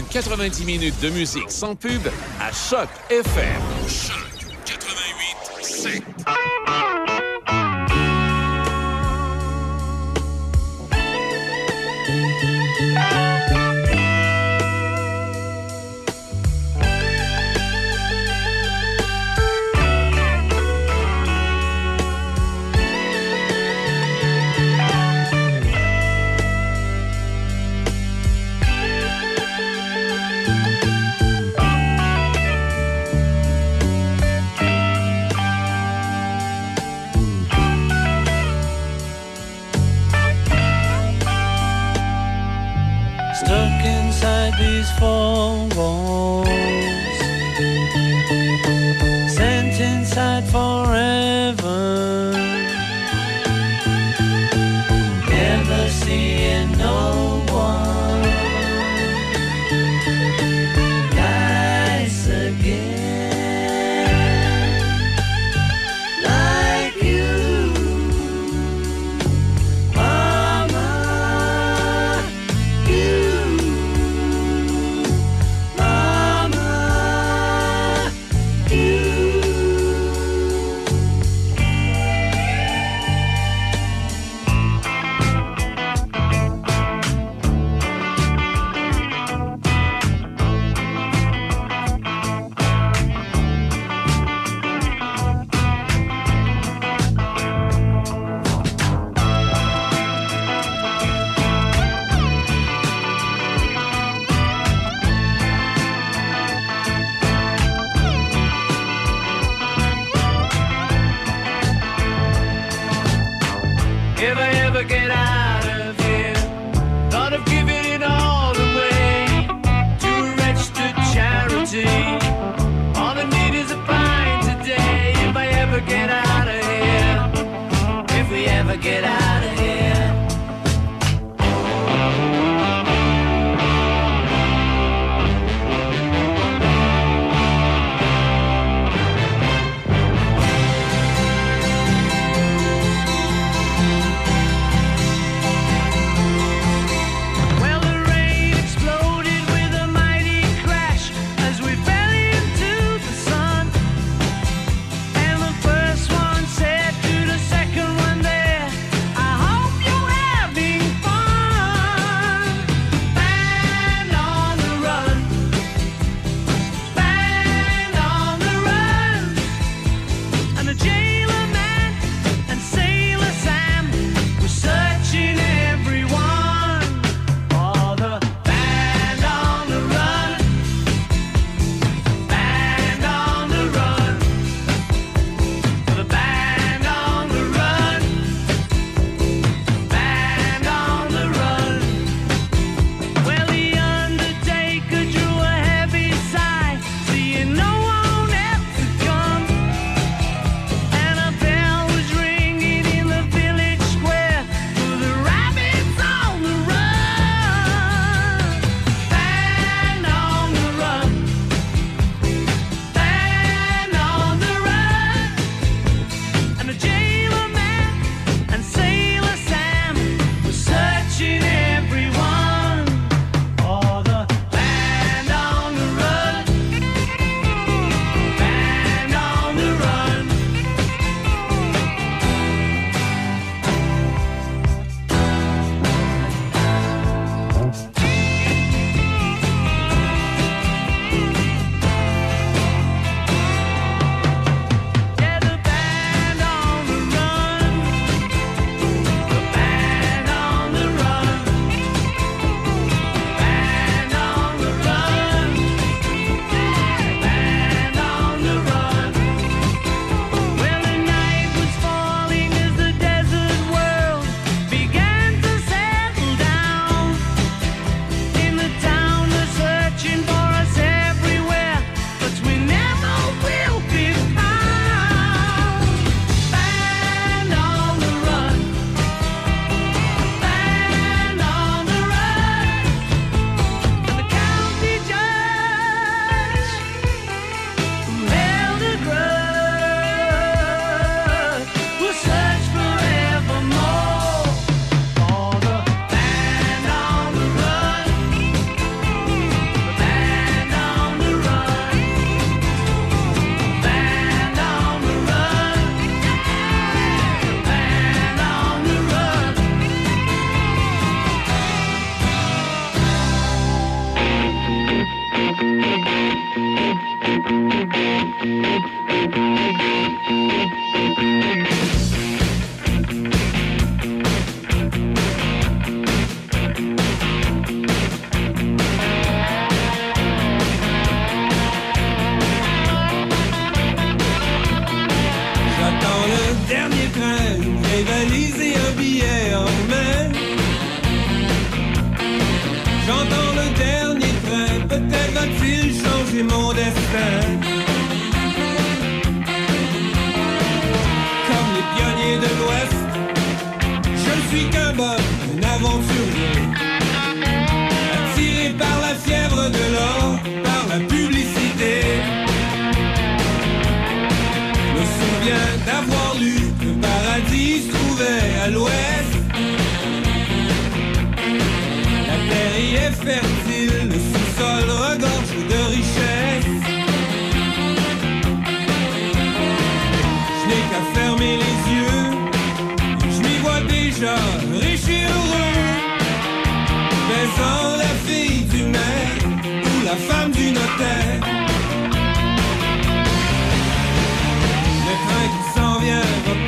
90 0.00 0.64
minutes 0.64 0.98
de 1.02 1.10
musique 1.10 1.50
sans 1.50 1.74
pub 1.74 2.00
à 2.40 2.50
Choc 2.50 2.88
FM. 3.10 3.81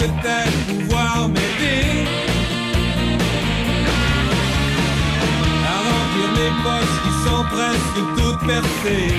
Peut-être 0.07 0.67
pouvoir 0.67 1.29
m'aider. 1.29 2.05
À 5.73 5.77
remplir 5.89 6.29
mes 6.39 6.53
poches 6.63 6.99
qui 7.05 7.13
sont 7.25 7.45
presque 7.55 8.01
toutes 8.17 8.43
percées. 8.47 9.15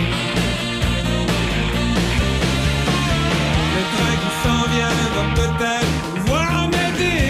Le 3.76 3.82
train 3.94 4.16
qui 4.22 4.32
s'en 4.44 4.64
vient 4.74 5.00
va 5.16 5.24
peut-être 5.42 5.96
pouvoir 6.16 6.52
m'aider. 6.74 7.26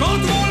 Contrôleur, 0.00 0.41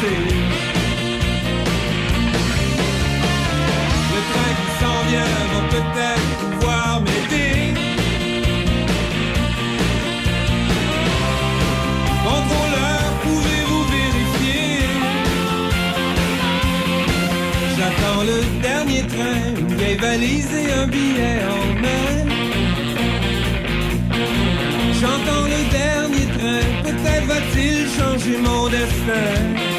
Le 0.00 0.06
train 4.30 4.52
qui 4.58 4.70
s'en 4.78 4.98
vient 5.08 5.36
va 5.52 5.60
peut-être 5.74 6.32
pouvoir 6.38 7.00
m'aider. 7.00 7.74
Contrôleur, 12.22 13.02
pouvez-vous 13.24 13.82
vérifier? 13.96 14.86
J'attends 17.76 18.22
le 18.22 18.38
dernier 18.62 19.02
train, 19.02 19.40
une 19.58 19.74
vieille 19.76 19.98
valise 19.98 20.52
et 20.54 20.70
un 20.74 20.86
billet 20.86 21.40
en 21.56 21.62
main. 21.82 22.14
J'entends 25.00 25.46
le 25.54 25.60
dernier 25.72 26.26
train, 26.38 26.62
peut-être 26.84 27.26
va-t-il 27.26 27.88
changer 27.98 28.36
mon 28.38 28.68
destin. 28.68 29.77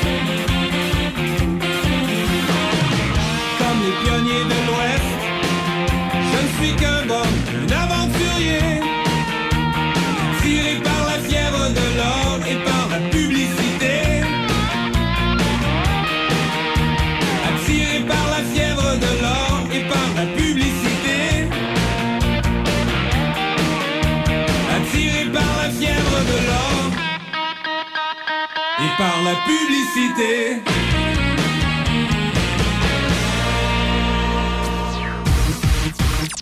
La 29.30 29.36
publicité. 29.46 30.62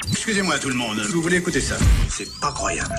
Excusez-moi 0.09 0.57
tout 0.59 0.69
le 0.69 0.75
monde, 0.75 0.99
vous 1.11 1.21
voulez 1.21 1.37
écouter 1.37 1.59
ça? 1.59 1.75
C'est 2.09 2.39
pas 2.39 2.51
croyable. 2.51 2.95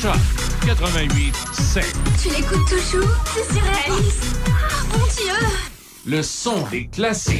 Choc 0.00 0.16
88 0.64 1.34
7. 1.52 1.96
Tu 2.22 2.28
l'écoutes 2.28 2.68
toujours? 2.68 3.10
C'est 3.34 3.52
surréaliste. 3.52 4.24
Ah, 4.46 4.96
mon 4.96 5.04
Dieu 5.06 5.46
Le 6.06 6.22
son 6.22 6.66
des 6.68 6.86
classiques. 6.86 7.35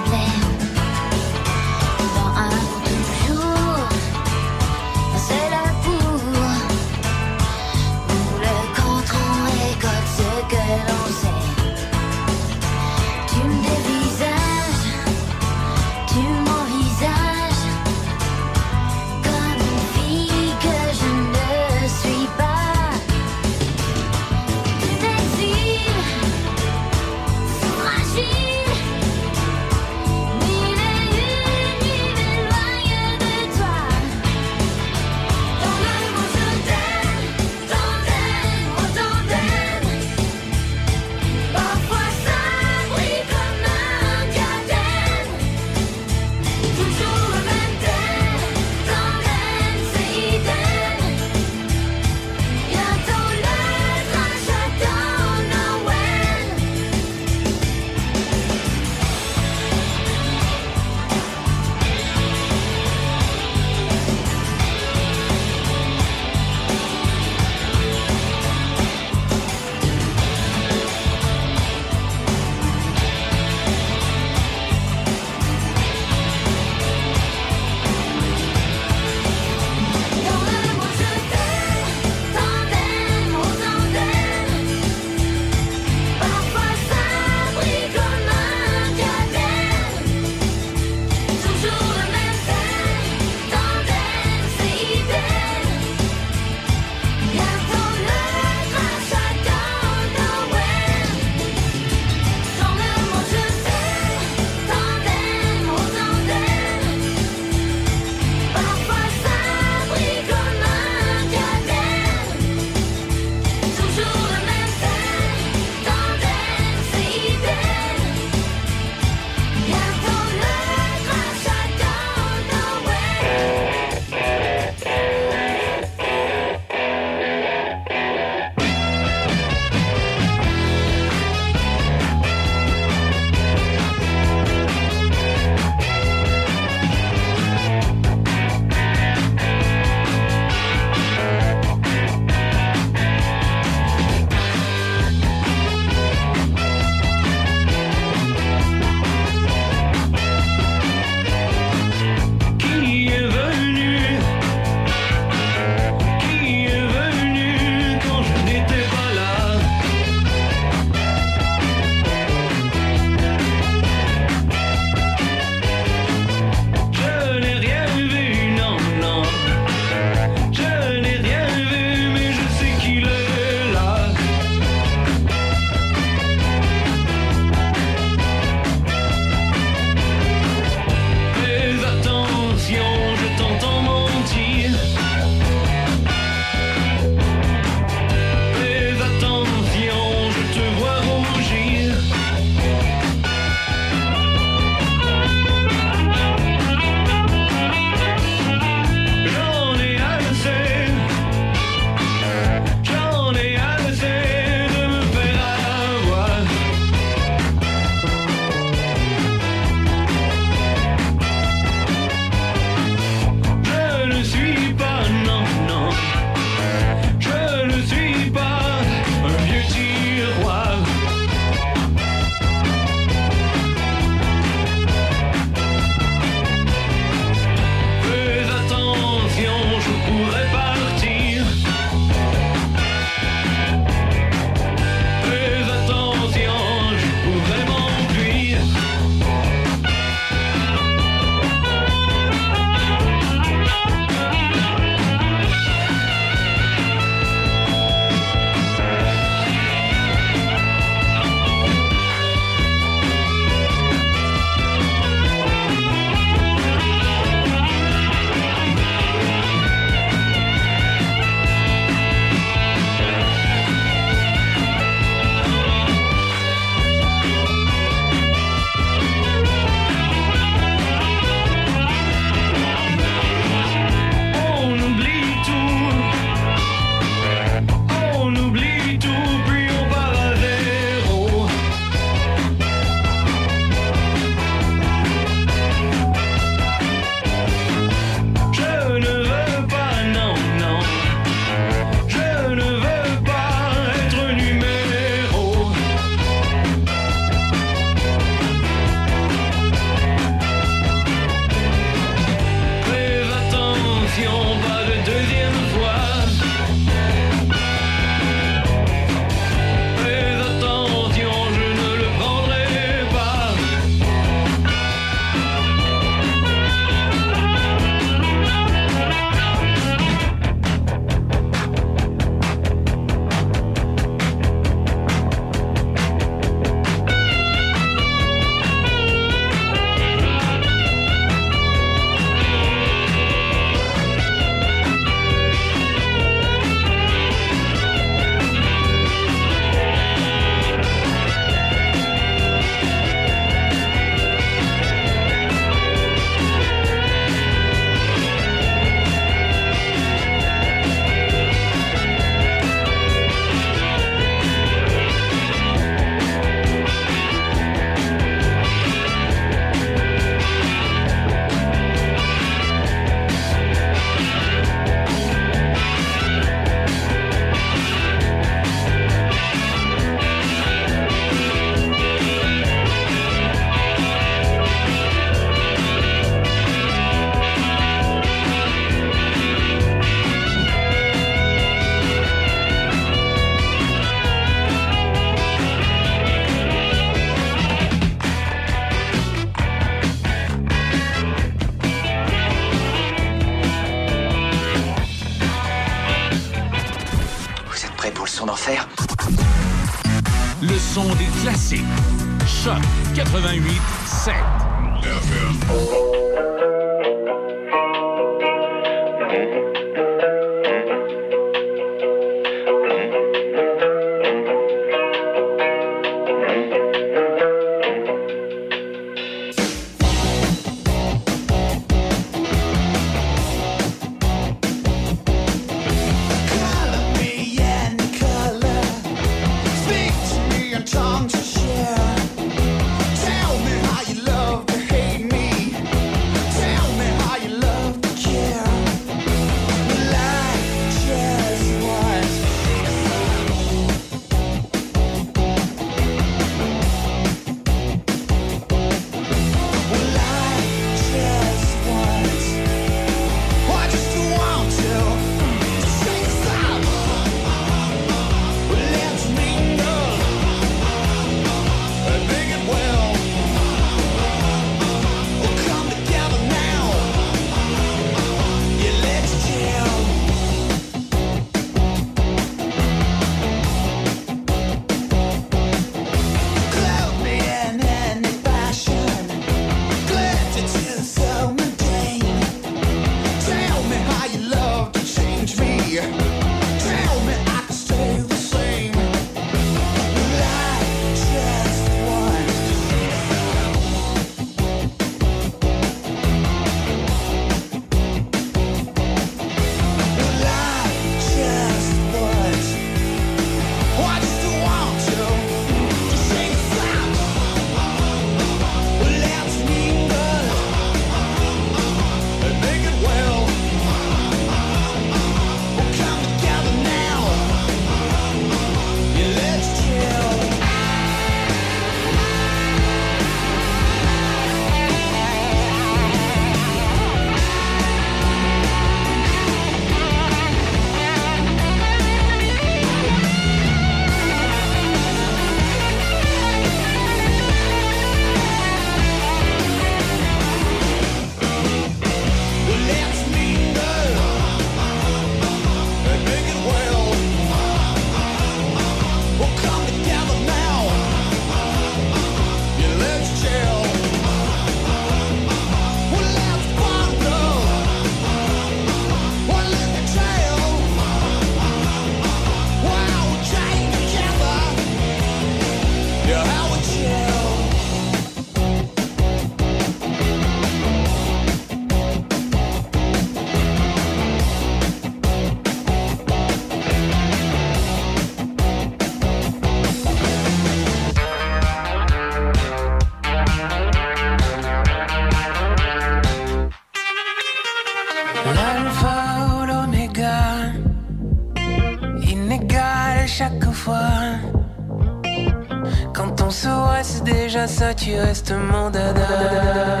Déjà 598.11 598.33
ça, 598.33 598.43
tu 598.43 598.51
restes 598.51 598.51
mon 598.51 598.89
dada. 598.89 600.00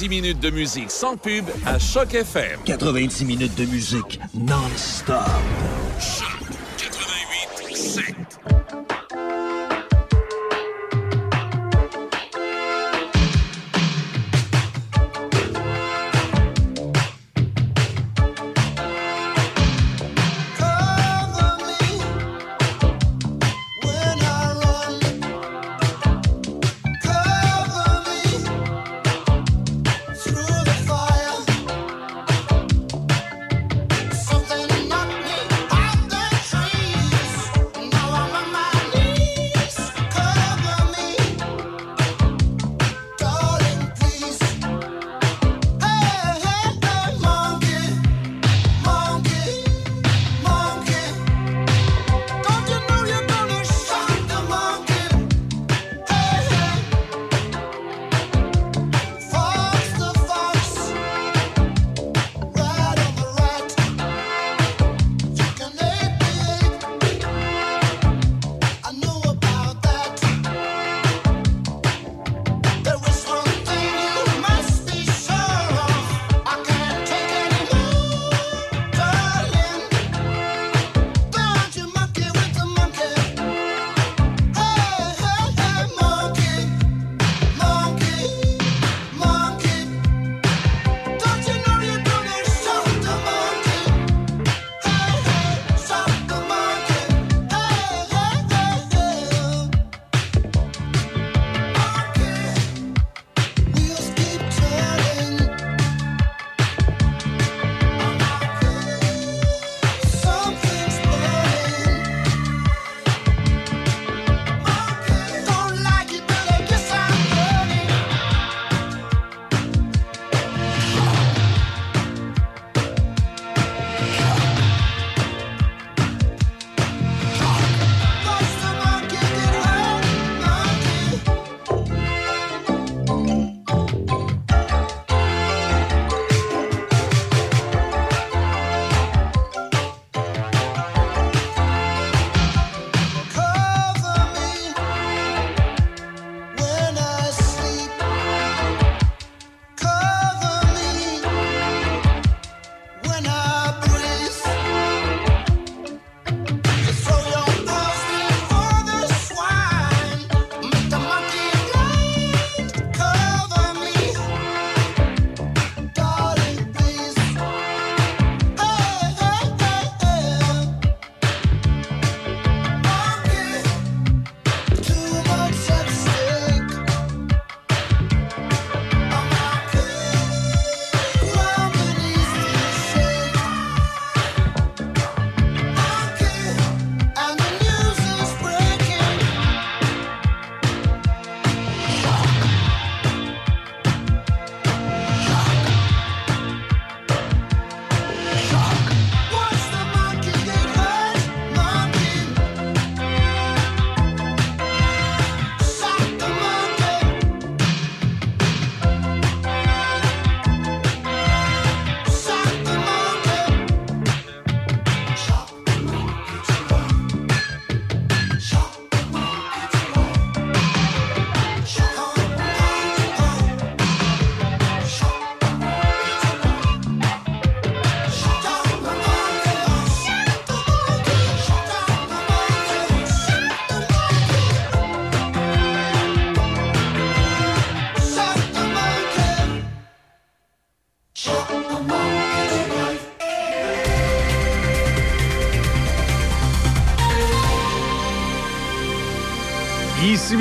90 0.00 0.08
minutes 0.08 0.40
de 0.40 0.48
musique 0.48 0.90
sans 0.90 1.18
pub 1.18 1.44
à 1.66 1.78
Choc 1.78 2.14
FM. 2.14 2.60
90 2.64 3.26
minutes 3.26 3.54
de 3.54 3.66
musique 3.66 4.18
non-stop. 4.32 5.18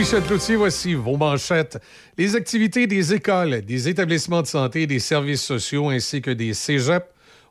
Michel 0.10 0.24
Cloutier, 0.24 0.56
voici 0.56 0.96
vos 0.96 1.18
manchettes. 1.18 1.78
Les 2.18 2.36
activités 2.36 2.88
des 2.88 3.14
écoles, 3.14 3.62
des 3.62 3.90
établissements 3.90 4.42
de 4.42 4.48
santé, 4.48 4.88
des 4.88 4.98
services 4.98 5.44
sociaux 5.44 5.90
ainsi 5.90 6.20
que 6.20 6.32
des 6.32 6.56
cégeps 6.56 7.06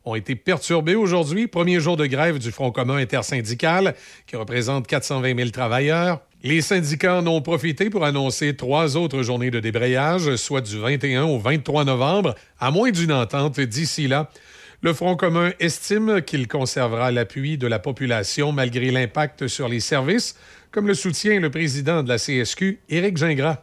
ont 0.05 0.17
été 0.17 0.35
perturbées 0.35 0.97
aujourd'hui. 0.97 1.47
Premier 1.47 1.79
jour 1.79 1.97
de 1.97 2.05
grève 2.07 2.41
du 2.41 2.51
Front 2.51 2.73
commun 2.73 2.97
intersyndical 2.97 3.95
qui 4.27 4.35
représente 4.35 4.89
420 4.89 5.37
000 5.37 5.51
travailleurs. 5.51 6.21
Les 6.43 6.61
syndicats 6.61 7.19
en 7.19 7.27
ont 7.29 7.43
profité 7.43 7.91
pour 7.91 8.05
annoncer 8.05 8.57
trois 8.57 8.97
autres 8.97 9.23
journées 9.23 9.53
de 9.53 9.61
débrayage, 9.61 10.35
soit 10.35 10.61
du 10.61 10.81
21 10.81 11.27
au 11.27 11.39
23 11.39 11.85
novembre, 11.85 12.35
à 12.59 12.73
moins 12.73 12.91
d'une 12.91 13.13
entente 13.13 13.61
d'ici 13.61 14.09
là. 14.09 14.31
Le 14.81 14.93
Front 14.93 15.17
commun 15.17 15.51
estime 15.59 16.23
qu'il 16.23 16.47
conservera 16.47 17.11
l'appui 17.11 17.59
de 17.59 17.67
la 17.67 17.81
population 17.81 18.53
malgré 18.53 18.93
l'impact 18.93 19.49
sur 19.49 19.69
les 19.69 19.81
services, 19.81 20.37
comme 20.71 20.87
le 20.87 20.95
soutient 20.95 21.41
le 21.41 21.51
président 21.51 22.03
de 22.03 22.09
la 22.09 22.19
CSQ, 22.19 22.81
Éric 22.89 23.17
Gingras. 23.17 23.59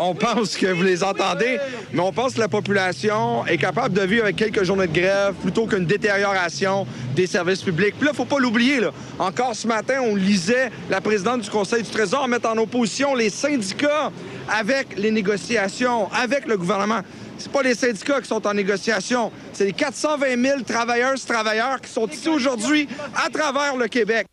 On 0.00 0.14
pense 0.14 0.56
que 0.56 0.66
vous 0.66 0.82
les 0.82 1.02
entendez, 1.02 1.58
mais 1.92 2.00
on 2.00 2.12
pense 2.12 2.34
que 2.34 2.40
la 2.40 2.48
population 2.48 3.44
est 3.46 3.56
capable 3.56 3.94
de 3.94 4.02
vivre 4.02 4.24
avec 4.24 4.36
quelques 4.36 4.62
journées 4.62 4.86
de 4.86 4.92
grève 4.92 5.34
plutôt 5.42 5.66
qu'une 5.66 5.86
détérioration 5.86 6.86
des 7.16 7.26
services 7.26 7.62
publics. 7.62 7.94
Puis 7.98 8.06
là, 8.06 8.12
faut 8.12 8.24
pas 8.24 8.38
l'oublier. 8.38 8.80
Encore 9.18 9.56
ce 9.56 9.66
matin, 9.66 10.00
on 10.02 10.14
lisait 10.14 10.70
la 10.88 11.00
présidente 11.00 11.40
du 11.40 11.50
Conseil 11.50 11.82
du 11.82 11.90
Trésor 11.90 12.28
mettre 12.28 12.48
en 12.48 12.56
opposition 12.58 13.14
les 13.14 13.30
syndicats 13.30 14.12
avec 14.48 14.96
les 14.96 15.10
négociations, 15.10 16.12
avec 16.12 16.46
le 16.46 16.56
gouvernement. 16.56 17.00
C'est 17.38 17.50
pas 17.50 17.62
les 17.62 17.74
syndicats 17.74 18.20
qui 18.20 18.28
sont 18.28 18.46
en 18.46 18.54
négociation, 18.54 19.32
c'est 19.52 19.64
les 19.64 19.72
420 19.72 20.42
000 20.42 20.60
travailleuses 20.62 21.24
travailleurs 21.24 21.80
qui 21.80 21.90
sont 21.90 22.06
ici 22.06 22.28
aujourd'hui 22.28 22.88
à 23.16 23.30
travers 23.30 23.76
le 23.76 23.88
Québec. 23.88 24.26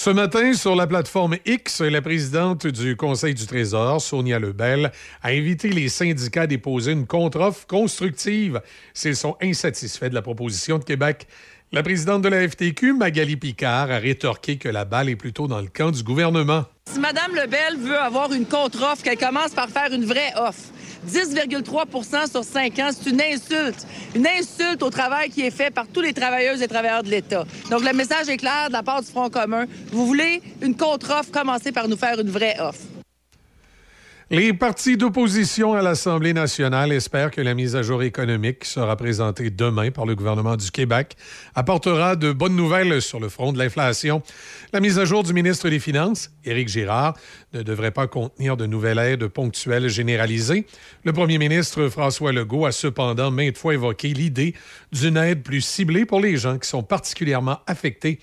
Ce 0.00 0.10
matin, 0.10 0.52
sur 0.52 0.76
la 0.76 0.86
plateforme 0.86 1.38
X, 1.44 1.80
la 1.80 2.00
présidente 2.00 2.68
du 2.68 2.94
Conseil 2.94 3.34
du 3.34 3.44
Trésor, 3.48 4.00
Sonia 4.00 4.38
Lebel, 4.38 4.92
a 5.24 5.30
invité 5.30 5.70
les 5.70 5.88
syndicats 5.88 6.42
à 6.42 6.46
déposer 6.46 6.92
une 6.92 7.04
contre-offre 7.04 7.66
constructive 7.66 8.62
s'ils 8.94 9.16
sont 9.16 9.36
insatisfaits 9.42 10.10
de 10.10 10.14
la 10.14 10.22
proposition 10.22 10.78
de 10.78 10.84
Québec. 10.84 11.26
La 11.72 11.82
présidente 11.82 12.22
de 12.22 12.28
la 12.28 12.48
FTQ, 12.48 12.92
Magali 12.92 13.36
Picard, 13.36 13.90
a 13.90 13.98
rétorqué 13.98 14.56
que 14.56 14.68
la 14.68 14.84
balle 14.84 15.08
est 15.08 15.16
plutôt 15.16 15.48
dans 15.48 15.60
le 15.60 15.66
camp 15.66 15.90
du 15.90 16.04
gouvernement. 16.04 16.64
Si 16.88 17.00
Mme 17.00 17.34
Lebel 17.34 17.76
veut 17.78 17.98
avoir 17.98 18.32
une 18.32 18.46
contre-offre, 18.46 19.02
qu'elle 19.02 19.18
commence 19.18 19.50
par 19.50 19.68
faire 19.68 19.92
une 19.92 20.04
vraie 20.04 20.32
offre. 20.36 20.70
10,3% 21.06 22.30
sur 22.30 22.44
5 22.44 22.78
ans, 22.78 22.90
c'est 22.92 23.10
une 23.10 23.20
insulte. 23.20 23.86
Une 24.14 24.26
insulte 24.26 24.82
au 24.82 24.90
travail 24.90 25.30
qui 25.30 25.42
est 25.42 25.50
fait 25.50 25.70
par 25.70 25.86
tous 25.86 26.00
les 26.00 26.12
travailleuses 26.12 26.62
et 26.62 26.68
travailleurs 26.68 27.02
de 27.02 27.10
l'État. 27.10 27.44
Donc, 27.70 27.84
le 27.84 27.92
message 27.92 28.28
est 28.28 28.36
clair 28.36 28.68
de 28.68 28.72
la 28.72 28.82
part 28.82 29.02
du 29.02 29.08
Front 29.08 29.30
commun. 29.30 29.66
Vous 29.92 30.06
voulez 30.06 30.42
une 30.62 30.76
contre-offre, 30.76 31.30
commencez 31.30 31.72
par 31.72 31.88
nous 31.88 31.96
faire 31.96 32.18
une 32.18 32.30
vraie 32.30 32.56
offre. 32.60 32.97
Les 34.30 34.52
partis 34.52 34.98
d'opposition 34.98 35.72
à 35.72 35.80
l'Assemblée 35.80 36.34
nationale 36.34 36.92
espèrent 36.92 37.30
que 37.30 37.40
la 37.40 37.54
mise 37.54 37.76
à 37.76 37.82
jour 37.82 38.02
économique 38.02 38.58
qui 38.58 38.68
sera 38.68 38.94
présentée 38.94 39.48
demain 39.48 39.90
par 39.90 40.04
le 40.04 40.14
gouvernement 40.14 40.56
du 40.56 40.70
Québec 40.70 41.16
apportera 41.54 42.14
de 42.14 42.30
bonnes 42.30 42.54
nouvelles 42.54 43.00
sur 43.00 43.20
le 43.20 43.30
front 43.30 43.54
de 43.54 43.58
l'inflation. 43.58 44.22
La 44.74 44.80
mise 44.80 44.98
à 44.98 45.06
jour 45.06 45.22
du 45.22 45.32
ministre 45.32 45.70
des 45.70 45.78
Finances, 45.78 46.30
Éric 46.44 46.68
Girard, 46.68 47.16
ne 47.54 47.62
devrait 47.62 47.90
pas 47.90 48.06
contenir 48.06 48.58
de 48.58 48.66
nouvelles 48.66 48.98
aides 48.98 49.28
ponctuelles 49.28 49.88
généralisées. 49.88 50.66
Le 51.04 51.14
premier 51.14 51.38
ministre 51.38 51.88
François 51.88 52.30
Legault 52.30 52.66
a 52.66 52.72
cependant 52.72 53.30
maintes 53.30 53.56
fois 53.56 53.72
évoqué 53.72 54.08
l'idée 54.08 54.54
d'une 54.92 55.16
aide 55.16 55.42
plus 55.42 55.62
ciblée 55.62 56.04
pour 56.04 56.20
les 56.20 56.36
gens 56.36 56.58
qui 56.58 56.68
sont 56.68 56.82
particulièrement 56.82 57.60
affectés 57.66 58.18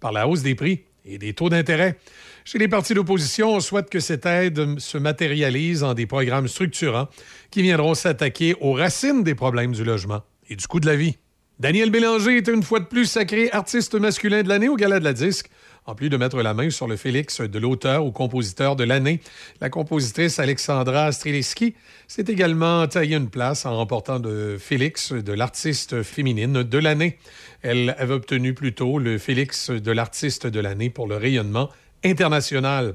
par 0.00 0.12
la 0.12 0.26
hausse 0.26 0.40
des 0.40 0.54
prix 0.54 0.84
et 1.04 1.18
des 1.18 1.34
taux 1.34 1.50
d'intérêt. 1.50 1.98
Chez 2.44 2.58
les 2.58 2.68
partis 2.68 2.94
d'opposition, 2.94 3.54
on 3.54 3.60
souhaite 3.60 3.90
que 3.90 4.00
cette 4.00 4.24
aide 4.24 4.78
se 4.78 4.98
matérialise 4.98 5.82
en 5.82 5.94
des 5.94 6.06
programmes 6.06 6.48
structurants 6.48 7.08
qui 7.50 7.62
viendront 7.62 7.94
s'attaquer 7.94 8.54
aux 8.60 8.72
racines 8.72 9.22
des 9.22 9.34
problèmes 9.34 9.72
du 9.72 9.84
logement 9.84 10.22
et 10.48 10.56
du 10.56 10.66
coût 10.66 10.80
de 10.80 10.86
la 10.86 10.96
vie. 10.96 11.16
Daniel 11.58 11.90
Bélanger 11.90 12.38
est 12.38 12.48
une 12.48 12.62
fois 12.62 12.80
de 12.80 12.86
plus 12.86 13.04
sacré 13.04 13.50
artiste 13.52 13.94
masculin 13.94 14.42
de 14.42 14.48
l'année 14.48 14.70
au 14.70 14.76
Gala 14.76 14.98
de 14.98 15.04
la 15.04 15.12
Disque. 15.12 15.50
En 15.84 15.94
plus 15.94 16.08
de 16.08 16.16
mettre 16.16 16.40
la 16.40 16.54
main 16.54 16.70
sur 16.70 16.86
le 16.86 16.96
Félix 16.96 17.42
de 17.42 17.58
l'auteur 17.58 18.06
ou 18.06 18.12
compositeur 18.12 18.76
de 18.76 18.84
l'année, 18.84 19.20
la 19.60 19.68
compositrice 19.68 20.38
Alexandra 20.38 21.12
Streliski 21.12 21.74
s'est 22.08 22.24
également 22.28 22.86
taillé 22.86 23.16
une 23.16 23.28
place 23.28 23.66
en 23.66 23.76
remportant 23.76 24.20
de 24.20 24.56
Félix 24.58 25.12
de 25.12 25.32
l'artiste 25.34 26.02
féminine 26.02 26.62
de 26.62 26.78
l'année. 26.78 27.18
Elle 27.60 27.94
avait 27.98 28.14
obtenu 28.14 28.54
plutôt 28.54 28.98
le 28.98 29.18
Félix 29.18 29.70
de 29.70 29.92
l'artiste 29.92 30.46
de 30.46 30.60
l'année 30.60 30.88
pour 30.88 31.06
le 31.06 31.16
rayonnement 31.16 31.68
international. 32.04 32.94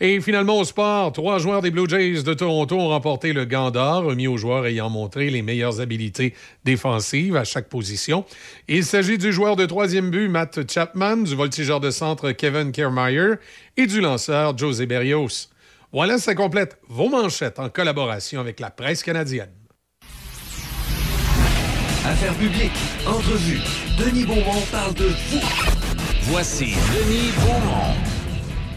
Et 0.00 0.20
finalement, 0.20 0.58
au 0.58 0.64
sport, 0.64 1.12
trois 1.12 1.38
joueurs 1.38 1.60
des 1.60 1.70
Blue 1.70 1.88
Jays 1.88 2.22
de 2.22 2.32
Toronto 2.32 2.76
ont 2.76 2.88
remporté 2.88 3.32
le 3.32 3.44
gant 3.44 3.70
d'or, 3.70 4.04
remis 4.04 4.26
aux 4.26 4.38
joueurs 4.38 4.66
ayant 4.66 4.88
montré 4.88 5.28
les 5.28 5.42
meilleures 5.42 5.80
habiletés 5.80 6.34
défensives 6.64 7.36
à 7.36 7.44
chaque 7.44 7.68
position. 7.68 8.24
Il 8.66 8.84
s'agit 8.84 9.18
du 9.18 9.32
joueur 9.32 9.56
de 9.56 9.66
troisième 9.66 10.10
but, 10.10 10.28
Matt 10.28 10.70
Chapman, 10.70 11.18
du 11.18 11.34
voltigeur 11.34 11.80
de 11.80 11.90
centre 11.90 12.32
Kevin 12.32 12.72
Kiermaier 12.72 13.34
et 13.76 13.86
du 13.86 14.00
lanceur 14.00 14.56
José 14.56 14.86
Berrios. 14.86 15.50
Voilà, 15.92 16.18
ça 16.18 16.34
complète 16.34 16.78
vos 16.88 17.08
manchettes 17.08 17.58
en 17.58 17.68
collaboration 17.68 18.40
avec 18.40 18.60
la 18.60 18.70
presse 18.70 19.02
canadienne. 19.02 19.50
Affaires 22.06 22.34
publiques, 22.34 22.72
entrevue. 23.06 23.60
Denis 23.98 24.24
Beaumont 24.24 24.62
parle 24.72 24.94
de 24.94 25.04
vous. 25.04 25.40
Voici 26.22 26.74
Denis 26.94 27.32
Beaumont. 27.36 28.19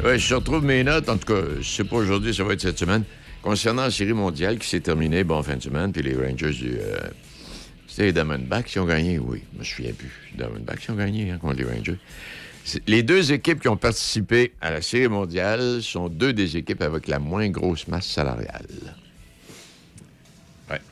Je 0.03 0.35
retrouve 0.35 0.65
mes 0.65 0.83
notes. 0.83 1.07
En 1.09 1.17
tout 1.17 1.33
cas, 1.33 1.41
je 1.59 1.67
sais 1.67 1.83
pas 1.83 1.95
aujourd'hui, 1.95 2.33
ça 2.33 2.43
va 2.43 2.53
être 2.53 2.61
cette 2.61 2.77
semaine. 2.77 3.03
Concernant 3.41 3.83
la 3.83 3.91
série 3.91 4.13
mondiale 4.13 4.57
qui 4.59 4.67
s'est 4.67 4.79
terminée, 4.81 5.23
bon, 5.23 5.41
fin 5.43 5.55
de 5.55 5.61
semaine, 5.63 5.91
puis 5.91 6.01
les 6.01 6.15
Rangers 6.15 6.51
du. 6.51 6.77
euh, 6.77 6.97
C'était 7.87 8.03
les 8.05 8.13
Diamondbacks 8.13 8.65
qui 8.65 8.79
ont 8.79 8.85
gagné, 8.85 9.17
oui. 9.19 9.43
Je 9.53 9.59
me 9.59 9.63
souviens 9.63 9.93
plus. 9.93 10.11
Les 10.31 10.37
Diamondbacks 10.37 10.79
qui 10.79 10.91
ont 10.91 10.95
gagné 10.95 11.31
hein, 11.31 11.37
contre 11.37 11.57
les 11.57 11.65
Rangers. 11.65 11.97
Les 12.87 13.03
deux 13.03 13.33
équipes 13.33 13.59
qui 13.59 13.67
ont 13.67 13.75
participé 13.77 14.53
à 14.61 14.71
la 14.71 14.81
série 14.81 15.09
mondiale 15.09 15.81
sont 15.81 16.07
deux 16.07 16.31
des 16.31 16.55
équipes 16.55 16.81
avec 16.81 17.07
la 17.07 17.19
moins 17.19 17.49
grosse 17.49 17.87
masse 17.87 18.07
salariale. 18.07 18.67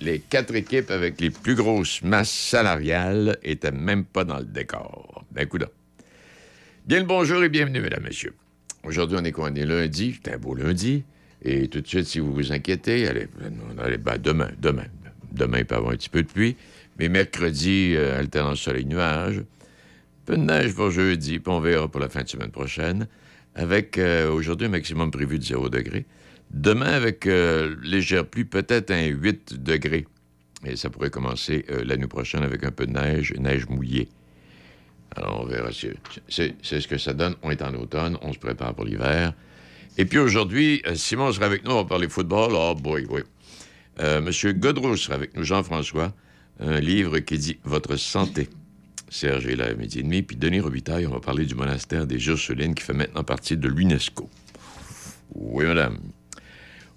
Les 0.02 0.20
quatre 0.20 0.54
équipes 0.54 0.92
avec 0.92 1.20
les 1.22 1.30
plus 1.30 1.56
grosses 1.56 2.02
masses 2.04 2.30
salariales 2.30 3.38
étaient 3.42 3.72
même 3.72 4.04
pas 4.04 4.26
dans 4.26 4.38
le 4.40 4.46
décor. 4.46 5.24
Ben, 5.32 5.44
écoute. 5.44 5.64
Bien 6.86 7.00
le 7.00 7.06
bonjour 7.06 7.42
et 7.44 7.50
bienvenue, 7.50 7.80
mesdames, 7.80 8.04
messieurs. 8.04 8.34
Aujourd'hui, 8.84 9.18
on 9.20 9.24
est 9.24 9.32
quoi? 9.32 9.50
On 9.50 9.54
lundi. 9.54 10.20
C'est 10.24 10.34
un 10.34 10.38
beau 10.38 10.56
lundi. 10.56 11.04
Et 11.44 11.68
tout 11.68 11.82
de 11.82 11.88
suite, 11.88 12.06
si 12.06 12.20
vous 12.20 12.34
vous 12.34 12.52
inquiétez, 12.52 13.08
allez, 13.08 13.28
allez, 13.80 13.98
demain, 13.98 14.50
demain. 14.60 14.86
Demain, 15.32 15.60
il 15.60 15.66
peut 15.66 15.76
y 15.76 15.78
avoir 15.78 15.94
un 15.94 15.98
petit 15.98 16.10
peu 16.10 16.24
de 16.24 16.28
pluie. 16.28 16.56
Mais 17.00 17.10
mercredi, 17.10 17.94
euh, 17.96 18.20
alternance 18.20 18.60
soleil-nuage. 18.60 19.44
Peu 20.26 20.38
de 20.38 20.44
neige 20.44 20.74
pour 20.74 20.92
jeudi, 20.92 21.40
puis 21.40 21.54
on 21.54 21.60
verra 21.60 21.88
pour 21.88 22.00
la 22.00 22.10
fin 22.10 22.24
de 22.24 22.30
semaine 22.30 22.52
prochaine. 22.52 23.08
Avec 23.56 23.98
euh, 23.98 24.32
aujourd'hui 24.32 24.68
un 24.68 24.72
maximum 24.72 25.10
prévu 25.10 25.40
de 25.40 25.44
0 25.44 25.70
degré. 25.70 26.06
Demain, 26.52 26.92
avec 26.92 27.28
euh, 27.28 27.76
légère 27.82 28.26
pluie, 28.26 28.46
peut-être 28.46 28.92
un 28.92 29.06
8 29.06 29.64
degrés. 29.64 30.06
Et 30.66 30.76
ça 30.76 30.90
pourrait 30.90 31.10
commencer 31.10 31.66
l'année 31.86 32.08
prochaine 32.08 32.44
avec 32.44 32.64
un 32.64 32.72
peu 32.72 32.86
de 32.86 32.92
neige, 32.92 33.34
neige 33.40 33.68
mouillée. 33.68 34.10
Alors, 35.16 35.42
on 35.42 35.46
verra. 35.46 35.72
si- 35.72 35.90
C'est 36.30 36.56
c'est 36.64 36.80
ce 36.82 36.88
que 36.88 36.98
ça 36.98 37.14
donne. 37.14 37.36
On 37.44 37.52
est 37.52 37.62
en 37.62 37.74
automne, 37.76 38.18
on 38.22 38.32
se 38.34 38.40
prépare 38.40 38.74
pour 38.74 38.86
l'hiver. 38.86 39.34
Et 39.98 40.06
puis 40.06 40.20
aujourd'hui, 40.20 40.82
euh, 40.88 40.96
Simon 40.96 41.32
sera 41.34 41.46
avec 41.48 41.66
nous, 41.66 41.72
on 41.72 41.84
va 41.84 41.86
parler 41.86 42.08
football. 42.08 42.52
Oh 42.54 42.76
boy, 42.76 43.06
oui. 43.10 43.22
Euh, 44.00 44.22
Monsieur 44.22 44.54
Godreau 44.54 44.96
sera 44.96 45.16
avec 45.16 45.36
nous, 45.36 45.44
Jean-François. 45.44 46.14
Un 46.60 46.80
livre 46.80 47.20
qui 47.20 47.38
dit 47.38 47.58
Votre 47.64 47.98
santé. 47.98 48.48
Serge 49.10 49.48
est 49.48 49.58
là 49.58 49.66
à 49.66 49.74
midi 49.74 50.00
et 50.00 50.04
demi. 50.04 50.22
Puis 50.22 50.38
Denis 50.38 50.62
Robitaille, 50.62 51.06
on 51.08 51.12
va 51.12 51.20
parler 51.20 51.46
du 51.46 51.56
monastère 51.56 52.08
des 52.08 52.26
Ursulines 52.28 52.74
qui 52.74 52.84
fait 52.84 52.94
maintenant 52.94 53.24
partie 53.26 53.58
de 53.58 53.68
l'UNESCO. 53.68 54.30
Oui, 55.36 55.66
madame. 55.66 55.98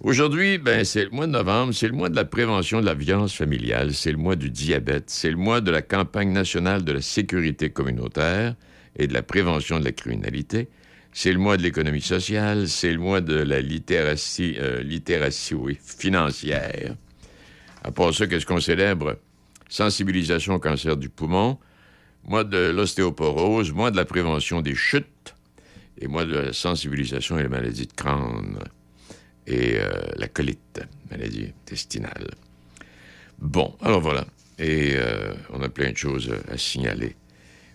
Aujourd'hui, 0.01 0.57
ben, 0.57 0.83
c'est 0.83 1.05
le 1.05 1.09
mois 1.11 1.25
de 1.25 1.31
novembre, 1.31 1.73
c'est 1.73 1.87
le 1.87 1.93
mois 1.93 2.09
de 2.09 2.15
la 2.17 2.25
prévention 2.25 2.81
de 2.81 2.85
la 2.85 2.93
violence 2.93 3.33
familiale, 3.33 3.93
c'est 3.93 4.11
le 4.11 4.17
mois 4.17 4.35
du 4.35 4.49
diabète, 4.49 5.05
c'est 5.09 5.31
le 5.31 5.37
mois 5.37 5.61
de 5.61 5.71
la 5.71 5.81
campagne 5.81 6.33
nationale 6.33 6.83
de 6.83 6.91
la 6.91 7.01
sécurité 7.01 7.69
communautaire 7.69 8.55
et 8.97 9.07
de 9.07 9.13
la 9.13 9.23
prévention 9.23 9.79
de 9.79 9.85
la 9.85 9.93
criminalité, 9.93 10.67
c'est 11.13 11.31
le 11.31 11.39
mois 11.39 11.55
de 11.55 11.63
l'économie 11.63 12.01
sociale, 12.01 12.67
c'est 12.67 12.91
le 12.91 12.99
mois 12.99 13.21
de 13.21 13.35
la 13.35 13.61
littératie, 13.61 14.57
euh, 14.59 14.83
financière. 15.81 16.95
À 17.83 17.91
part 17.91 18.13
ça, 18.13 18.27
qu'est-ce 18.27 18.45
qu'on 18.45 18.59
célèbre? 18.59 19.15
Sensibilisation 19.69 20.55
au 20.55 20.59
cancer 20.59 20.97
du 20.97 21.07
poumon, 21.07 21.57
mois 22.25 22.43
de 22.43 22.69
l'ostéoporose, 22.69 23.71
mois 23.71 23.91
de 23.91 23.97
la 23.97 24.05
prévention 24.05 24.61
des 24.61 24.75
chutes 24.75 25.35
et 25.99 26.07
mois 26.07 26.25
de 26.25 26.35
la 26.35 26.53
sensibilisation 26.53 27.39
et 27.39 27.43
la 27.43 27.49
maladie 27.49 27.87
de 27.87 27.93
crâne 27.93 28.59
et 29.47 29.77
euh, 29.77 29.89
la 30.15 30.27
colite, 30.27 30.81
maladie 31.11 31.53
intestinale. 31.63 32.31
Bon, 33.39 33.75
alors 33.81 34.01
voilà. 34.01 34.25
Et 34.57 34.93
euh, 34.95 35.33
on 35.51 35.61
a 35.61 35.69
plein 35.69 35.91
de 35.91 35.97
choses 35.97 36.31
à 36.49 36.57
signaler 36.57 37.15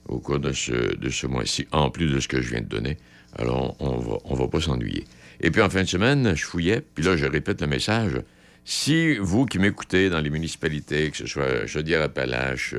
au 0.08 0.18
cours 0.18 0.40
de 0.40 0.52
ce, 0.52 0.96
de 0.96 1.10
ce 1.10 1.26
mois-ci, 1.26 1.66
en 1.72 1.90
plus 1.90 2.10
de 2.10 2.20
ce 2.20 2.28
que 2.28 2.40
je 2.40 2.50
viens 2.50 2.62
de 2.62 2.66
donner. 2.66 2.96
Alors, 3.36 3.76
on 3.80 3.98
va, 3.98 4.16
on 4.24 4.34
va 4.34 4.48
pas 4.48 4.60
s'ennuyer. 4.60 5.04
Et 5.40 5.50
puis, 5.50 5.62
en 5.62 5.70
fin 5.70 5.82
de 5.82 5.88
semaine, 5.88 6.34
je 6.34 6.44
fouillais, 6.44 6.80
puis 6.80 7.04
là, 7.04 7.16
je 7.16 7.26
répète 7.26 7.60
le 7.60 7.66
message. 7.66 8.20
Si 8.64 9.16
vous 9.16 9.46
qui 9.46 9.58
m'écoutez 9.58 10.10
dans 10.10 10.20
les 10.20 10.30
municipalités, 10.30 11.10
que 11.10 11.16
ce 11.16 11.26
soit 11.26 11.66
Chaudière-Appalaches, 11.66 12.74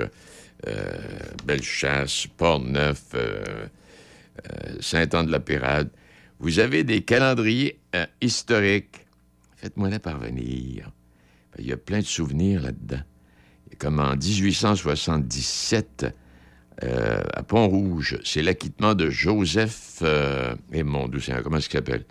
euh, 0.68 1.00
Bellechasse, 1.46 2.28
Port-Neuf, 2.38 3.02
euh, 3.16 3.66
Saint-Anne-de-la-Pérade, 4.80 5.90
vous 6.42 6.60
avez 6.60 6.84
des 6.84 7.04
calendriers 7.04 7.80
euh, 7.96 8.06
historiques, 8.20 9.06
faites-moi-les 9.58 10.00
parvenir. 10.00 10.92
Il 11.60 11.68
y 11.68 11.72
a 11.72 11.78
plein 11.78 12.00
de 12.00 12.06
souvenirs 12.06 12.64
là-dedans. 12.64 13.02
Comme 13.78 14.00
en 14.00 14.16
1877, 14.16 16.08
euh, 16.84 17.22
à 17.34 17.44
Pont-Rouge, 17.44 18.20
c'est 18.24 18.42
l'acquittement 18.42 18.96
de 18.96 19.10
Joseph... 19.12 20.00
euh, 20.02 20.56
et 20.72 20.82
mon 20.82 21.08
Dieu 21.08 21.22
comment 21.44 21.58
est-ce 21.58 21.70
qu'il 21.70 21.78
s'appelle? 21.78 22.06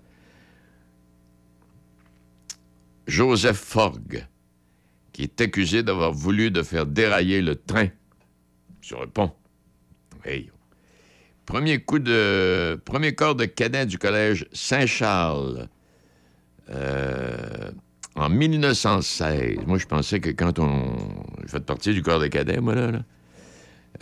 Joseph 3.08 3.58
Forgue, 3.58 4.24
qui 5.12 5.24
est 5.24 5.40
accusé 5.40 5.82
d'avoir 5.82 6.12
voulu 6.12 6.52
de 6.52 6.62
faire 6.62 6.86
dérailler 6.86 7.42
le 7.42 7.56
train 7.56 7.88
sur 8.80 9.00
le 9.00 9.08
pont. 9.08 9.32
Hey. 10.24 10.52
Premier 11.50 11.80
coup 11.80 11.98
de... 11.98 12.80
Premier 12.84 13.12
corps 13.12 13.34
de 13.34 13.44
cadet 13.44 13.84
du 13.84 13.98
collège 13.98 14.46
Saint-Charles. 14.52 15.66
euh, 16.70 17.70
en 18.14 18.28
1916. 18.28 19.58
Moi, 19.66 19.78
je 19.78 19.86
pensais 19.86 20.20
que 20.20 20.30
quand 20.30 20.60
on... 20.60 20.96
Je 21.44 21.48
fais 21.48 21.58
partie 21.58 21.92
du 21.92 22.04
corps 22.04 22.20
de 22.20 22.28
cadet, 22.28 22.60
moi, 22.60 22.76
là. 22.76 22.92
là. 22.92 23.02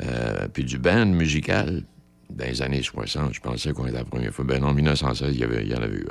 Euh, 0.03 0.49
puis 0.53 0.63
du 0.65 0.79
band 0.79 1.07
musical 1.07 1.85
dans 2.29 2.45
les 2.45 2.61
années 2.61 2.83
60. 2.83 3.33
Je 3.33 3.41
pensais 3.41 3.73
qu'on 3.73 3.87
était 3.87 3.97
la 3.97 4.05
première 4.05 4.35
fois. 4.35 4.45
Ben 4.45 4.61
non, 4.61 4.69
en 4.69 4.75
1916, 4.75 5.31
il 5.33 5.41
y, 5.41 5.45
avait, 5.45 5.63
il 5.65 5.73
y 5.73 5.75
en 5.75 5.83
avait 5.83 5.97
eu. 5.97 6.07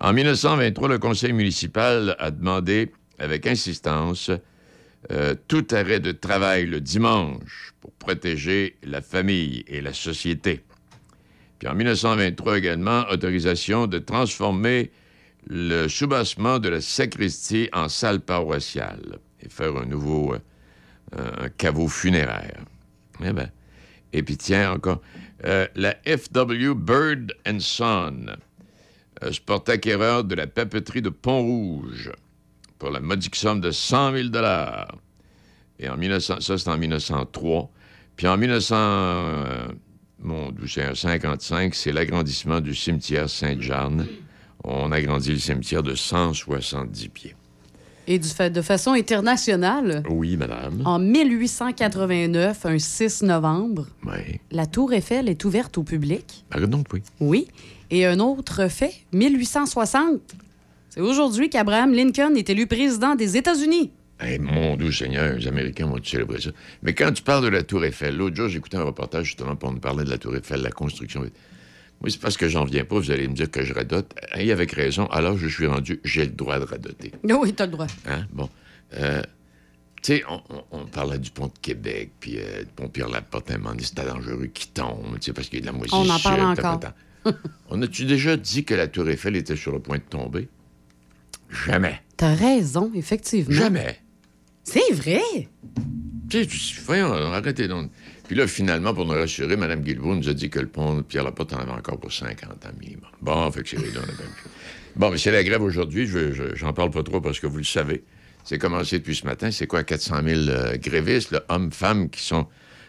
En 0.00 0.12
1923, 0.12 0.88
le 0.88 0.98
conseil 0.98 1.32
municipal 1.32 2.16
a 2.18 2.32
demandé 2.32 2.90
avec 3.20 3.46
insistance 3.46 4.32
euh, 5.10 5.34
tout 5.46 5.66
arrêt 5.70 6.00
de 6.00 6.12
travail 6.12 6.66
le 6.66 6.80
dimanche 6.80 7.72
pour 7.80 7.92
protéger 7.92 8.76
la 8.82 9.00
famille 9.00 9.64
et 9.68 9.80
la 9.80 9.92
société. 9.92 10.62
Puis 11.58 11.68
en 11.68 11.74
1923 11.74 12.58
également, 12.58 13.04
autorisation 13.10 13.86
de 13.86 13.98
transformer 13.98 14.90
le 15.46 15.88
soubassement 15.88 16.58
de 16.58 16.68
la 16.68 16.80
sacristie 16.80 17.68
en 17.72 17.88
salle 17.88 18.20
paroissiale 18.20 19.18
et 19.40 19.48
faire 19.48 19.76
un 19.76 19.86
nouveau 19.86 20.34
euh, 21.16 21.48
caveau 21.56 21.88
funéraire. 21.88 22.64
Eh 23.24 23.32
ben. 23.32 23.50
Et 24.12 24.22
puis 24.22 24.36
tiens 24.36 24.72
encore, 24.72 25.00
euh, 25.44 25.66
la 25.74 25.96
FW 26.04 26.74
Bird 26.74 27.34
and 27.46 27.60
Son, 27.60 28.26
sport 29.32 29.64
acquéreur 29.68 30.24
de 30.24 30.34
la 30.34 30.46
papeterie 30.46 31.02
de 31.02 31.10
Pont-Rouge, 31.10 32.10
pour 32.78 32.90
la 32.90 33.00
modique 33.00 33.36
somme 33.36 33.60
de 33.60 33.70
100 33.70 34.12
000 34.12 34.28
Et 35.78 35.88
en 35.88 35.96
1900, 35.96 36.40
ça, 36.40 36.58
c'est 36.58 36.68
en 36.68 36.78
1903. 36.78 37.70
Puis 38.16 38.26
en 38.26 38.36
1900, 38.36 38.74
euh, 38.76 39.68
mon 40.20 40.52
c'est 40.66 40.82
un 40.84 40.94
55, 40.94 41.74
c'est 41.74 41.92
l'agrandissement 41.92 42.60
du 42.60 42.74
cimetière 42.74 43.28
Sainte-Jeanne. 43.30 44.06
On 44.64 44.90
agrandit 44.90 45.30
le 45.30 45.38
cimetière 45.38 45.82
de 45.82 45.94
170 45.94 47.08
pieds. 47.10 47.34
Et 48.10 48.18
du 48.18 48.28
de 48.50 48.62
façon 48.62 48.92
internationale, 48.92 50.02
Oui, 50.08 50.36
madame. 50.36 50.80
en 50.86 50.98
1889, 50.98 52.64
un 52.64 52.78
6 52.78 53.22
novembre, 53.22 53.86
Oui. 54.06 54.40
la 54.50 54.66
Tour 54.66 54.94
Eiffel 54.94 55.28
est 55.28 55.44
ouverte 55.44 55.76
au 55.78 55.82
public. 55.82 56.44
Ah, 56.50 56.58
donc, 56.60 56.86
oui. 56.92 57.02
Oui. 57.20 57.48
Et 57.90 58.06
un 58.06 58.18
autre 58.18 58.68
fait, 58.68 58.94
1860. 59.12 60.20
C'est 60.98 61.04
aujourd'hui 61.04 61.48
qu'Abraham 61.48 61.92
Lincoln 61.94 62.34
est 62.34 62.50
élu 62.50 62.66
président 62.66 63.14
des 63.14 63.36
États-Unis. 63.36 63.92
Mon 64.40 64.74
Dieu 64.76 64.90
Seigneur, 64.90 65.36
les 65.36 65.46
Américains 65.46 65.86
vont 65.86 66.02
célébrer 66.02 66.40
ça? 66.40 66.50
Mais 66.82 66.92
quand 66.92 67.12
tu 67.12 67.22
parles 67.22 67.44
de 67.44 67.50
la 67.50 67.62
Tour 67.62 67.84
Eiffel, 67.84 68.16
l'autre 68.16 68.34
jour, 68.34 68.48
j'écoutais 68.48 68.78
un 68.78 68.82
reportage 68.82 69.26
justement 69.26 69.54
pour 69.54 69.70
nous 69.72 69.78
parler 69.78 70.02
de 70.02 70.10
la 70.10 70.18
Tour 70.18 70.34
Eiffel, 70.34 70.60
la 70.60 70.72
construction. 70.72 71.20
Moi, 71.20 71.30
c'est 72.10 72.20
parce 72.20 72.36
que 72.36 72.48
j'en 72.48 72.64
viens 72.64 72.84
pas, 72.84 72.96
vous 72.98 73.12
allez 73.12 73.28
me 73.28 73.34
dire 73.34 73.48
que 73.48 73.64
je 73.64 73.72
radote. 73.74 74.12
Et 74.36 74.50
avec 74.50 74.72
raison, 74.72 75.06
alors 75.06 75.38
je 75.38 75.46
suis 75.46 75.68
rendu, 75.68 76.00
j'ai 76.02 76.24
le 76.24 76.32
droit 76.32 76.58
de 76.58 76.64
radoter. 76.64 77.12
Oui, 77.22 77.52
t'as 77.52 77.66
le 77.66 77.70
droit. 77.70 77.86
Hein? 78.08 78.26
Bon. 78.32 78.50
Euh, 78.94 79.22
tu 80.02 80.14
sais, 80.16 80.24
on, 80.28 80.42
on- 80.52 80.64
on 80.80 80.86
parlait 80.86 81.18
du 81.20 81.30
pont 81.30 81.46
de 81.46 81.52
Québec, 81.62 82.10
puis 82.18 82.38
euh, 82.38 82.62
du 82.64 82.70
pont 82.74 82.88
Pierre-Laporte, 82.88 83.52
un 83.52 83.58
moment 83.58 83.76
c'était 83.80 84.04
dangereux 84.04 84.46
qui 84.52 84.66
tombe, 84.70 85.14
tu 85.20 85.26
sais, 85.26 85.32
parce 85.32 85.48
qu'il 85.48 85.60
y 85.60 85.62
a 85.62 85.66
de 85.66 85.66
la 85.66 85.78
moisissure. 85.78 86.00
On 86.00 86.08
en 86.10 86.18
parle 86.18 86.40
encore. 86.40 86.80
on 87.70 87.82
a-tu 87.82 88.04
déjà 88.04 88.36
dit 88.36 88.64
que 88.64 88.74
la 88.74 88.88
Tour 88.88 89.08
Eiffel 89.08 89.36
était 89.36 89.54
sur 89.54 89.70
le 89.70 89.78
point 89.78 89.98
de 89.98 90.02
tomber? 90.02 90.48
Jamais. 91.66 92.00
T'as 92.16 92.34
raison, 92.34 92.90
effectivement. 92.94 93.54
Jamais. 93.54 93.98
C'est 94.64 94.92
vrai? 94.92 95.20
Tu 96.28 96.44
sais, 96.44 96.80
voyons, 96.84 97.12
arrêtez 97.12 97.68
donc. 97.68 97.90
Puis 98.26 98.36
là, 98.36 98.46
finalement, 98.46 98.92
pour 98.92 99.06
nous 99.06 99.14
rassurer, 99.14 99.56
Mme 99.56 99.80
Guilbeault 99.80 100.14
nous 100.16 100.28
a 100.28 100.34
dit 100.34 100.50
que 100.50 100.58
le 100.58 100.66
pont 100.66 100.96
de 100.96 101.02
Pierre-Laporte 101.02 101.54
en 101.54 101.58
avait 101.60 101.70
encore 101.72 101.98
pour 101.98 102.12
50 102.12 102.66
ans 102.66 102.68
minimum. 102.78 103.08
Bon, 103.22 103.50
fait 103.50 103.62
que 103.62 103.70
c'est 103.70 103.78
réglé, 103.78 103.96
on 103.98 104.02
a 104.02 104.06
vu. 104.06 104.28
Bon, 104.96 105.10
mais 105.10 105.16
c'est 105.16 105.30
la 105.30 105.42
grève 105.42 105.62
aujourd'hui. 105.62 106.06
Je, 106.06 106.32
je- 106.32 106.54
j'en 106.54 106.74
parle 106.74 106.90
pas 106.90 107.02
trop 107.02 107.20
parce 107.22 107.40
que 107.40 107.46
vous 107.46 107.56
le 107.58 107.64
savez. 107.64 108.04
C'est 108.44 108.58
commencé 108.58 108.98
depuis 108.98 109.14
ce 109.14 109.24
matin. 109.24 109.50
C'est 109.50 109.66
quoi, 109.66 109.82
400 109.84 110.16
000 110.24 110.40
euh, 110.48 110.76
grévistes, 110.76 111.30
là, 111.30 111.44
hommes, 111.48 111.72
femmes, 111.72 112.10
qui 112.10 112.22
sont 112.22 112.46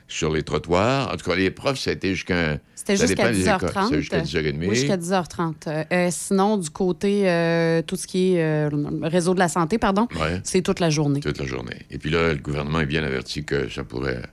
sur 0.10 0.34
les 0.34 0.42
trottoirs. 0.44 1.14
En 1.14 1.16
tout 1.18 1.30
cas, 1.30 1.36
les 1.38 1.52
profs, 1.52 1.78
ça 1.80 1.92
a 1.92 1.94
été 1.94 2.14
jusqu'à... 2.16 2.58
C'était 2.76 2.98
jusqu'à 2.98 3.30
dépend 3.32 3.32
des 3.32 3.42
écoles. 3.48 3.70
10h30. 3.70 3.88
C'est 3.90 4.00
jusqu'à 4.00 4.22
10h30. 4.22 4.68
Oui, 4.68 4.76
jusqu'à 4.76 4.98
10h30. 4.98 5.54
Euh, 5.68 5.84
euh, 5.94 6.08
sinon, 6.12 6.58
du 6.58 6.70
côté, 6.72 7.30
euh, 7.30 7.82
tout 7.84 7.96
ce 7.96 8.08
qui 8.08 8.34
est 8.34 8.42
euh, 8.44 8.70
réseau 9.04 9.34
de 9.36 9.40
la 9.40 9.48
santé, 9.48 9.78
pardon, 9.78 10.08
Ouais. 10.20 10.42
c'est 10.44 10.62
toute 10.64 10.80
la 10.80 10.90
journée. 10.90 11.20
Toute 11.20 11.38
la 11.38 11.46
journée. 11.46 11.86
Et 11.92 12.00
puis 12.00 12.10
là, 12.10 12.34
le 12.34 12.40
gouvernement 12.40 12.80
est 12.80 12.88
bien 12.88 13.04
averti 13.04 13.44
que 13.46 13.70
ça 13.70 13.84
pourrait, 13.84 14.24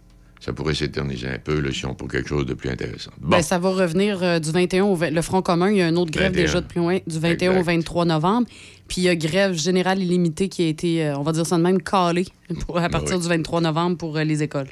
ça 0.40 0.54
pourrait 0.54 0.74
s'éterniser 0.74 1.28
un 1.28 1.38
peu 1.38 1.60
là, 1.60 1.70
si 1.72 1.84
on 1.84 1.94
pour 1.94 2.08
quelque 2.08 2.28
chose 2.30 2.46
de 2.46 2.54
plus 2.54 2.70
intéressant. 2.70 3.10
Bon. 3.20 3.28
Ben, 3.36 3.42
ça 3.42 3.58
va 3.58 3.68
revenir 3.70 4.40
du 4.40 4.50
21 4.50 4.84
au 4.84 4.94
20 4.94 5.10
Le 5.10 5.20
Front 5.22 5.42
commun, 5.42 5.70
il 5.70 5.76
y 5.76 5.82
a 5.82 5.88
une 5.88 5.98
autre 5.98 6.12
grève 6.12 6.32
21. 6.32 6.42
déjà 6.42 6.60
de 6.62 6.66
plus 6.66 6.80
loin, 6.80 6.98
du 7.06 7.18
21 7.18 7.50
au 7.50 7.58
Exact. 7.58 7.66
23 7.72 8.04
novembre. 8.06 8.46
Puis 8.88 9.02
il 9.02 9.04
y 9.04 9.08
a 9.10 9.16
grève 9.16 9.52
générale 9.54 10.00
illimitée 10.00 10.48
qui 10.48 10.62
a 10.64 10.68
été, 10.68 11.12
on 11.18 11.22
va 11.22 11.32
dire 11.32 11.44
ça 11.44 11.58
de 11.58 11.62
même, 11.62 11.82
calée 11.82 12.26
pour, 12.64 12.78
à 12.78 12.88
partir 12.88 13.16
Oui. 13.16 13.22
du 13.22 13.28
23 13.28 13.60
novembre 13.60 13.98
pour 13.98 14.16
les 14.16 14.42
écoles. 14.42 14.68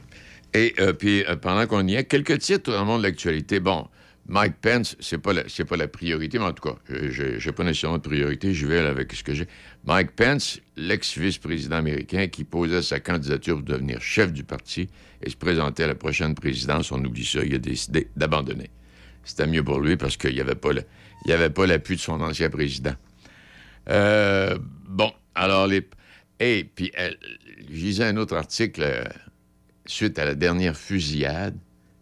Et 0.55 0.73
euh, 0.79 0.93
puis, 0.93 1.25
euh, 1.27 1.37
pendant 1.37 1.67
qu'on 1.67 1.87
y 1.87 1.97
est, 1.97 2.05
quelques 2.05 2.39
titres 2.39 2.71
dans 2.71 2.81
le 2.81 2.87
monde 2.87 3.03
de 3.03 3.09
l'actualité. 3.09 3.59
Bon, 3.59 3.89
Mike 4.29 4.55
Pence, 4.63 4.97
c'est 5.01 5.19
pas, 5.19 5.33
pas 5.35 5.77
la 5.77 5.89
priorité, 5.89 6.39
mais 6.39 6.45
en 6.45 6.53
tout 6.53 6.71
cas, 6.71 6.77
je 6.89 7.45
n'ai 7.45 7.53
pas 7.53 7.65
nécessairement 7.65 7.99
de 7.99 8.03
priorité, 8.03 8.55
je 8.55 8.67
vais 8.67 8.79
avec 8.79 9.13
ce 9.13 9.25
que 9.25 9.35
j'ai. 9.35 9.47
Mike 9.85 10.13
Pence, 10.13 10.61
l'ex-vice-président 10.77 11.77
américain 11.77 12.29
qui 12.29 12.45
posait 12.45 12.83
sa 12.83 13.01
candidature 13.01 13.57
pour 13.57 13.65
devenir 13.65 14.01
chef 14.01 14.33
du 14.33 14.45
parti 14.45 14.89
et 15.23 15.29
se 15.29 15.37
présenter 15.37 15.83
à 15.83 15.89
la 15.89 15.95
prochaine 15.95 16.35
présidence, 16.35 16.91
on 16.93 17.05
oublie 17.05 17.27
ça, 17.27 17.41
il 17.45 17.55
a 17.55 17.59
décidé 17.59 18.09
d'abandonner. 18.17 18.71
C'était 19.25 19.47
mieux 19.47 19.65
pour 19.65 19.81
lui 19.81 19.97
parce 19.97 20.17
qu'il 20.17 20.35
n'y 20.35 20.41
avait 20.41 20.55
pas 21.51 21.67
l'appui 21.67 21.97
de 21.97 22.01
son 22.01 22.21
ancien 22.21 22.49
président. 22.49 22.95
Euh, 23.91 24.57
bon, 24.89 25.13
alors 25.35 25.67
les. 25.67 25.87
Et 26.41 26.69
puis, 26.75 26.91
je 27.71 27.75
lisais 27.75 28.05
un 28.05 28.17
autre 28.17 28.37
article 28.37 28.83
suite 29.87 30.19
à 30.19 30.25
la 30.25 30.35
dernière 30.35 30.77
fusillade, 30.77 31.57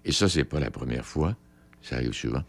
et 0.04 0.12
ça, 0.12 0.28
c'est 0.28 0.44
pas 0.44 0.60
la 0.60 0.70
première 0.70 1.04
fois, 1.04 1.36
ça 1.82 1.96
arrive 1.96 2.12
souvent. 2.12 2.42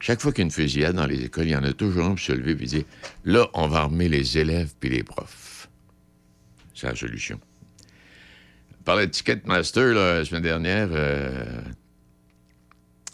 Chaque 0.00 0.20
fois 0.20 0.32
qu'il 0.32 0.40
y 0.40 0.42
a 0.42 0.46
une 0.46 0.50
fusillade 0.50 0.96
dans 0.96 1.06
les 1.06 1.22
écoles, 1.24 1.46
il 1.46 1.50
y 1.50 1.56
en 1.56 1.62
a 1.62 1.72
toujours 1.72 2.06
un 2.06 2.14
qui 2.14 2.24
se 2.24 2.32
lever 2.32 2.52
et 2.52 2.66
dire 2.66 2.84
Là, 3.24 3.48
on 3.52 3.68
va 3.68 3.80
armer 3.80 4.08
les 4.08 4.38
élèves 4.38 4.72
puis 4.80 4.88
les 4.88 5.02
profs. 5.02 5.68
C'est 6.74 6.86
la 6.86 6.94
solution. 6.94 7.38
Par 8.84 8.96
le 8.96 9.10
Ticketmaster, 9.10 9.92
la 9.92 10.24
semaine 10.24 10.42
dernière, 10.42 10.88
euh, 10.90 11.60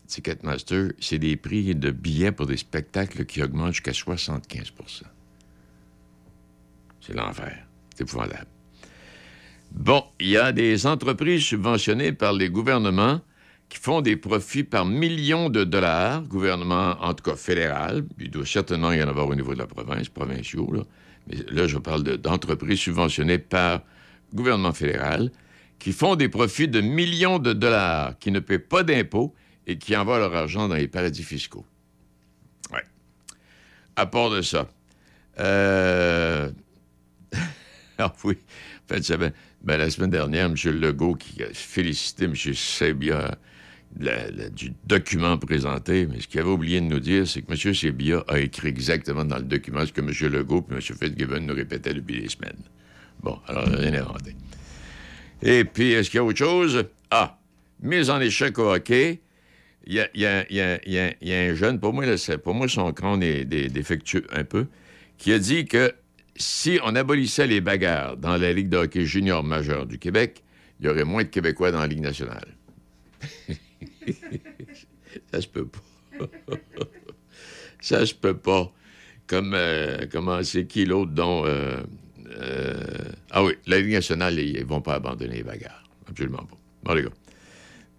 Ticketmaster, 0.06 0.92
c'est 1.00 1.18
des 1.18 1.36
prix 1.36 1.74
de 1.74 1.90
billets 1.90 2.30
pour 2.30 2.46
des 2.46 2.56
spectacles 2.56 3.24
qui 3.24 3.42
augmentent 3.42 3.72
jusqu'à 3.72 3.90
75% 3.90 5.02
C'est 7.00 7.14
l'enfer. 7.14 7.66
C'est 7.94 8.02
épouvantable. 8.02 8.46
Bon, 9.76 10.04
il 10.20 10.28
y 10.28 10.36
a 10.36 10.52
des 10.52 10.86
entreprises 10.86 11.42
subventionnées 11.42 12.12
par 12.12 12.32
les 12.32 12.48
gouvernements 12.48 13.20
qui 13.68 13.78
font 13.78 14.00
des 14.00 14.16
profits 14.16 14.64
par 14.64 14.86
millions 14.86 15.50
de 15.50 15.64
dollars, 15.64 16.22
gouvernement, 16.22 16.96
en 17.00 17.14
tout 17.14 17.24
cas 17.24 17.36
fédéral, 17.36 18.04
il 18.18 18.30
doit 18.30 18.46
certainement 18.46 18.92
y 18.92 19.02
en 19.02 19.08
avoir 19.08 19.26
au 19.28 19.34
niveau 19.34 19.52
de 19.54 19.58
la 19.58 19.66
province, 19.66 20.08
provinciaux, 20.08 20.72
là. 20.72 20.82
mais 21.26 21.36
là, 21.50 21.66
je 21.66 21.76
parle 21.78 22.02
de- 22.04 22.16
d'entreprises 22.16 22.78
subventionnées 22.78 23.38
par 23.38 23.82
gouvernement 24.32 24.72
fédéral, 24.72 25.30
qui 25.78 25.92
font 25.92 26.16
des 26.16 26.28
profits 26.28 26.68
de 26.68 26.80
millions 26.80 27.38
de 27.38 27.52
dollars, 27.52 28.18
qui 28.18 28.30
ne 28.30 28.38
paient 28.40 28.58
pas 28.60 28.82
d'impôts 28.82 29.34
et 29.66 29.76
qui 29.78 29.96
envoient 29.96 30.18
leur 30.20 30.34
argent 30.34 30.68
dans 30.68 30.76
les 30.76 30.88
paradis 30.88 31.24
fiscaux. 31.24 31.66
Ouais. 32.72 32.84
À 33.96 34.06
part 34.06 34.30
de 34.30 34.42
ça, 34.42 34.68
euh... 35.40 36.50
ah 37.98 38.12
oui, 38.24 38.38
en 38.84 38.94
fait, 38.94 39.02
ça 39.04 39.16
va- 39.16 39.30
Ben, 39.66 39.78
la 39.78 39.90
semaine 39.90 40.10
dernière, 40.10 40.46
M. 40.46 40.54
Legault 40.80 41.16
qui 41.16 41.42
a 41.42 41.48
félicité 41.52 42.26
M. 42.26 42.34
Sebia 42.36 43.36
du 44.52 44.72
document 44.86 45.36
présenté, 45.38 46.06
mais 46.06 46.20
ce 46.20 46.28
qu'il 46.28 46.38
avait 46.38 46.50
oublié 46.50 46.80
de 46.80 46.86
nous 46.86 47.00
dire, 47.00 47.26
c'est 47.26 47.42
que 47.42 47.50
M. 47.50 47.74
Sebia 47.74 48.22
a 48.28 48.38
écrit 48.38 48.68
exactement 48.68 49.24
dans 49.24 49.38
le 49.38 49.42
document 49.42 49.84
ce 49.84 49.92
que 49.92 50.00
M. 50.00 50.12
Legault 50.32 50.64
et 50.70 50.74
M. 50.74 50.80
Fitzgibbon 50.80 51.40
nous 51.40 51.54
répétaient 51.54 51.94
depuis 51.94 52.20
des 52.20 52.28
semaines. 52.28 52.62
Bon, 53.20 53.40
alors, 53.48 53.64
rien 53.64 53.94
inventé. 53.94 54.36
Et 55.42 55.64
puis, 55.64 55.92
est-ce 55.92 56.10
qu'il 56.10 56.18
y 56.18 56.20
a 56.20 56.24
autre 56.24 56.38
chose? 56.38 56.84
Ah, 57.10 57.36
mise 57.82 58.08
en 58.08 58.20
échec 58.20 58.56
au 58.60 58.72
hockey. 58.72 59.20
Il 59.84 59.94
y 60.14 60.26
a, 60.26 60.44
un 60.44 61.54
jeune, 61.54 61.80
pour 61.80 61.92
moi, 61.92 62.04
pour 62.44 62.54
moi 62.54 62.68
son 62.68 62.92
crâne 62.92 63.22
est 63.24 63.44
dé- 63.44 63.68
défectueux 63.68 64.26
un 64.32 64.44
peu, 64.44 64.66
qui 65.18 65.32
a 65.32 65.40
dit 65.40 65.64
que 65.64 65.92
si 66.36 66.78
on 66.84 66.94
abolissait 66.94 67.46
les 67.46 67.60
bagarres 67.60 68.16
dans 68.16 68.36
la 68.36 68.52
Ligue 68.52 68.68
de 68.68 68.78
hockey 68.78 69.04
junior 69.04 69.42
majeure 69.42 69.86
du 69.86 69.98
Québec, 69.98 70.42
il 70.80 70.86
y 70.86 70.88
aurait 70.88 71.04
moins 71.04 71.22
de 71.22 71.28
Québécois 71.28 71.70
dans 71.70 71.80
la 71.80 71.86
Ligue 71.86 72.00
nationale. 72.00 72.54
Ça 75.32 75.40
se 75.40 75.48
peut 75.48 75.66
pas. 75.66 76.26
Ça 77.80 78.04
se 78.04 78.14
peut 78.14 78.36
pas. 78.36 78.72
Comme, 79.26 79.54
euh, 79.54 80.06
comment 80.10 80.42
c'est 80.42 80.66
qui 80.66 80.84
l'autre 80.84 81.12
dont... 81.12 81.44
euh, 81.46 81.82
euh, 82.38 82.74
ah 83.30 83.42
oui, 83.44 83.54
la 83.66 83.80
Ligue 83.80 83.92
nationale, 83.92 84.38
ils, 84.38 84.56
ils 84.56 84.64
vont 84.64 84.80
pas 84.80 84.94
abandonner 84.94 85.36
les 85.36 85.42
bagarres. 85.42 85.88
Absolument 86.08 86.44
pas. 86.44 86.56
Bon, 86.84 86.94
les 86.94 87.02
gars. 87.02 87.10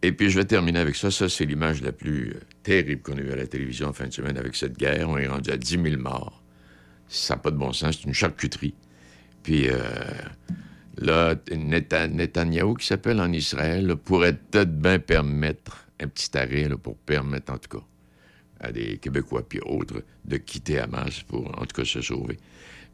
Et 0.03 0.11
puis, 0.11 0.29
je 0.29 0.37
vais 0.37 0.45
terminer 0.45 0.79
avec 0.79 0.95
ça. 0.95 1.09
Ça, 1.11 1.27
c'est 1.27 1.45
l'image 1.45 1.81
la 1.81 1.91
plus 1.91 2.29
euh, 2.29 2.39
terrible 2.63 3.01
qu'on 3.01 3.17
a 3.17 3.21
eue 3.21 3.31
à 3.31 3.35
la 3.35 3.47
télévision 3.47 3.87
en 3.87 3.93
fin 3.93 4.07
de 4.07 4.13
semaine 4.13 4.37
avec 4.37 4.55
cette 4.55 4.77
guerre. 4.77 5.09
On 5.09 5.17
est 5.17 5.27
rendu 5.27 5.49
à 5.49 5.57
10 5.57 5.79
000 5.81 6.01
morts. 6.01 6.43
Ça 7.09 7.35
n'a 7.35 7.41
pas 7.41 7.51
de 7.51 7.57
bon 7.57 7.73
sens. 7.73 7.97
C'est 7.99 8.07
une 8.07 8.13
charcuterie. 8.13 8.73
Puis, 9.43 9.69
euh, 9.69 9.77
là, 10.97 11.35
Neta- 11.51 12.07
Netanyahou, 12.07 12.75
qui 12.75 12.85
s'appelle 12.85 13.19
en 13.21 13.31
Israël, 13.31 13.95
pourrait 13.95 14.33
peut-être 14.33 14.77
bien 14.77 14.99
permettre 14.99 15.85
un 15.99 16.07
petit 16.07 16.37
arrêt 16.37 16.67
là, 16.67 16.77
pour 16.77 16.97
permettre, 16.97 17.53
en 17.53 17.57
tout 17.57 17.77
cas, 17.79 17.85
à 18.59 18.71
des 18.71 18.97
Québécois 18.97 19.47
puis 19.47 19.59
autres 19.61 20.03
de 20.25 20.37
quitter 20.37 20.79
Hamas 20.79 21.21
pour, 21.23 21.47
en 21.59 21.65
tout 21.65 21.75
cas, 21.81 21.85
se 21.85 22.01
sauver. 22.01 22.37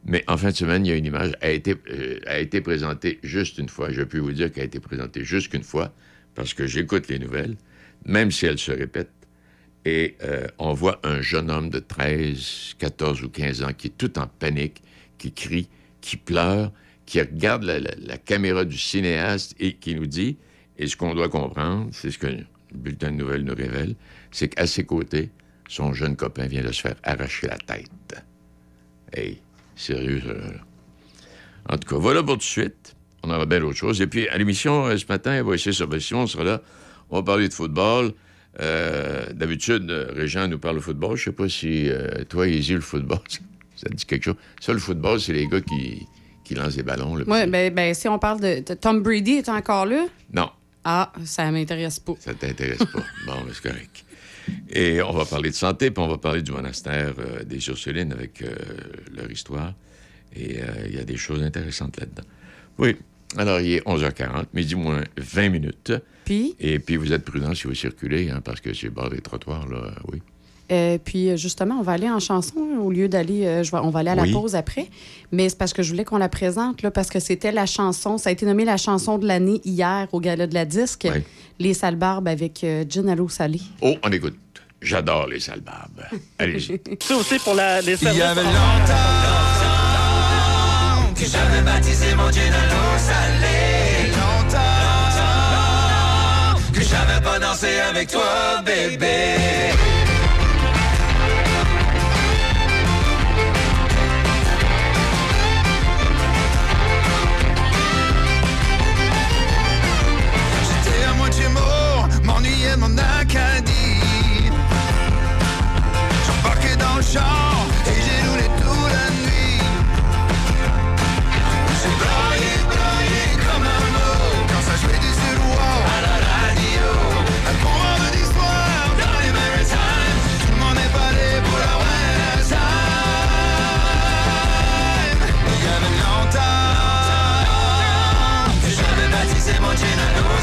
Mais 0.06 0.22
en 0.28 0.36
fin 0.36 0.50
de 0.50 0.56
semaine, 0.56 0.84
il 0.84 0.90
y 0.90 0.92
a 0.92 0.96
une 0.96 1.06
image, 1.06 1.32
a 1.40 1.50
été, 1.50 1.74
euh, 1.90 2.20
a 2.26 2.38
été 2.38 2.60
présentée 2.60 3.18
juste 3.22 3.58
une 3.58 3.70
fois. 3.70 3.90
Je 3.90 4.02
peux 4.02 4.18
vous 4.18 4.32
dire 4.32 4.52
qu'elle 4.52 4.64
a 4.64 4.66
été 4.66 4.80
présentée 4.80 5.24
juste 5.24 5.50
qu'une 5.50 5.62
fois, 5.62 5.94
parce 6.34 6.52
que 6.52 6.66
j'écoute 6.66 7.08
les 7.08 7.18
nouvelles, 7.18 7.56
même 8.04 8.30
si 8.30 8.44
elles 8.46 8.58
se 8.58 8.72
répètent. 8.72 9.10
Et 9.84 10.16
euh, 10.22 10.46
on 10.58 10.72
voit 10.72 11.00
un 11.02 11.20
jeune 11.20 11.50
homme 11.50 11.68
de 11.70 11.78
13, 11.78 12.74
14 12.78 13.22
ou 13.22 13.28
15 13.28 13.62
ans 13.62 13.72
qui 13.76 13.88
est 13.88 13.98
tout 13.98 14.18
en 14.18 14.26
panique, 14.26 14.82
qui 15.18 15.32
crie, 15.32 15.68
qui 16.00 16.16
pleure, 16.16 16.72
qui 17.06 17.20
regarde 17.20 17.64
la, 17.64 18.16
caméra 18.18 18.64
du 18.64 18.78
cinéaste 18.78 19.54
et 19.60 19.74
qui 19.74 19.94
nous 19.94 20.06
dit, 20.06 20.38
et 20.78 20.86
ce 20.86 20.96
qu'on 20.96 21.14
doit 21.14 21.28
comprendre, 21.28 21.90
c'est 21.92 22.10
ce 22.10 22.18
que 22.18 22.26
le 22.26 22.46
bulletin 22.72 23.10
de 23.10 23.16
nouvelles 23.16 23.44
nous 23.44 23.54
révèle, 23.54 23.94
c'est 24.30 24.48
qu'à 24.48 24.66
ses 24.66 24.84
côtés, 24.84 25.30
son 25.68 25.92
jeune 25.92 26.16
copain 26.16 26.46
vient 26.46 26.62
de 26.62 26.72
se 26.72 26.80
faire 26.80 26.96
arracher 27.02 27.46
la 27.46 27.58
tête. 27.58 28.24
Hey, 29.12 29.40
sérieux, 29.76 30.22
ça. 30.24 31.72
En 31.72 31.78
tout 31.78 31.88
cas, 31.88 31.96
voilà 31.96 32.22
pour 32.22 32.34
tout 32.34 32.38
de 32.38 32.42
suite. 32.42 32.94
On 33.22 33.30
aura 33.30 33.46
bien 33.46 33.62
autre 33.62 33.78
chose. 33.78 34.00
Et 34.02 34.06
puis, 34.06 34.28
à 34.28 34.36
l'émission, 34.36 34.86
euh, 34.86 34.98
ce 34.98 35.06
matin, 35.08 35.42
va 35.42 35.54
essayer 35.54 35.72
sur 35.72 35.88
Simon 36.00 36.22
on 36.22 36.26
sera 36.26 36.44
là. 36.44 36.62
On 37.10 37.16
va 37.16 37.22
parler 37.22 37.48
de 37.48 37.54
football. 37.54 38.12
Euh, 38.60 39.26
D'habitude, 39.32 39.90
euh, 39.90 40.12
Régent 40.14 40.46
nous 40.48 40.58
parle 40.58 40.76
de 40.76 40.80
football. 40.80 41.16
Je 41.16 41.24
sais 41.24 41.32
pas 41.32 41.48
si 41.48 41.88
euh, 41.88 42.24
toi, 42.28 42.46
Izzy, 42.46 42.74
le 42.74 42.80
football, 42.80 43.18
ça 43.76 43.88
te 43.88 43.94
dit 43.94 44.04
quelque 44.06 44.24
chose? 44.24 44.36
Ça, 44.60 44.72
le 44.72 44.78
football, 44.78 45.20
c'est 45.20 45.32
les 45.32 45.46
gars 45.46 45.60
qui, 45.60 46.06
qui 46.44 46.54
lancent 46.54 46.76
des 46.76 46.82
ballons. 46.82 47.14
Oui, 47.14 47.24
ben, 47.26 47.74
ben, 47.74 47.94
si 47.94 48.08
on 48.08 48.18
parle 48.18 48.40
de, 48.40 48.60
Tom 48.74 49.02
Brady, 49.02 49.32
est 49.38 49.48
encore 49.48 49.86
là? 49.86 50.06
Non, 50.32 50.50
Ah, 50.84 51.12
ça 51.24 51.50
m'intéresse 51.50 51.98
pas. 51.98 52.14
ça 52.20 52.34
t'intéresse 52.34 52.78
pas. 52.78 53.02
bon, 53.26 53.34
mais 53.46 53.52
c'est 53.52 53.68
correct. 53.68 54.04
Et 54.70 55.00
on 55.02 55.12
va 55.12 55.24
parler 55.24 55.50
de 55.50 55.54
santé, 55.54 55.90
puis 55.90 56.02
on 56.04 56.08
va 56.08 56.18
parler 56.18 56.42
du 56.42 56.52
monastère 56.52 57.14
euh, 57.18 57.42
des 57.44 57.66
Ursulines 57.68 58.12
avec 58.12 58.44
leur 59.16 59.30
histoire. 59.30 59.72
Et 60.36 60.58
il 60.88 60.94
y 60.94 60.98
a 60.98 61.04
des 61.04 61.16
choses 61.16 61.42
intéressantes 61.42 61.98
là-dedans. 61.98 62.24
Oui. 62.78 62.96
Alors, 63.36 63.60
il 63.60 63.74
est 63.74 63.86
11h40, 63.86 64.44
midi 64.54 64.74
moins 64.74 65.02
20 65.16 65.48
minutes. 65.48 65.92
Puis? 66.24 66.54
Et 66.60 66.78
puis, 66.78 66.96
vous 66.96 67.12
êtes 67.12 67.24
prudents 67.24 67.54
si 67.54 67.66
vous 67.66 67.74
circulez, 67.74 68.30
hein, 68.30 68.40
parce 68.44 68.60
que 68.60 68.72
c'est 68.72 68.84
le 68.86 68.92
bord 68.92 69.10
des 69.10 69.20
trottoirs, 69.20 69.66
là, 69.68 69.90
oui. 70.12 70.22
Euh, 70.72 70.96
puis 70.96 71.28
euh, 71.28 71.36
justement, 71.36 71.74
on 71.78 71.82
va 71.82 71.92
aller 71.92 72.08
en 72.08 72.20
chanson 72.20 72.54
hein, 72.56 72.78
au 72.78 72.90
lieu 72.90 73.06
d'aller. 73.06 73.44
euh, 73.44 73.62
on 73.74 73.90
va 73.90 74.00
aller 74.00 74.08
à 74.08 74.14
Oui. 74.16 74.30
la 74.32 74.40
pause 74.40 74.54
après. 74.54 74.88
Mais 75.30 75.50
c'est 75.50 75.58
parce 75.58 75.74
que 75.74 75.82
je 75.82 75.90
voulais 75.90 76.04
qu'on 76.04 76.16
la 76.16 76.30
présente, 76.30 76.80
là, 76.80 76.90
parce 76.90 77.10
que 77.10 77.20
c'était 77.20 77.52
la 77.52 77.66
chanson. 77.66 78.16
Ça 78.16 78.30
a 78.30 78.32
été 78.32 78.46
nommé 78.46 78.64
la 78.64 78.78
chanson 78.78 79.18
de 79.18 79.26
l'année 79.26 79.60
hier 79.66 80.08
au 80.12 80.20
Gala 80.20 80.46
de 80.46 80.54
la 80.54 80.64
Disque. 80.64 81.06
Oui. 81.12 81.20
Les 81.58 81.74
sales 81.74 81.96
barbes 81.96 82.28
avec 82.28 82.64
euh, 82.64 82.82
Gin 82.88 83.10
à 83.10 83.14
l'eau 83.14 83.28
salée. 83.28 83.60
Oh, 83.82 83.94
on 84.02 84.10
écoute. 84.10 84.36
J'adore 84.80 85.26
les 85.28 85.40
sales 85.40 85.60
barbes. 85.60 86.02
Allez-y. 86.38 86.80
Ça 87.00 87.16
aussi 87.16 87.38
pour 87.40 87.54
la, 87.54 87.82
les 87.82 87.96
Il 88.02 88.16
y 88.16 88.22
avait 88.22 88.42
longtemps 88.42 89.53
que 91.14 91.26
j'avais 91.26 91.62
baptisé 91.62 92.14
mon 92.14 92.30
gin 92.30 92.52
à 92.52 92.66
l'eau 92.70 92.98
salée. 92.98 94.10
Longtemps 94.10 94.60
que 96.72 96.82
j'avais 96.82 97.20
pas 97.22 97.38
dansé 97.38 97.80
avec 97.90 98.10
toi, 98.10 98.62
bébé. 98.64 99.93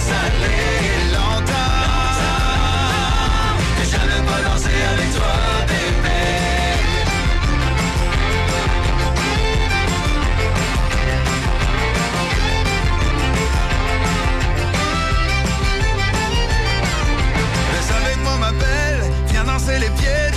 Ça 0.07 0.17
allait 0.27 1.11
lentement, 1.13 2.09
ça 2.19 3.97
pas 4.29 4.41
danser 4.49 4.79
avec 4.93 5.09
toi, 5.15 5.33
bébé. 5.67 6.21
Mais 17.71 17.81
ça 17.87 17.95
avait 17.95 18.17
mon 18.23 18.41
appel, 18.43 18.95
viens 19.27 19.43
danser 19.43 19.79
les 19.79 19.89
pieds. 19.89 20.30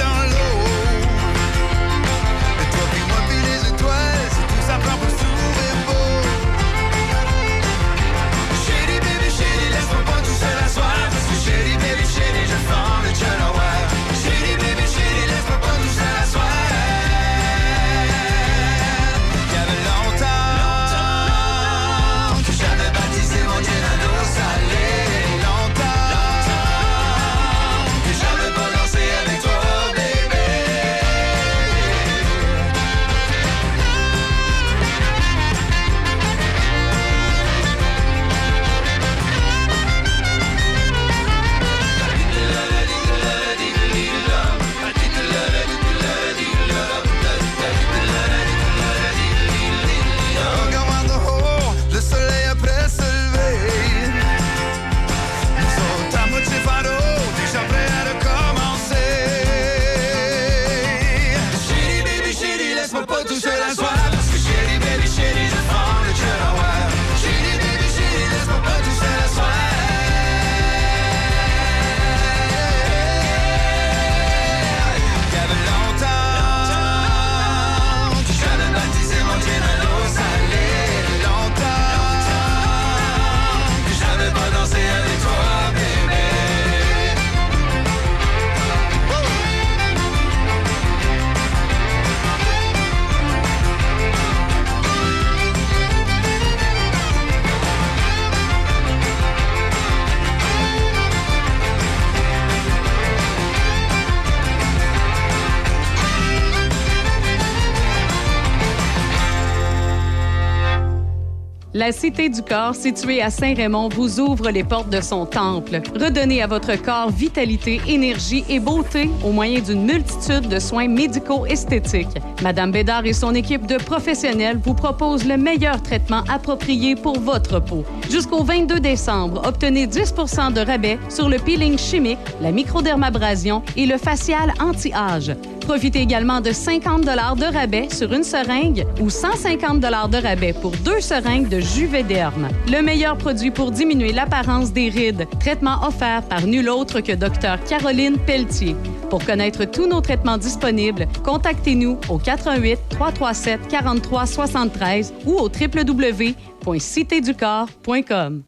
La 111.76 111.90
Cité 111.90 112.28
du 112.28 112.40
Corps, 112.40 112.76
située 112.76 113.20
à 113.20 113.30
Saint-Raymond, 113.30 113.88
vous 113.88 114.20
ouvre 114.20 114.48
les 114.48 114.62
portes 114.62 114.90
de 114.90 115.00
son 115.00 115.26
temple. 115.26 115.80
Redonnez 116.00 116.40
à 116.40 116.46
votre 116.46 116.80
corps 116.80 117.10
vitalité, 117.10 117.80
énergie 117.88 118.44
et 118.48 118.60
beauté 118.60 119.10
au 119.24 119.32
moyen 119.32 119.58
d'une 119.58 119.84
multitude 119.84 120.46
de 120.48 120.60
soins 120.60 120.86
médico-esthétiques. 120.86 122.16
Madame 122.44 122.70
Bédard 122.70 123.06
et 123.06 123.12
son 123.12 123.34
équipe 123.34 123.66
de 123.66 123.76
professionnels 123.76 124.60
vous 124.62 124.74
proposent 124.74 125.26
le 125.26 125.36
meilleur 125.36 125.82
traitement 125.82 126.22
approprié 126.32 126.94
pour 126.94 127.18
votre 127.18 127.58
peau. 127.58 127.84
Jusqu'au 128.08 128.44
22 128.44 128.78
décembre, 128.78 129.42
obtenez 129.44 129.88
10% 129.88 130.52
de 130.52 130.60
rabais 130.60 131.00
sur 131.08 131.28
le 131.28 131.40
peeling 131.40 131.76
chimique, 131.76 132.18
la 132.40 132.52
microdermabrasion 132.52 133.64
et 133.76 133.86
le 133.86 133.98
facial 133.98 134.54
anti-âge. 134.60 135.32
Profitez 135.66 136.00
également 136.00 136.40
de 136.40 136.52
50 136.52 137.04
de 137.04 137.52
rabais 137.52 137.88
sur 137.90 138.12
une 138.12 138.22
seringue 138.22 138.86
ou 139.00 139.08
150 139.08 139.80
de 139.80 140.22
rabais 140.22 140.52
pour 140.52 140.72
deux 140.84 141.00
seringues 141.00 141.48
de 141.48 141.60
Juvederm. 141.60 142.48
Le 142.70 142.82
meilleur 142.82 143.16
produit 143.16 143.50
pour 143.50 143.70
diminuer 143.70 144.12
l'apparence 144.12 144.72
des 144.72 144.90
rides. 144.90 145.26
Traitement 145.40 145.86
offert 145.86 146.22
par 146.22 146.46
nul 146.46 146.68
autre 146.68 147.00
que 147.00 147.12
Dr 147.12 147.56
Caroline 147.66 148.18
Pelletier. 148.18 148.76
Pour 149.08 149.24
connaître 149.24 149.64
tous 149.64 149.86
nos 149.86 150.00
traitements 150.00 150.38
disponibles, 150.38 151.06
contactez-nous 151.24 151.98
au 152.08 152.18
88 152.18 152.78
337 152.90 153.68
43 153.68 154.26
73 154.26 155.14
ou 155.24 155.34
au 155.34 155.48
www.citéducorps.com. 155.48 158.42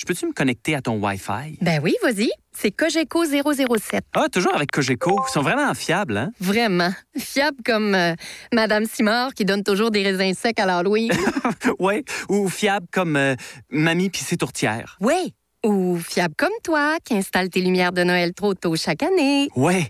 Je 0.00 0.04
peux-tu 0.04 0.26
me 0.26 0.32
connecter 0.32 0.76
à 0.76 0.80
ton 0.80 0.94
Wi-Fi? 1.04 1.58
Ben 1.60 1.80
oui, 1.82 1.96
vas-y. 2.04 2.30
C'est 2.56 2.70
Cogeco 2.70 3.24
007. 3.24 4.04
Ah, 4.14 4.28
toujours 4.32 4.54
avec 4.54 4.70
Cogeco. 4.70 5.20
Ils 5.28 5.32
sont 5.32 5.42
vraiment 5.42 5.74
fiables, 5.74 6.16
hein? 6.16 6.30
Vraiment. 6.38 6.90
Fiable 7.18 7.58
comme 7.64 7.96
euh, 7.96 8.14
Madame 8.52 8.84
Simard 8.84 9.34
qui 9.34 9.44
donne 9.44 9.64
toujours 9.64 9.90
des 9.90 10.04
raisins 10.04 10.34
secs 10.34 10.58
à 10.60 10.66
l'Halloween. 10.66 11.10
ouais. 11.80 12.04
Ou 12.28 12.48
fiable 12.48 12.86
comme 12.92 13.16
euh, 13.16 13.34
Mamie 13.70 14.08
pis 14.10 14.22
ses 14.22 14.36
tourtières. 14.36 14.96
oui. 15.00 15.34
Ou 15.66 15.98
fiable 15.98 16.34
comme 16.38 16.52
toi 16.62 16.98
qui 17.04 17.14
installe 17.14 17.48
tes 17.50 17.60
lumières 17.60 17.90
de 17.90 18.04
Noël 18.04 18.32
trop 18.32 18.54
tôt 18.54 18.76
chaque 18.76 19.02
année. 19.02 19.48
Ouais. 19.56 19.88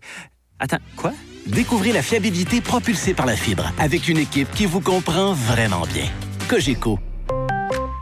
Attends, 0.58 0.78
quoi? 0.96 1.12
Découvrez 1.46 1.92
la 1.92 2.00
fiabilité 2.00 2.62
propulsée 2.62 3.12
par 3.12 3.26
la 3.26 3.36
fibre 3.36 3.70
avec 3.78 4.08
une 4.08 4.16
équipe 4.16 4.50
qui 4.52 4.64
vous 4.64 4.80
comprend 4.80 5.34
vraiment 5.34 5.84
bien. 5.92 6.06
Cogeco. 6.48 6.98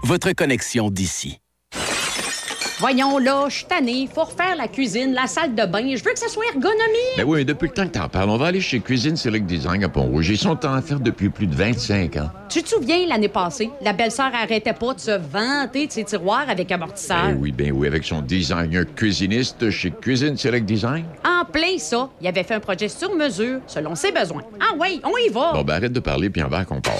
Votre 0.05 0.31
connexion 0.31 0.91
d'ici. 0.91 1.41
Voyons 2.79 3.16
là, 3.16 3.47
je 3.49 3.55
suis 3.55 3.64
tannée. 3.64 4.07
Faut 4.14 4.24
refaire 4.24 4.55
la 4.55 4.68
cuisine, 4.68 5.14
la 5.14 5.27
salle 5.27 5.55
de 5.55 5.64
bain. 5.64 5.97
Je 5.97 6.05
veux 6.05 6.12
que 6.12 6.18
ça 6.18 6.29
soit 6.29 6.45
ergonomique. 6.49 7.16
Ben 7.16 7.24
oui, 7.27 7.39
mais 7.39 7.45
depuis 7.47 7.68
le 7.68 7.72
temps 7.72 7.87
que 7.87 7.93
t'en 7.93 8.07
parles, 8.07 8.29
on 8.29 8.37
va 8.37 8.49
aller 8.49 8.61
chez 8.61 8.81
Cuisine 8.81 9.16
Select 9.16 9.47
Design 9.47 9.83
à 9.83 9.89
Pont-Rouge. 9.89 10.29
Ils 10.29 10.37
sont 10.37 10.66
en 10.66 10.83
faire 10.83 11.01
depuis 11.01 11.31
plus 11.31 11.47
de 11.47 11.55
25 11.55 12.16
ans. 12.16 12.29
Tu 12.51 12.62
te 12.62 12.68
souviens, 12.68 13.07
l'année 13.07 13.31
passée, 13.31 13.70
la 13.81 13.95
belle-sœur 13.95 14.31
arrêtait 14.35 14.74
pas 14.74 14.93
de 14.93 15.01
se 15.01 15.11
vanter 15.11 15.87
de 15.87 15.93
ses 15.93 16.05
tiroirs 16.05 16.51
avec 16.51 16.70
amortisseur? 16.70 17.29
Ben 17.29 17.39
oui, 17.41 17.51
ben 17.51 17.72
oui, 17.72 17.87
avec 17.87 18.05
son 18.05 18.20
designer 18.20 18.85
cuisiniste 18.95 19.70
chez 19.70 19.91
Cuisine 19.91 20.37
Select 20.37 20.66
Design. 20.66 21.07
En 21.24 21.47
plein 21.47 21.79
ça, 21.79 22.11
il 22.20 22.29
avait 22.29 22.43
fait 22.43 22.55
un 22.55 22.61
projet 22.61 22.89
sur 22.89 23.14
mesure, 23.14 23.61
selon 23.66 23.95
ses 23.95 24.12
besoins. 24.12 24.43
Ah 24.61 24.74
oui, 24.79 25.01
on 25.03 25.16
y 25.16 25.33
va. 25.33 25.55
Bon, 25.55 25.62
ben 25.62 25.77
arrête 25.77 25.93
de 25.95 26.01
parler, 26.01 26.29
puis 26.29 26.43
en 26.43 26.49
va 26.49 26.66
qu'on 26.66 26.83
part. 26.83 26.93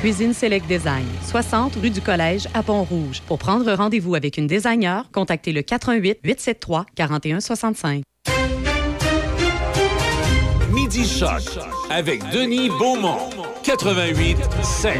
Cuisine 0.00 0.32
Select 0.32 0.66
Design, 0.66 1.04
60 1.28 1.74
rue 1.82 1.90
du 1.90 2.00
Collège 2.00 2.48
à 2.54 2.62
Pont-Rouge. 2.62 3.20
Pour 3.26 3.36
prendre 3.36 3.70
rendez-vous 3.70 4.14
avec 4.14 4.38
une 4.38 4.46
designer, 4.46 5.04
contactez 5.12 5.52
le 5.52 5.62
88 5.62 6.18
873 6.24 6.84
4165. 6.94 8.02
Midi 10.72 11.06
Choc 11.06 11.42
avec 11.90 12.22
Denis 12.30 12.68
Beaumont. 12.68 13.30
88 13.64 14.36
5. 14.62 14.96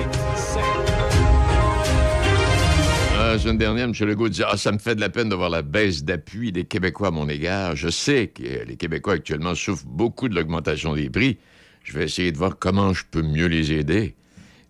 La 3.31 3.39
semaine 3.39 3.59
dernière, 3.59 3.85
M. 3.85 3.93
Legault 4.01 4.29
disait 4.29 4.45
Ah, 4.49 4.57
ça 4.57 4.73
me 4.73 4.79
fait 4.79 4.97
de 4.97 5.01
la 5.01 5.09
peine 5.09 5.29
de 5.29 5.37
voir 5.37 5.51
la 5.51 5.63
baisse 5.63 6.03
d'appui 6.03 6.51
des 6.51 6.65
Québécois 6.65 7.09
à 7.09 7.11
mon 7.13 7.29
égard. 7.29 7.77
Je 7.77 7.89
sais 7.89 8.27
que 8.27 8.43
les 8.43 8.77
Québécois 8.77 9.15
actuellement 9.15 9.55
souffrent 9.55 9.87
beaucoup 9.87 10.29
de 10.29 10.35
l'augmentation 10.35 10.95
des 10.95 11.09
prix. 11.09 11.39
Je 11.85 11.97
vais 11.97 12.05
essayer 12.05 12.33
de 12.33 12.39
voir 12.39 12.59
comment 12.59 12.93
je 12.93 13.05
peux 13.09 13.23
mieux 13.23 13.47
les 13.47 13.71
aider. 13.73 14.17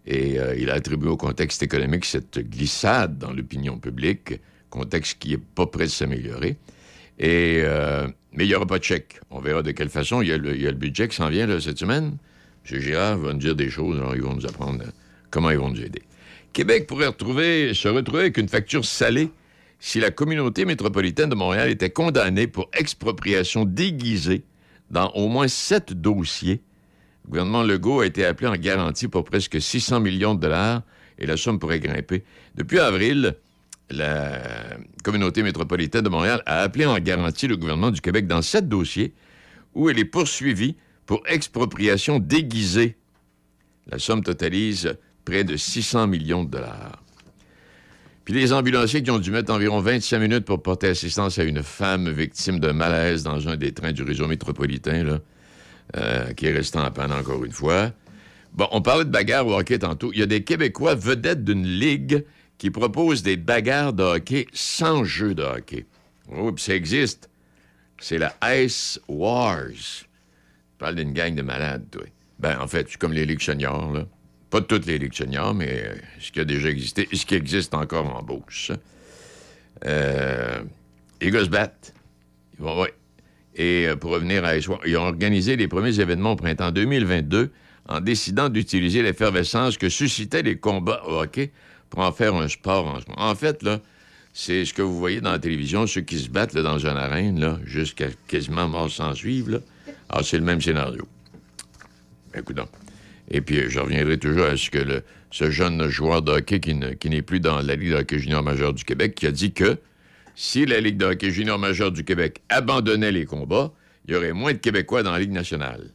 Et 0.06 0.38
euh, 0.38 0.54
il 0.58 0.68
a 0.68 0.74
attribué 0.74 1.08
au 1.08 1.16
contexte 1.16 1.62
économique 1.62 2.04
cette 2.04 2.38
glissade 2.38 3.18
dans 3.18 3.32
l'opinion 3.32 3.78
publique, 3.78 4.34
contexte 4.70 5.18
qui 5.18 5.30
n'est 5.30 5.38
pas 5.38 5.66
prêt 5.66 5.84
de 5.84 5.90
s'améliorer. 5.90 6.56
Et, 7.18 7.60
euh, 7.64 8.08
mais 8.32 8.44
il 8.44 8.48
n'y 8.48 8.54
aura 8.54 8.66
pas 8.66 8.78
de 8.78 8.84
chèque. 8.84 9.20
On 9.30 9.40
verra 9.40 9.62
de 9.62 9.72
quelle 9.72 9.90
façon. 9.90 10.22
Il 10.22 10.28
y 10.28 10.32
a 10.32 10.38
le, 10.38 10.72
budget 10.72 11.08
qui 11.08 11.16
s'en 11.16 11.28
vient 11.28 11.46
là, 11.46 11.60
cette 11.60 11.78
semaine. 11.78 12.16
M. 12.70 12.80
Girard 12.80 13.18
va 13.18 13.32
nous 13.32 13.38
dire 13.38 13.56
des 13.56 13.68
choses, 13.68 13.98
alors 13.98 14.14
ils 14.14 14.22
vont 14.22 14.34
nous 14.34 14.46
apprendre 14.46 14.82
euh, 14.82 14.90
comment 15.30 15.50
ils 15.50 15.58
vont 15.58 15.70
nous 15.70 15.82
aider. 15.82 16.02
Québec 16.52 16.86
pourrait 16.86 17.74
se 17.74 17.88
retrouver 17.88 18.20
avec 18.20 18.38
une 18.38 18.48
facture 18.48 18.84
salée 18.84 19.30
si 19.78 20.00
la 20.00 20.10
communauté 20.10 20.64
métropolitaine 20.64 21.30
de 21.30 21.34
Montréal 21.34 21.70
était 21.70 21.90
condamnée 21.90 22.46
pour 22.46 22.68
expropriation 22.72 23.64
déguisée 23.64 24.42
dans 24.90 25.10
au 25.12 25.28
moins 25.28 25.48
sept 25.48 25.92
dossiers. 25.92 26.60
Le 27.24 27.30
gouvernement 27.30 27.62
Legault 27.62 28.00
a 28.00 28.06
été 28.06 28.24
appelé 28.24 28.48
en 28.48 28.56
garantie 28.56 29.08
pour 29.08 29.24
presque 29.24 29.60
600 29.60 30.00
millions 30.00 30.34
de 30.34 30.40
dollars 30.40 30.82
et 31.18 31.26
la 31.26 31.36
somme 31.36 31.58
pourrait 31.58 31.80
grimper. 31.80 32.24
Depuis 32.56 32.78
avril, 32.78 33.36
la 33.90 34.40
communauté 35.02 35.42
métropolitaine 35.42 36.02
de 36.02 36.08
Montréal 36.08 36.42
a 36.46 36.60
appelé 36.60 36.86
en 36.86 36.98
garantie 36.98 37.48
le 37.48 37.56
gouvernement 37.56 37.90
du 37.90 38.00
Québec 38.00 38.26
dans 38.26 38.42
sept 38.42 38.68
dossiers 38.68 39.14
où 39.74 39.88
elle 39.88 39.98
est 39.98 40.04
poursuivie 40.04 40.76
pour 41.06 41.22
expropriation 41.26 42.18
déguisée. 42.18 42.96
La 43.90 43.98
somme 43.98 44.22
totalise 44.22 44.96
près 45.24 45.44
de 45.44 45.56
600 45.56 46.06
millions 46.06 46.44
de 46.44 46.50
dollars. 46.50 47.02
Puis 48.24 48.34
les 48.34 48.52
ambulanciers 48.52 49.02
qui 49.02 49.10
ont 49.10 49.18
dû 49.18 49.30
mettre 49.30 49.52
environ 49.52 49.80
25 49.80 50.18
minutes 50.18 50.44
pour 50.44 50.62
porter 50.62 50.88
assistance 50.88 51.38
à 51.38 51.44
une 51.44 51.62
femme 51.62 52.08
victime 52.10 52.60
d'un 52.60 52.72
malaise 52.72 53.24
dans 53.24 53.48
un 53.48 53.56
des 53.56 53.72
trains 53.72 53.92
du 53.92 54.02
réseau 54.02 54.28
métropolitain, 54.28 55.20
euh, 55.96 56.32
qui 56.34 56.46
est 56.46 56.52
resté 56.52 56.78
en 56.78 56.90
panne 56.90 57.12
encore 57.12 57.44
une 57.44 57.52
fois. 57.52 57.90
Bon, 58.52 58.68
on 58.72 58.82
parlait 58.82 59.04
de 59.04 59.10
bagarre 59.10 59.46
au 59.46 59.58
hockey 59.58 59.78
tantôt. 59.78 60.10
Il 60.12 60.20
y 60.20 60.22
a 60.22 60.26
des 60.26 60.44
Québécois 60.44 60.94
vedettes 60.94 61.44
d'une 61.44 61.66
ligue 61.66 62.24
qui 62.60 62.70
propose 62.70 63.22
des 63.22 63.38
bagarres 63.38 63.94
de 63.94 64.02
hockey 64.02 64.46
sans 64.52 65.02
jeu 65.02 65.32
de 65.34 65.42
hockey. 65.42 65.86
Oh, 66.30 66.52
puis 66.52 66.62
ça 66.62 66.74
existe. 66.74 67.30
C'est 67.98 68.18
la 68.18 68.34
Ice 68.62 69.00
Wars. 69.08 69.70
Tu 69.72 70.04
parles 70.78 70.96
d'une 70.96 71.14
gang 71.14 71.34
de 71.34 71.40
malades, 71.40 71.86
toi. 71.90 72.02
Ben, 72.38 72.58
en 72.60 72.66
fait, 72.68 72.86
c'est 72.90 72.98
comme 72.98 73.14
les 73.14 73.24
ligues 73.24 73.40
là. 73.94 74.04
Pas 74.50 74.60
toutes 74.60 74.84
les 74.84 74.98
ligues 74.98 75.14
mais 75.54 75.84
euh, 75.86 75.94
ce 76.18 76.30
qui 76.32 76.40
a 76.40 76.44
déjà 76.44 76.68
existé, 76.68 77.08
ce 77.10 77.24
qui 77.24 77.34
existe 77.34 77.72
encore 77.72 78.14
en 78.14 78.22
Beauce. 78.22 78.72
Euh, 79.86 80.62
gars 81.30 81.44
se 81.44 81.48
battent. 81.48 81.94
Ils 82.58 82.64
vont- 82.64 82.78
ouais. 82.82 82.92
Et 83.54 83.86
euh, 83.88 83.96
pour 83.96 84.10
revenir 84.10 84.44
à 84.44 84.54
Ice 84.58 84.68
Wars, 84.68 84.80
ils 84.84 84.98
ont 84.98 85.06
organisé 85.06 85.56
les 85.56 85.66
premiers 85.66 85.98
événements 85.98 86.32
au 86.32 86.36
printemps 86.36 86.72
2022 86.72 87.52
en 87.88 88.00
décidant 88.00 88.50
d'utiliser 88.50 89.02
l'effervescence 89.02 89.78
que 89.78 89.88
suscitaient 89.88 90.42
les 90.42 90.58
combats 90.58 91.02
au 91.06 91.22
hockey 91.22 91.52
pour 91.90 92.00
en 92.00 92.12
faire 92.12 92.34
un 92.34 92.48
sport 92.48 92.86
en. 92.86 93.00
En 93.30 93.34
fait, 93.34 93.62
là, 93.62 93.80
c'est 94.32 94.64
ce 94.64 94.72
que 94.72 94.82
vous 94.82 94.96
voyez 94.98 95.20
dans 95.20 95.32
la 95.32 95.38
télévision, 95.38 95.86
ceux 95.86 96.02
qui 96.02 96.18
se 96.18 96.28
battent 96.30 96.56
dans 96.56 96.78
une 96.78 96.96
arène, 96.96 97.40
là, 97.40 97.58
jusqu'à 97.64 98.06
quasiment 98.28 98.68
mort 98.68 98.90
sans 98.90 99.12
suivre. 99.14 99.50
Là. 99.52 99.58
Alors, 100.08 100.24
c'est 100.24 100.38
le 100.38 100.44
même 100.44 100.60
scénario. 100.60 101.06
Écoute 102.34 102.56
donc. 102.56 102.68
Et 103.30 103.40
puis, 103.40 103.68
je 103.68 103.78
reviendrai 103.80 104.18
toujours 104.18 104.46
à 104.46 104.56
ce 104.56 104.70
que 104.70 104.78
le- 104.78 105.02
ce 105.32 105.50
jeune 105.50 105.88
joueur 105.88 106.22
de 106.22 106.32
hockey 106.32 106.58
qui, 106.60 106.74
ne- 106.74 106.92
qui 106.94 107.08
n'est 107.10 107.22
plus 107.22 107.38
dans 107.40 107.60
la 107.60 107.74
Ligue 107.76 107.90
de 107.90 107.96
hockey 107.96 108.18
junior 108.18 108.42
majeur 108.42 108.72
du 108.72 108.84
Québec, 108.84 109.14
qui 109.14 109.26
a 109.26 109.32
dit 109.32 109.52
que 109.52 109.78
si 110.34 110.64
la 110.66 110.80
Ligue 110.80 110.96
de 110.96 111.06
hockey 111.06 111.30
junior 111.30 111.58
majeur 111.58 111.92
du 111.92 112.02
Québec 112.04 112.40
abandonnait 112.48 113.12
les 113.12 113.26
combats, 113.26 113.72
il 114.06 114.14
y 114.14 114.16
aurait 114.16 114.32
moins 114.32 114.52
de 114.52 114.58
Québécois 114.58 115.02
dans 115.02 115.12
la 115.12 115.18
Ligue 115.20 115.30
nationale. 115.32 115.90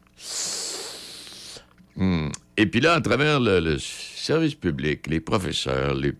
Hmm. 1.95 2.29
Et 2.57 2.65
puis 2.65 2.81
là, 2.81 2.93
à 2.93 3.01
travers 3.01 3.39
le 3.39 3.77
service 4.25 4.55
public, 4.55 5.05
les 5.07 5.19
professeurs, 5.19 5.93
les 5.93 6.13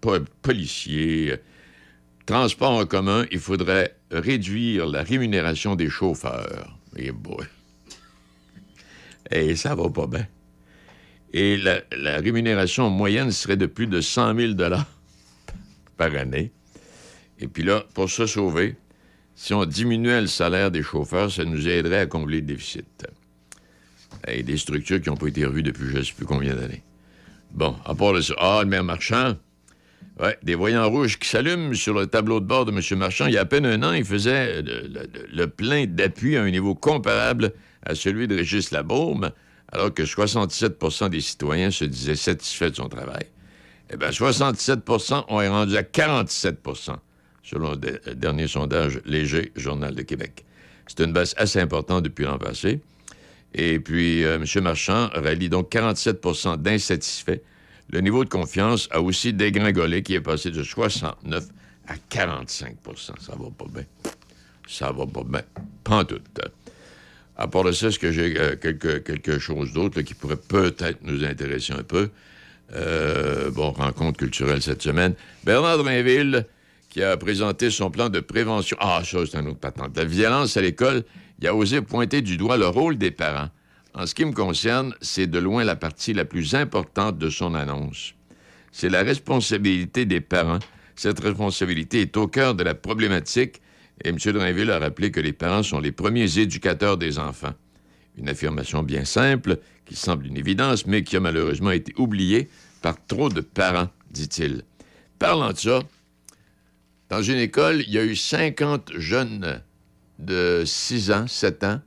po- 0.00 0.18
policiers, 0.42 1.32
euh, 1.32 1.36
transports 2.26 2.72
en 2.72 2.86
commun, 2.86 3.24
il 3.30 3.38
faudrait 3.38 3.96
réduire 4.10 4.86
la 4.86 5.02
rémunération 5.02 5.76
des 5.76 5.88
chauffeurs. 5.88 6.76
Et 6.96 7.12
boy. 7.12 7.46
Et 9.30 9.54
ça 9.56 9.74
va 9.74 9.88
pas 9.88 10.06
bien. 10.06 10.26
Et 11.32 11.56
la, 11.56 11.80
la 11.96 12.16
rémunération 12.18 12.90
moyenne 12.90 13.30
serait 13.30 13.56
de 13.56 13.66
plus 13.66 13.86
de 13.86 14.00
100 14.00 14.36
000 14.36 14.52
par 15.96 16.14
année. 16.16 16.50
Et 17.38 17.46
puis 17.48 17.62
là, 17.62 17.84
pour 17.94 18.10
se 18.10 18.26
sauver, 18.26 18.76
si 19.34 19.54
on 19.54 19.64
diminuait 19.64 20.20
le 20.20 20.26
salaire 20.26 20.70
des 20.70 20.82
chauffeurs, 20.82 21.30
ça 21.30 21.44
nous 21.44 21.66
aiderait 21.68 22.00
à 22.00 22.06
combler 22.06 22.40
le 22.40 22.46
déficit. 22.46 23.06
Et 24.28 24.42
des 24.42 24.58
structures 24.58 25.00
qui 25.00 25.08
n'ont 25.08 25.16
pas 25.16 25.28
été 25.28 25.46
revues 25.46 25.62
depuis 25.62 25.86
je 25.86 25.98
ne 25.98 26.02
sais 26.02 26.12
plus 26.12 26.26
combien 26.26 26.54
d'années. 26.54 26.82
Bon, 27.54 27.76
à 27.84 27.94
part 27.94 28.22
ça, 28.22 28.34
ah, 28.38 28.60
le 28.62 28.68
maire 28.68 28.84
Marchand, 28.84 29.36
ouais, 30.20 30.38
des 30.42 30.54
voyants 30.54 30.88
rouges 30.88 31.18
qui 31.18 31.28
s'allument 31.28 31.74
sur 31.74 31.94
le 31.94 32.06
tableau 32.06 32.40
de 32.40 32.46
bord 32.46 32.64
de 32.64 32.72
M. 32.72 32.98
Marchand. 32.98 33.26
Il 33.26 33.34
y 33.34 33.38
a 33.38 33.42
à 33.42 33.44
peine 33.44 33.66
un 33.66 33.82
an, 33.82 33.92
il 33.92 34.04
faisait 34.04 34.62
le, 34.62 34.88
le- 34.88 35.08
le 35.32 35.46
plein 35.46 35.86
d'appui 35.86 36.36
à 36.36 36.42
un 36.42 36.50
niveau 36.50 36.74
comparable 36.74 37.52
à 37.84 37.94
celui 37.94 38.26
de 38.28 38.36
Régis 38.36 38.70
Labaume, 38.70 39.30
alors 39.70 39.92
que 39.92 40.02
67% 40.02 41.10
des 41.10 41.20
citoyens 41.20 41.70
se 41.70 41.84
disaient 41.84 42.16
satisfaits 42.16 42.70
de 42.70 42.76
son 42.76 42.88
travail. 42.88 43.24
Eh 43.92 43.96
bien, 43.96 44.08
67% 44.10 45.24
on 45.28 45.40
est 45.40 45.48
rendu 45.48 45.76
à 45.76 45.82
47% 45.82 46.96
selon 47.42 47.72
le 47.72 48.00
euh, 48.08 48.14
dernier 48.14 48.46
sondage 48.46 49.00
léger 49.04 49.52
Journal 49.56 49.94
de 49.94 50.02
Québec. 50.02 50.44
C'est 50.86 51.00
une 51.04 51.12
baisse 51.12 51.34
assez 51.36 51.60
importante 51.60 52.04
depuis 52.04 52.24
l'an 52.24 52.38
passé. 52.38 52.80
Et 53.54 53.78
puis, 53.78 54.24
euh, 54.24 54.36
M. 54.36 54.62
Marchand 54.62 55.08
rallie 55.12 55.48
donc 55.48 55.70
47% 55.70 56.56
d'insatisfaits. 56.60 57.40
Le 57.90 58.00
niveau 58.00 58.24
de 58.24 58.30
confiance 58.30 58.88
a 58.90 59.00
aussi 59.00 59.32
dégringolé, 59.32 60.02
qui 60.02 60.14
est 60.14 60.20
passé 60.20 60.50
de 60.50 60.62
69 60.62 61.44
à 61.86 61.94
45% 62.10 62.74
Ça 63.20 63.32
va 63.32 63.48
pas 63.56 63.66
bien. 63.72 63.84
Ça 64.68 64.92
va 64.92 65.06
pas 65.06 65.24
bien. 65.24 65.42
Pas 65.84 65.96
en 65.96 66.04
tout. 66.04 66.20
À 67.36 67.48
part 67.48 67.64
de 67.64 67.72
ça, 67.72 67.88
est-ce 67.88 67.98
que 67.98 68.12
j'ai 68.12 68.38
euh, 68.38 68.56
quelque, 68.56 68.98
quelque 68.98 69.38
chose 69.38 69.72
d'autre 69.72 70.00
qui 70.02 70.14
pourrait 70.14 70.36
peut-être 70.36 71.00
nous 71.02 71.24
intéresser 71.24 71.72
un 71.72 71.82
peu? 71.82 72.10
Euh, 72.74 73.50
bon, 73.50 73.70
rencontre 73.72 74.18
culturelle 74.18 74.62
cette 74.62 74.82
semaine. 74.82 75.14
Bernard 75.44 75.78
Drinville, 75.78 76.46
qui 76.88 77.02
a 77.02 77.16
présenté 77.16 77.70
son 77.70 77.90
plan 77.90 78.08
de 78.08 78.20
prévention. 78.20 78.76
Ah, 78.80 79.02
ça, 79.04 79.18
c'est 79.30 79.36
un 79.36 79.46
autre 79.46 79.58
patente. 79.58 79.96
La 79.96 80.04
violence 80.04 80.56
à 80.56 80.62
l'école, 80.62 81.04
il 81.42 81.48
a 81.48 81.56
osé 81.56 81.82
pointer 81.82 82.22
du 82.22 82.36
doigt 82.36 82.56
le 82.56 82.68
rôle 82.68 82.96
des 82.96 83.10
parents. 83.10 83.48
En 83.94 84.06
ce 84.06 84.14
qui 84.14 84.24
me 84.24 84.32
concerne, 84.32 84.94
c'est 85.00 85.26
de 85.26 85.40
loin 85.40 85.64
la 85.64 85.74
partie 85.74 86.14
la 86.14 86.24
plus 86.24 86.54
importante 86.54 87.18
de 87.18 87.28
son 87.30 87.54
annonce. 87.54 88.14
C'est 88.70 88.88
la 88.88 89.02
responsabilité 89.02 90.06
des 90.06 90.20
parents. 90.20 90.60
Cette 90.94 91.18
responsabilité 91.18 92.02
est 92.02 92.16
au 92.16 92.28
cœur 92.28 92.54
de 92.54 92.62
la 92.62 92.74
problématique 92.74 93.60
et 94.04 94.10
M. 94.10 94.18
Drainville 94.18 94.70
a 94.70 94.78
rappelé 94.78 95.10
que 95.10 95.18
les 95.18 95.32
parents 95.32 95.64
sont 95.64 95.80
les 95.80 95.90
premiers 95.90 96.38
éducateurs 96.38 96.96
des 96.96 97.18
enfants. 97.18 97.54
Une 98.16 98.28
affirmation 98.28 98.84
bien 98.84 99.04
simple, 99.04 99.58
qui 99.84 99.96
semble 99.96 100.26
une 100.26 100.36
évidence, 100.36 100.86
mais 100.86 101.02
qui 101.02 101.16
a 101.16 101.20
malheureusement 101.20 101.72
été 101.72 101.92
oubliée 101.98 102.48
par 102.82 103.04
trop 103.06 103.28
de 103.28 103.40
parents, 103.40 103.88
dit-il. 104.12 104.62
Parlant 105.18 105.52
de 105.52 105.58
ça, 105.58 105.80
dans 107.10 107.22
une 107.22 107.38
école, 107.38 107.82
il 107.86 107.92
y 107.92 107.98
a 107.98 108.04
eu 108.04 108.14
50 108.14 108.92
jeunes 108.96 109.60
de 110.18 110.62
6 110.64 111.10
ans, 111.10 111.26
7 111.26 111.64
ans, 111.64 111.80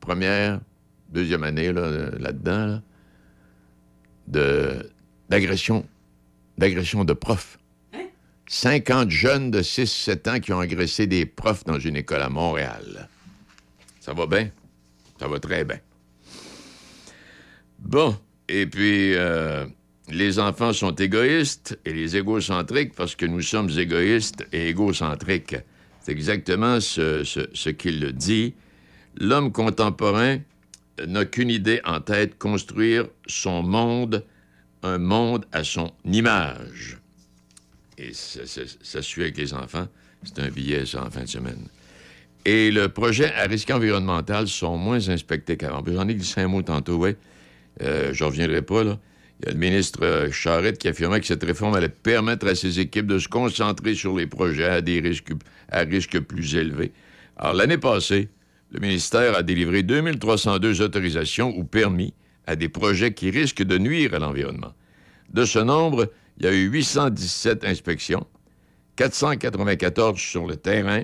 première, 0.00 0.60
deuxième 1.08 1.44
année 1.44 1.72
là, 1.72 2.10
là-dedans, 2.18 2.80
de, 4.28 4.90
d'agression, 5.28 5.86
d'agression 6.58 7.04
de 7.04 7.12
profs. 7.12 7.58
50 8.46 9.10
jeunes 9.10 9.50
de 9.50 9.62
6-7 9.62 10.30
ans 10.30 10.40
qui 10.40 10.52
ont 10.52 10.60
agressé 10.60 11.06
des 11.06 11.24
profs 11.24 11.64
dans 11.64 11.78
une 11.78 11.96
école 11.96 12.20
à 12.20 12.28
Montréal. 12.28 13.08
Ça 14.00 14.12
va 14.12 14.26
bien? 14.26 14.50
Ça 15.18 15.28
va 15.28 15.40
très 15.40 15.64
bien. 15.64 15.78
Bon, 17.78 18.16
et 18.48 18.66
puis, 18.66 19.14
euh, 19.14 19.66
les 20.10 20.38
enfants 20.38 20.72
sont 20.72 20.94
égoïstes 20.94 21.78
et 21.84 21.92
les 21.92 22.16
égocentriques 22.16 22.94
parce 22.94 23.16
que 23.16 23.26
nous 23.26 23.40
sommes 23.40 23.70
égoïstes 23.70 24.46
et 24.52 24.68
égocentriques. 24.68 25.56
C'est 26.04 26.12
exactement 26.12 26.80
ce, 26.80 27.24
ce, 27.24 27.40
ce 27.52 27.70
qu'il 27.70 28.12
dit. 28.12 28.54
L'homme 29.16 29.50
contemporain 29.52 30.38
n'a 31.06 31.24
qu'une 31.24 31.50
idée 31.50 31.80
en 31.84 32.00
tête, 32.00 32.38
construire 32.38 33.06
son 33.26 33.62
monde, 33.62 34.22
un 34.82 34.98
monde 34.98 35.46
à 35.50 35.64
son 35.64 35.92
image. 36.04 36.98
Et 37.96 38.12
ça, 38.12 39.02
suit 39.02 39.22
avec 39.22 39.38
les 39.38 39.54
enfants. 39.54 39.88
C'est 40.24 40.40
un 40.40 40.48
billet, 40.48 40.84
ça, 40.84 41.04
en 41.04 41.10
fin 41.10 41.22
de 41.22 41.28
semaine. 41.28 41.68
Et 42.44 42.70
le 42.70 42.88
projet 42.88 43.32
à 43.32 43.44
risque 43.44 43.70
environnemental 43.70 44.46
sont 44.46 44.76
moins 44.76 45.08
inspectés 45.08 45.56
qu'avant. 45.56 45.82
J'en 45.86 46.06
ai 46.06 46.14
glissé 46.14 46.42
un 46.42 46.48
mot 46.48 46.62
tantôt, 46.62 46.96
oui. 46.96 47.16
Euh, 47.80 48.12
je 48.12 48.24
reviendrai 48.24 48.60
pas, 48.60 48.84
là. 48.84 48.98
Il 49.44 49.48
y 49.48 49.50
a 49.50 49.52
le 49.52 49.60
ministre 49.60 50.02
euh, 50.02 50.32
Charette 50.32 50.78
qui 50.78 50.88
affirmait 50.88 51.20
que 51.20 51.26
cette 51.26 51.44
réforme 51.44 51.74
allait 51.74 51.90
permettre 51.90 52.48
à 52.48 52.54
ses 52.54 52.80
équipes 52.80 53.06
de 53.06 53.18
se 53.18 53.28
concentrer 53.28 53.94
sur 53.94 54.16
les 54.16 54.26
projets 54.26 54.64
à 54.64 54.80
des 54.80 55.00
risques, 55.00 55.32
à 55.68 55.84
plus 55.84 56.54
élevés. 56.54 56.92
Alors, 57.36 57.52
l'année 57.52 57.76
passée, 57.76 58.30
le 58.70 58.80
ministère 58.80 59.36
a 59.36 59.42
délivré 59.42 59.82
2302 59.82 60.80
autorisations 60.80 61.54
ou 61.58 61.64
permis 61.64 62.14
à 62.46 62.56
des 62.56 62.70
projets 62.70 63.12
qui 63.12 63.28
risquent 63.28 63.64
de 63.64 63.76
nuire 63.76 64.14
à 64.14 64.18
l'environnement. 64.18 64.72
De 65.30 65.44
ce 65.44 65.58
nombre, 65.58 66.10
il 66.38 66.46
y 66.46 66.48
a 66.48 66.52
eu 66.54 66.70
817 66.70 67.66
inspections, 67.66 68.26
494 68.96 70.18
sur 70.18 70.46
le 70.46 70.56
terrain. 70.56 71.02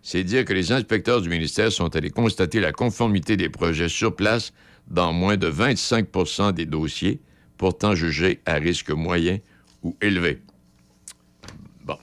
C'est 0.00 0.22
dire 0.22 0.44
que 0.44 0.52
les 0.52 0.70
inspecteurs 0.70 1.22
du 1.22 1.28
ministère 1.28 1.72
sont 1.72 1.96
allés 1.96 2.10
constater 2.10 2.60
la 2.60 2.70
conformité 2.70 3.36
des 3.36 3.48
projets 3.48 3.88
sur 3.88 4.14
place 4.14 4.52
dans 4.86 5.12
moins 5.12 5.36
de 5.36 5.50
25% 5.50 6.52
des 6.52 6.66
dossiers, 6.66 7.20
pourtant 7.56 7.94
jugés 7.94 8.40
à 8.46 8.54
risque 8.54 8.90
moyen 8.90 9.38
ou 9.82 9.96
élevé. 10.00 10.38
Bon, 11.84 11.96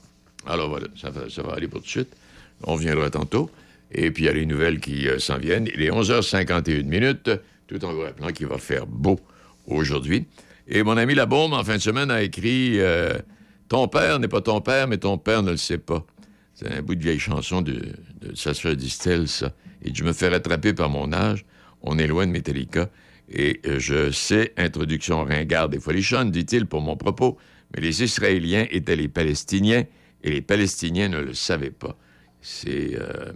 alors 0.45 0.69
voilà, 0.69 0.87
ça 0.95 1.09
va, 1.09 1.53
aller 1.53 1.67
pour 1.67 1.79
tout 1.79 1.85
de 1.85 1.89
suite. 1.89 2.15
On 2.63 2.75
viendra 2.75 3.09
tantôt. 3.09 3.49
Et 3.91 4.11
puis, 4.11 4.23
il 4.23 4.25
y 4.27 4.29
a 4.29 4.33
les 4.33 4.45
nouvelles 4.45 4.79
qui 4.79 5.07
euh, 5.07 5.19
s'en 5.19 5.37
viennent. 5.37 5.67
Il 5.73 5.81
est 5.81 5.89
11h51 5.89 6.83
minutes, 6.83 7.29
tout 7.67 7.83
en 7.83 7.93
vous 7.93 8.01
rappelant 8.01 8.29
qu'il 8.29 8.47
va 8.47 8.57
faire 8.57 8.85
beau 8.85 9.19
aujourd'hui. 9.67 10.25
Et 10.67 10.83
mon 10.83 10.95
ami 10.95 11.15
Labaume, 11.15 11.53
en 11.53 11.63
fin 11.63 11.75
de 11.75 11.81
semaine, 11.81 12.09
a 12.11 12.21
écrit 12.21 12.79
euh, 12.79 13.17
Ton 13.67 13.87
père 13.87 14.19
n'est 14.19 14.29
pas 14.29 14.41
ton 14.41 14.61
père, 14.61 14.87
mais 14.87 14.97
ton 14.97 15.17
père 15.17 15.43
ne 15.43 15.51
le 15.51 15.57
sait 15.57 15.77
pas. 15.77 16.05
C'est 16.53 16.71
un 16.71 16.81
bout 16.81 16.95
de 16.95 17.03
vieille 17.03 17.19
chanson 17.19 17.61
de, 17.61 17.81
de 18.21 18.73
Distel, 18.75 19.27
ça. 19.27 19.51
Et 19.83 19.93
je 19.93 20.03
me 20.03 20.13
fais 20.13 20.29
rattraper 20.29 20.73
par 20.73 20.89
mon 20.89 21.11
âge. 21.11 21.43
On 21.81 21.97
est 21.97 22.07
loin 22.07 22.25
de 22.27 22.31
Metallica. 22.31 22.89
Et 23.33 23.61
euh, 23.65 23.79
je 23.79 24.11
sais, 24.11 24.53
introduction 24.57 25.23
ringarde 25.23 25.73
et 25.73 25.79
folichonne, 25.79 26.31
dit-il 26.31 26.65
pour 26.65 26.81
mon 26.81 26.97
propos, 26.97 27.37
mais 27.73 27.81
les 27.81 28.03
Israéliens 28.03 28.67
étaient 28.69 28.95
les 28.95 29.07
Palestiniens 29.07 29.85
et 30.23 30.31
les 30.31 30.41
Palestiniens 30.41 31.07
ne 31.07 31.19
le 31.19 31.33
savaient 31.33 31.71
pas. 31.71 31.97
C'est 32.41 32.97
euh, 32.99 33.31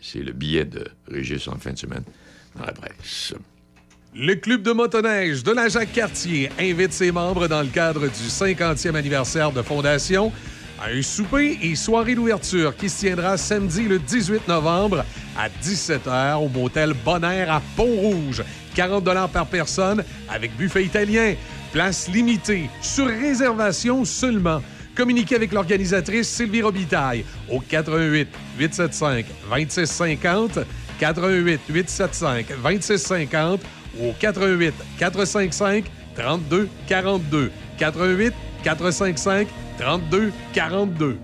c'est 0.00 0.22
le 0.22 0.32
billet 0.32 0.64
de 0.64 0.84
Régis 1.08 1.48
en 1.48 1.58
fin 1.58 1.72
de 1.72 1.78
semaine 1.78 2.04
dans 2.56 2.64
la 2.64 2.72
presse. 2.72 3.34
Le 4.14 4.34
Club 4.34 4.62
de 4.62 4.72
motoneige 4.72 5.42
de 5.42 5.52
la 5.52 5.68
Jacques-Cartier 5.68 6.48
invite 6.58 6.92
ses 6.92 7.12
membres 7.12 7.48
dans 7.48 7.60
le 7.60 7.68
cadre 7.68 8.02
du 8.02 8.08
50e 8.08 8.94
anniversaire 8.94 9.52
de 9.52 9.60
fondation 9.62 10.32
à 10.80 10.88
un 10.88 11.02
souper 11.02 11.58
et 11.62 11.74
soirée 11.74 12.14
d'ouverture 12.14 12.76
qui 12.76 12.88
se 12.88 13.00
tiendra 13.00 13.36
samedi 13.36 13.82
le 13.82 13.98
18 13.98 14.48
novembre 14.48 15.04
à 15.36 15.48
17h 15.48 16.36
au 16.36 16.48
motel 16.48 16.94
Bonaire 17.04 17.52
à 17.52 17.62
Pont-Rouge. 17.76 18.42
40 18.76 19.32
par 19.32 19.46
personne 19.46 20.04
avec 20.28 20.56
buffet 20.56 20.84
italien. 20.84 21.34
Place 21.72 22.08
limitée, 22.08 22.70
sur 22.80 23.06
réservation 23.06 24.04
seulement. 24.04 24.62
Communiquez 24.94 25.34
avec 25.34 25.52
l'organisatrice 25.52 26.28
Sylvie 26.28 26.62
Robitaille 26.62 27.24
au 27.50 27.60
88 27.60 28.28
875 28.58 29.24
2650 29.50 30.58
88 30.98 31.60
875 31.68 32.46
2650 32.62 33.60
ou 33.98 34.08
au 34.08 34.12
88 34.18 34.74
455 34.98 35.84
32 36.14 36.68
42 36.86 37.50
88 37.78 38.34
455 38.62 39.48
32 39.78 40.32
42 40.54 41.18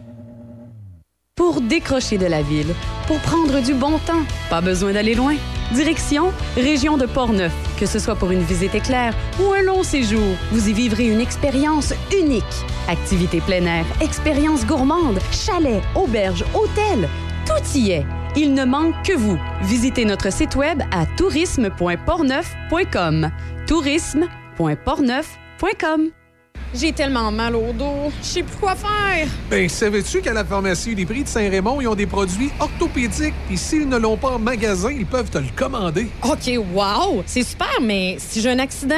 Pour 1.34 1.61
décrocher 1.62 2.18
de 2.18 2.26
la 2.26 2.42
ville, 2.42 2.74
pour 3.07 3.18
prendre 3.20 3.62
du 3.62 3.72
bon 3.72 3.98
temps, 4.00 4.22
pas 4.50 4.61
besoin 4.61 4.92
d'aller 4.92 5.14
loin. 5.14 5.36
Direction 5.73 6.33
Région 6.57 6.97
de 6.97 7.07
Portneuf. 7.07 7.53
Que 7.79 7.87
ce 7.87 7.99
soit 7.99 8.14
pour 8.14 8.31
une 8.31 8.43
visite 8.43 8.75
éclair 8.75 9.14
ou 9.41 9.53
un 9.53 9.62
long 9.62 9.83
séjour, 9.83 10.37
vous 10.51 10.68
y 10.68 10.73
vivrez 10.73 11.09
une 11.09 11.20
expérience 11.20 11.93
unique. 12.16 12.45
Activités 12.89 13.41
plein 13.41 13.66
air, 13.66 13.85
expériences 14.01 14.64
gourmandes, 14.66 15.18
chalets, 15.33 15.83
auberges, 15.95 16.45
hôtels, 16.55 17.09
tout 17.47 17.62
y 17.77 17.91
est. 17.93 18.05
Il 18.37 18.55
ne 18.55 18.64
manque 18.64 18.95
que 19.05 19.14
vous. 19.14 19.39
Visitez 19.62 20.05
notre 20.05 20.33
site 20.33 20.57
web 20.57 20.83
à 20.91 21.07
tourisme.portneuf.com. 21.07 23.31
tourisme.portneuf.com. 23.66 26.22
J'ai 26.75 26.93
tellement 26.93 27.31
mal 27.31 27.55
au 27.55 27.73
dos. 27.73 28.11
Je 28.23 28.27
sais 28.27 28.43
plus 28.43 28.57
quoi 28.57 28.75
faire. 28.75 29.29
Ben, 29.51 29.68
savais-tu 29.68 30.23
qu'à 30.23 30.33
la 30.33 30.45
pharmacie 30.45 30.95
des 30.95 31.05
prix 31.05 31.23
de 31.23 31.29
Saint-Raymond, 31.29 31.81
ils 31.83 31.89
ont 31.89 31.95
des 31.95 32.07
produits 32.07 32.51
orthopédiques, 32.61 33.35
puis 33.47 33.59
s'ils 33.59 33.89
ne 33.89 33.99
l'ont 33.99 34.16
pas 34.16 34.31
en 34.31 34.39
magasin, 34.39 34.91
ils 34.91 35.05
peuvent 35.05 35.29
te 35.29 35.39
le 35.39 35.49
commander. 35.55 36.07
OK, 36.23 36.59
wow! 36.75 37.23
C'est 37.27 37.43
super, 37.43 37.79
mais 37.83 38.16
si 38.18 38.41
j'ai 38.41 38.51
un 38.51 38.59
accident, 38.59 38.95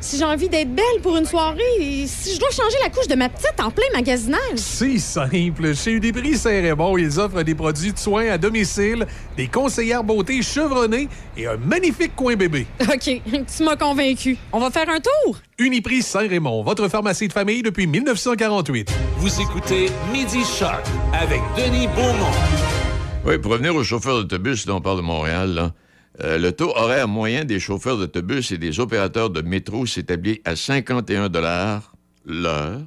si 0.00 0.18
j'ai 0.18 0.24
envie 0.24 0.48
d'être 0.48 0.74
belle 0.74 1.00
pour 1.02 1.16
une 1.16 1.26
soirée, 1.26 2.06
si 2.06 2.34
je 2.34 2.40
dois 2.40 2.50
changer 2.50 2.76
la 2.82 2.90
couche 2.90 3.06
de 3.06 3.14
ma 3.14 3.28
petite 3.28 3.60
en 3.60 3.70
plein 3.70 3.84
magasinage. 3.94 4.56
C'est 4.56 4.98
simple. 4.98 5.74
Chez 5.74 5.92
Uniprix 5.92 6.38
Saint-Raymond, 6.38 6.96
ils 6.98 7.20
offrent 7.20 7.42
des 7.42 7.54
produits 7.54 7.92
de 7.92 7.98
soins 7.98 8.30
à 8.30 8.38
domicile, 8.38 9.06
des 9.36 9.46
conseillères 9.46 10.02
beauté 10.04 10.42
chevronnées 10.42 11.08
et 11.36 11.46
un 11.46 11.56
magnifique 11.56 12.16
coin 12.16 12.36
bébé. 12.36 12.66
OK, 12.80 13.22
tu 13.56 13.62
m'as 13.62 13.76
convaincu. 13.76 14.36
On 14.52 14.60
va 14.60 14.70
faire 14.70 14.88
un 14.88 15.00
tour? 15.00 15.36
Uniprix 15.58 16.02
Saint-Raymond, 16.02 16.62
votre 16.62 16.88
pharmacie 16.88 17.28
de 17.28 17.32
famille 17.32 17.62
depuis 17.62 17.86
1948. 17.86 18.92
Vous 19.18 19.40
écoutez 19.40 19.90
Midi 20.12 20.42
Shark 20.44 20.84
avec 21.12 21.40
Denis 21.56 21.86
Beaumont. 21.88 22.32
Oui, 23.26 23.36
pour 23.38 23.52
revenir 23.52 23.74
aux 23.74 23.84
chauffeurs 23.84 24.22
d'autobus 24.22 24.64
dont 24.64 24.76
on 24.76 24.80
parle 24.80 24.96
de 24.96 25.02
Montréal, 25.02 25.50
là, 25.52 25.72
euh, 26.22 26.38
le 26.38 26.52
taux 26.52 26.70
horaire 26.76 27.08
moyen 27.08 27.44
des 27.44 27.58
chauffeurs 27.58 27.96
d'autobus 27.96 28.52
et 28.52 28.58
des 28.58 28.78
opérateurs 28.78 29.30
de 29.30 29.40
métro 29.40 29.86
s'établit 29.86 30.40
à 30.44 30.54
51 30.54 31.30
l'heure, 32.26 32.82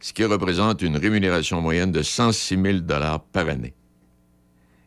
ce 0.00 0.12
qui 0.12 0.24
représente 0.24 0.82
une 0.82 0.96
rémunération 0.96 1.62
moyenne 1.62 1.92
de 1.92 2.02
106 2.02 2.60
000 2.60 2.78
par 3.32 3.48
année. 3.48 3.74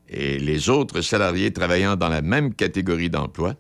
Et 0.10 0.38
les 0.38 0.70
autres 0.70 1.02
salariés 1.02 1.52
travaillant 1.52 1.96
dans 1.96 2.10
la 2.10 2.22
même 2.22 2.54
catégorie 2.54 3.10
d'emploi 3.10 3.56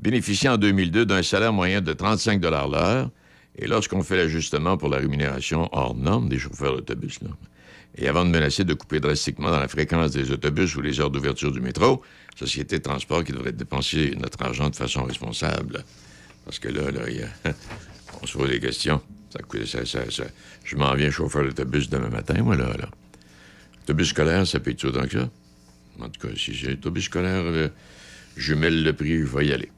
bénéficient 0.00 0.48
en 0.48 0.58
2002 0.58 1.06
d'un 1.06 1.22
salaire 1.22 1.52
moyen 1.52 1.80
de 1.80 1.92
35 1.92 2.42
l'heure. 2.42 3.10
Et 3.56 3.66
lorsqu'on 3.66 4.02
fait 4.02 4.16
l'ajustement 4.16 4.76
pour 4.76 4.88
la 4.88 4.98
rémunération 4.98 5.68
hors 5.72 5.94
norme 5.94 6.28
des 6.28 6.38
chauffeurs 6.38 6.74
d'autobus, 6.76 7.20
et 7.96 8.08
avant 8.08 8.24
de 8.24 8.30
menacer 8.30 8.64
de 8.64 8.74
couper 8.74 9.00
drastiquement 9.00 9.50
dans 9.50 9.60
la 9.60 9.68
fréquence 9.68 10.12
des 10.12 10.30
autobus 10.30 10.74
ou 10.76 10.80
les 10.80 11.00
heures 11.00 11.10
d'ouverture 11.10 11.52
du 11.52 11.60
métro, 11.60 12.02
Société 12.38 12.78
de 12.78 12.82
transport 12.82 13.24
qui 13.24 13.32
devrait 13.32 13.52
dépenser 13.52 14.14
notre 14.18 14.42
argent 14.42 14.70
de 14.70 14.76
façon 14.76 15.04
responsable. 15.04 15.84
Parce 16.44 16.58
que 16.58 16.68
là, 16.68 16.90
là, 16.90 17.02
on 18.22 18.26
se 18.26 18.36
pose 18.36 18.50
des 18.50 18.60
questions. 18.60 19.00
Ça, 19.66 19.84
ça- 19.84 20.10
ça- 20.10 20.24
Je 20.64 20.76
m'en 20.76 20.94
viens 20.94 21.10
chauffeur 21.10 21.44
d'autobus 21.44 21.88
demain 21.88 22.08
matin, 22.08 22.42
moi, 22.42 22.56
là. 22.56 22.66
là. 22.78 22.88
Autobus 23.84 24.08
scolaire, 24.08 24.46
ça 24.46 24.60
paye 24.60 24.76
tout 24.76 24.86
autant 24.88 25.06
que 25.06 25.20
ça? 25.20 25.28
En 26.00 26.08
tout 26.08 26.26
cas, 26.26 26.34
si 26.36 26.54
j'ai 26.54 26.70
un 26.70 26.72
autobus 26.72 27.04
scolaire, 27.04 27.42
euh, 27.44 27.68
je 28.36 28.54
le 28.54 28.92
prix, 28.92 29.18
je 29.18 29.24
vais 29.24 29.46
y 29.46 29.52
aller. 29.52 29.70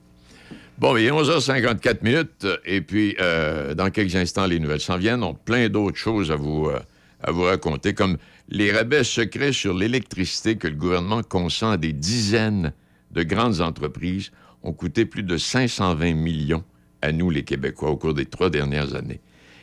Bon, 0.79 0.97
il 0.97 1.05
est 1.05 1.11
11h54 1.11 2.03
minutes, 2.03 2.47
et 2.65 2.81
puis 2.81 3.17
euh, 3.21 3.75
dans 3.75 3.91
quelques 3.91 4.17
instants, 4.17 4.47
les 4.47 4.59
nouvelles 4.59 4.81
s'en 4.81 4.97
viennent. 4.99 5.23
On 5.23 5.33
a 5.33 5.35
plein 5.35 5.69
d'autres 5.69 5.97
choses 5.97 6.31
à 6.31 6.37
vous, 6.37 6.67
euh, 6.69 6.81
à 7.23 7.31
vous 7.31 7.43
raconter, 7.43 7.95
comme 7.95 8.19
les 8.49 8.73
rabais 8.73 9.05
secrets 9.05 9.53
sur 9.53 9.75
l'électricité 9.75 10.57
que 10.57 10.69
le 10.69 10.77
gouvernement 10.77 11.23
consent 11.23 11.71
à 11.71 11.77
des 11.77 11.93
dizaines 11.93 12.73
de 13.11 13.23
grandes 13.23 13.61
entreprises 13.61 14.31
ont 14.63 14.73
coûté 14.73 15.07
plus 15.07 15.23
de 15.23 15.37
520 15.37 16.15
millions 16.15 16.65
à 17.03 17.13
nous, 17.13 17.31
les 17.31 17.45
Québécois, 17.45 17.91
au 17.91 17.97
cours 17.97 18.15
des 18.15 18.27
trois 18.27 18.51
dernières 18.51 18.95
années. 18.95 19.21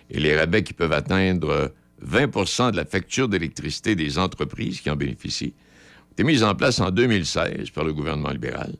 Et 0.09 0.19
les 0.19 0.37
rabais 0.37 0.63
qui 0.63 0.73
peuvent 0.73 0.93
atteindre 0.93 1.49
euh, 1.49 1.67
20% 2.05 2.71
de 2.71 2.77
la 2.77 2.85
facture 2.85 3.29
d'électricité 3.29 3.95
des 3.95 4.17
entreprises 4.17 4.81
qui 4.81 4.89
en 4.89 4.95
bénéficient 4.95 5.53
ont 6.09 6.11
été 6.13 6.23
mis 6.23 6.43
en 6.43 6.55
place 6.55 6.79
en 6.79 6.91
2016 6.91 7.69
par 7.69 7.83
le 7.83 7.93
gouvernement 7.93 8.31
libéral 8.31 8.75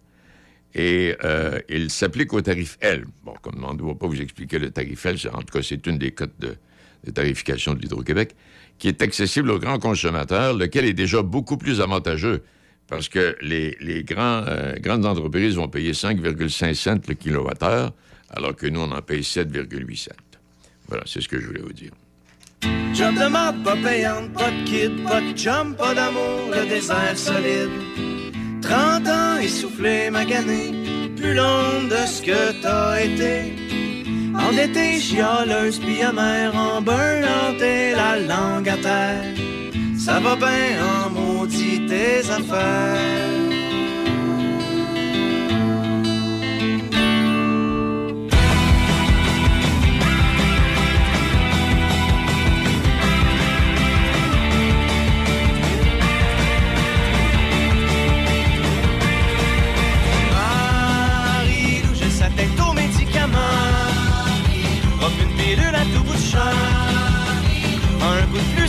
et 0.73 1.15
euh, 1.23 1.59
il 1.69 1.89
s'applique 1.89 2.33
au 2.33 2.41
tarif 2.41 2.77
L. 2.81 3.05
Bon, 3.23 3.33
comme 3.41 3.63
on 3.63 3.73
ne 3.73 3.77
doit 3.77 3.97
pas 3.97 4.07
vous 4.07 4.21
expliquer 4.21 4.59
le 4.59 4.71
tarif 4.71 5.05
L, 5.05 5.17
en 5.33 5.41
tout 5.41 5.57
cas, 5.57 5.61
c'est 5.61 5.85
une 5.87 5.97
des 5.97 6.11
cotes 6.11 6.39
de, 6.39 6.55
de 7.03 7.11
tarification 7.11 7.73
de 7.73 7.79
l'Hydro-Québec, 7.79 8.35
qui 8.81 8.87
est 8.87 9.03
accessible 9.03 9.51
aux 9.51 9.59
grands 9.59 9.77
consommateurs, 9.77 10.55
lequel 10.55 10.85
est 10.85 10.93
déjà 10.93 11.21
beaucoup 11.21 11.55
plus 11.55 11.81
avantageux 11.81 12.41
parce 12.87 13.09
que 13.09 13.37
les, 13.41 13.77
les 13.79 14.03
grands, 14.03 14.43
euh, 14.47 14.73
grandes 14.79 15.05
entreprises 15.05 15.55
vont 15.55 15.67
payer 15.67 15.91
5,5 15.91 16.73
cents 16.73 16.97
le 17.07 17.13
kilowattheure, 17.13 17.93
alors 18.31 18.55
que 18.55 18.65
nous, 18.65 18.81
on 18.81 18.91
en 18.91 19.01
paye 19.03 19.21
7,8 19.21 19.97
cents. 19.97 20.11
Voilà, 20.87 21.03
c'est 21.05 21.21
ce 21.21 21.27
que 21.29 21.39
je 21.39 21.45
voulais 21.45 21.61
vous 21.61 21.71
dire. 21.71 21.91
Job 22.93 23.13
de 23.13 23.29
marde, 23.29 23.63
pas 23.63 23.77
payante, 23.77 24.33
pas 24.33 24.49
de 24.49 24.63
kid, 24.65 25.03
pas 25.03 25.21
de 25.21 25.37
chum, 25.37 25.75
pas 25.75 25.93
d'amour, 25.93 26.49
le 26.51 26.67
désert 26.67 27.15
solide. 27.15 27.69
30 28.63 29.07
ans 29.07 29.37
essoufflé, 29.37 30.09
magané, 30.09 31.13
plus 31.15 31.35
long 31.35 31.83
de 31.87 32.07
ce 32.07 32.21
que 32.23 32.61
t'as 32.63 32.99
été. 32.99 33.53
Endetté, 34.35 34.99
chialeuse, 34.99 35.79
puis 35.79 36.01
amère, 36.01 36.55
en 36.55 36.81
et 36.81 37.91
la 37.95 38.17
langue 38.17 38.69
à 38.69 38.77
terre. 38.77 39.35
Ça 39.97 40.19
va 40.19 40.35
bien 40.35 40.83
en 40.83 41.09
maudit 41.09 41.85
tes 41.87 42.29
affaires. 42.29 43.40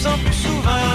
Plus 0.02 0.24
plus 0.24 0.34
souvent. 0.34 0.88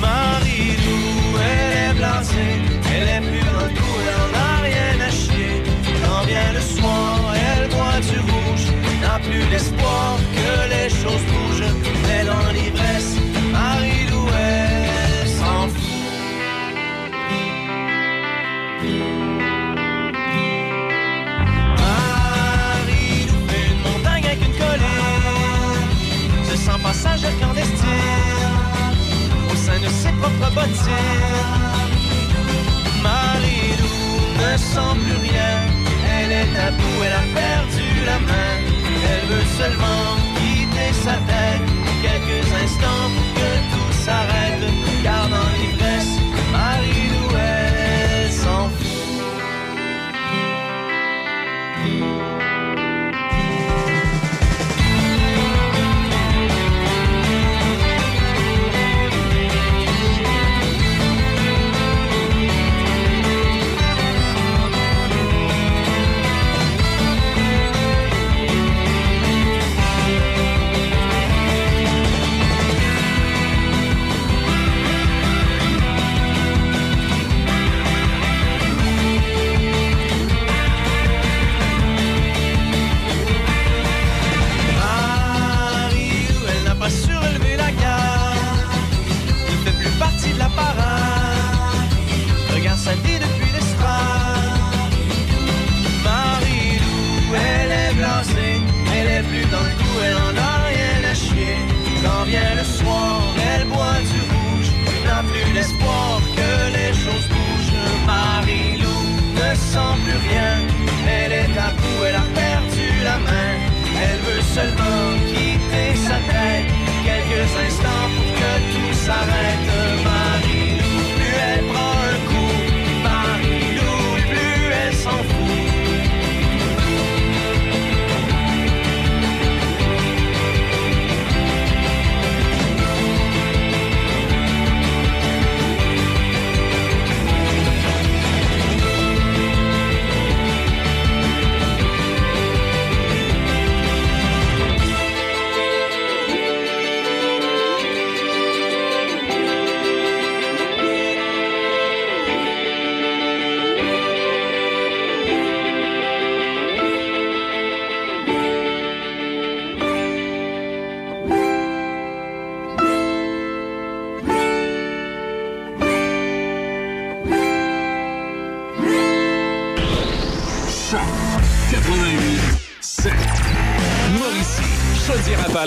Marie-Lou, 0.00 1.38
elle 1.50 1.90
est 1.90 1.94
blasée. 1.94 2.56
Elle 2.94 3.08
est 3.08 3.20
dans 3.20 3.60
le 3.64 3.70
coup, 3.78 3.96
elle 4.06 4.20
en 4.24 4.32
a 4.38 4.62
rien 4.62 5.06
à 5.06 5.10
chier. 5.10 5.62
Quand 6.02 6.24
vient 6.26 6.52
le 6.52 6.60
soir, 6.60 7.34
elle 7.34 7.68
boit 7.70 8.00
du 8.00 8.18
rouge. 8.20 8.66
N'a 9.02 9.18
plus 9.18 9.44
l'espoir 9.50 10.16
que 10.34 10.50
les 10.72 10.88
choses 10.88 11.24
bougent. 11.30 11.47
Passagère 26.88 27.36
clandestine 27.38 28.56
Au 29.52 29.54
sein 29.54 29.78
de 29.78 29.90
ses 30.00 30.12
propres 30.12 30.50
bottines. 30.54 31.68
Marie-Lou 33.02 33.98
ne 34.40 34.56
sent 34.56 34.94
plus 35.04 35.18
rien. 35.28 35.54
Elle 36.16 36.32
est 36.32 36.58
à 36.66 36.70
bout, 36.70 36.98
elle 37.04 37.12
a 37.12 37.26
perdu 37.40 37.88
la 38.06 38.18
main. 38.30 38.54
Elle 39.10 39.26
veut 39.28 39.48
seulement 39.58 40.04
quitter 40.38 40.90
sa 41.04 41.16
tête. 41.28 41.68
Quelques 42.00 42.46
instants 42.64 43.08
pour 43.14 43.28
que 43.38 43.50
tout 43.70 43.92
s'arrête. 44.04 44.64
Car 45.04 45.28
dans 45.28 45.57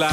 La 0.01 0.09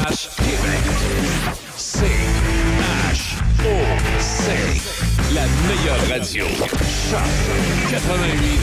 meilleure 5.67 6.07
radio. 6.07 6.45
Choc 6.45 7.25
88 7.89 8.59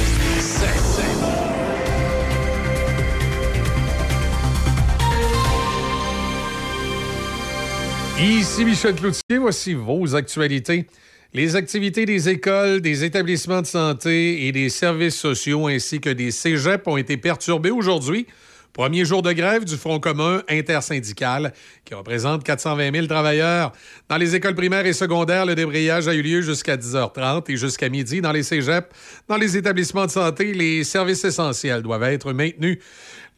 Ici 8.20 8.64
Michel 8.64 8.94
Cloutier, 8.94 9.38
voici 9.38 9.74
vos 9.74 10.14
actualités. 10.14 10.86
Les 11.34 11.56
activités 11.56 12.06
des 12.06 12.28
écoles, 12.28 12.80
des 12.80 13.02
établissements 13.02 13.62
de 13.62 13.66
santé 13.66 14.46
et 14.46 14.52
des 14.52 14.68
services 14.68 15.16
sociaux 15.16 15.66
ainsi 15.66 16.00
que 16.00 16.10
des 16.10 16.30
cégeps 16.30 16.86
ont 16.86 16.96
été 16.96 17.16
perturbés 17.16 17.72
aujourd'hui. 17.72 18.28
Premier 18.76 19.06
jour 19.06 19.22
de 19.22 19.32
grève 19.32 19.64
du 19.64 19.74
Front 19.74 19.98
commun 20.00 20.42
intersyndical 20.50 21.54
qui 21.86 21.94
représente 21.94 22.44
420 22.44 22.92
000 22.92 23.06
travailleurs. 23.06 23.72
Dans 24.06 24.18
les 24.18 24.34
écoles 24.34 24.54
primaires 24.54 24.84
et 24.84 24.92
secondaires, 24.92 25.46
le 25.46 25.54
débrayage 25.54 26.08
a 26.08 26.14
eu 26.14 26.20
lieu 26.20 26.42
jusqu'à 26.42 26.76
10h30 26.76 27.50
et 27.50 27.56
jusqu'à 27.56 27.88
midi 27.88 28.20
dans 28.20 28.32
les 28.32 28.42
cégeps. 28.42 28.86
Dans 29.28 29.38
les 29.38 29.56
établissements 29.56 30.04
de 30.04 30.10
santé, 30.10 30.52
les 30.52 30.84
services 30.84 31.24
essentiels 31.24 31.80
doivent 31.80 32.02
être 32.02 32.34
maintenus. 32.34 32.76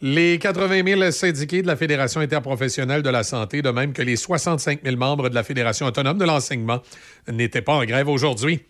Les 0.01 0.39
80 0.39 0.85
000 0.87 1.11
syndiqués 1.11 1.61
de 1.61 1.67
la 1.67 1.75
Fédération 1.75 2.21
interprofessionnelle 2.21 3.03
de 3.03 3.11
la 3.11 3.25
santé, 3.25 3.63
de 3.63 3.71
même 3.71 3.93
que 3.93 4.01
les 4.01 4.15
65 4.15 4.79
000 4.85 4.97
membres 4.97 5.29
de 5.29 5.35
la 5.35 5.43
Fédération 5.43 5.87
autonome 5.87 6.19
de 6.19 6.25
l'enseignement, 6.25 6.81
n'étaient 7.27 7.63
pas 7.63 7.75
en 7.75 7.85
grève 7.85 8.09
aujourd'hui. 8.09 8.61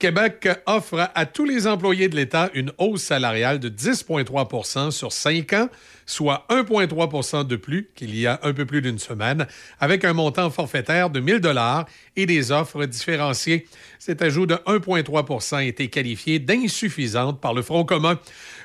Québec 0.00 0.48
offre 0.66 1.08
à 1.14 1.24
tous 1.24 1.44
les 1.44 1.68
employés 1.68 2.08
de 2.08 2.16
l'État 2.16 2.50
une 2.54 2.72
hausse 2.78 3.02
salariale 3.02 3.60
de 3.60 3.68
10,3% 3.68 4.90
sur 4.90 5.12
5 5.12 5.52
ans, 5.52 5.68
soit 6.04 6.46
1,3% 6.50 7.46
de 7.46 7.54
plus 7.54 7.88
qu'il 7.94 8.18
y 8.18 8.26
a 8.26 8.40
un 8.42 8.52
peu 8.52 8.66
plus 8.66 8.82
d'une 8.82 8.98
semaine, 8.98 9.46
avec 9.78 10.04
un 10.04 10.14
montant 10.14 10.50
forfaitaire 10.50 11.10
de 11.10 11.20
1 11.20 11.42
000 11.42 11.54
et 12.16 12.26
des 12.26 12.50
offres 12.50 12.86
différenciées. 12.86 13.68
Cet 14.00 14.20
ajout 14.20 14.46
de 14.46 14.56
1,3% 14.56 15.54
a 15.54 15.64
été 15.64 15.86
qualifié 15.86 16.40
d'insuffisante 16.40 17.40
par 17.40 17.54
le 17.54 17.62
Front 17.62 17.84
commun. 17.84 18.18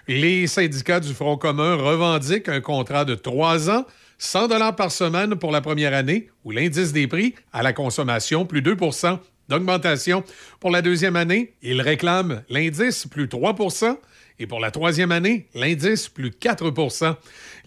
Les 0.10 0.48
syndicats 0.48 1.02
du 1.02 1.14
Front 1.14 1.36
commun 1.36 1.76
revendiquent 1.76 2.48
un 2.48 2.62
contrat 2.62 3.04
de 3.04 3.14
trois 3.14 3.70
ans, 3.70 3.86
100 4.20 4.48
dollars 4.48 4.74
par 4.74 4.90
semaine 4.90 5.36
pour 5.36 5.52
la 5.52 5.60
première 5.60 5.94
année, 5.94 6.30
où 6.46 6.52
l'indice 6.52 6.94
des 6.94 7.08
prix 7.08 7.36
à 7.52 7.62
la 7.62 7.74
consommation 7.74 8.46
plus 8.46 8.62
2% 8.62 9.20
d'augmentation. 9.50 10.24
Pour 10.62 10.72
la 10.72 10.82
deuxième 10.82 11.18
année, 11.18 11.56
ils 11.62 11.82
réclament 11.82 12.42
l'indice 12.48 13.06
plus 13.06 13.28
3 13.28 13.54
et 14.40 14.46
pour 14.46 14.60
la 14.60 14.70
troisième 14.70 15.12
année, 15.12 15.48
l'indice 15.56 16.10
plus 16.10 16.30
4% 16.30 17.16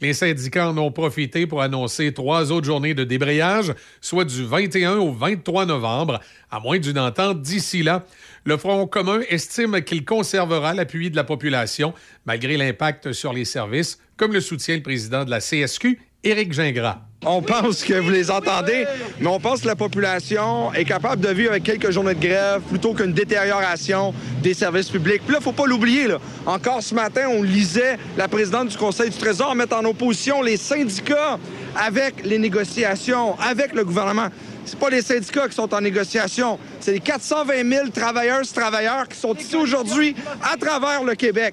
Les 0.01 0.15
syndicats 0.15 0.69
en 0.69 0.79
ont 0.79 0.93
profité 0.93 1.47
pour 1.47 1.63
annoncer 1.63 2.13
trois 2.15 2.53
autres 2.53 2.67
journées 2.67 2.95
de 2.95 3.03
débrayage, 3.03 3.75
soit 4.01 4.25
du 4.25 4.45
21 4.45 4.99
au 4.99 5.13
23 5.13 5.67
novembre, 5.67 6.21
à 6.51 6.61
moins 6.61 6.79
d'une 6.79 6.99
entente 6.99 7.43
d'ici 7.43 7.83
là. 7.83 8.07
Le 8.45 8.57
Front 8.57 8.87
commun 8.87 9.21
estime 9.29 9.83
qu'il 9.83 10.05
conservera 10.05 10.73
l'appui 10.73 11.11
de 11.11 11.17
la 11.17 11.25
population, 11.25 11.93
malgré 12.25 12.57
l'impact 12.57 13.13
sur 13.13 13.33
les 13.33 13.45
services, 13.45 13.99
comme 14.17 14.33
le 14.33 14.41
soutient 14.41 14.77
le 14.77 14.83
président 14.83 15.25
de 15.25 15.31
la 15.31 15.41
CSQ, 15.41 15.99
Éric 16.23 16.53
Gingras. 16.53 17.10
On 17.27 17.43
pense 17.43 17.85
que 17.85 17.93
vous 17.93 18.09
les 18.09 18.31
entendez, 18.31 18.87
mais 19.21 19.27
on 19.27 19.39
pense 19.39 19.61
que 19.61 19.67
la 19.67 19.77
population 19.77 20.73
est 20.73 20.87
capable 20.87 21.21
de 21.21 21.29
vivre 21.29 21.51
avec 21.51 21.65
quelques 21.65 21.91
journées 21.91 22.15
de 22.15 22.27
grève 22.27 22.63
plutôt 22.63 22.95
qu'une 22.95 23.13
détérioration 23.13 24.15
des 24.43 24.55
services 24.55 24.89
publics. 24.89 25.21
Puis 25.27 25.35
là, 25.35 25.41
faut 25.43 25.53
pas 25.53 25.67
l'oublier. 25.67 26.07
Là. 26.07 26.17
Encore 26.47 26.83
ce 26.83 26.95
matin, 26.95 27.29
on 27.29 27.43
lisait 27.43 27.99
la 28.17 28.27
présidente 28.27 28.69
du 28.69 28.77
Conseil 28.79 29.11
du 29.11 29.19
Trésor 29.19 29.55
mettre 29.55 29.77
en 29.77 29.85
opposition 29.85 30.41
les 30.41 30.57
syndicats 30.57 31.39
avec 31.77 32.25
les 32.25 32.39
négociations, 32.39 33.39
avec 33.39 33.75
le 33.75 33.85
gouvernement. 33.85 34.29
C'est 34.65 34.79
pas 34.79 34.89
les 34.89 35.03
syndicats 35.03 35.47
qui 35.47 35.55
sont 35.55 35.75
en 35.75 35.81
négociation, 35.83 36.59
c'est 36.81 36.93
les 36.93 37.01
420 37.01 37.71
000 37.71 37.89
travailleuses 37.89 38.51
travailleurs 38.55 39.07
qui 39.07 39.19
sont 39.19 39.35
ici 39.35 39.57
aujourd'hui 39.57 40.17
à 40.43 40.57
travers 40.57 41.05
le 41.05 41.15
Québec. 41.15 41.53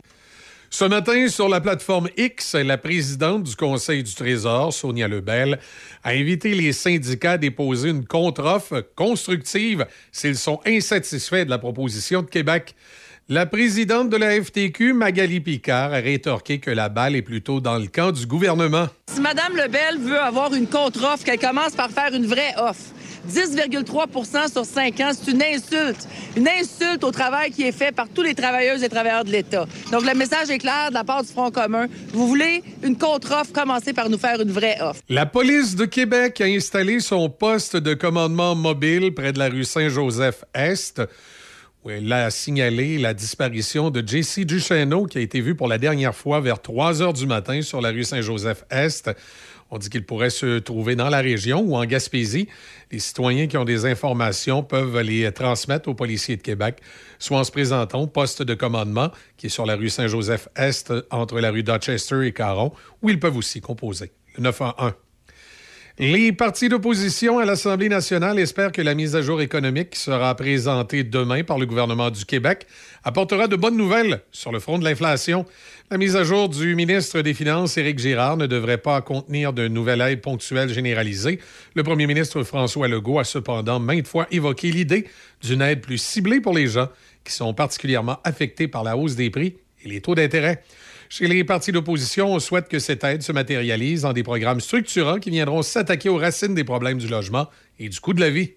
Ce 0.70 0.84
matin, 0.84 1.30
sur 1.30 1.48
la 1.48 1.62
plateforme 1.62 2.10
X, 2.18 2.54
la 2.54 2.78
présidente 2.78 3.44
du 3.44 3.56
Conseil 3.56 4.04
du 4.04 4.14
Trésor, 4.14 4.74
Sonia 4.74 5.08
Lebel, 5.08 5.60
a 6.04 6.10
invité 6.10 6.54
les 6.54 6.74
syndicats 6.74 7.34
à 7.34 7.38
déposer 7.38 7.90
une 7.90 8.06
contre-offre 8.06 8.86
constructive 8.96 9.86
s'ils 10.12 10.36
sont 10.36 10.60
insatisfaits 10.66 11.46
de 11.46 11.50
la 11.50 11.58
proposition 11.58 12.22
de 12.22 12.30
Québec. 12.30 12.76
La 13.30 13.46
présidente 13.46 14.10
de 14.10 14.16
la 14.16 14.42
FTQ, 14.42 14.94
Magali 14.94 15.42
Picard, 15.42 15.92
a 15.92 15.98
rétorqué 15.98 16.60
que 16.60 16.72
la 16.72 16.88
balle 16.88 17.14
est 17.14 17.22
plutôt 17.22 17.60
dans 17.60 17.78
le 17.78 17.88
camp 17.88 18.14
du 18.14 18.26
gouvernement. 18.26 18.88
Si 19.14 19.20
Mme 19.20 19.54
Lebel 19.54 19.98
veut 20.00 20.18
avoir 20.18 20.54
une 20.54 20.66
contre-offre, 20.66 21.26
qu'elle 21.26 21.38
commence 21.38 21.74
par 21.74 21.90
faire 21.90 22.14
une 22.14 22.26
vraie 22.26 22.54
offre. 22.56 22.80
10,3% 23.30 24.50
sur 24.50 24.64
5 24.64 25.00
ans, 25.02 25.12
c'est 25.12 25.32
une 25.32 25.44
insulte. 25.44 26.08
Une 26.38 26.48
insulte 26.48 27.04
au 27.04 27.12
travail 27.12 27.52
qui 27.52 27.64
est 27.64 27.74
fait 27.74 27.94
par 27.94 28.08
tous 28.08 28.22
les 28.22 28.34
travailleuses 28.34 28.82
et 28.82 28.88
travailleurs 28.88 29.26
de 29.26 29.32
l'État. 29.32 29.66
Donc, 29.92 30.06
le 30.06 30.14
message 30.14 30.50
est 30.50 30.60
clair 30.60 30.88
de 30.88 30.94
la 30.94 31.04
part 31.04 31.22
du 31.22 31.30
Front 31.30 31.52
commun. 31.52 31.88
Vous 32.14 32.30
voulez 32.30 32.64
une 32.82 32.98
contre-offre, 32.98 33.52
commencez 33.52 33.92
par 33.92 34.10
nous 34.10 34.18
faire 34.18 34.40
une 34.40 34.52
vraie 34.52 34.78
offre. 34.80 35.02
La 35.10 35.26
police 35.26 35.76
de 35.76 35.84
Québec 35.84 36.40
a 36.40 36.46
installé 36.46 37.02
son 37.02 37.30
poste 37.30 37.76
de 37.76 37.94
commandement 37.94 38.56
mobile 38.56 39.14
près 39.14 39.34
de 39.34 39.40
la 39.40 39.50
rue 39.50 39.66
Saint-Joseph-Est 39.66 41.02
où 41.88 41.90
elle 41.90 42.12
a 42.12 42.30
signalé 42.32 42.98
la 42.98 43.14
disparition 43.14 43.90
de 43.90 44.06
JC 44.06 44.44
Duchesneau, 44.44 45.06
qui 45.06 45.20
a 45.20 45.22
été 45.22 45.40
vu 45.40 45.56
pour 45.56 45.70
la 45.70 45.78
dernière 45.78 46.14
fois 46.14 46.42
vers 46.42 46.62
3 46.62 47.02
heures 47.02 47.14
du 47.14 47.26
matin 47.26 47.62
sur 47.62 47.80
la 47.80 47.92
rue 47.92 48.04
Saint-Joseph-Est. 48.04 49.12
On 49.72 49.78
dit 49.78 49.90
qu'il 49.90 50.06
pourrait 50.06 50.30
se 50.30 50.60
trouver 50.60 50.98
dans 50.98 51.08
la 51.08 51.20
région 51.20 51.62
ou 51.62 51.78
en 51.78 51.86
Gaspésie. 51.86 52.50
Les 52.92 53.00
citoyens 53.00 53.48
qui 53.48 53.56
ont 53.56 53.64
des 53.64 53.86
informations 53.86 54.64
peuvent 54.64 55.00
les 55.00 55.32
transmettre 55.32 55.88
aux 55.88 55.94
policiers 55.94 56.36
de 56.36 56.42
Québec, 56.42 56.82
soit 57.20 57.40
en 57.40 57.46
se 57.46 57.52
présentant 57.52 58.02
au 58.02 58.08
poste 58.08 58.42
de 58.42 58.54
commandement 58.54 59.10
qui 59.38 59.46
est 59.46 59.50
sur 59.50 59.66
la 59.66 59.78
rue 59.78 59.90
Saint-Joseph-Est 59.90 60.94
entre 61.10 61.40
la 61.40 61.52
rue 61.52 61.64
Dorchester 61.64 62.28
et 62.28 62.34
Caron, 62.34 62.74
ou 63.02 63.10
ils 63.10 63.20
peuvent 63.20 63.38
aussi 63.38 63.62
composer 63.62 64.12
le 64.36 64.44
911. 64.44 64.92
Les 66.00 66.32
partis 66.32 66.70
d'opposition 66.70 67.40
à 67.40 67.46
l'Assemblée 67.46 67.90
nationale 67.90 68.38
espèrent 68.38 68.72
que 68.72 68.84
la 68.84 68.94
mise 68.94 69.16
à 69.16 69.24
jour 69.24 69.42
économique 69.42 69.90
qui 69.90 70.00
sera 70.00 70.36
présentée 70.36 71.04
demain 71.04 71.44
par 71.44 71.58
le 71.58 71.66
gouvernement 71.66 72.12
du 72.12 72.24
Québec 72.24 72.68
apportera 73.04 73.48
de 73.48 73.56
bonnes 73.56 73.78
nouvelles 73.78 74.22
sur 74.32 74.52
le 74.52 74.60
front 74.60 74.78
de 74.78 74.84
l'inflation. 74.84 75.48
La 75.90 75.98
mise 75.98 76.16
à 76.16 76.24
jour 76.24 76.50
du 76.50 76.76
ministre 76.76 77.22
des 77.22 77.34
Finances, 77.34 77.80
Éric 77.80 77.98
Girard, 77.98 78.38
ne 78.38 78.46
devrait 78.46 78.78
pas 78.78 79.02
contenir 79.02 79.54
de 79.54 79.68
nouvelles 79.68 80.02
aides 80.02 80.22
ponctuelles 80.22 80.70
généralisées. 80.70 81.40
Le 81.74 81.82
premier 81.82 82.06
ministre 82.06 82.44
François 82.44 82.88
Legault 82.88 83.18
a 83.18 83.24
cependant 83.24 83.80
maintes 83.80 84.08
fois 84.08 84.28
évoqué 84.30 84.70
l'idée 84.70 85.08
d'une 85.42 85.64
aide 85.64 85.82
plus 85.82 85.98
ciblée 85.98 86.42
pour 86.42 86.54
les 86.54 86.68
gens 86.68 86.90
qui 87.24 87.34
sont 87.34 87.56
particulièrement 87.56 88.20
affectés 88.24 88.68
par 88.68 88.84
la 88.84 88.98
hausse 88.98 89.16
des 89.16 89.32
prix 89.32 89.56
et 89.84 89.90
les 89.90 90.02
taux 90.02 90.14
d'intérêt. 90.14 90.62
Chez 91.10 91.28
les 91.28 91.44
partis 91.44 91.72
d'opposition, 91.72 92.34
on 92.34 92.40
souhaite 92.40 92.68
que 92.68 92.80
cette 92.80 93.04
aide 93.04 93.22
se 93.22 93.32
matérialise 93.32 94.04
en 94.04 94.14
des 94.14 94.24
programmes 94.24 94.60
structurants 94.60 95.20
qui 95.20 95.30
viendront 95.30 95.62
s'attaquer 95.62 96.10
aux 96.10 96.18
racines 96.18 96.54
des 96.54 96.66
problèmes 96.66 96.98
du 96.98 97.08
logement 97.08 97.48
et 97.80 97.88
du 97.88 98.00
coût 98.00 98.14
de 98.14 98.20
la 98.20 98.30
vie. 98.30 98.52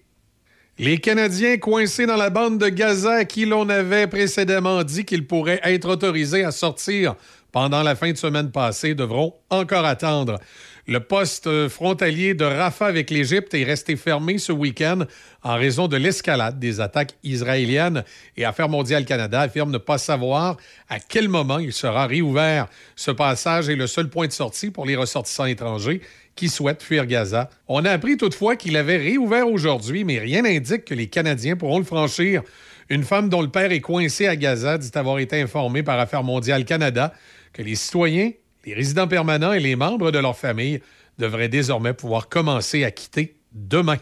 Les 0.77 0.97
Canadiens 0.97 1.57
coincés 1.57 2.05
dans 2.05 2.17
la 2.17 2.29
bande 2.29 2.57
de 2.57 2.67
Gaza 2.67 3.11
à 3.11 3.25
qui 3.25 3.45
l'on 3.45 3.69
avait 3.69 4.07
précédemment 4.07 4.83
dit 4.83 5.05
qu'ils 5.05 5.27
pourraient 5.27 5.61
être 5.63 5.89
autorisés 5.89 6.43
à 6.43 6.51
sortir 6.51 7.15
pendant 7.51 7.83
la 7.83 7.95
fin 7.95 8.11
de 8.11 8.17
semaine 8.17 8.51
passée 8.51 8.95
devront 8.95 9.35
encore 9.49 9.85
attendre. 9.85 10.39
Le 10.87 10.99
poste 10.99 11.67
frontalier 11.67 12.33
de 12.33 12.43
Rafah 12.43 12.87
avec 12.87 13.11
l'Égypte 13.11 13.53
est 13.53 13.63
resté 13.63 13.95
fermé 13.95 14.39
ce 14.39 14.51
week-end 14.51 15.05
en 15.43 15.55
raison 15.55 15.87
de 15.87 15.95
l'escalade 15.95 16.57
des 16.57 16.79
attaques 16.79 17.13
israéliennes 17.23 18.03
et 18.35 18.45
Affaires 18.45 18.69
mondiales 18.69 19.05
Canada 19.05 19.41
affirme 19.41 19.71
ne 19.71 19.77
pas 19.77 19.99
savoir 19.99 20.57
à 20.89 20.99
quel 20.99 21.29
moment 21.29 21.59
il 21.59 21.71
sera 21.71 22.07
réouvert. 22.07 22.67
Ce 22.95 23.11
passage 23.11 23.69
est 23.69 23.75
le 23.75 23.85
seul 23.85 24.09
point 24.09 24.25
de 24.25 24.31
sortie 24.31 24.71
pour 24.71 24.87
les 24.87 24.95
ressortissants 24.95 25.45
étrangers 25.45 26.01
qui 26.35 26.49
souhaitent 26.49 26.81
fuir 26.81 27.05
Gaza. 27.05 27.49
On 27.67 27.85
a 27.85 27.91
appris 27.91 28.17
toutefois 28.17 28.55
qu'il 28.55 28.75
avait 28.75 28.97
réouvert 28.97 29.47
aujourd'hui, 29.47 30.03
mais 30.03 30.17
rien 30.17 30.41
n'indique 30.41 30.85
que 30.85 30.95
les 30.95 31.07
Canadiens 31.07 31.55
pourront 31.55 31.79
le 31.79 31.85
franchir. 31.85 32.41
Une 32.89 33.03
femme 33.03 33.29
dont 33.29 33.41
le 33.41 33.49
père 33.49 33.71
est 33.71 33.81
coincé 33.81 34.27
à 34.27 34.35
Gaza 34.35 34.79
dit 34.79 34.91
avoir 34.95 35.19
été 35.19 35.39
informée 35.39 35.83
par 35.83 35.99
Affaires 35.99 36.23
mondiales 36.23 36.65
Canada 36.65 37.13
que 37.53 37.61
les 37.61 37.75
citoyens 37.75 38.31
les 38.65 38.73
résidents 38.73 39.07
permanents 39.07 39.53
et 39.53 39.59
les 39.59 39.75
membres 39.75 40.11
de 40.11 40.19
leur 40.19 40.37
famille 40.37 40.81
devraient 41.17 41.49
désormais 41.49 41.93
pouvoir 41.93 42.29
commencer 42.29 42.83
à 42.83 42.91
quitter 42.91 43.35
demain. 43.53 43.97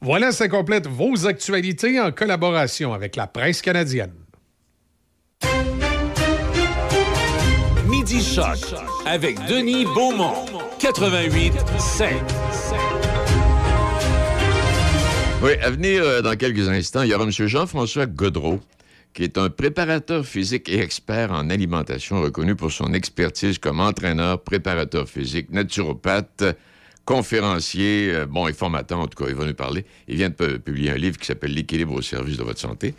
Voilà, 0.00 0.32
ça 0.32 0.48
complète 0.48 0.86
vos 0.86 1.26
actualités 1.26 1.98
en 2.00 2.12
collaboration 2.12 2.92
avec 2.92 3.16
la 3.16 3.26
presse 3.26 3.62
canadienne. 3.62 4.12
Midi 7.88 8.22
Choc 8.22 8.58
avec 9.06 9.38
Denis 9.46 9.84
Beaumont, 9.84 10.44
88 10.78 11.54
5. 11.78 12.12
Oui, 15.42 15.52
à 15.62 15.70
venir 15.70 16.02
euh, 16.02 16.22
dans 16.22 16.34
quelques 16.34 16.68
instants, 16.68 17.02
il 17.02 17.10
y 17.10 17.14
aura 17.14 17.24
M. 17.24 17.30
Jean-François 17.30 18.06
Godreau, 18.06 18.60
qui 19.16 19.24
est 19.24 19.38
un 19.38 19.48
préparateur 19.48 20.26
physique 20.26 20.68
et 20.68 20.78
expert 20.78 21.32
en 21.32 21.48
alimentation 21.48 22.20
reconnu 22.20 22.54
pour 22.54 22.70
son 22.70 22.92
expertise 22.92 23.58
comme 23.58 23.80
entraîneur, 23.80 24.42
préparateur 24.42 25.08
physique, 25.08 25.50
naturopathe. 25.50 26.44
conférencier, 27.06 28.10
euh, 28.12 28.26
bon, 28.26 28.46
et 28.48 28.52
formateur, 28.52 28.98
en 28.98 29.06
tout 29.06 29.22
cas, 29.24 29.30
il 29.30 29.36
va 29.36 29.44
nous 29.46 29.54
parler. 29.54 29.86
Il 30.08 30.16
vient 30.16 30.28
de 30.28 30.34
pu- 30.34 30.58
publier 30.58 30.90
un 30.90 30.96
livre 30.96 31.16
qui 31.16 31.24
s'appelle 31.24 31.54
L'équilibre 31.54 31.94
au 31.94 32.02
service 32.02 32.36
de 32.36 32.42
votre 32.42 32.58
santé. 32.58 32.94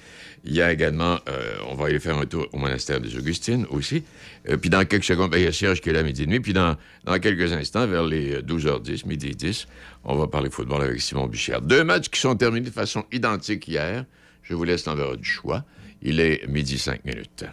Il 0.46 0.54
y 0.56 0.62
a 0.62 0.72
également, 0.72 1.20
euh, 1.28 1.58
on 1.70 1.76
va 1.76 1.88
aller 1.88 2.00
faire 2.00 2.18
un 2.18 2.26
tour 2.26 2.48
au 2.54 2.58
monastère 2.58 3.00
des 3.02 3.16
Augustines 3.18 3.66
aussi. 3.70 4.04
Euh, 4.50 4.56
puis 4.58 4.70
dans 4.70 4.84
quelques 4.86 5.04
secondes, 5.04 5.30
ben, 5.32 5.38
il 5.40 5.44
y 5.44 5.48
a 5.48 5.52
Serge 5.52 5.82
qui 5.82 5.90
est 5.90 5.94
là 5.94 6.00
à 6.00 6.04
midi 6.04 6.24
et 6.24 6.26
demi. 6.26 6.40
Puis 6.40 6.54
dans, 6.54 6.78
quelques 7.22 7.52
instants, 7.52 7.86
vers 7.86 8.06
les 8.06 8.36
euh, 8.36 8.42
12h10, 8.42 9.06
midi 9.06 9.32
10, 9.32 9.68
on 10.06 10.16
va 10.16 10.26
parler 10.28 10.50
football 10.50 10.82
avec 10.82 11.02
Simon 11.02 11.28
Bichard. 11.28 11.62
Deux 11.62 11.84
matchs 11.84 12.08
qui 12.10 12.20
sont 12.22 12.36
terminés 12.36 12.66
de 12.70 12.74
façon 12.74 13.04
identique 13.12 13.68
hier. 13.68 14.06
Je 14.42 14.56
vous 14.56 14.64
laisse 14.64 14.86
l'envers 14.86 15.18
du 15.18 15.30
choix. 15.30 15.66
Il 16.02 16.20
est 16.20 16.48
midi 16.48 16.78
5 16.78 17.04
minutes. 17.06 17.46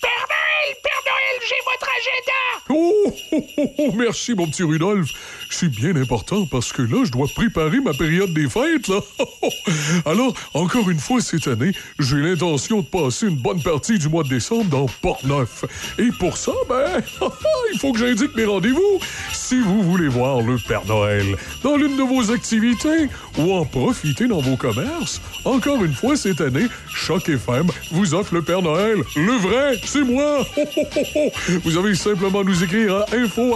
Père 0.00 0.26
Noël, 0.28 0.76
Père 0.82 1.02
Noël, 1.06 1.40
j'ai 1.48 1.60
votre 1.64 1.88
agenda! 1.96 2.42
Oh, 2.68 3.14
oh, 3.32 3.44
oh, 3.58 3.70
oh, 3.78 3.92
merci, 3.96 4.34
mon 4.34 4.46
petit 4.48 4.64
Rudolph. 4.64 5.10
C'est 5.50 5.68
bien 5.68 5.96
important 5.96 6.46
parce 6.46 6.72
que 6.72 6.82
là, 6.82 7.04
je 7.04 7.10
dois 7.10 7.26
préparer 7.34 7.80
ma 7.80 7.92
période 7.92 8.32
des 8.32 8.48
fêtes, 8.48 8.88
là. 8.88 9.00
Alors, 10.06 10.34
encore 10.54 10.90
une 10.90 10.98
fois 10.98 11.20
cette 11.20 11.46
année, 11.48 11.72
j'ai 11.98 12.16
l'intention 12.16 12.80
de 12.80 12.86
passer 12.86 13.26
une 13.28 13.36
bonne 13.36 13.62
partie 13.62 13.98
du 13.98 14.08
mois 14.08 14.22
de 14.22 14.28
décembre 14.28 14.64
dans 14.66 14.86
Port-Neuf. 15.00 15.64
Et 15.98 16.10
pour 16.18 16.36
ça, 16.36 16.52
ben, 16.68 17.02
il 17.72 17.78
faut 17.78 17.92
que 17.92 17.98
j'indique 17.98 18.34
mes 18.36 18.44
rendez-vous. 18.44 19.00
Si 19.32 19.60
vous 19.60 19.82
voulez 19.82 20.08
voir 20.08 20.42
le 20.42 20.56
Père 20.58 20.84
Noël 20.86 21.36
dans 21.62 21.76
l'une 21.76 21.96
de 21.96 22.02
vos 22.02 22.30
activités 22.30 23.08
ou 23.38 23.52
en 23.52 23.64
profiter 23.64 24.26
dans 24.26 24.40
vos 24.40 24.56
commerces, 24.56 25.20
encore 25.44 25.84
une 25.84 25.94
fois 25.94 26.16
cette 26.16 26.40
année, 26.40 26.66
Choc 26.88 27.28
FM 27.28 27.66
vous 27.92 28.14
offre 28.14 28.34
le 28.34 28.42
Père 28.42 28.62
Noël. 28.62 28.98
Le 29.14 29.32
vrai, 29.32 29.80
c'est 29.84 30.02
moi. 30.02 30.46
Vous 31.64 31.76
avez 31.76 31.94
simplement 31.94 32.40
à 32.40 32.44
nous 32.44 32.62
écrire 32.62 32.96
à 32.96 33.06
info 33.14 33.54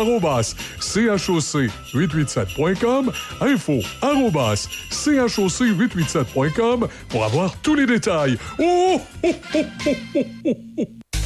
choc887.com, 1.93 3.11
info 3.41 3.80
choc887.com 4.03 6.88
pour 7.09 7.24
avoir 7.24 7.57
tous 7.62 7.74
les 7.74 7.86
détails. 7.86 8.36
Oh, 8.59 9.01
oh, 9.24 9.34
oh. 9.57 9.61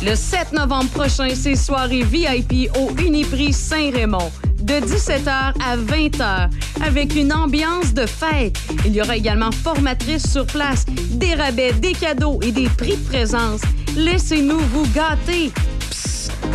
Le 0.02 0.14
7 0.14 0.52
novembre 0.52 0.90
prochain, 0.90 1.28
c'est 1.34 1.54
soirée 1.54 2.02
VIP 2.02 2.70
au 2.76 2.90
Uniprix 3.00 3.54
Saint-Raymond. 3.54 4.30
De 4.60 4.74
17h 4.74 5.28
à 5.28 5.76
20h, 5.76 6.50
avec 6.84 7.14
une 7.14 7.32
ambiance 7.32 7.94
de 7.94 8.04
fête. 8.06 8.58
Il 8.84 8.94
y 8.94 9.00
aura 9.00 9.16
également 9.16 9.52
formatrice 9.52 10.30
sur 10.30 10.46
place, 10.46 10.84
des 10.86 11.34
rabais, 11.34 11.72
des 11.72 11.92
cadeaux 11.92 12.40
et 12.42 12.52
des 12.52 12.68
prix 12.68 12.96
de 12.96 13.08
présence. 13.08 13.62
Laissez-nous 13.96 14.58
vous 14.58 14.86
gâter. 14.94 15.52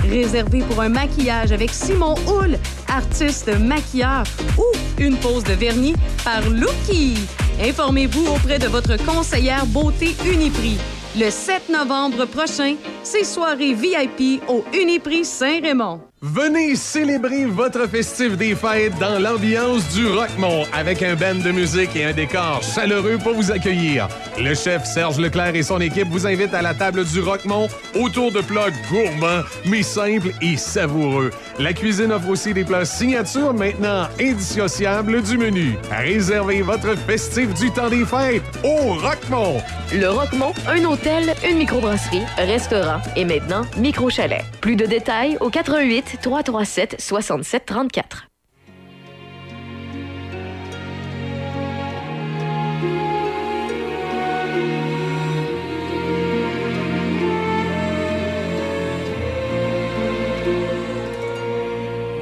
Réservé 0.10 0.62
pour 0.62 0.82
un 0.82 0.90
maquillage 0.90 1.52
avec 1.52 1.72
Simon 1.72 2.16
Houle, 2.28 2.58
artiste 2.88 3.50
maquilleur, 3.60 4.24
ou 4.58 4.66
une 5.00 5.18
pose 5.18 5.44
de 5.44 5.54
vernis 5.54 5.96
par 6.24 6.42
Lucky. 6.50 7.16
Informez-vous 7.62 8.28
auprès 8.28 8.60
de 8.60 8.68
votre 8.68 8.98
conseillère 9.06 9.66
beauté 9.66 10.16
Uniprix. 10.26 10.78
Le 11.18 11.30
7 11.30 11.70
novembre 11.70 12.26
prochain, 12.26 12.76
c'est 13.04 13.24
soirée 13.24 13.74
VIP 13.74 14.42
au 14.48 14.64
Uniprix 14.74 15.26
Saint-Raymond. 15.26 16.09
Venez 16.22 16.76
célébrer 16.76 17.46
votre 17.46 17.88
festif 17.88 18.36
des 18.36 18.54
fêtes 18.54 18.92
dans 19.00 19.20
l'ambiance 19.20 19.88
du 19.94 20.06
Rockmont 20.06 20.66
avec 20.74 21.02
un 21.02 21.16
band 21.16 21.36
de 21.36 21.50
musique 21.50 21.96
et 21.96 22.04
un 22.04 22.12
décor 22.12 22.62
chaleureux 22.62 23.18
pour 23.24 23.36
vous 23.36 23.52
accueillir. 23.52 24.10
Le 24.38 24.54
chef 24.54 24.84
Serge 24.84 25.18
Leclerc 25.18 25.56
et 25.56 25.64
son 25.64 25.80
équipe 25.80 26.10
vous 26.10 26.28
invitent 26.28 26.54
à 26.54 26.62
la 26.62 26.74
table 26.74 27.06
du 27.06 27.22
Rockmont 27.22 27.70
autour 27.96 28.34
de 28.34 28.42
plats 28.42 28.70
gourmands, 28.92 29.44
mais 29.66 29.82
simples 29.82 30.34
et 30.42 30.58
savoureux. 30.58 31.30
La 31.58 31.72
cuisine 31.72 32.12
offre 32.12 32.28
aussi 32.28 32.54
des 32.54 32.66
plats 32.66 32.84
signature 32.84 33.54
maintenant 33.54 34.10
indissociables 34.20 35.22
du 35.22 35.38
menu. 35.38 35.78
Réservez 35.90 36.64
votre 36.64 36.98
festif 36.98 37.54
du 37.54 37.72
temps 37.72 37.90
des 37.90 38.04
fêtes 38.04 38.44
au 38.66 38.96
Rockmont. 38.96 39.62
Le 39.94 40.10
Roquemont, 40.10 40.54
un 40.68 40.84
hôtel, 40.84 41.34
une 41.50 41.58
microbrasserie, 41.58 42.22
restaurant 42.38 43.00
et 43.16 43.26
maintenant 43.26 43.62
micro-chalet. 43.78 44.44
Plus 44.62 44.76
de 44.76 44.86
détails 44.86 45.38
au 45.40 45.50
88 45.50 46.09
337 46.18 47.00
67 47.00 47.66
34. 47.66 48.28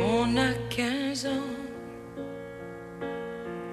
On 0.05 0.37
a 0.37 0.53
15 0.69 1.25
ans, 1.27 1.29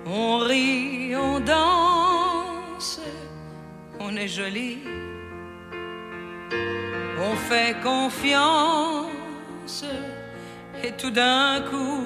on 0.07 0.39
rit, 0.39 1.15
on 1.17 1.41
danse, 1.41 3.01
on 4.01 4.17
est 4.17 4.29
joli, 4.29 4.79
on 7.19 7.35
fait 7.37 7.75
confiance 7.83 9.24
et 10.83 10.93
tout 10.93 11.11
d'un 11.11 11.63
coup, 11.71 12.05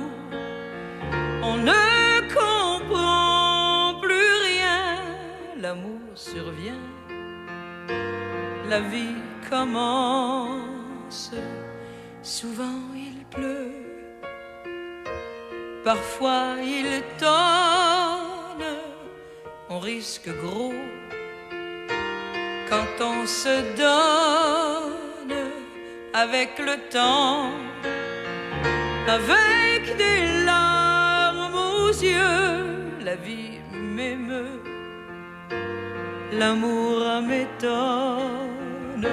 on 1.42 1.56
ne 1.56 2.20
comprend 2.32 4.00
plus 4.00 4.32
rien, 4.46 4.96
l'amour 5.60 6.00
survient, 6.14 6.84
la 8.68 8.80
vie 8.80 9.16
commence, 9.50 11.32
souvent 12.22 12.80
il 12.94 13.24
pleut. 13.26 13.72
Parfois 15.84 16.56
il 16.62 17.02
tonne, 17.18 18.76
on 19.68 19.80
risque 19.80 20.28
gros 20.42 20.74
quand 22.68 23.04
on 23.04 23.26
se 23.26 23.76
donne 23.76 24.87
avec 26.20 26.58
le 26.58 26.76
temps, 26.90 27.50
avec 29.06 29.96
des 29.96 30.44
larmes 30.44 31.54
aux 31.54 31.92
yeux, 31.92 33.04
la 33.04 33.14
vie 33.14 33.60
m'émeut, 33.72 34.60
l'amour 36.32 37.04
m'étonne. 37.28 39.06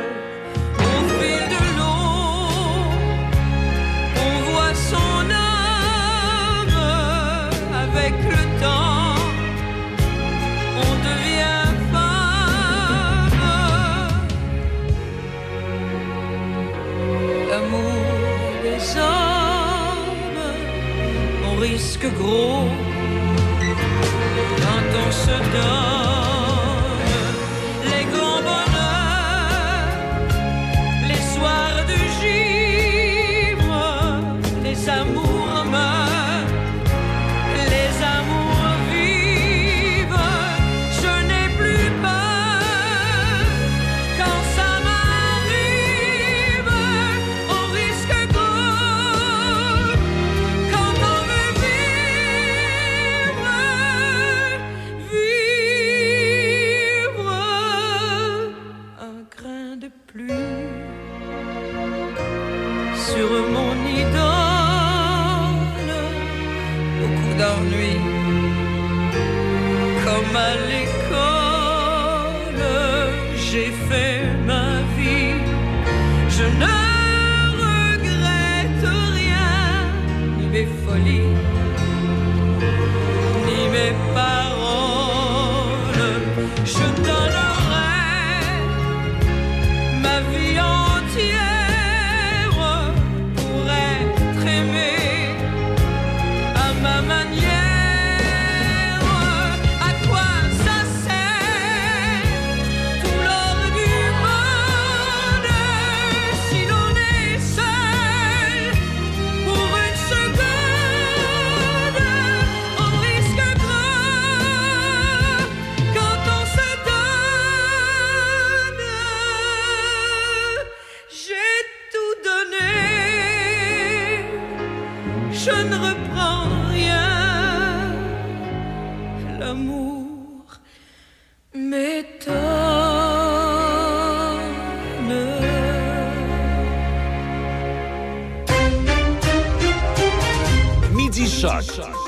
Gros. 22.10 22.68
Quand 24.62 25.08
on 25.08 25.12
se 25.12 25.38
donne 25.54 25.95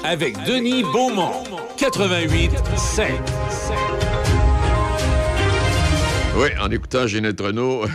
avec 0.07 0.41
Denis 0.45 0.83
Beaumont. 0.83 1.43
88 1.75 2.51
5. 2.77 3.11
Oui, 6.37 6.47
en 6.61 6.71
écoutant 6.71 7.07
Ginette 7.07 7.41
Renault, 7.41 7.85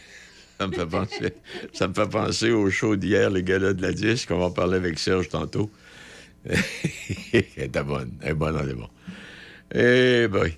ça 0.58 0.66
me 0.66 0.72
fait 0.72 0.86
penser, 0.86 1.34
ça 1.74 1.88
me 1.88 1.92
fait 1.92 2.08
penser 2.08 2.50
au 2.52 2.70
show 2.70 2.96
d'hier, 2.96 3.28
les 3.28 3.42
gars-là 3.42 3.74
de 3.74 3.82
la 3.82 3.92
disque. 3.92 4.30
On 4.30 4.38
va 4.38 4.46
en 4.46 4.50
parler 4.50 4.76
avec 4.76 4.98
Serge 4.98 5.28
tantôt. 5.28 5.70
elle 6.48 7.44
était 7.58 7.82
bonne. 7.82 8.12
Elle 8.22 8.30
est 8.30 8.34
bonne, 8.34 8.58
elle 8.62 8.70
est 8.70 8.74
bonne. 8.74 8.88
Eh 9.74 10.28
boy. 10.28 10.56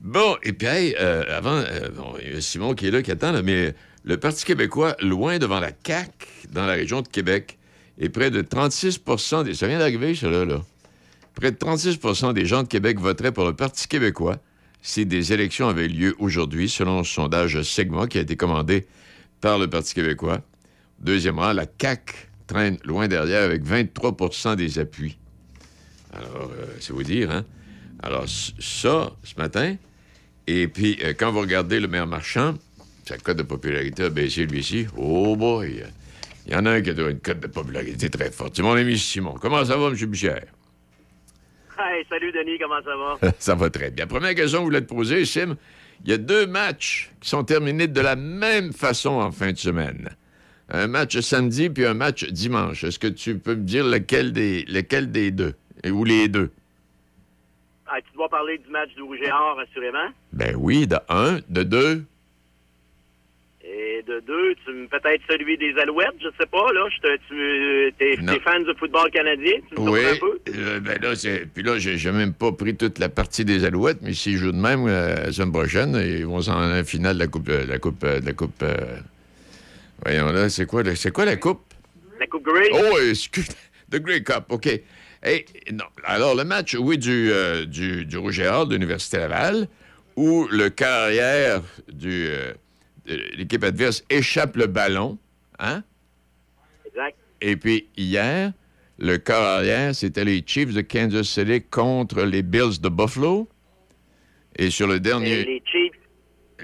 Bon, 0.00 0.36
et 0.42 0.54
puis, 0.54 0.68
hey, 0.68 0.96
euh, 0.98 1.36
avant, 1.36 1.62
euh, 1.68 2.40
Simon 2.40 2.74
qui 2.74 2.86
est 2.86 2.90
là, 2.90 3.02
qui 3.02 3.10
attend, 3.10 3.32
là, 3.32 3.42
mais 3.42 3.74
le 4.04 4.16
Parti 4.16 4.46
québécois, 4.46 4.96
loin 5.00 5.38
devant 5.38 5.60
la 5.60 5.72
CAQ, 5.86 6.08
dans 6.50 6.64
la 6.64 6.74
région 6.74 7.02
de 7.02 7.08
Québec, 7.08 7.58
et 7.98 8.08
près 8.08 8.30
de 8.30 8.42
36 8.42 9.00
des... 9.44 9.54
Ça 9.54 9.66
vient 9.66 9.78
d'arriver, 9.78 10.14
là. 10.22 10.62
Près 11.34 11.52
de 11.52 11.56
36% 11.56 12.32
des 12.32 12.46
gens 12.46 12.62
de 12.62 12.68
Québec 12.68 12.98
voteraient 12.98 13.32
pour 13.32 13.44
le 13.44 13.54
Parti 13.54 13.88
québécois 13.88 14.38
si 14.82 15.04
des 15.04 15.32
élections 15.32 15.68
avaient 15.68 15.88
lieu 15.88 16.14
aujourd'hui, 16.18 16.68
selon 16.68 16.98
le 16.98 17.04
sondage 17.04 17.60
Segma 17.62 18.06
qui 18.06 18.18
a 18.18 18.20
été 18.20 18.36
commandé 18.36 18.86
par 19.40 19.58
le 19.58 19.68
Parti 19.68 19.94
québécois. 19.94 20.42
Deuxièmement, 21.00 21.52
la 21.52 21.66
CAQ 21.80 22.14
traîne 22.46 22.78
loin 22.84 23.08
derrière 23.08 23.42
avec 23.42 23.64
23% 23.64 24.54
des 24.54 24.78
appuis. 24.78 25.18
Alors, 26.12 26.50
euh, 26.52 26.66
c'est 26.80 26.92
vous 26.92 27.02
dire, 27.02 27.30
hein? 27.30 27.44
Alors, 28.02 28.26
ça, 28.28 29.12
ce 29.24 29.34
matin, 29.36 29.76
et 30.46 30.68
puis, 30.68 30.98
euh, 31.02 31.12
quand 31.18 31.32
vous 31.32 31.40
regardez 31.40 31.80
le 31.80 31.88
maire 31.88 32.06
marchand, 32.06 32.54
sa 33.04 33.18
cote 33.18 33.38
de 33.38 33.42
popularité 33.42 34.04
a 34.04 34.10
baissé, 34.10 34.46
lui 34.46 34.60
ici. 34.60 34.86
Oh 34.96 35.36
boy! 35.36 35.82
Il 36.46 36.52
y 36.52 36.56
en 36.56 36.64
a 36.66 36.70
un 36.72 36.80
qui 36.80 36.90
a 36.90 36.92
une 36.92 37.18
cote 37.20 37.40
de 37.40 37.46
popularité 37.48 38.08
très 38.08 38.30
forte. 38.30 38.54
C'est 38.56 38.62
mon 38.62 38.72
ami 38.74 38.96
Simon. 38.98 39.34
Comment 39.40 39.64
ça 39.64 39.76
va, 39.76 39.88
M. 39.88 39.94
Bichère? 39.94 40.44
Hey, 41.78 42.04
salut 42.08 42.32
Denis, 42.32 42.58
comment 42.58 42.80
ça 42.82 42.96
va? 42.96 43.32
ça 43.38 43.54
va 43.54 43.68
très 43.68 43.90
bien. 43.90 44.06
Première 44.06 44.34
question 44.34 44.58
que 44.58 44.62
je 44.62 44.66
voulais 44.66 44.80
te 44.82 44.86
poser, 44.94 45.24
Sim. 45.24 45.56
Il 46.04 46.10
y 46.10 46.14
a 46.14 46.18
deux 46.18 46.46
matchs 46.46 47.10
qui 47.20 47.28
sont 47.28 47.42
terminés 47.42 47.88
de 47.88 48.00
la 48.00 48.16
même 48.16 48.72
façon 48.72 49.10
en 49.20 49.32
fin 49.32 49.52
de 49.52 49.56
semaine. 49.58 50.10
Un 50.68 50.86
match 50.88 51.18
samedi 51.20 51.70
puis 51.70 51.84
un 51.86 51.94
match 51.94 52.24
dimanche. 52.24 52.84
Est-ce 52.84 52.98
que 52.98 53.06
tu 53.06 53.38
peux 53.38 53.54
me 53.54 53.62
dire 53.64 53.84
lequel 53.86 54.32
des, 54.32 54.64
lequel 54.68 55.10
des 55.10 55.30
deux? 55.30 55.54
Et- 55.84 55.90
Ou 55.90 56.04
les 56.04 56.28
deux? 56.28 56.50
Ah, 57.86 57.98
tu 58.04 58.12
dois 58.14 58.28
parler 58.28 58.58
du 58.58 58.68
match 58.70 58.92
du 58.94 59.02
Rouge 59.02 59.18
et 59.22 59.30
Or, 59.30 59.58
assurément. 59.60 60.08
Ben 60.32 60.54
oui, 60.58 60.86
de 60.86 60.96
un, 61.08 61.38
de 61.48 61.62
deux. 61.62 62.04
Et 63.78 64.02
de 64.08 64.20
deux, 64.26 64.54
tu 64.64 64.72
peut-être 64.88 65.20
celui 65.28 65.58
des 65.58 65.74
Alouettes, 65.78 66.14
je 66.22 66.28
sais 66.40 66.46
pas, 66.50 66.72
là. 66.72 66.88
Je 66.88 67.16
tu 67.28 67.92
t'es, 67.98 68.16
t'es 68.16 68.40
fan 68.40 68.64
du 68.64 68.70
football 68.78 69.10
canadien, 69.10 69.52
tu 69.68 69.78
me 69.78 69.90
Oui. 69.90 70.00
un 70.06 70.16
peu? 70.16 70.38
Euh, 70.54 70.80
ben 70.80 70.98
là, 71.02 71.14
c'est- 71.14 71.44
puis 71.52 71.62
là, 71.62 71.78
j'ai 71.78 71.98
j'ai 71.98 72.10
même 72.12 72.32
pas 72.32 72.52
pris 72.52 72.74
toute 72.74 72.98
la 72.98 73.10
partie 73.10 73.44
des 73.44 73.66
Alouettes, 73.66 73.98
mais 74.00 74.14
s'ils 74.14 74.38
jouent 74.38 74.52
de 74.52 74.56
même 74.56 74.86
euh, 74.88 75.26
la 75.26 75.32
semaine 75.32 75.52
prochaine, 75.52 75.94
ils 76.02 76.24
vont 76.24 76.40
en 76.48 76.60
la 76.68 76.84
finale 76.84 77.16
de 77.16 77.20
la 77.20 77.26
coupe, 77.26 77.48
euh, 77.50 77.66
la 77.66 77.78
coupe, 77.78 78.02
euh, 78.04 78.20
de 78.20 78.26
la 78.26 78.32
coupe. 78.32 78.62
euh, 78.62 78.96
Voyons 80.04 80.32
là, 80.32 80.48
c'est 80.48 80.64
quoi, 80.66 80.82
c'est 80.94 81.10
quoi 81.10 81.24
la 81.26 81.36
coupe? 81.36 81.60
La 82.18 82.26
Coupe 82.26 82.44
Grey? 82.44 82.68
Oh, 82.72 82.98
excuse, 83.10 83.48
The 83.90 83.96
Grey 84.00 84.22
Cup, 84.22 84.44
OK. 84.50 84.68
Hey, 85.22 85.44
non. 85.72 85.84
Alors, 86.04 86.34
le 86.34 86.44
match, 86.44 86.74
oui, 86.78 86.96
du, 86.96 87.30
du, 87.66 88.06
du 88.06 88.16
Rouge 88.16 88.40
et 88.40 88.46
Or 88.46 88.66
de 88.66 88.74
l'Université 88.74 89.18
Laval, 89.18 89.68
où 90.16 90.46
le 90.50 90.70
carrière 90.70 91.60
du, 91.92 92.28
l'équipe 93.06 93.62
adverse 93.64 94.04
échappe 94.10 94.56
le 94.56 94.66
ballon, 94.66 95.18
hein? 95.58 95.82
Exact. 96.86 97.16
Et 97.40 97.56
puis, 97.56 97.86
hier, 97.96 98.52
le 98.98 99.18
corps 99.18 99.44
arrière, 99.44 99.94
c'était 99.94 100.24
les 100.24 100.42
Chiefs 100.46 100.72
de 100.72 100.80
Kansas 100.80 101.28
City 101.28 101.62
contre 101.62 102.22
les 102.22 102.42
Bills 102.42 102.80
de 102.80 102.88
Buffalo. 102.88 103.48
Et 104.58 104.70
sur 104.70 104.86
le 104.86 104.96
Et 104.96 105.00
dernier, 105.00 105.44
les 105.44 105.62
Chiefs, 105.70 105.92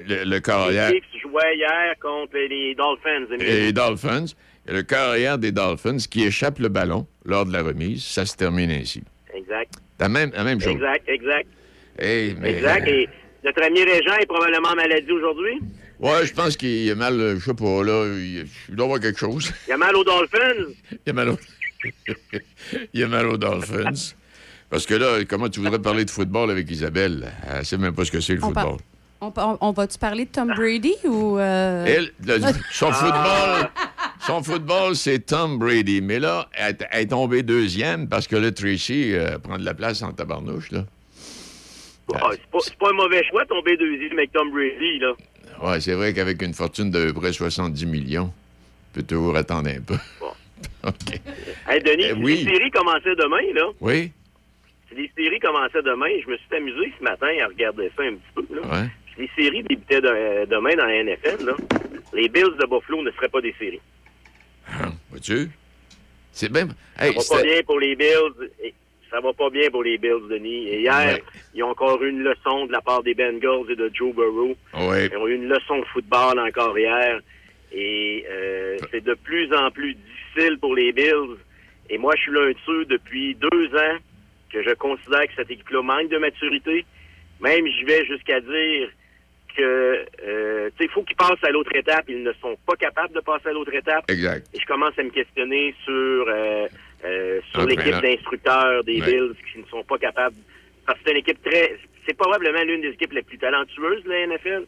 le, 0.06 0.24
le 0.24 0.40
corps 0.40 0.70
les 0.70 0.78
arrière, 0.78 0.90
Chiefs 0.92 1.22
jouaient 1.22 1.56
hier 1.56 1.94
contre 2.00 2.36
les 2.36 2.74
Dolphins. 2.74 3.26
et 3.38 3.60
les 3.60 3.72
Dolphins, 3.72 4.24
et 4.66 4.72
le 4.72 4.82
corps 4.82 5.10
arrière 5.10 5.38
des 5.38 5.52
Dolphins 5.52 5.98
qui 6.10 6.24
échappe 6.24 6.58
le 6.58 6.68
ballon 6.68 7.06
lors 7.24 7.44
de 7.44 7.52
la 7.52 7.62
remise, 7.62 8.02
ça 8.02 8.24
se 8.24 8.34
termine 8.36 8.70
ainsi. 8.70 9.02
Exact. 9.34 9.74
La 10.00 10.08
même, 10.08 10.32
la 10.34 10.44
même 10.44 10.60
chose. 10.60 10.72
Exact, 10.72 11.08
exact. 11.08 11.48
Hey, 11.98 12.34
mais, 12.40 12.54
Exact. 12.54 12.88
Et 12.88 13.08
notre 13.44 13.62
ami 13.62 13.82
Régent 13.84 14.16
est 14.20 14.26
probablement 14.26 14.68
en 14.70 14.74
maladie 14.74 15.12
aujourd'hui. 15.12 15.60
Ouais, 16.02 16.26
je 16.26 16.34
pense 16.34 16.56
qu'il 16.56 16.90
a 16.90 16.94
mal, 16.96 17.18
euh, 17.20 17.38
je 17.38 17.44
sais 17.44 17.54
pas, 17.54 17.84
là, 17.84 18.04
il, 18.18 18.44
il 18.68 18.74
doit 18.74 18.86
avoir 18.86 19.00
quelque 19.00 19.18
chose. 19.20 19.52
Il 19.68 19.72
a 19.72 19.76
mal 19.76 19.94
aux 19.96 20.04
Dolphins. 20.04 20.72
Il 21.06 21.10
a 21.10 21.12
mal 21.12 21.28
au... 21.30 21.38
il 22.92 23.02
a 23.04 23.08
mal 23.08 23.26
aux 23.26 23.36
Dolphins. 23.36 24.12
Parce 24.70 24.86
que 24.86 24.94
là, 24.94 25.24
comment 25.28 25.48
tu 25.48 25.60
voudrais 25.60 25.78
parler 25.80 26.04
de 26.04 26.10
football 26.10 26.50
avec 26.50 26.70
Isabelle? 26.70 27.30
Elle 27.48 27.64
sait 27.64 27.76
même 27.78 27.94
pas 27.94 28.04
ce 28.04 28.10
que 28.12 28.20
c'est 28.20 28.34
le 28.34 28.42
On 28.42 28.46
football. 28.48 28.76
par- 29.20 29.48
On, 29.48 29.52
on- 29.52 29.58
on 29.68 29.72
va-tu 29.72 29.98
parler 29.98 30.24
de 30.24 30.30
Tom 30.30 30.48
Brady 30.54 30.94
ou. 31.04 31.38
euh, 31.38 31.84
Elle, 31.86 32.12
le- 32.24 32.40
son 32.72 32.90
football, 32.92 33.70
son 34.26 34.42
football, 34.42 34.96
c'est 34.96 35.20
Tom 35.26 35.58
Brady. 35.58 36.00
Mais 36.00 36.18
là, 36.20 36.48
elle, 36.54 36.76
elle 36.90 37.02
est 37.02 37.06
tombée 37.06 37.42
deuxième 37.42 38.08
parce 38.08 38.26
que 38.26 38.36
là, 38.36 38.50
Tracy 38.52 39.12
euh, 39.14 39.38
prend 39.38 39.58
de 39.58 39.64
la 39.64 39.74
place 39.74 40.02
en 40.02 40.12
tabarnouche, 40.12 40.70
là. 40.72 40.84
Ah, 42.14 42.28
c'est, 42.32 42.46
pas, 42.50 42.58
c'est 42.60 42.76
pas 42.76 42.88
un 42.90 42.94
mauvais 42.96 43.22
choix 43.30 43.44
tomber 43.46 43.76
deuxième 43.76 44.18
avec 44.18 44.32
Tom 44.32 44.50
Brady, 44.50 44.98
là. 45.00 45.12
Ouais, 45.62 45.80
c'est 45.80 45.94
vrai 45.94 46.12
qu'avec 46.12 46.42
une 46.42 46.54
fortune 46.54 46.90
de 46.90 47.12
près 47.12 47.32
70 47.32 47.86
millions, 47.86 48.32
tu 48.92 49.00
peux 49.00 49.06
toujours 49.06 49.36
attendre 49.36 49.70
un 49.70 49.80
peu. 49.80 49.94
OK. 50.84 51.20
Hey, 51.68 51.80
Denis, 51.82 52.04
Eh 52.10 52.14
si 52.14 52.20
oui. 52.22 52.36
les 52.44 52.52
séries 52.52 52.70
commençaient 52.70 53.14
demain, 53.16 53.42
là. 53.54 53.66
Oui? 53.80 54.10
Si 54.88 54.94
les 54.96 55.10
séries 55.16 55.38
commençaient 55.40 55.82
demain, 55.82 56.08
je 56.24 56.30
me 56.30 56.36
suis 56.36 56.56
amusé 56.56 56.92
ce 56.98 57.04
matin 57.04 57.28
à 57.42 57.46
regarder 57.46 57.90
ça 57.96 58.02
un 58.02 58.14
petit 58.14 58.32
peu, 58.34 58.46
là. 58.56 58.62
Ouais. 58.82 58.88
Si 59.14 59.20
les 59.22 59.30
séries 59.36 59.62
débutaient 59.62 60.00
de- 60.00 60.08
euh, 60.08 60.46
demain 60.46 60.74
dans 60.74 60.86
la 60.86 60.96
NFL, 61.04 61.44
là, 61.46 61.52
les 62.12 62.28
Bills 62.28 62.56
de 62.60 62.66
Buffalo 62.66 63.02
ne 63.02 63.10
seraient 63.12 63.28
pas 63.28 63.40
des 63.40 63.54
séries. 63.58 63.80
Vois-tu? 65.10 65.50
C'est. 66.32 66.52
Ça 66.52 66.60
Hey, 66.98 67.14
va 67.14 67.20
pas 67.28 67.42
bien 67.42 67.62
pour 67.66 67.78
les 67.78 67.94
Bills. 67.94 68.50
Ça 69.12 69.20
va 69.20 69.32
pas 69.34 69.50
bien 69.50 69.70
pour 69.70 69.84
les 69.84 69.98
Bills, 69.98 70.26
Denis. 70.30 70.68
Et 70.68 70.80
hier, 70.80 70.92
Ouais. 71.16 71.22
ils 71.54 71.62
ont 71.62 71.68
encore 71.70 72.02
eu 72.02 72.08
une 72.08 72.22
leçon 72.22 72.64
de 72.66 72.72
la 72.72 72.80
part 72.80 73.02
des 73.02 73.14
Bengals 73.14 73.70
et 73.70 73.76
de 73.76 73.90
Joe 73.92 74.14
Burrow. 74.14 74.56
Ouais. 74.74 75.06
Ils 75.12 75.16
ont 75.18 75.28
eu 75.28 75.34
une 75.34 75.48
leçon 75.48 75.80
de 75.80 75.84
football 75.92 76.38
encore 76.38 76.78
hier. 76.78 77.20
Et 77.72 78.24
euh, 78.30 78.78
c'est 78.90 79.04
de 79.04 79.14
plus 79.14 79.52
en 79.54 79.70
plus 79.70 79.94
difficile 79.94 80.58
pour 80.58 80.74
les 80.74 80.92
Bills. 80.92 81.36
Et 81.90 81.98
moi, 81.98 82.14
je 82.16 82.22
suis 82.22 82.32
l'un 82.32 82.48
de 82.50 82.56
ceux 82.64 82.84
depuis 82.86 83.34
deux 83.34 83.66
ans 83.76 83.98
que 84.50 84.62
je 84.62 84.72
considère 84.74 85.26
que 85.26 85.34
cette 85.36 85.50
équipe-là 85.50 85.82
manque 85.82 86.08
de 86.08 86.18
maturité. 86.18 86.84
Même, 87.40 87.66
je 87.66 87.84
vais 87.86 88.04
jusqu'à 88.06 88.40
dire 88.40 88.88
que, 89.56 90.06
euh, 90.24 90.70
tu 90.70 90.76
sais, 90.78 90.84
il 90.84 90.90
faut 90.90 91.02
qu'ils 91.02 91.16
passent 91.16 91.42
à 91.42 91.50
l'autre 91.50 91.74
étape. 91.76 92.04
Ils 92.08 92.22
ne 92.22 92.32
sont 92.40 92.56
pas 92.66 92.76
capables 92.76 93.12
de 93.14 93.20
passer 93.20 93.48
à 93.48 93.52
l'autre 93.52 93.74
étape. 93.74 94.10
Exact. 94.10 94.46
Et 94.54 94.58
je 94.60 94.64
commence 94.66 94.98
à 94.98 95.02
me 95.02 95.10
questionner 95.10 95.74
sur, 95.84 96.24
euh, 96.28 96.66
euh, 97.04 97.40
sur 97.50 97.60
Entraîneur. 97.60 97.84
l'équipe 97.86 98.02
d'instructeurs 98.02 98.84
des 98.84 99.00
Ouais. 99.00 99.06
Bills 99.06 99.34
qui 99.52 99.58
ne 99.60 99.64
sont 99.66 99.82
pas 99.84 99.98
capables. 99.98 100.36
Parce 100.86 100.98
que 100.98 101.04
c'est 101.06 101.12
une 101.12 101.18
équipe 101.18 101.42
très. 101.42 101.76
C'est 102.06 102.14
probablement 102.16 102.62
l'une 102.64 102.80
des 102.82 102.88
équipes 102.88 103.12
les 103.12 103.22
plus 103.22 103.38
talentueuses 103.38 104.02
de 104.04 104.08
la 104.10 104.26
NFL, 104.26 104.64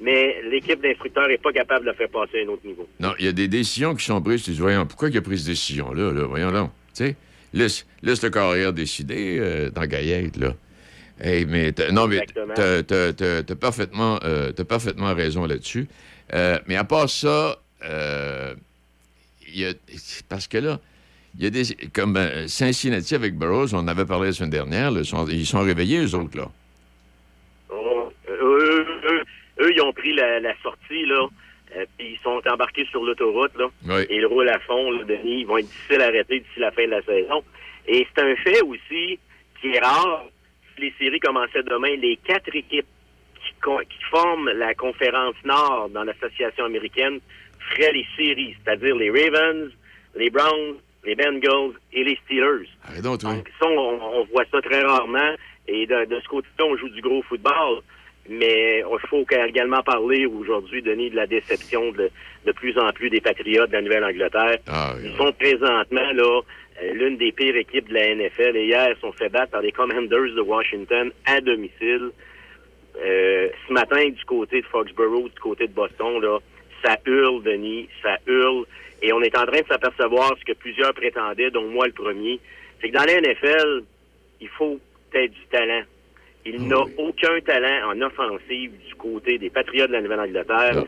mais 0.00 0.42
l'équipe 0.50 0.80
d'instructeurs 0.82 1.28
n'est 1.28 1.38
pas 1.38 1.52
capable 1.52 1.82
de 1.82 1.86
la 1.90 1.94
faire 1.94 2.08
passer 2.10 2.40
à 2.40 2.44
un 2.44 2.48
autre 2.48 2.66
niveau. 2.66 2.86
Non, 3.00 3.14
il 3.18 3.24
y 3.24 3.28
a 3.28 3.32
des 3.32 3.48
décisions 3.48 3.94
qui 3.94 4.04
sont 4.04 4.20
prises. 4.20 4.42
Tu 4.42 4.50
dis, 4.50 4.60
voyons, 4.60 4.84
pourquoi 4.86 5.08
il 5.08 5.16
a 5.16 5.22
pris 5.22 5.38
cette 5.38 5.46
décision-là? 5.48 6.12
Là? 6.12 6.24
Voyons 6.26 6.52
donc. 6.52 6.70
Tu 6.94 7.06
sais, 7.06 7.16
laisse, 7.54 7.86
laisse 8.02 8.22
le 8.22 8.28
carrière 8.30 8.72
décider 8.74 9.38
euh, 9.40 9.70
dans 9.70 9.86
Gaillette, 9.86 10.36
là. 10.36 10.52
Hey, 11.20 11.46
mais 11.46 11.72
non, 11.92 12.06
mais 12.08 12.26
t'as 12.56 13.54
parfaitement, 13.54 14.18
euh, 14.24 14.52
parfaitement 14.68 15.14
raison 15.14 15.46
là-dessus. 15.46 15.86
Euh, 16.34 16.58
mais 16.66 16.76
à 16.76 16.84
part 16.84 17.08
ça, 17.08 17.56
il 19.48 19.60
y 19.60 19.64
a, 19.64 19.72
parce 20.28 20.48
que 20.48 20.58
là, 20.58 20.80
il 21.38 21.44
y 21.44 21.46
a 21.46 21.50
des. 21.50 21.64
Comme 21.92 22.16
euh, 22.16 22.46
Cincinnati 22.48 23.14
avec 23.14 23.34
Burroughs, 23.36 23.72
on 23.74 23.78
en 23.78 23.88
avait 23.88 24.04
parlé 24.04 24.26
la 24.28 24.32
semaine 24.32 24.50
dernière, 24.50 24.90
là, 24.90 25.02
sont- 25.04 25.26
ils 25.26 25.46
sont 25.46 25.60
réveillés, 25.62 26.04
eux 26.04 26.14
autres, 26.14 26.36
là. 26.36 26.48
Oh, 27.70 28.12
eux, 28.28 28.86
eux, 29.08 29.22
eux, 29.60 29.72
ils 29.74 29.80
ont 29.82 29.92
pris 29.92 30.12
la, 30.14 30.40
la 30.40 30.54
sortie, 30.62 31.06
là, 31.06 31.26
euh, 31.76 31.84
puis 31.98 32.12
ils 32.12 32.18
sont 32.22 32.40
embarqués 32.48 32.86
sur 32.90 33.02
l'autoroute, 33.04 33.52
là. 33.58 33.66
Oui. 33.86 34.02
Et 34.10 34.16
ils 34.16 34.26
roulent 34.26 34.48
à 34.48 34.58
fond, 34.60 34.90
là, 34.92 35.04
Denis. 35.04 35.40
Ils 35.40 35.46
vont 35.46 35.58
être 35.58 35.66
difficiles 35.68 36.00
à 36.02 36.06
arrêter 36.06 36.40
d'ici 36.40 36.60
la 36.60 36.70
fin 36.70 36.84
de 36.84 36.90
la 36.90 37.02
saison. 37.02 37.42
Et 37.88 38.06
c'est 38.14 38.22
un 38.22 38.36
fait 38.36 38.62
aussi 38.62 39.18
qui 39.60 39.68
est 39.74 39.80
rare. 39.80 40.24
Si 40.76 40.82
les 40.82 40.94
séries 40.98 41.20
commençaient 41.20 41.62
demain, 41.62 41.94
les 41.96 42.16
quatre 42.16 42.54
équipes 42.54 42.86
qui, 43.36 43.52
qui 43.62 44.04
forment 44.10 44.50
la 44.50 44.74
conférence 44.74 45.34
Nord 45.44 45.88
dans 45.90 46.04
l'association 46.04 46.64
américaine 46.64 47.18
feraient 47.70 47.92
les 47.92 48.06
séries, 48.16 48.56
c'est-à-dire 48.64 48.96
les 48.96 49.10
Ravens, 49.10 49.70
les 50.16 50.30
Browns, 50.30 50.76
les 51.04 51.14
Bengals 51.14 51.72
et 51.92 52.04
les 52.04 52.18
Steelers. 52.24 52.68
Arrête 52.88 53.02
donc, 53.02 53.20
ça, 53.20 53.66
on, 53.66 54.00
on 54.20 54.24
voit 54.24 54.44
ça 54.50 54.60
très 54.60 54.82
rarement. 54.82 55.34
Et 55.68 55.86
de, 55.86 56.04
de 56.06 56.20
ce 56.20 56.28
côté-là, 56.28 56.66
on 56.66 56.76
joue 56.76 56.88
du 56.90 57.00
gros 57.00 57.22
football. 57.22 57.80
Mais 58.28 58.78
il 58.78 59.08
faut 59.08 59.24
également 59.30 59.82
parler 59.82 60.24
aujourd'hui, 60.26 60.80
Denis, 60.80 61.10
de 61.10 61.16
la 61.16 61.26
déception 61.26 61.92
de, 61.92 62.10
de 62.46 62.52
plus 62.52 62.78
en 62.78 62.90
plus 62.92 63.10
des 63.10 63.20
Patriotes 63.20 63.68
de 63.68 63.74
la 63.74 63.82
Nouvelle-Angleterre. 63.82 64.58
Ils 65.02 65.14
sont 65.16 65.32
présentement 65.32 66.10
là 66.14 66.40
euh, 66.82 66.92
l'une 66.94 67.18
des 67.18 67.32
pires 67.32 67.56
équipes 67.56 67.88
de 67.88 67.94
la 67.94 68.14
NFL. 68.14 68.56
Et 68.56 68.64
hier, 68.66 68.94
ils 68.96 69.00
sont 69.00 69.12
fait 69.12 69.28
battre 69.28 69.50
par 69.52 69.60
les 69.60 69.72
Commanders 69.72 70.34
de 70.34 70.40
Washington 70.40 71.10
à 71.26 71.40
domicile. 71.42 72.10
Euh, 73.04 73.48
ce 73.68 73.72
matin, 73.72 74.08
du 74.08 74.24
côté 74.24 74.62
de 74.62 74.66
Foxborough, 74.66 75.24
du 75.30 75.40
côté 75.40 75.66
de 75.66 75.72
Boston, 75.72 76.20
là, 76.22 76.38
ça 76.82 76.96
hurle, 77.06 77.42
Denis, 77.42 77.88
ça 78.02 78.16
hurle. 78.26 78.64
Et 79.04 79.12
on 79.12 79.20
est 79.20 79.36
en 79.36 79.44
train 79.44 79.60
de 79.60 79.66
s'apercevoir 79.68 80.34
ce 80.40 80.44
que 80.44 80.56
plusieurs 80.56 80.94
prétendaient, 80.94 81.50
dont 81.50 81.68
moi 81.68 81.86
le 81.86 81.92
premier. 81.92 82.40
C'est 82.80 82.88
que 82.88 82.94
dans 82.96 83.04
la 83.04 83.20
NFL, 83.20 83.82
il 84.40 84.48
faut 84.48 84.80
peut-être 85.10 85.32
du 85.32 85.46
talent. 85.50 85.82
Il 86.46 86.66
n'a 86.68 86.80
aucun 86.98 87.38
talent 87.40 87.90
en 87.90 88.00
offensive 88.00 88.72
du 88.88 88.94
côté 88.94 89.36
des 89.38 89.50
Patriotes 89.50 89.88
de 89.88 89.92
la 89.94 90.00
Nouvelle-Angleterre. 90.00 90.84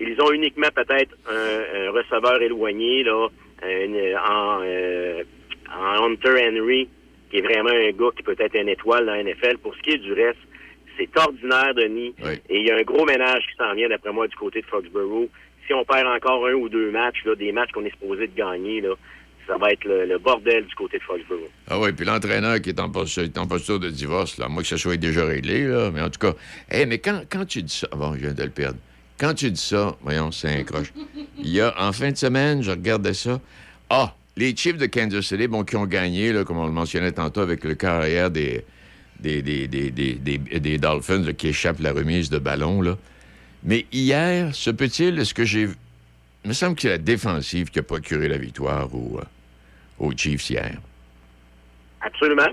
Ils 0.00 0.20
ont 0.20 0.32
uniquement 0.32 0.68
peut-être 0.74 1.14
un, 1.28 1.86
un 1.86 1.90
receveur 1.92 2.40
éloigné, 2.42 3.04
là, 3.04 3.28
un- 3.62 4.30
en, 4.32 4.60
euh, 4.64 5.22
en 5.72 6.06
Hunter 6.06 6.34
Henry, 6.48 6.88
qui 7.30 7.36
est 7.38 7.42
vraiment 7.42 7.70
un 7.70 7.90
gars 7.90 8.10
qui 8.16 8.22
peut 8.24 8.36
être 8.38 8.56
une 8.56 8.68
étoile 8.68 9.06
dans 9.06 9.12
la 9.14 9.22
NFL. 9.22 9.58
Pour 9.58 9.74
ce 9.76 9.80
qui 9.82 9.90
est 9.90 9.98
du 9.98 10.12
reste, 10.12 10.38
c'est 10.98 11.08
ordinaire, 11.18 11.74
Denis. 11.74 12.14
Et 12.48 12.58
il 12.60 12.66
y 12.66 12.70
a 12.70 12.76
un 12.76 12.82
gros 12.82 13.04
ménage 13.04 13.44
qui 13.50 13.56
s'en 13.56 13.74
vient, 13.74 13.88
d'après 13.88 14.12
moi, 14.12 14.26
du 14.26 14.34
côté 14.36 14.60
de 14.60 14.66
Foxborough. 14.66 15.28
Si 15.70 15.74
on 15.74 15.84
perd 15.84 16.08
encore 16.08 16.44
un 16.48 16.54
ou 16.54 16.68
deux 16.68 16.90
matchs, 16.90 17.24
là, 17.24 17.36
des 17.36 17.52
matchs 17.52 17.70
qu'on 17.70 17.84
est 17.84 17.90
supposé 17.92 18.26
de 18.26 18.34
gagner, 18.34 18.80
là, 18.80 18.88
ça 19.46 19.56
va 19.56 19.70
être 19.70 19.84
le, 19.84 20.18
bordel 20.18 20.66
du 20.66 20.74
côté 20.74 20.98
de 20.98 21.02
Foxborough. 21.04 21.48
Ah 21.68 21.78
oui, 21.78 21.92
puis 21.92 22.04
l'entraîneur 22.04 22.60
qui 22.60 22.70
est 22.70 22.80
en 22.80 22.90
posture, 22.90 23.22
en 23.36 23.46
posture 23.46 23.78
de 23.78 23.88
divorce, 23.88 24.36
là, 24.38 24.48
moi 24.48 24.62
que 24.64 24.68
ça 24.68 24.76
soit 24.76 24.96
déjà 24.96 25.24
réglé, 25.24 25.68
là, 25.68 25.92
mais 25.94 26.00
en 26.00 26.10
tout 26.10 26.18
cas, 26.18 26.34
hey, 26.72 26.86
mais 26.86 26.98
quand, 26.98 27.22
quand 27.30 27.44
tu 27.44 27.62
dis 27.62 27.72
ça, 27.72 27.86
ah 27.92 27.96
bon, 27.96 28.14
je 28.14 28.18
viens 28.18 28.32
de 28.34 28.42
le 28.42 28.50
perdre. 28.50 28.80
Quand 29.16 29.32
tu 29.32 29.48
dis 29.48 29.60
ça, 29.60 29.96
voyons, 30.02 30.32
c'est 30.32 30.48
un 30.48 30.64
croche. 30.64 30.92
Il 31.38 31.50
y 31.50 31.60
a, 31.60 31.72
en 31.80 31.92
fin 31.92 32.10
de 32.10 32.16
semaine, 32.16 32.64
je 32.64 32.72
regardais 32.72 33.14
ça. 33.14 33.40
Ah, 33.90 34.12
les 34.36 34.56
Chiefs 34.56 34.76
de 34.76 34.86
Kansas 34.86 35.24
City, 35.24 35.46
bon, 35.46 35.62
qui 35.62 35.76
ont 35.76 35.86
gagné, 35.86 36.32
là, 36.32 36.42
comme 36.42 36.58
on 36.58 36.66
le 36.66 36.72
mentionnait 36.72 37.12
tantôt, 37.12 37.42
avec 37.42 37.62
le 37.62 37.76
carrière 37.76 38.32
des, 38.32 38.64
des, 39.20 39.40
des, 39.40 39.68
des, 39.68 39.92
des, 39.92 40.14
des- 40.14 40.38
des 40.38 40.78
Dolphins 40.78 41.32
qui 41.32 41.46
échappent 41.50 41.78
la 41.78 41.92
remise 41.92 42.28
de 42.28 42.40
ballon, 42.40 42.82
là. 42.82 42.98
Mais 43.62 43.84
hier, 43.92 44.54
se 44.54 44.70
peut-il, 44.70 45.18
est-ce 45.18 45.34
que 45.34 45.44
j'ai... 45.44 45.68
Il 46.44 46.48
me 46.48 46.52
semble 46.54 46.76
que 46.76 46.82
c'est 46.82 46.88
la 46.88 46.98
défensive 46.98 47.70
qui 47.70 47.78
a 47.78 47.82
procuré 47.82 48.26
la 48.28 48.38
victoire 48.38 48.94
aux, 48.94 49.18
euh, 49.18 49.24
aux 49.98 50.12
Chiefs 50.16 50.48
hier. 50.48 50.72
Absolument. 52.00 52.48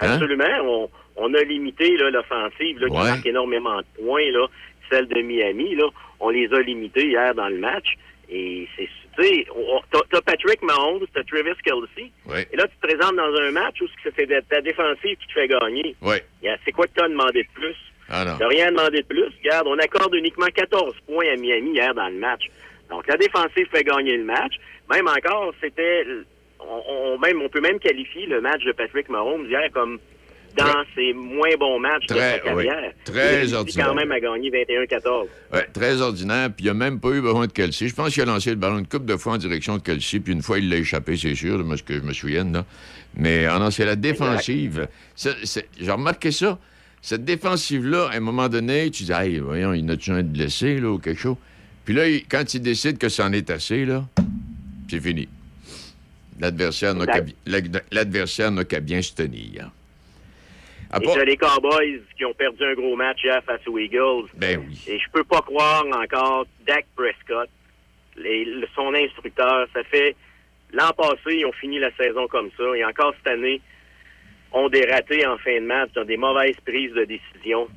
Hein? 0.00 0.12
Absolument. 0.14 0.44
On, 0.62 0.90
on 1.16 1.34
a 1.34 1.42
limité 1.42 1.96
l'offensive 1.96 2.78
là, 2.78 2.86
qui 2.88 2.92
Ouais. 2.94 3.10
marque 3.10 3.26
énormément 3.26 3.78
de 3.78 3.86
points, 4.04 4.30
là, 4.30 4.46
celle 4.90 5.08
de 5.08 5.20
Miami. 5.22 5.74
Là, 5.74 5.86
on 6.20 6.30
les 6.30 6.46
a 6.52 6.60
limités 6.60 7.08
hier 7.08 7.34
dans 7.34 7.48
le 7.48 7.58
match. 7.58 7.96
Et 8.30 8.68
c'est, 8.76 8.88
tu 9.18 9.44
t'as, 10.10 10.20
Patrick 10.22 10.62
Mahomes, 10.62 11.04
t'as 11.12 11.22
Travis 11.24 11.50
Kelsey. 11.64 12.12
Ouais. 12.26 12.46
Et 12.52 12.56
là, 12.56 12.66
tu 12.68 12.76
te 12.76 12.86
présentes 12.86 13.16
dans 13.16 13.34
un 13.40 13.50
match 13.50 13.80
où 13.82 13.86
c'est 14.04 14.48
ta 14.48 14.60
défensive 14.60 15.16
qui 15.18 15.26
te 15.26 15.32
fait 15.32 15.48
gagner. 15.48 15.96
Yeah, 16.42 16.56
C'est 16.64 16.72
quoi 16.72 16.86
que 16.86 16.92
t'as 16.94 17.08
demandé 17.08 17.42
de 17.42 17.48
plus? 17.60 17.74
Ah 18.12 18.24
non. 18.24 18.36
T'as 18.38 18.46
rien 18.48 18.70
demandé 18.70 18.98
de 19.00 19.06
plus. 19.06 19.24
Regarde, 19.42 19.66
on 19.66 19.78
accorde 19.78 20.14
uniquement 20.14 20.46
14 20.54 20.94
points 21.06 21.26
à 21.32 21.36
Miami 21.36 21.70
hier 21.72 21.94
dans 21.94 22.08
le 22.08 22.18
match. 22.18 22.42
Donc, 22.90 23.06
la 23.08 23.16
défensive 23.16 23.66
fait 23.72 23.82
gagner 23.84 24.16
le 24.18 24.24
match. 24.24 24.52
Même 24.92 25.08
encore, 25.08 25.52
c'était... 25.62 26.04
On, 26.60 26.82
on- 27.14 27.18
même, 27.18 27.40
on 27.42 27.48
peut 27.48 27.60
même 27.60 27.78
qualifier 27.78 28.26
le 28.26 28.40
match 28.40 28.62
de 28.64 28.72
Patrick 28.72 29.08
Mahomes 29.08 29.46
hier 29.46 29.68
comme 29.72 29.98
dans 30.56 30.84
ses 30.94 31.14
moins 31.14 31.56
bons 31.58 31.78
matchs 31.78 32.06
de 32.08 32.14
Très- 32.14 32.32
sa 32.34 32.38
carrière. 32.40 32.76
oui, 32.84 33.12
très 33.14 33.46
Il 33.46 33.54
ordinaire. 33.54 33.86
quand 33.86 33.94
même 33.94 34.12
à 34.12 34.20
gagner 34.20 34.50
21-14. 34.50 35.26
Ouais, 35.54 35.66
très 35.72 36.00
ordinaire, 36.02 36.50
puis 36.54 36.66
il 36.66 36.68
n'a 36.68 36.74
même 36.74 37.00
pas 37.00 37.08
eu 37.08 37.22
besoin 37.22 37.46
de 37.46 37.52
Kelsey. 37.52 37.88
Je 37.88 37.94
pense 37.94 38.12
qu'il 38.12 38.22
a 38.22 38.26
lancé 38.26 38.50
le 38.50 38.56
ballon 38.56 38.78
une 38.78 38.86
couple 38.86 39.06
de 39.06 39.16
fois 39.16 39.32
en 39.32 39.38
direction 39.38 39.78
de 39.78 39.82
Kelsey, 39.82 40.20
puis 40.20 40.34
une 40.34 40.42
fois, 40.42 40.58
il 40.58 40.68
l'a 40.68 40.76
échappé, 40.76 41.16
c'est 41.16 41.34
sûr, 41.34 41.56
moi, 41.64 41.78
ce 41.78 41.82
que 41.82 41.94
je 41.94 42.00
me 42.02 42.12
souvienne. 42.12 42.52
Là. 42.52 42.66
Mais 43.16 43.46
non, 43.46 43.70
c'est 43.70 43.86
la 43.86 43.96
défensive. 43.96 44.88
J'ai 45.16 45.90
remarqué 45.90 46.30
ça. 46.30 46.58
Cette 47.04 47.24
défensive-là, 47.24 48.08
à 48.12 48.16
un 48.16 48.20
moment 48.20 48.48
donné, 48.48 48.90
tu 48.90 49.02
dis, 49.02 49.12
hey, 49.12 49.38
voyons, 49.38 49.72
il 49.74 49.90
a-tu 49.90 50.12
un 50.12 50.22
de 50.22 50.28
blessé, 50.28 50.78
là, 50.78 50.88
ou 50.90 50.98
quelque 50.98 51.18
chose? 51.20 51.36
Puis 51.84 51.94
là, 51.94 52.08
il- 52.08 52.24
quand 52.28 52.54
il 52.54 52.60
décide 52.62 52.96
que 52.96 53.08
c'en 53.08 53.32
est 53.32 53.50
assez, 53.50 53.84
là, 53.84 54.04
c'est 54.88 55.00
fini. 55.00 55.28
L'adversaire 56.40 56.94
n'a 56.94 58.64
qu'à 58.64 58.80
bien 58.80 59.02
se 59.02 59.14
tenir. 59.14 59.70
Et 61.00 61.04
part- 61.04 61.16
les 61.24 61.36
Cowboys 61.36 62.02
qui 62.16 62.24
ont 62.24 62.34
perdu 62.34 62.62
un 62.64 62.74
gros 62.74 62.94
match 62.96 63.18
hier 63.24 63.42
face 63.44 63.66
aux 63.66 63.78
Eagles. 63.78 64.26
Ben 64.36 64.60
oui. 64.68 64.78
Et 64.86 64.98
je 64.98 65.04
peux 65.12 65.24
pas 65.24 65.40
croire 65.40 65.84
encore 65.86 66.46
Dak 66.66 66.84
Prescott, 66.94 67.48
les- 68.16 68.46
son 68.74 68.92
instructeur. 68.94 69.66
Ça 69.72 69.82
fait 69.84 70.14
l'an 70.72 70.90
passé, 70.96 71.36
ils 71.38 71.46
ont 71.46 71.52
fini 71.52 71.78
la 71.78 71.90
saison 71.96 72.26
comme 72.28 72.50
ça. 72.58 72.64
Et 72.76 72.84
encore 72.84 73.14
cette 73.16 73.32
année, 73.32 73.60
ont 74.52 74.68
des 74.68 74.84
ratés 74.84 75.26
en 75.26 75.38
fin 75.38 75.60
de 75.60 75.66
match, 75.66 75.90
ont 75.96 76.04
des 76.04 76.16
mauvaises 76.16 76.56
prises 76.64 76.92
de 76.92 77.04
décision. 77.04 77.68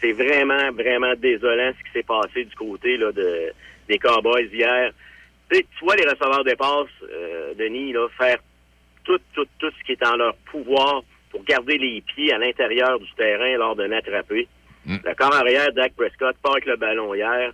C'est 0.00 0.12
vraiment, 0.12 0.72
vraiment 0.72 1.14
désolant 1.14 1.72
ce 1.78 1.84
qui 1.84 1.92
s'est 1.92 2.02
passé 2.02 2.44
du 2.44 2.54
côté 2.54 2.96
là, 2.96 3.12
de, 3.12 3.52
des 3.88 3.98
Cowboys 3.98 4.48
hier. 4.52 4.92
Tu 5.50 5.56
sais, 5.56 5.66
tu 5.78 5.84
vois 5.84 5.96
les 5.96 6.04
receveurs 6.04 6.44
de 6.44 6.54
passes, 6.54 7.10
euh, 7.10 7.54
Denis, 7.54 7.92
là, 7.92 8.08
faire 8.18 8.38
tout, 9.04 9.20
tout, 9.34 9.46
tout 9.58 9.70
ce 9.70 9.84
qui 9.84 9.92
est 9.92 10.06
en 10.06 10.16
leur 10.16 10.34
pouvoir 10.50 11.02
pour 11.30 11.44
garder 11.44 11.78
les 11.78 12.02
pieds 12.02 12.32
à 12.32 12.38
l'intérieur 12.38 12.98
du 12.98 13.10
terrain 13.14 13.56
lors 13.56 13.76
d'un 13.76 13.92
attrapé. 13.92 14.48
Le 14.86 15.14
corps 15.14 15.34
arrière, 15.34 15.72
Dak 15.72 15.94
Prescott, 15.94 16.36
part 16.42 16.52
avec 16.52 16.66
le 16.66 16.76
ballon 16.76 17.14
hier, 17.14 17.52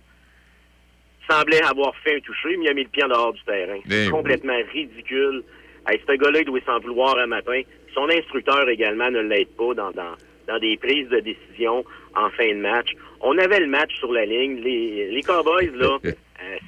semblait 1.29 1.61
avoir 1.61 1.95
fait 1.97 2.15
un 2.15 2.19
toucher, 2.21 2.57
mais 2.57 2.65
il 2.65 2.69
a 2.69 2.73
mis 2.73 2.83
le 2.83 2.89
pied 2.89 3.03
en 3.03 3.07
dehors 3.07 3.33
du 3.33 3.43
terrain. 3.43 3.79
Ben 3.85 4.05
oui. 4.05 4.09
complètement 4.09 4.57
ridicule. 4.73 5.43
Hey, 5.87 6.01
ce 6.07 6.13
gars-là, 6.13 6.39
il 6.39 6.45
doit 6.45 6.59
s'en 6.65 6.79
vouloir 6.79 7.17
un 7.19 7.27
matin. 7.27 7.61
Son 7.93 8.09
instructeur 8.09 8.67
également 8.69 9.09
ne 9.09 9.19
l'aide 9.19 9.49
pas 9.49 9.73
dans, 9.73 9.91
dans, 9.91 10.15
dans 10.47 10.59
des 10.59 10.77
prises 10.77 11.09
de 11.09 11.19
décision 11.19 11.83
en 12.15 12.29
fin 12.31 12.49
de 12.49 12.59
match. 12.59 12.89
On 13.21 13.37
avait 13.37 13.59
le 13.59 13.67
match 13.67 13.93
sur 13.99 14.11
la 14.11 14.25
ligne. 14.25 14.61
Les, 14.61 15.11
les 15.11 15.23
Cowboys, 15.23 15.71
là, 15.75 15.97
euh, 16.05 16.09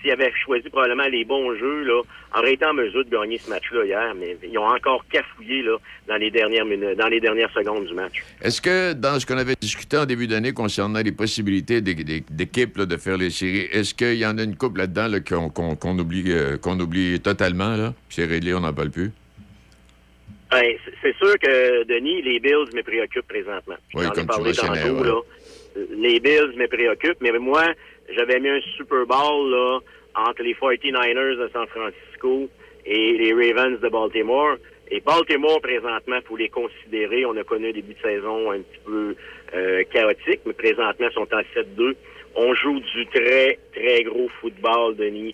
s'ils 0.01 0.11
avaient 0.11 0.31
choisi 0.45 0.69
probablement 0.69 1.07
les 1.07 1.23
bons 1.23 1.55
jeux, 1.55 1.83
là, 1.83 2.01
auraient 2.37 2.53
été 2.53 2.65
en 2.65 2.73
mesure 2.73 3.05
de 3.05 3.09
gagner 3.09 3.37
ce 3.37 3.49
match-là 3.49 3.85
hier, 3.85 4.13
mais 4.19 4.37
ils 4.43 4.57
ont 4.57 4.67
encore 4.67 5.05
cafouillé 5.11 5.63
là, 5.63 5.77
dans 6.07 6.17
les 6.17 6.29
dernières 6.29 6.65
minutes, 6.65 6.97
dans 6.97 7.07
les 7.07 7.19
dernières 7.19 7.51
secondes 7.51 7.85
du 7.85 7.93
match. 7.93 8.23
Est-ce 8.41 8.61
que 8.61 8.93
dans 8.93 9.19
ce 9.19 9.25
qu'on 9.25 9.37
avait 9.37 9.55
discuté 9.59 9.97
en 9.97 10.05
début 10.05 10.27
d'année 10.27 10.53
concernant 10.53 11.01
les 11.01 11.11
possibilités 11.11 11.81
d'équipes 11.81 12.79
de 12.79 12.97
faire 12.97 13.17
les 13.17 13.29
séries, 13.29 13.67
est-ce 13.71 13.93
qu'il 13.93 14.15
y 14.15 14.25
en 14.25 14.37
a 14.37 14.43
une 14.43 14.57
couple 14.57 14.79
là-dedans 14.79 15.07
là, 15.07 15.19
qu'on 15.21 15.99
oublie, 15.99 16.25
euh, 16.27 16.57
qu'on 16.57 16.79
oublie 16.79 17.19
totalement? 17.19 17.93
C'est 18.09 18.25
réglé, 18.25 18.53
on 18.53 18.61
n'en 18.61 18.73
parle 18.73 18.91
plus? 18.91 19.11
Ben, 20.51 20.75
c'est- 21.01 21.17
sûr 21.17 21.37
que, 21.39 21.83
Denis, 21.83 22.21
les 22.21 22.39
Bills 22.39 22.75
me 22.75 22.81
préoccupent 22.83 23.27
présentement. 23.27 23.77
Oui, 23.93 24.05
comme 24.05 24.13
tu 24.13 24.25
parlé 24.25 24.49
mentionnais, 24.49 24.81
tantôt, 24.81 25.01
ouais. 25.01 25.07
là. 25.07 25.21
Les 25.91 26.19
Bills 26.19 26.53
me 26.57 26.67
préoccupent, 26.67 27.21
mais 27.21 27.31
moi, 27.39 27.67
j'avais 28.13 28.39
mis 28.39 28.49
un 28.49 28.59
Super 28.75 29.05
Bowl 29.05 29.49
là, 29.51 29.79
entre 30.15 30.43
les 30.43 30.53
49ers 30.53 31.37
de 31.37 31.49
San 31.53 31.65
Francisco 31.67 32.49
et 32.85 33.13
les 33.13 33.33
Ravens 33.33 33.79
de 33.79 33.87
Baltimore. 33.87 34.57
Et 34.89 34.99
Baltimore, 34.99 35.61
présentement, 35.61 36.19
faut 36.27 36.35
les 36.35 36.49
considérer. 36.49 37.25
On 37.25 37.37
a 37.37 37.43
connu 37.45 37.69
un 37.69 37.71
début 37.71 37.93
de 37.93 38.01
saison 38.01 38.51
un 38.51 38.59
petit 38.59 38.79
peu 38.85 39.15
euh, 39.53 39.83
chaotique, 39.91 40.41
mais 40.45 40.53
présentement, 40.53 41.07
ils 41.09 41.13
sont 41.13 41.27
en 41.33 41.41
7-2. 41.55 41.95
On 42.35 42.53
joue 42.55 42.79
du 42.79 43.05
très, 43.07 43.57
très 43.73 44.03
gros 44.03 44.27
football, 44.41 44.97
Denis, 44.97 45.33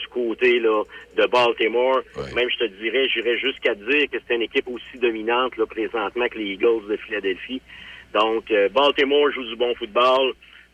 du 0.00 0.08
côté 0.08 0.60
là, 0.60 0.82
de 1.16 1.26
Baltimore. 1.26 2.02
Même, 2.34 2.48
je 2.50 2.58
te 2.58 2.64
dirais, 2.80 3.08
j'irais 3.08 3.38
jusqu'à 3.38 3.74
dire 3.74 4.08
que 4.10 4.18
c'est 4.26 4.34
une 4.34 4.42
équipe 4.42 4.68
aussi 4.68 4.98
dominante 4.98 5.56
là, 5.56 5.66
présentement 5.66 6.28
que 6.28 6.38
les 6.38 6.52
Eagles 6.52 6.86
de 6.88 6.96
Philadelphie. 6.96 7.60
Donc, 8.14 8.50
euh, 8.50 8.68
Baltimore 8.68 9.30
joue 9.32 9.44
du 9.44 9.56
bon 9.56 9.74
football, 9.74 10.32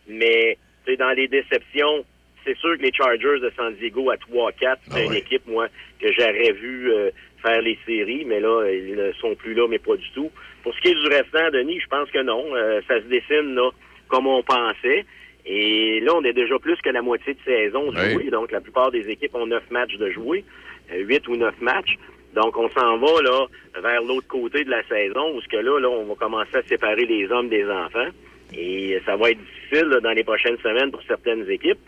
mais 0.09 0.59
dans 0.99 1.13
les 1.17 1.29
déceptions, 1.29 2.05
c'est 2.45 2.57
sûr 2.59 2.77
que 2.77 2.83
les 2.83 2.93
Chargers 2.93 3.41
de 3.41 3.51
San 3.57 3.75
Diego 3.75 4.11
à 4.11 4.17
3-4, 4.17 4.77
c'est 4.91 5.07
une 5.07 5.15
équipe, 5.15 5.47
moi, 5.47 5.67
que 6.01 6.13
j'aurais 6.13 6.53
vu 6.53 6.93
euh, 6.93 7.11
faire 7.43 7.61
les 7.63 7.79
séries, 7.87 8.25
mais 8.27 8.41
là, 8.41 8.67
ils 8.71 8.95
ne 8.95 9.13
sont 9.13 9.35
plus 9.35 9.55
là, 9.55 9.67
mais 9.69 9.79
pas 9.79 9.97
du 9.97 10.11
tout. 10.11 10.31
Pour 10.63 10.75
ce 10.75 10.81
qui 10.81 10.89
est 10.89 10.95
du 10.95 11.07
restant, 11.09 11.51
Denis, 11.51 11.81
je 11.81 11.87
pense 11.89 12.11
que 12.11 12.23
non. 12.23 12.45
Euh, 12.55 12.81
ça 12.87 13.01
se 13.01 13.07
dessine 13.07 13.55
là 13.55 13.71
comme 14.09 14.27
on 14.27 14.43
pensait. 14.43 15.05
Et 15.47 16.01
là, 16.01 16.13
on 16.15 16.25
est 16.25 16.33
déjà 16.33 16.59
plus 16.59 16.77
que 16.81 16.91
la 16.91 17.03
moitié 17.03 17.35
de 17.35 17.39
saison 17.45 17.93
jouée. 17.93 18.31
Donc, 18.31 18.51
la 18.51 18.61
plupart 18.61 18.91
des 18.91 19.09
équipes 19.11 19.35
ont 19.35 19.47
neuf 19.47 19.65
matchs 19.71 19.97
de 19.97 20.11
jouer, 20.11 20.45
euh, 20.93 20.99
huit 21.01 21.27
ou 21.29 21.37
neuf 21.37 21.55
matchs. 21.61 21.99
Donc, 22.35 22.57
on 22.57 22.69
s'en 22.71 22.99
va 22.99 23.23
là 23.23 23.47
vers 23.81 24.03
l'autre 24.03 24.27
côté 24.27 24.65
de 24.65 24.71
la 24.71 24.83
saison, 24.85 25.37
où 25.37 25.41
ce 25.41 25.49
que 25.49 25.57
là, 25.57 25.79
là, 25.79 25.89
on 25.89 26.05
va 26.05 26.15
commencer 26.15 26.57
à 26.57 26.63
séparer 26.63 27.05
les 27.05 27.31
hommes 27.31 27.49
des 27.49 27.65
enfants. 27.65 28.09
Et 28.57 29.01
ça 29.05 29.17
va 29.17 29.31
être 29.31 29.39
difficile 29.39 29.89
là, 29.89 30.01
dans 30.01 30.13
les 30.13 30.25
prochaines 30.25 30.59
semaines 30.59 30.91
pour 30.91 31.03
certaines 31.03 31.49
équipes. 31.51 31.79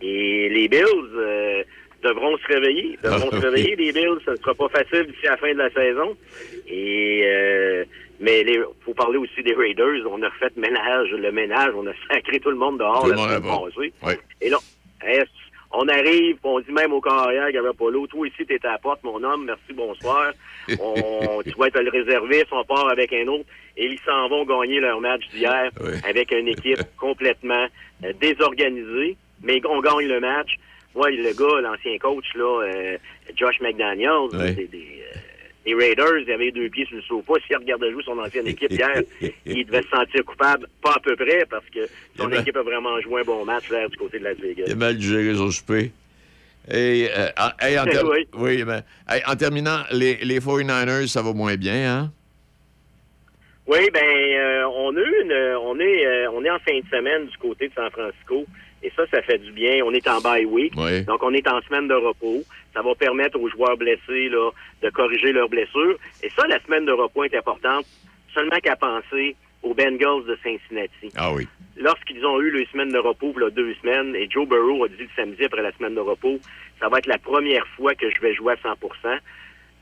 Et 0.00 0.48
les 0.50 0.68
Bills 0.68 0.84
euh, 1.16 1.62
devront 2.02 2.36
se 2.38 2.46
réveiller. 2.46 2.98
Devront 3.02 3.30
Ah, 3.32 3.36
se 3.40 3.46
réveiller, 3.46 3.76
les 3.76 3.92
Bills. 3.92 4.18
Ce 4.24 4.30
ne 4.32 4.36
sera 4.36 4.54
pas 4.54 4.68
facile 4.68 5.06
d'ici 5.06 5.24
la 5.24 5.36
fin 5.36 5.52
de 5.52 5.58
la 5.58 5.70
saison. 5.70 6.16
Et 6.68 7.22
euh, 7.24 7.84
Mais 8.20 8.40
il 8.40 8.64
faut 8.84 8.94
parler 8.94 9.16
aussi 9.18 9.42
des 9.42 9.54
Raiders. 9.54 10.02
On 10.10 10.20
a 10.22 10.30
fait 10.32 10.56
ménage, 10.56 11.10
le 11.10 11.30
ménage, 11.30 11.72
on 11.76 11.86
a 11.86 11.92
sacré 12.12 12.40
tout 12.40 12.50
le 12.50 12.56
monde 12.56 12.78
dehors 12.78 13.02
Tout 13.04 13.10
le 13.10 13.16
monde 13.16 13.28
passée. 13.74 13.92
Oui. 14.02 14.14
Et 14.40 14.50
là, 14.50 14.58
on 15.70 15.86
arrive, 15.86 16.36
on 16.42 16.60
dit 16.60 16.72
même 16.72 16.92
au 16.92 17.00
carrière 17.00 17.44
qu'il 17.46 17.60
n'y 17.60 17.66
avait 17.66 17.76
pas 17.76 17.90
l'eau. 17.90 18.06
Toi 18.06 18.26
ici, 18.26 18.44
t'es 18.46 18.58
à 18.66 18.72
la 18.72 18.78
porte, 18.78 19.04
mon 19.04 19.22
homme, 19.22 19.44
merci, 19.44 19.72
bonsoir. 19.74 20.32
On, 20.80 21.42
tu 21.42 21.50
vas 21.58 21.66
être 21.66 21.80
le 21.80 21.90
réserviste, 21.90 22.48
on 22.52 22.64
part 22.64 22.88
avec 22.90 23.12
un 23.12 23.26
autre. 23.28 23.44
Et 23.76 23.86
ils 23.86 23.98
s'en 24.00 24.28
vont 24.28 24.44
gagner 24.44 24.80
leur 24.80 25.00
match 25.00 25.22
d'hier 25.32 25.70
avec 26.08 26.32
une 26.32 26.48
équipe 26.48 26.80
complètement 26.98 27.66
euh, 28.04 28.12
désorganisée. 28.20 29.16
Mais 29.42 29.60
on 29.68 29.80
gagne 29.80 30.08
le 30.08 30.20
match. 30.20 30.56
Moi, 30.94 31.10
le 31.10 31.32
gars, 31.36 31.60
l'ancien 31.60 31.96
coach, 31.98 32.24
là, 32.34 32.62
euh, 32.64 32.96
Josh 33.36 33.60
McDaniels, 33.60 34.28
Ouais. 34.32 34.52
des, 34.54 34.66
des, 34.66 35.02
des 35.68 35.74
Raiders, 35.74 36.18
il 36.18 36.30
avait 36.32 36.50
deux 36.50 36.68
pieds 36.68 36.86
sur 36.86 36.96
le 36.96 37.02
sofa. 37.02 37.34
S'il 37.46 37.56
regardait 37.56 37.90
jouer 37.92 38.02
son 38.04 38.18
ancienne 38.18 38.46
équipe 38.46 38.70
hier, 38.70 39.02
il 39.46 39.66
devait 39.66 39.82
se 39.82 39.88
sentir 39.88 40.24
coupable, 40.24 40.66
pas 40.82 40.92
à 40.92 41.00
peu 41.00 41.14
près, 41.16 41.44
parce 41.50 41.64
que 41.66 41.80
son 42.16 42.30
équipe 42.32 42.56
a 42.56 42.62
vraiment 42.62 43.00
joué 43.00 43.20
un 43.20 43.24
bon 43.24 43.44
match 43.44 43.70
là, 43.70 43.86
du 43.88 43.96
côté 43.96 44.18
de 44.18 44.24
Las 44.24 44.36
Vegas. 44.38 44.64
Il 44.66 44.72
a 44.72 44.76
mal 44.76 45.00
géré 45.00 45.34
son 45.34 45.50
souper. 45.50 45.92
Et, 46.70 47.08
euh, 47.16 47.28
en- 47.38 47.64
hey, 47.66 47.78
en, 47.78 47.84
ter- 47.86 48.04
Oui. 48.04 48.26
oui, 48.34 48.64
ben, 48.64 48.82
hey, 49.08 49.22
en 49.26 49.34
terminant, 49.36 49.80
les, 49.90 50.16
les 50.16 50.38
49ers, 50.40 51.06
ça 51.06 51.22
va 51.22 51.32
moins 51.32 51.56
bien, 51.56 51.90
hein? 51.98 52.12
Oui, 53.66 53.90
ben 53.92 54.00
euh, 54.02 54.64
on 54.76 54.96
a 54.96 55.00
eu 55.00 55.22
une, 55.24 55.32
on 55.62 55.78
est 55.78 56.06
euh, 56.06 56.30
on 56.32 56.42
est 56.42 56.48
en 56.50 56.58
fin 56.60 56.78
de 56.78 56.86
semaine 56.90 57.26
du 57.26 57.36
côté 57.36 57.68
de 57.68 57.74
San 57.74 57.90
Francisco 57.90 58.46
et 58.82 58.90
ça 58.96 59.02
ça 59.10 59.20
fait 59.20 59.36
du 59.36 59.52
bien. 59.52 59.82
On 59.84 59.92
est 59.92 60.08
en 60.08 60.22
bye 60.22 60.46
week, 60.46 60.72
Oui. 60.74 61.02
donc 61.02 61.22
on 61.22 61.34
est 61.34 61.46
en 61.46 61.60
semaine 61.60 61.86
de 61.86 61.92
repos. 61.92 62.42
Ça 62.78 62.82
va 62.82 62.94
permettre 62.94 63.40
aux 63.40 63.48
joueurs 63.48 63.76
blessés 63.76 64.28
là 64.28 64.50
de 64.82 64.90
corriger 64.90 65.32
leurs 65.32 65.48
blessures 65.48 65.96
et 66.22 66.30
ça 66.30 66.46
la 66.46 66.60
semaine 66.60 66.84
de 66.86 66.92
repos 66.92 67.24
est 67.24 67.34
importante 67.34 67.84
seulement 68.32 68.60
qu'à 68.62 68.76
penser 68.76 69.34
aux 69.64 69.74
Bengals 69.74 70.24
de 70.28 70.38
Cincinnati. 70.44 71.10
Ah 71.16 71.32
oui. 71.32 71.48
Lorsqu'ils 71.76 72.24
ont 72.24 72.40
eu 72.40 72.52
les 72.52 72.66
semaines 72.66 72.92
de 72.92 72.98
repos, 72.98 73.32
il 73.36 73.42
y 73.42 73.44
a 73.46 73.50
deux 73.50 73.74
semaines, 73.82 74.14
et 74.14 74.28
Joe 74.30 74.46
Burrow 74.46 74.84
a 74.84 74.88
dit 74.88 74.94
le 75.00 75.08
samedi 75.16 75.44
après 75.44 75.62
la 75.62 75.72
semaine 75.72 75.96
de 75.96 76.00
repos, 76.00 76.38
ça 76.78 76.88
va 76.88 76.98
être 76.98 77.06
la 77.08 77.18
première 77.18 77.66
fois 77.76 77.96
que 77.96 78.08
je 78.14 78.20
vais 78.20 78.32
jouer 78.34 78.52
à 78.52 78.56
100 78.62 78.74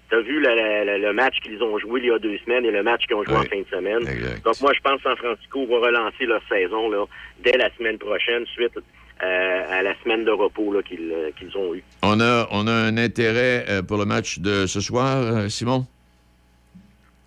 T'as 0.09 0.20
vu 0.20 0.40
le, 0.40 0.48
le- 0.86 0.98
le 0.98 1.12
match 1.12 1.39
qu'ils 1.40 1.62
ont 1.62 1.78
joué 1.78 2.01
il 2.01 2.06
y 2.06 2.10
a 2.10 2.18
deux 2.18 2.39
semaines 2.39 2.64
et 2.64 2.70
le 2.70 2.82
match 2.82 3.05
qu'ils 3.06 3.16
ont 3.16 3.24
joué 3.24 3.35
en 3.36 3.43
fin 3.43 3.60
de 3.60 3.66
semaine. 3.70 4.05
Donc 4.43 4.59
moi, 4.62 4.73
je 4.73 4.81
pense 4.81 4.97
que 4.97 5.02
San 5.02 5.16
Francisco 5.18 5.66
va 5.66 5.78
relancer 5.86 6.24
leur 6.24 6.40
saison 6.48 6.89
là, 6.90 7.05
dès 7.40 7.59
la 7.59 7.68
semaine 7.77 7.98
prochaine, 7.98 8.47
suite 8.47 8.78
à 9.20 9.82
la 9.82 9.94
semaine 10.02 10.24
de 10.24 10.30
repos 10.30 10.72
là, 10.72 10.82
qu'ils 10.82 11.12
euh, 11.12 11.30
qu'ils 11.38 11.56
ont 11.56 11.74
eu. 11.74 11.82
On 12.02 12.20
a, 12.20 12.47
on 12.51 12.66
a 12.66 12.72
un 12.72 12.97
intérêt 12.97 13.64
euh, 13.68 13.82
pour 13.82 13.97
le 13.98 14.05
match 14.05 14.38
de 14.38 14.66
ce 14.66 14.80
soir, 14.80 15.22
euh, 15.22 15.48
Simon? 15.48 15.86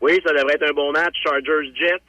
Oui, 0.01 0.19
ça 0.25 0.33
devrait 0.33 0.55
être 0.55 0.69
un 0.69 0.73
bon 0.73 0.91
match. 0.91 1.15
Chargers-Jets. 1.23 2.03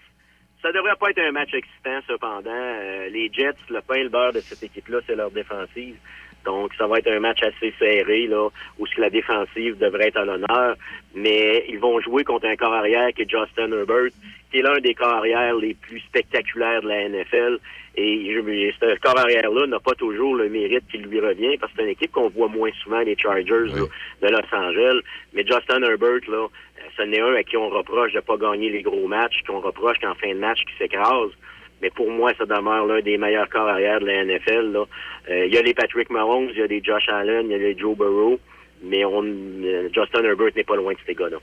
Ça 0.62 0.70
devrait 0.72 0.96
pas 1.00 1.10
être 1.10 1.20
un 1.20 1.32
match 1.32 1.54
excitant, 1.54 2.00
cependant. 2.06 2.50
Euh, 2.50 3.08
les 3.08 3.32
Jets, 3.32 3.56
le 3.70 3.80
pain 3.80 3.94
et 3.94 4.02
le 4.02 4.10
beurre 4.10 4.32
de 4.32 4.40
cette 4.40 4.62
équipe-là, 4.62 4.98
c'est 5.06 5.16
leur 5.16 5.30
défensive. 5.30 5.96
Donc, 6.44 6.72
ça 6.78 6.86
va 6.86 6.98
être 6.98 7.10
un 7.10 7.20
match 7.20 7.42
assez 7.42 7.72
serré, 7.78 8.26
là, 8.26 8.48
où 8.78 8.86
la 8.96 9.10
défensive 9.10 9.78
devrait 9.78 10.08
être 10.08 10.18
à 10.18 10.24
l'honneur. 10.24 10.76
Mais 11.14 11.64
ils 11.68 11.78
vont 11.78 12.00
jouer 12.00 12.24
contre 12.24 12.46
un 12.46 12.56
corps 12.56 12.72
arrière 12.72 13.12
qui 13.14 13.22
est 13.22 13.30
Justin 13.30 13.72
Herbert, 13.72 14.10
qui 14.50 14.58
est 14.58 14.62
l'un 14.62 14.78
des 14.80 14.94
corps 14.94 15.14
arrière 15.14 15.54
les 15.56 15.74
plus 15.74 16.00
spectaculaires 16.00 16.82
de 16.82 16.88
la 16.88 17.08
NFL. 17.08 17.58
Et 17.96 18.32
ce 18.80 18.98
corps 19.00 19.18
arrière-là 19.18 19.66
n'a 19.66 19.80
pas 19.80 19.94
toujours 19.94 20.34
le 20.34 20.48
mérite 20.48 20.84
qui 20.90 20.98
lui 20.98 21.20
revient, 21.20 21.56
parce 21.58 21.72
que 21.72 21.78
c'est 21.78 21.84
une 21.84 21.90
équipe 21.90 22.12
qu'on 22.12 22.28
voit 22.28 22.48
moins 22.48 22.70
souvent, 22.82 23.00
les 23.00 23.16
Chargers 23.18 23.66
là, 23.66 23.84
de 24.22 24.28
Los 24.28 24.54
Angeles. 24.54 25.00
Mais 25.34 25.44
Justin 25.46 25.82
Herbert, 25.82 26.20
là, 26.28 26.46
ce 26.96 27.02
n'est 27.02 27.20
un 27.20 27.34
à 27.34 27.42
qui 27.42 27.56
on 27.56 27.68
reproche 27.68 28.12
de 28.12 28.20
pas 28.20 28.36
gagner 28.36 28.70
les 28.70 28.82
gros 28.82 29.06
matchs, 29.06 29.42
qu'on 29.46 29.60
reproche 29.60 29.98
qu'en 29.98 30.14
fin 30.14 30.32
de 30.32 30.38
match, 30.38 30.60
qui 30.64 30.72
s'écrase. 30.78 31.30
Mais 31.82 31.90
pour 31.90 32.10
moi, 32.10 32.32
ça 32.36 32.44
demeure 32.44 32.86
l'un 32.86 33.00
des 33.00 33.16
meilleurs 33.16 33.48
corps 33.48 33.68
arrière 33.68 34.00
de 34.00 34.06
la 34.06 34.24
NFL. 34.24 34.72
là. 34.72 34.84
Euh, 35.30 35.46
Il 35.46 35.54
y 35.54 35.58
a 35.58 35.62
les 35.62 35.74
Patrick 35.74 36.10
Mahomes, 36.10 36.48
il 36.52 36.58
y 36.58 36.62
a 36.62 36.66
les 36.66 36.82
Josh 36.82 37.08
Allen, 37.08 37.46
il 37.46 37.52
y 37.52 37.54
a 37.54 37.58
les 37.58 37.76
Joe 37.78 37.96
Burrow, 37.96 38.38
mais 38.82 39.04
on, 39.04 39.22
euh, 39.24 39.88
Justin 39.94 40.22
Herbert 40.24 40.50
n'est 40.54 40.64
pas 40.64 40.76
loin 40.76 40.92
de 40.92 40.98
ces 41.06 41.14
gars-là. 41.14 41.38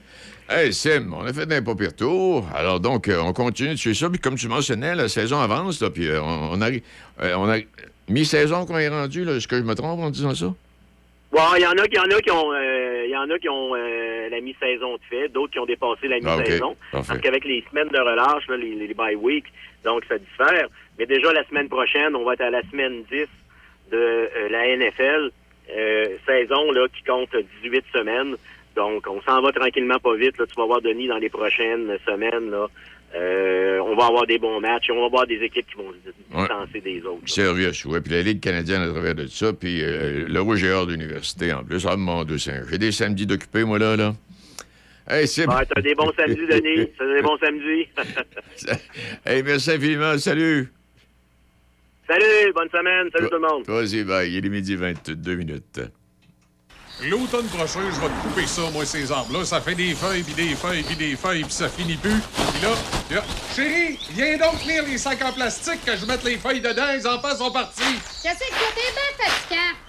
Hey, 0.49 0.71
Sim, 0.73 1.11
on 1.13 1.25
a 1.25 1.33
fait 1.33 1.51
un 1.51 1.61
pas 1.61 1.75
pire 1.75 1.95
tour. 1.95 2.45
Alors, 2.55 2.79
donc, 2.79 3.07
euh, 3.07 3.19
on 3.19 3.33
continue 3.33 3.69
de 3.71 3.75
suivre 3.75 3.97
ça. 3.97 4.09
Puis, 4.09 4.19
comme 4.19 4.35
tu 4.35 4.47
mentionnais, 4.47 4.95
la 4.95 5.07
saison 5.09 5.39
avance, 5.39 5.81
là, 5.81 5.89
puis 5.89 6.07
on, 6.11 6.51
on 6.53 6.61
arrive. 6.61 6.81
on 7.19 7.49
a 7.49 7.57
mi-saison 8.09 8.65
qu'on 8.65 8.77
est 8.77 8.87
rendu. 8.89 9.27
Est-ce 9.27 9.47
que 9.47 9.57
je 9.57 9.63
me 9.63 9.73
trompe 9.75 9.99
en 9.99 10.09
disant 10.09 10.33
ça? 10.35 10.53
Bon, 11.31 11.41
il 11.57 11.61
y 11.61 11.65
en 11.65 11.71
a, 11.71 11.85
y 11.91 11.99
en 11.99 12.15
a 12.17 12.21
qui 12.21 12.31
ont, 12.31 12.53
il 13.05 13.09
y 13.09 13.17
en 13.17 13.29
a 13.29 13.37
qui 13.37 13.49
ont 13.49 13.75
la 14.29 14.41
mi-saison 14.41 14.95
de 14.95 15.01
fait, 15.09 15.29
d'autres 15.29 15.53
qui 15.53 15.59
ont 15.59 15.65
dépassé 15.65 16.07
la 16.07 16.17
Ah, 16.23 16.37
mi-saison. 16.37 16.75
Parce 16.91 17.19
qu'avec 17.19 17.45
les 17.45 17.63
semaines 17.69 17.89
de 17.89 17.99
relâche, 17.99 18.47
là, 18.47 18.57
les, 18.57 18.75
les 18.75 18.93
bye 18.93 19.15
week, 19.15 19.45
donc 19.83 20.03
ça 20.07 20.17
diffère. 20.17 20.67
Mais 20.97 21.05
déjà 21.05 21.31
la 21.33 21.43
semaine 21.45 21.69
prochaine, 21.69 22.15
on 22.15 22.23
va 22.23 22.33
être 22.33 22.41
à 22.41 22.49
la 22.49 22.61
semaine 22.69 23.03
10 23.11 23.27
de 23.91 23.97
euh, 23.97 24.49
la 24.49 24.75
NFL, 24.75 25.31
euh, 25.75 26.17
saison 26.25 26.71
là 26.71 26.87
qui 26.93 27.03
compte 27.03 27.35
18 27.63 27.85
semaines. 27.93 28.35
Donc 28.75 29.07
on 29.07 29.21
s'en 29.21 29.41
va 29.41 29.51
tranquillement 29.51 29.99
pas 29.99 30.15
vite. 30.15 30.37
Là, 30.37 30.45
tu 30.45 30.55
vas 30.55 30.65
voir 30.65 30.81
Denis 30.81 31.07
dans 31.07 31.17
les 31.17 31.29
prochaines 31.29 31.97
semaines. 32.05 32.51
Là, 32.51 32.67
Euh, 33.15 33.79
on 33.79 33.95
va 33.95 34.07
avoir 34.07 34.27
des 34.27 34.37
bons 34.37 34.59
matchs 34.59 34.89
et 34.89 34.91
on 34.91 34.99
va 34.99 35.05
avoir 35.05 35.25
des 35.27 35.35
équipes 35.41 35.65
qui 35.67 35.75
vont 35.77 35.91
se 35.91 36.09
Ouais. 36.35 36.41
distancer 36.41 36.81
des 36.81 37.01
autres. 37.03 37.27
Sérieux, 37.27 37.71
ouais. 37.85 38.01
Puis 38.01 38.11
la 38.11 38.21
Ligue 38.21 38.41
canadienne 38.41 38.81
à 38.81 38.89
travers 38.89 39.15
de 39.15 39.27
ça. 39.27 39.53
Puis 39.53 39.81
euh, 39.81 40.25
le 40.27 40.41
Rouge 40.41 40.63
et 40.63 40.71
Or 40.71 40.85
d'université 40.87 41.53
en 41.53 41.63
plus. 41.63 41.85
Ah, 41.87 41.95
mon 41.95 42.23
Dieu. 42.25 42.37
J'ai 42.37 42.77
des 42.77 42.91
samedis 42.91 43.25
d'occupés, 43.25 43.63
moi, 43.63 43.79
là. 43.79 43.95
là. 43.95 44.13
Hey, 45.09 45.25
Sim. 45.25 45.45
Ouais, 45.47 45.65
t'as 45.73 45.81
des 45.81 45.95
bons 45.95 46.11
samedis, 46.17 46.45
Denis. 46.49 46.89
T'as 46.97 47.15
des 47.15 47.21
bons 47.21 47.37
samedis. 47.37 47.87
hey, 49.25 49.41
merci 49.41 49.71
infiniment. 49.71 50.17
Salut. 50.17 50.69
Salut, 52.09 52.53
bonne 52.53 52.69
semaine. 52.69 53.09
Salut 53.13 53.29
tout 53.29 53.35
le 53.35 53.39
monde. 53.47 53.63
Vas-y, 53.67 54.03
bye. 54.03 54.29
Il 54.31 54.45
est 54.45 54.49
midi 54.49 54.75
22 54.75 55.35
minutes. 55.35 55.81
L'automne 57.03 57.45
prochain, 57.47 57.81
je 57.93 58.01
vais 58.01 58.07
te 58.07 58.21
couper 58.23 58.47
ça, 58.47 58.61
moi, 58.71 58.83
ces 58.83 59.11
arbres-là. 59.11 59.45
Ça 59.45 59.61
fait 59.61 59.75
des 59.75 59.93
feuilles, 59.93 60.23
puis 60.23 60.33
des 60.33 60.55
feuilles, 60.55 60.83
puis 60.83 60.95
des 60.95 61.15
feuilles, 61.15 61.43
puis 61.43 61.53
ça 61.53 61.69
finit 61.69 61.95
plus. 61.95 62.19
Puis 62.19 62.61
là, 62.61 62.69
là, 63.11 63.23
chérie, 63.55 63.99
viens 64.11 64.37
donc 64.37 64.61
tenir 64.63 64.83
les 64.83 64.97
sacs 64.97 65.21
en 65.23 65.31
plastique 65.31 65.85
que 65.85 65.95
je 65.95 66.05
mette 66.05 66.23
les 66.23 66.37
feuilles 66.37 66.61
dedans. 66.61 66.91
Les 66.91 67.05
enfants 67.05 67.35
sont 67.37 67.51
partis. 67.51 67.83
Qu'est-ce 68.23 68.39
que 68.39 68.49
t'es 68.49 68.73
bien 68.73 69.25
fatigant? 69.25 69.86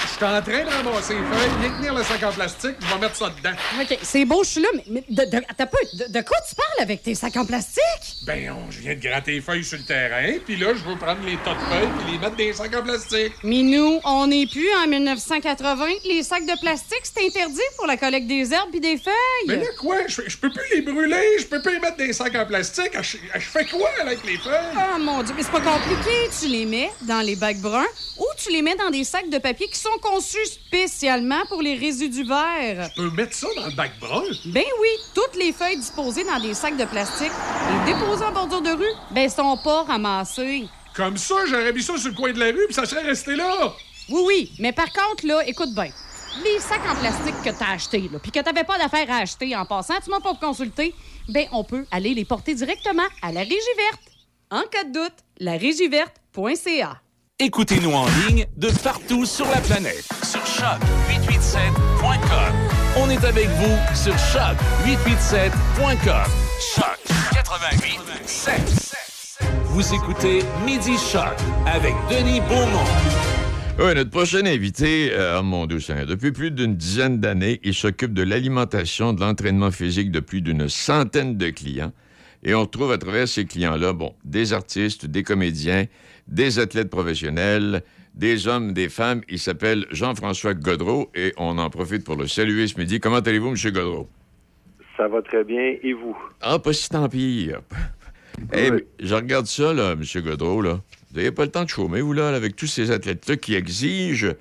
Je 0.00 0.06
suis 0.08 0.24
en 0.24 0.40
train 0.42 0.64
de 0.64 0.70
ramasser 0.70 1.14
les 1.14 1.20
feuilles. 1.20 1.50
Viens 1.60 1.70
tenir 1.78 1.94
le 1.94 2.02
sac 2.04 2.22
en 2.22 2.32
plastique, 2.32 2.76
je 2.80 2.86
vais 2.94 3.00
mettre 3.00 3.16
ça 3.16 3.30
dedans. 3.30 3.56
OK, 3.80 3.98
c'est 4.02 4.24
beau, 4.24 4.42
je 4.44 4.48
suis 4.50 4.60
là, 4.62 4.68
mais, 4.74 4.84
mais 4.88 5.04
de, 5.08 5.24
peu, 5.64 5.78
de, 5.94 6.12
de 6.12 6.20
quoi 6.24 6.36
tu 6.48 6.54
parles 6.54 6.80
avec 6.80 7.02
tes 7.02 7.14
sacs 7.14 7.36
en 7.36 7.44
plastique? 7.44 7.82
Ben, 8.26 8.50
on- 8.52 8.70
je 8.70 8.80
viens 8.80 8.94
de 8.94 9.00
gratter 9.00 9.32
les 9.32 9.40
feuilles 9.40 9.64
sur 9.64 9.78
le 9.78 9.84
terrain, 9.84 10.32
puis 10.44 10.56
là, 10.56 10.68
je 10.74 10.82
veux 10.88 10.96
prendre 10.96 11.20
les 11.26 11.36
tas 11.38 11.54
de 11.54 11.60
feuilles 11.60 11.88
puis 11.98 12.12
les 12.12 12.18
mettre 12.18 12.36
dans 12.36 12.44
les 12.44 12.52
sacs 12.52 12.74
en 12.74 12.82
plastique. 12.82 13.32
Minou, 13.42 14.00
on 14.04 14.26
n'est 14.26 14.46
plus 14.46 14.68
en 14.84 14.86
1980. 14.88 15.86
Les 16.04 16.22
sacs 16.22 16.46
de 16.46 16.60
plastique, 16.60 17.02
c'est 17.02 17.24
interdit 17.26 17.60
pour 17.76 17.86
la 17.86 17.96
collecte 17.96 18.26
des 18.26 18.52
herbes 18.52 18.74
et 18.74 18.80
des 18.80 18.96
feuilles. 18.96 19.12
Mais 19.48 19.56
là, 19.56 19.66
quoi? 19.78 19.96
Je, 20.06 20.22
je 20.26 20.36
peux 20.38 20.50
plus 20.50 20.64
les 20.74 20.82
brûler, 20.82 21.38
je 21.38 21.46
peux 21.46 21.60
plus 21.60 21.72
les 21.74 21.80
mettre 21.80 21.96
dans 21.96 22.04
les 22.04 22.12
sacs 22.12 22.34
en 22.34 22.46
plastique. 22.46 22.92
Je, 23.00 23.16
je 23.34 23.40
fais 23.40 23.64
quoi 23.66 23.88
avec 24.00 24.24
les 24.24 24.38
feuilles? 24.38 24.74
Oh 24.76 24.98
mon 24.98 25.22
Dieu, 25.22 25.34
mais 25.36 25.42
c'est 25.42 25.50
pas 25.52 25.60
compliqué. 25.60 26.28
Tu 26.40 26.46
les 26.48 26.64
mets 26.66 26.90
dans 27.02 27.20
les 27.20 27.36
bacs 27.36 27.58
bruns 27.58 27.84
ou 28.18 28.26
tu 28.42 28.50
les 28.52 28.62
mets 28.62 28.76
dans 28.76 28.90
des 28.90 29.04
sacs 29.04 29.28
de 29.30 29.38
papier 29.38 29.68
qui 29.68 29.78
sont 29.82 29.98
conçus 30.00 30.46
spécialement 30.46 31.44
pour 31.48 31.60
les 31.60 31.74
résidus 31.74 32.24
verts. 32.24 32.88
Je 32.90 33.02
peux 33.02 33.10
mettre 33.10 33.34
ça 33.34 33.48
dans 33.56 33.66
le 33.66 33.72
bac 33.72 33.92
brun? 34.00 34.22
Ben 34.46 34.64
oui, 34.80 34.88
toutes 35.14 35.36
les 35.36 35.52
feuilles 35.52 35.76
disposées 35.76 36.24
dans 36.24 36.38
des 36.40 36.54
sacs 36.54 36.76
de 36.76 36.84
plastique 36.84 37.32
et 37.32 37.92
déposées 37.92 38.24
en 38.24 38.32
bordure 38.32 38.62
de 38.62 38.70
rue, 38.70 38.94
ben 39.10 39.28
sont 39.28 39.58
pas 39.62 39.82
ramassées. 39.82 40.68
Comme 40.94 41.16
ça, 41.16 41.34
j'aurais 41.48 41.72
mis 41.72 41.82
ça 41.82 41.96
sur 41.96 42.10
le 42.10 42.14
coin 42.14 42.32
de 42.32 42.38
la 42.38 42.46
rue, 42.46 42.66
puis 42.66 42.74
ça 42.74 42.86
serait 42.86 43.02
resté 43.02 43.34
là. 43.34 43.74
Oui, 44.08 44.22
oui, 44.26 44.52
mais 44.58 44.72
par 44.72 44.92
contre, 44.92 45.26
là, 45.26 45.42
écoute 45.46 45.74
bien. 45.74 45.90
Les 46.44 46.60
sacs 46.60 46.80
en 46.88 46.94
plastique 46.94 47.42
que 47.44 47.58
t'as 47.58 47.72
achetés, 47.72 48.08
là, 48.10 48.18
puis 48.18 48.30
que 48.30 48.40
t'avais 48.40 48.64
pas 48.64 48.78
d'affaire 48.78 49.10
à 49.10 49.18
acheter 49.18 49.54
en 49.56 49.66
passant, 49.66 49.94
tu 50.02 50.10
m'as 50.10 50.20
pas 50.20 50.34
consulté, 50.34 50.94
ben 51.28 51.46
on 51.52 51.64
peut 51.64 51.86
aller 51.90 52.14
les 52.14 52.24
porter 52.24 52.54
directement 52.54 53.06
à 53.20 53.32
la 53.32 53.40
Régie 53.40 53.56
verte. 53.76 54.00
En 54.50 54.62
cas 54.62 54.84
de 54.84 54.92
doute, 54.92 55.16
la 55.38 55.56
régieverte.ca. 55.56 57.00
Écoutez-nous 57.38 57.92
en 57.92 58.06
ligne 58.28 58.46
de 58.56 58.68
partout 58.84 59.24
sur 59.26 59.46
la 59.46 59.60
planète. 59.60 60.06
Sur 60.22 60.40
choc887.com. 60.44 62.54
On 62.98 63.08
est 63.10 63.24
avec 63.24 63.48
vous 63.48 63.76
sur 63.96 64.14
choc887.com. 64.14 66.30
Choc 66.74 66.98
88.7. 67.32 68.94
Vous 69.64 69.94
écoutez 69.94 70.40
Midi 70.64 70.96
Choc 70.96 71.34
avec 71.66 71.94
Denis 72.10 72.40
Beaumont. 72.42 72.86
Oui, 73.78 73.94
notre 73.94 74.10
prochain 74.10 74.44
invité, 74.46 75.10
euh, 75.12 75.38
oh 75.40 75.42
mon 75.42 75.66
Dieu 75.66 75.80
Seigneur, 75.80 76.06
depuis 76.06 76.30
plus 76.30 76.52
d'une 76.52 76.76
dizaine 76.76 77.18
d'années, 77.18 77.58
il 77.64 77.74
s'occupe 77.74 78.12
de 78.12 78.22
l'alimentation, 78.22 79.12
de 79.14 79.20
l'entraînement 79.20 79.70
physique 79.72 80.12
de 80.12 80.20
plus 80.20 80.42
d'une 80.42 80.68
centaine 80.68 81.36
de 81.38 81.48
clients. 81.50 81.90
Et 82.44 82.54
on 82.54 82.60
retrouve 82.60 82.92
à 82.92 82.98
travers 82.98 83.26
ces 83.26 83.46
clients-là, 83.46 83.94
bon, 83.94 84.14
des 84.24 84.52
artistes, 84.52 85.06
des 85.06 85.22
comédiens, 85.22 85.86
des 86.28 86.58
athlètes 86.58 86.90
professionnels, 86.90 87.82
des 88.14 88.46
hommes, 88.48 88.72
des 88.72 88.88
femmes. 88.88 89.22
Il 89.28 89.38
s'appelle 89.38 89.86
Jean-François 89.90 90.54
Godreau 90.54 91.10
et 91.14 91.32
on 91.36 91.58
en 91.58 91.70
profite 91.70 92.04
pour 92.04 92.16
le 92.16 92.26
saluer 92.26 92.66
ce 92.66 92.78
midi. 92.78 93.00
Comment 93.00 93.18
allez-vous, 93.18 93.48
M. 93.48 93.72
Godreau? 93.72 94.08
Ça 94.96 95.08
va 95.08 95.22
très 95.22 95.44
bien. 95.44 95.76
Et 95.82 95.92
vous? 95.92 96.16
Ah, 96.40 96.58
pas 96.58 96.72
si 96.72 96.88
tant 96.88 97.08
pire. 97.08 97.60
Hey, 98.52 98.70
mais 98.70 98.84
je 99.00 99.14
regarde 99.14 99.46
ça, 99.46 99.72
là, 99.72 99.92
M. 99.92 100.02
Godreau, 100.22 100.62
là. 100.62 100.80
Vous 101.10 101.18
n'avez 101.18 101.32
pas 101.32 101.44
le 101.44 101.50
temps 101.50 101.64
de 101.64 101.68
chômer, 101.68 102.00
vous, 102.00 102.12
là, 102.12 102.28
avec 102.28 102.56
tous 102.56 102.66
ces 102.66 102.90
athlètes-là 102.90 103.36
qui 103.36 103.54
exigent 103.54 104.34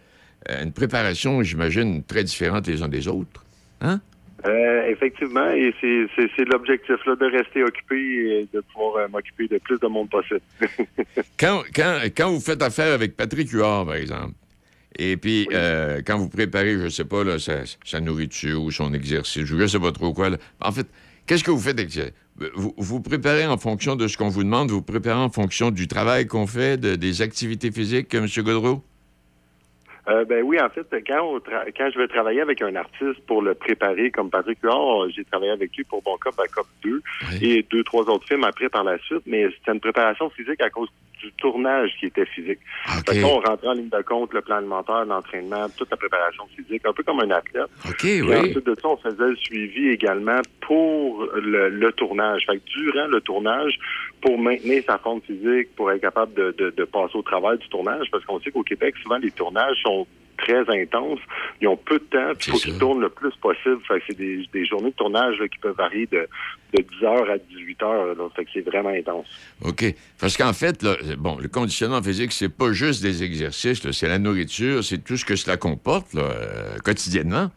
euh, 0.49 0.64
une 0.64 0.72
préparation, 0.72 1.44
j'imagine, 1.44 2.03
très 2.03 2.24
différente 2.24 2.68
les 2.68 2.82
uns 2.82 2.88
des 2.88 3.08
autres. 3.08 3.44
Hein? 3.82 3.99
Euh, 4.46 4.88
effectivement, 4.90 5.50
et 5.52 5.74
c'est- 5.80 6.08
c'est 6.16 6.30
c'est 6.36 6.46
l'objectif 6.46 6.96
là 7.06 7.16
de 7.16 7.26
rester 7.26 7.64
occupé 7.64 7.96
et 8.42 8.48
de 8.54 8.62
pouvoir 8.74 8.96
euh, 8.98 9.08
m'occuper 9.08 9.48
de 9.48 9.58
plus 9.60 9.80
de 9.80 9.88
monde 9.88 10.10
possible. 10.10 10.42
Quand, 11.40 11.64
quand, 11.76 12.00
quand 12.16 12.30
vous 12.32 12.40
faites 12.40 12.62
affaire 12.62 12.94
avec 12.94 13.16
Patrick 13.16 13.50
Huard, 13.50 13.86
par 13.86 13.96
exemple, 13.96 14.34
et 14.98 15.18
puis 15.18 15.48
euh, 15.54 16.02
quand 16.06 16.18
vous 16.18 16.30
préparez, 16.30 16.78
je 16.80 16.90
sais 16.90 17.06
pas, 17.06 17.24
là, 17.24 17.40
sa, 17.40 17.60
sa 17.86 18.00
nourriture 18.00 18.62
ou 18.64 18.72
son 18.72 18.94
exercice, 18.94 19.46
je 19.46 19.56
ne 19.56 19.68
sais 19.68 19.80
pas 19.80 19.92
trop 19.92 20.14
quoi, 20.14 20.30
là. 20.32 20.38
en 20.62 20.72
fait, 20.72 20.88
qu'est-ce 21.26 21.44
que 21.44 21.52
vous 21.52 21.60
faites 21.60 21.80
avec 21.80 21.92
ça? 21.92 22.02
Vous, 22.56 22.74
vous 22.78 23.02
préparez 23.02 23.46
en 23.46 23.58
fonction 23.58 23.96
de 23.96 24.08
ce 24.08 24.18
qu'on 24.18 24.30
vous 24.30 24.44
demande, 24.44 24.72
vous 24.72 24.82
préparez 24.82 25.20
en 25.20 25.30
fonction 25.30 25.70
du 25.72 25.88
travail 25.88 26.26
qu'on 26.28 26.48
fait, 26.48 26.78
de- 26.80 26.96
des 26.96 27.22
activités 27.22 27.72
physiques, 27.72 28.14
M. 28.14 28.26
Godreau? 28.40 28.84
Euh, 30.07 30.26
ben 30.26 30.41
oui, 30.44 30.60
en 30.60 30.69
fait, 30.69 30.88
quand, 31.07 31.22
on 31.22 31.38
tra- 31.38 31.65
quand 31.78 31.90
je 31.94 31.99
vais 31.99 32.07
travailler 32.07 32.41
avec 32.41 32.61
un 32.61 32.76
artiste 32.76 33.19
pour 33.28 33.41
le 33.41 33.53
préparer, 33.53 34.10
comme 34.10 34.30
Patrick 34.32 34.57
Huard, 34.64 35.10
j'ai 35.15 35.23
travaillé 35.26 35.52
avec 35.52 35.76
lui 35.76 35.84
pour 35.84 36.02
Bon 36.02 36.18
Cop, 36.19 36.36
Bad 36.36 36.49
Cop 36.49 36.65
2 36.84 37.02
et 37.41 37.64
deux, 37.69 37.84
trois 37.84 38.03
autres 38.10 38.28
films 38.28 38.44
après 38.44 38.68
par 38.69 38.84
la 38.84 38.98
suite, 38.99 39.22
mais 39.28 39.45
c'était 39.52 39.73
une 39.73 39.80
préparation 39.80 40.30
physique 40.32 40.60
à 40.61 40.69
cause 40.72 40.90
du 41.22 41.32
tournage 41.34 41.91
qui 41.99 42.07
était 42.07 42.26
physique. 42.26 42.57
Fait 43.06 43.14
que 43.18 43.22
là, 43.22 43.28
on 43.28 43.40
rentrait 43.41 43.68
en 43.68 43.73
ligne 43.73 43.90
de 43.90 44.02
compte 44.02 44.34
le 44.34 44.41
plan 44.41 44.56
alimentaire, 44.56 45.06
l'entraînement, 45.06 45.68
toute 45.78 45.91
la 45.91 45.98
préparation 45.98 46.45
physique, 46.56 46.82
un 46.84 46.94
peu 46.94 47.03
comme 47.03 47.19
un 47.19 47.30
athlète. 47.30 47.68
OK, 47.88 48.03
Et 48.06 48.23
oui. 48.23 48.36
ensuite 48.36 48.65
de 48.65 48.73
ça, 48.82 48.88
on 48.88 48.98
faisait 48.98 49.28
le 49.30 49.36
suivi 49.36 49.90
également 49.90 50.41
pour 50.61 51.28
le, 51.36 51.69
le 51.69 51.91
tournage. 51.91 52.44
Fait 52.48 52.57
que 52.57 52.64
durant 52.65 53.06
le 53.06 53.22
tournage, 53.22 53.78
pour 54.22 54.38
maintenir 54.38 54.84
sa 54.85 54.98
forme 54.98 55.22
physique, 55.22 55.76
pour 55.76 55.91
être 55.91 56.02
capable 56.02 56.34
de, 56.34 56.56
de, 56.57 56.69
de 56.69 56.84
passer 56.84 57.15
au 57.15 57.22
travail 57.22 57.57
du 57.57 57.68
tournage, 57.69 58.07
parce 58.11 58.23
qu'on 58.26 58.39
sait 58.39 58.52
qu'au 58.52 58.64
Québec, 58.64 58.95
souvent, 59.02 59.18
les 59.18 59.31
tournages 59.31 59.77
sont 59.84 60.06
très 60.41 60.81
intenses. 60.81 61.19
Ils 61.61 61.68
ont 61.68 61.77
peu 61.77 61.99
de 61.99 62.03
temps, 62.06 62.34
puis 62.38 62.48
il 62.48 62.52
faut 62.52 62.60
qu'ils 62.60 62.77
tournent 62.77 63.02
le 63.02 63.10
plus 63.10 63.34
possible. 63.35 63.80
Fait 63.88 63.99
que 63.99 64.06
c'est 64.07 64.18
des, 64.18 64.48
des 64.52 64.65
journées 64.65 64.89
de 64.91 64.95
tournage 64.95 65.39
là, 65.39 65.48
qui 65.48 65.57
peuvent 65.60 65.76
varier 65.76 66.07
de, 66.07 66.27
de 66.73 66.84
10 66.99 67.06
heures 67.06 67.30
à 67.30 67.38
18 67.38 67.84
heures. 67.84 68.15
Là. 68.15 68.30
Fait 68.35 68.45
que 68.45 68.52
c'est 68.53 68.61
vraiment 68.61 68.89
intense. 68.89 69.27
OK. 69.64 69.85
Parce 70.19 70.38
qu'en 70.38 70.53
fait, 70.53 70.81
là, 70.84 70.95
bon, 71.18 71.38
le 71.38 71.48
conditionnement 71.48 72.02
physique, 72.02 72.31
c'est 72.31 72.49
pas 72.49 72.72
juste 72.72 73.02
des 73.02 73.23
exercices, 73.23 73.84
là, 73.84 73.93
c'est 73.93 74.07
la 74.07 74.19
nourriture, 74.19 74.84
c'est 74.84 75.03
tout 75.03 75.18
ce 75.18 75.26
que 75.26 75.35
cela 75.35 75.57
comporte 75.57 76.14
là, 76.14 76.23
euh, 76.23 76.77
quotidiennement. 76.84 77.49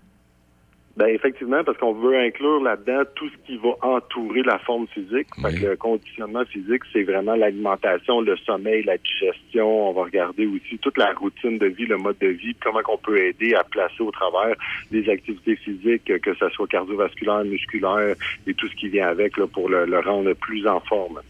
Ben 0.97 1.09
effectivement, 1.09 1.65
parce 1.65 1.77
qu'on 1.79 1.93
veut 1.93 2.17
inclure 2.17 2.63
là-dedans 2.63 3.03
tout 3.17 3.29
ce 3.29 3.47
qui 3.47 3.57
va 3.57 3.71
entourer 3.83 4.43
la 4.43 4.61
forme 4.61 4.87
physique. 4.87 5.27
Fait 5.43 5.53
que 5.53 5.67
le 5.67 5.77
conditionnement 5.77 6.45
physique, 6.45 6.83
c'est 6.93 7.03
vraiment 7.03 7.35
l'alimentation, 7.35 8.21
le 8.21 8.37
sommeil, 8.37 8.85
la 8.85 8.97
digestion. 8.99 9.91
On 9.91 9.93
va 9.93 10.05
regarder 10.05 10.47
aussi 10.47 10.79
toute 10.79 10.97
la 10.97 11.13
routine 11.13 11.59
de 11.59 11.67
vie, 11.67 11.87
le 11.87 11.97
mode 11.97 12.19
de 12.21 12.29
vie, 12.29 12.55
comment 12.63 12.81
on 12.89 12.99
peut 12.99 13.19
aider 13.19 13.55
à 13.55 13.65
placer 13.65 14.03
au 14.03 14.13
travers 14.13 14.55
des 14.93 15.09
activités 15.09 15.57
physiques, 15.57 16.05
que 16.21 16.35
ce 16.35 16.49
soit 16.51 16.69
cardiovasculaire, 16.69 17.45
musculaire 17.45 18.15
et 18.47 18.55
tout 18.55 18.69
ce 18.69 18.77
qui 18.77 18.89
vient 18.89 19.09
avec 19.09 19.37
là, 19.37 19.49
pour 19.49 19.69
le, 19.69 19.87
le 19.87 19.99
rendre 19.99 20.33
plus 20.35 20.65
en 20.69 20.79
forme. 20.79 21.21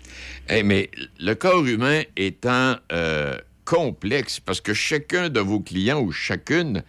Eh, 0.51 0.63
mais 0.63 0.91
le 1.19 1.33
corps 1.35 1.65
humain 1.65 2.03
étant 2.19 2.75
euh, 2.93 3.39
complexe, 3.65 4.41
parce 4.41 4.61
que 4.61 4.75
chacun 4.75 5.31
de 5.31 5.41
vos 5.41 5.61
clients 5.61 6.03
ou 6.03 6.13
chacune 6.13 6.83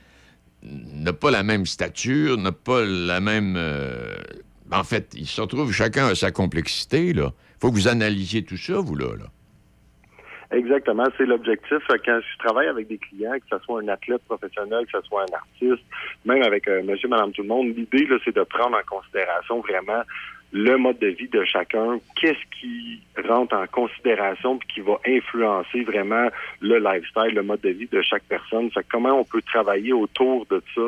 n'a 0.93 1.13
pas 1.13 1.31
la 1.31 1.43
même 1.43 1.65
stature, 1.65 2.37
n'a 2.37 2.51
pas 2.51 2.83
la 2.83 3.19
même... 3.19 3.55
euh, 3.57 4.15
En 4.71 4.83
fait, 4.83 5.13
ils 5.15 5.27
se 5.27 5.41
retrouvent 5.41 5.71
chacun 5.71 6.07
à 6.07 6.15
sa 6.15 6.31
complexité, 6.31 7.13
là. 7.13 7.31
faut 7.61 7.69
que 7.69 7.75
vous 7.75 7.87
analysiez 7.87 8.43
tout 8.43 8.57
ça, 8.57 8.79
vous, 8.79 8.95
là. 8.95 9.15
là. 9.17 9.25
Exactement, 10.51 11.05
c'est 11.17 11.25
l'objectif. 11.25 11.79
Quand 12.05 12.19
je 12.21 12.37
travaille 12.45 12.67
avec 12.67 12.87
des 12.87 12.97
clients, 12.99 13.33
que 13.33 13.57
ce 13.57 13.63
soit 13.65 13.81
un 13.81 13.87
athlète 13.87 14.21
professionnel, 14.25 14.85
que 14.85 14.99
ce 15.01 15.07
soit 15.07 15.23
un 15.23 15.33
artiste, 15.33 15.83
même 16.23 16.43
avec 16.43 16.67
euh, 16.67 16.83
monsieur, 16.83 17.09
madame, 17.09 17.31
tout 17.31 17.41
le 17.41 17.47
monde, 17.47 17.67
l'idée, 17.75 18.05
là, 18.05 18.17
c'est 18.23 18.35
de 18.35 18.43
prendre 18.43 18.77
en 18.77 18.83
considération 18.87 19.59
vraiment 19.61 20.01
le 20.57 20.77
mode 20.77 20.99
de 20.99 21.07
vie 21.07 21.27
de 21.27 21.43
chacun, 21.43 21.99
qu'est-ce 22.15 22.39
qui 22.57 23.01
rentre 23.27 23.53
en 23.57 23.67
considération 23.67 24.57
puis 24.57 24.67
qui 24.75 24.79
va 24.79 24.97
influencer 25.05 25.83
vraiment 25.83 26.29
le 26.61 26.77
lifestyle, 26.79 27.35
le 27.35 27.43
mode 27.43 27.59
de 27.59 27.71
vie 27.71 27.89
de 27.91 28.01
chaque 28.01 28.23
personne. 28.23 28.71
Fait 28.71 28.79
que 28.79 28.85
comment 28.89 29.19
on 29.19 29.25
peut 29.25 29.41
travailler 29.41 29.91
autour 29.91 30.45
de 30.45 30.63
ça 30.73 30.81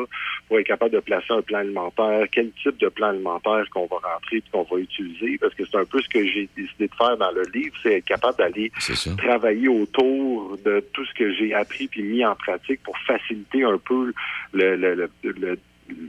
pour 0.48 0.58
être 0.60 0.68
capable 0.68 0.92
de 0.92 1.02
placer 1.02 1.32
un 1.32 1.42
plan 1.42 1.60
alimentaire, 1.60 2.28
quel 2.32 2.50
type 2.64 2.78
de 2.78 2.88
plan 2.88 3.08
alimentaire 3.10 3.66
qu'on 3.74 3.88
va 3.88 3.98
rentrer 3.98 4.40
puis 4.40 4.50
qu'on 4.54 4.64
va 4.64 4.78
utiliser, 4.80 5.38
parce 5.38 5.54
que 5.54 5.66
c'est 5.66 5.78
un 5.78 5.84
peu 5.86 6.02
ce 6.02 6.08
que 6.08 6.26
j'ai 6.26 6.48
décidé 6.56 6.88
de 6.88 6.96
faire 6.96 7.18
dans 7.18 7.32
le 7.32 7.44
livre, 7.54 7.76
c'est 7.84 7.96
être 7.98 8.06
capable 8.06 8.38
d'aller 8.38 8.72
travailler 9.18 9.68
autour 9.68 10.58
de 10.64 10.80
tout 10.94 11.04
ce 11.04 11.14
que 11.14 11.34
j'ai 11.34 11.54
appris 11.54 11.90
puis 11.90 12.04
mis 12.04 12.24
en 12.26 12.36
pratique 12.36 12.82
pour 12.84 12.98
faciliter 13.00 13.64
un 13.66 13.78
peu 13.80 14.14
le, 14.54 14.78
le, 14.78 14.96
le, 14.96 15.10
le- 15.24 15.60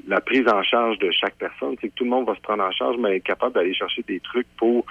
la 0.06 0.20
prise 0.20 0.46
en 0.48 0.62
charge 0.62 0.98
de 0.98 1.10
chaque 1.10 1.36
personne. 1.36 1.76
C'est 1.80 1.88
que 1.88 1.94
tout 1.94 2.04
le 2.04 2.10
monde 2.10 2.26
va 2.26 2.34
se 2.34 2.40
prendre 2.40 2.62
en 2.64 2.72
charge, 2.72 2.96
mais 2.98 3.16
être 3.16 3.24
capable 3.24 3.54
d'aller 3.54 3.74
chercher 3.74 4.02
des 4.06 4.20
trucs 4.20 4.46
pour 4.56 4.84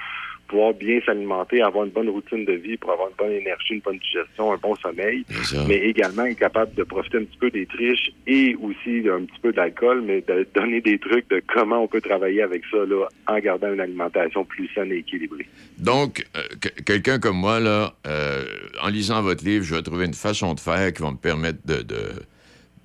pouvoir 0.48 0.74
bien 0.74 1.02
s'alimenter, 1.06 1.62
avoir 1.62 1.84
une 1.84 1.92
bonne 1.92 2.08
routine 2.08 2.46
de 2.46 2.54
vie, 2.54 2.78
pour 2.78 2.94
avoir 2.94 3.10
une 3.10 3.16
bonne 3.18 3.34
énergie, 3.34 3.74
une 3.74 3.80
bonne 3.82 3.98
digestion, 4.00 4.54
un 4.54 4.56
bon 4.56 4.76
sommeil, 4.78 5.26
mais 5.68 5.76
également 5.76 6.24
être 6.24 6.40
capable 6.40 6.74
de 6.76 6.84
profiter 6.84 7.18
un 7.18 7.26
petit 7.26 7.38
peu 7.38 7.52
des 7.52 7.66
triches 7.66 8.12
et 8.28 8.56
aussi 8.56 9.04
un 9.10 9.26
petit 9.26 9.40
peu 9.42 9.52
d'alcool, 9.52 10.04
mais 10.06 10.22
de 10.22 10.48
donner 10.56 10.80
des 10.80 11.00
trucs 11.00 11.30
de 11.30 11.42
comment 11.54 11.84
on 11.84 11.88
peut 11.90 12.00
travailler 12.00 12.44
avec 12.44 12.64
ça 12.72 12.78
là, 12.86 13.10
en 13.28 13.40
gardant 13.40 13.74
une 13.74 13.82
alimentation 13.82 14.46
plus 14.46 14.70
saine 14.74 14.94
et 14.94 15.00
équilibrée. 15.00 15.48
Donc, 15.80 16.26
euh, 16.38 16.42
que- 16.62 16.82
quelqu'un 16.82 17.20
comme 17.20 17.36
moi, 17.38 17.60
là, 17.60 17.94
euh, 18.08 18.46
en 18.82 18.88
lisant 18.88 19.22
votre 19.22 19.44
livre, 19.44 19.66
je 19.66 19.76
vais 19.76 19.82
trouver 19.82 20.06
une 20.06 20.14
façon 20.14 20.54
de 20.54 20.62
faire 20.62 20.94
qui 20.94 21.02
va 21.02 21.12
me 21.12 21.18
permettre 21.18 21.60
de- 21.66 21.84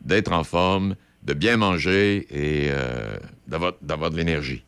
d'être 0.04 0.32
en 0.32 0.42
forme, 0.42 0.96
de 1.22 1.34
bien 1.34 1.56
manger 1.56 2.26
et 2.30 2.68
euh, 2.70 3.16
d'avoir 3.46 3.74
d'avoir 3.80 4.10
de 4.10 4.16
l'énergie. 4.16 4.64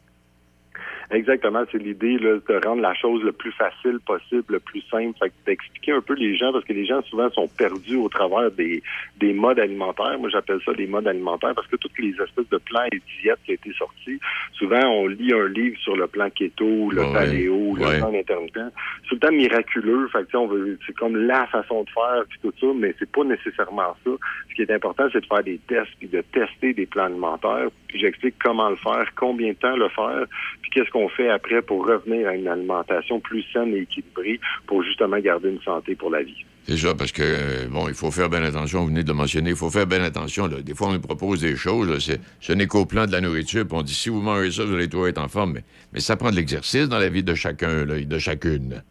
Exactement, 1.15 1.63
c'est 1.71 1.79
l'idée 1.79 2.19
là, 2.19 2.39
de 2.49 2.67
rendre 2.67 2.83
la 2.83 2.93
chose 2.95 3.23
le 3.23 3.31
plus 3.31 3.53
facile 3.53 4.01
possible, 4.05 4.45
le 4.49 4.59
plus 4.59 4.83
simple, 4.91 5.17
fait 5.17 5.29
que 5.29 5.35
d'expliquer 5.47 5.93
un 5.93 6.01
peu 6.01 6.15
les 6.15 6.37
gens, 6.37 6.53
parce 6.53 6.65
que 6.65 6.73
les 6.73 6.87
gens 6.87 7.03
souvent 7.03 7.31
sont 7.31 7.47
perdus 7.47 7.95
au 7.97 8.09
travers 8.09 8.51
des, 8.51 8.83
des 9.19 9.33
modes 9.33 9.61
alimentaires. 9.61 10.19
Moi, 10.19 10.29
j'appelle 10.31 10.59
ça 10.65 10.73
les 10.73 10.89
modes 10.89 11.07
alimentaires 11.07 11.55
parce 11.55 11.69
que 11.69 11.77
toutes 11.77 11.97
les 12.01 12.11
espèces 12.11 12.49
de 12.51 12.59
plans 12.59 12.85
et 12.91 13.01
diètes 13.23 13.39
qui 13.45 13.53
ont 13.53 13.55
été 13.55 13.73
sortis, 13.75 14.19
souvent 14.55 14.85
on 14.89 15.07
lit 15.07 15.33
un 15.33 15.47
livre 15.47 15.79
sur 15.79 15.95
le 15.95 16.09
plan 16.09 16.29
keto, 16.31 16.91
le 16.91 17.05
Ouais, 17.05 17.13
paléo, 17.13 17.77
le 17.77 17.99
plan 17.99 18.13
intermittent. 18.13 18.73
C'est 19.03 19.09
tout 19.11 19.15
le 19.15 19.21
temps 19.21 19.33
miraculeux, 19.33 20.09
fait 20.09 20.29
que, 20.29 20.37
on 20.37 20.49
veut, 20.49 20.79
c'est 20.85 20.97
comme 20.97 21.17
la 21.17 21.47
façon 21.47 21.85
de 21.85 21.91
faire 21.91 22.25
puis 22.29 22.39
tout 22.43 22.53
ça, 22.61 22.67
mais 22.75 22.93
c'est 22.99 23.11
pas 23.11 23.23
nécessairement 23.23 23.95
ça. 24.05 24.11
Ce 24.51 24.55
qui 24.55 24.63
est 24.63 24.71
important, 24.71 25.05
c'est 25.13 25.21
de 25.21 25.27
faire 25.27 25.45
des 25.45 25.59
tests 25.69 25.93
puis 25.99 26.09
de 26.09 26.23
tester 26.33 26.73
des 26.73 26.87
plans 26.87 27.05
alimentaires. 27.05 27.69
Puis 27.95 28.01
j'explique 28.03 28.35
comment 28.43 28.71
le 28.71 28.75
faire, 28.77 29.07
combien 29.15 29.51
de 29.51 29.57
temps 29.57 29.77
le 29.77 29.89
faire, 29.89 30.25
puis 30.63 30.73
qu'est-ce 30.73 30.91
qu'on 30.91 31.09
fait 31.09 31.31
après 31.31 31.63
pour 31.63 31.87
revenir 31.87 32.27
à 32.27 32.35
une 32.35 32.49
alimentation 32.49 33.21
plus 33.21 33.45
saine 33.53 33.73
et 33.73 33.83
équilibrée 33.83 34.41
pour 34.67 34.83
justement 34.83 35.17
garder 35.21 35.51
une 35.51 35.61
santé 35.63 35.95
pour 35.95 36.11
la 36.11 36.25
vie. 36.25 36.45
C'est 36.65 36.77
ça, 36.77 36.93
parce 36.97 37.13
que, 37.13 37.23
euh, 37.23 37.69
bon, 37.71 37.87
il 37.87 37.95
faut 37.95 38.11
faire 38.11 38.29
bien 38.29 38.43
attention, 38.43 38.81
vous 38.81 38.89
venez 38.89 39.05
de 39.05 39.09
le 39.09 39.15
mentionner, 39.15 39.51
il 39.51 39.57
faut 39.57 39.71
faire 39.71 39.87
bien 39.87 40.03
attention. 40.03 40.49
Là. 40.49 40.61
Des 40.61 40.75
fois, 40.75 40.89
on 40.89 40.93
nous 40.95 41.01
propose 41.01 41.41
des 41.43 41.55
choses, 41.55 41.89
là, 41.89 42.19
ce 42.41 42.53
n'est 42.53 42.67
qu'au 42.67 42.85
plan 42.85 43.07
de 43.07 43.13
la 43.13 43.21
nourriture, 43.21 43.65
puis 43.65 43.77
on 43.79 43.83
dit, 43.83 43.95
si 43.95 44.09
vous 44.09 44.21
mangez 44.21 44.51
ça, 44.51 44.65
vous 44.65 44.75
allez 44.75 44.89
toujours 44.89 45.07
être 45.07 45.19
en 45.23 45.29
forme. 45.29 45.53
Mais, 45.53 45.63
mais 45.93 46.01
ça 46.01 46.17
prend 46.17 46.33
de 46.33 46.37
l'exercice 46.37 46.89
dans 46.89 46.99
la 46.99 47.09
vie 47.11 47.23
de 47.23 47.35
chacun, 47.37 47.85
là, 47.85 47.97
et 47.99 48.07
de 48.07 48.19
chacune. 48.19 48.83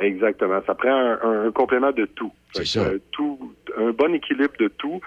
Exactement. 0.00 0.60
Ça 0.66 0.74
prend 0.74 0.90
un, 0.90 1.18
un- 1.22 1.46
un 1.48 1.50
complément 1.52 1.92
de 1.92 2.04
tout. 2.06 2.32
C'est 2.52 2.66
ça. 2.66 2.80
euh, 2.80 2.98
tout. 3.10 3.54
Un 3.76 3.90
bon 3.90 4.14
équilibre 4.14 4.54
de 4.58 4.68
tout 4.68 5.00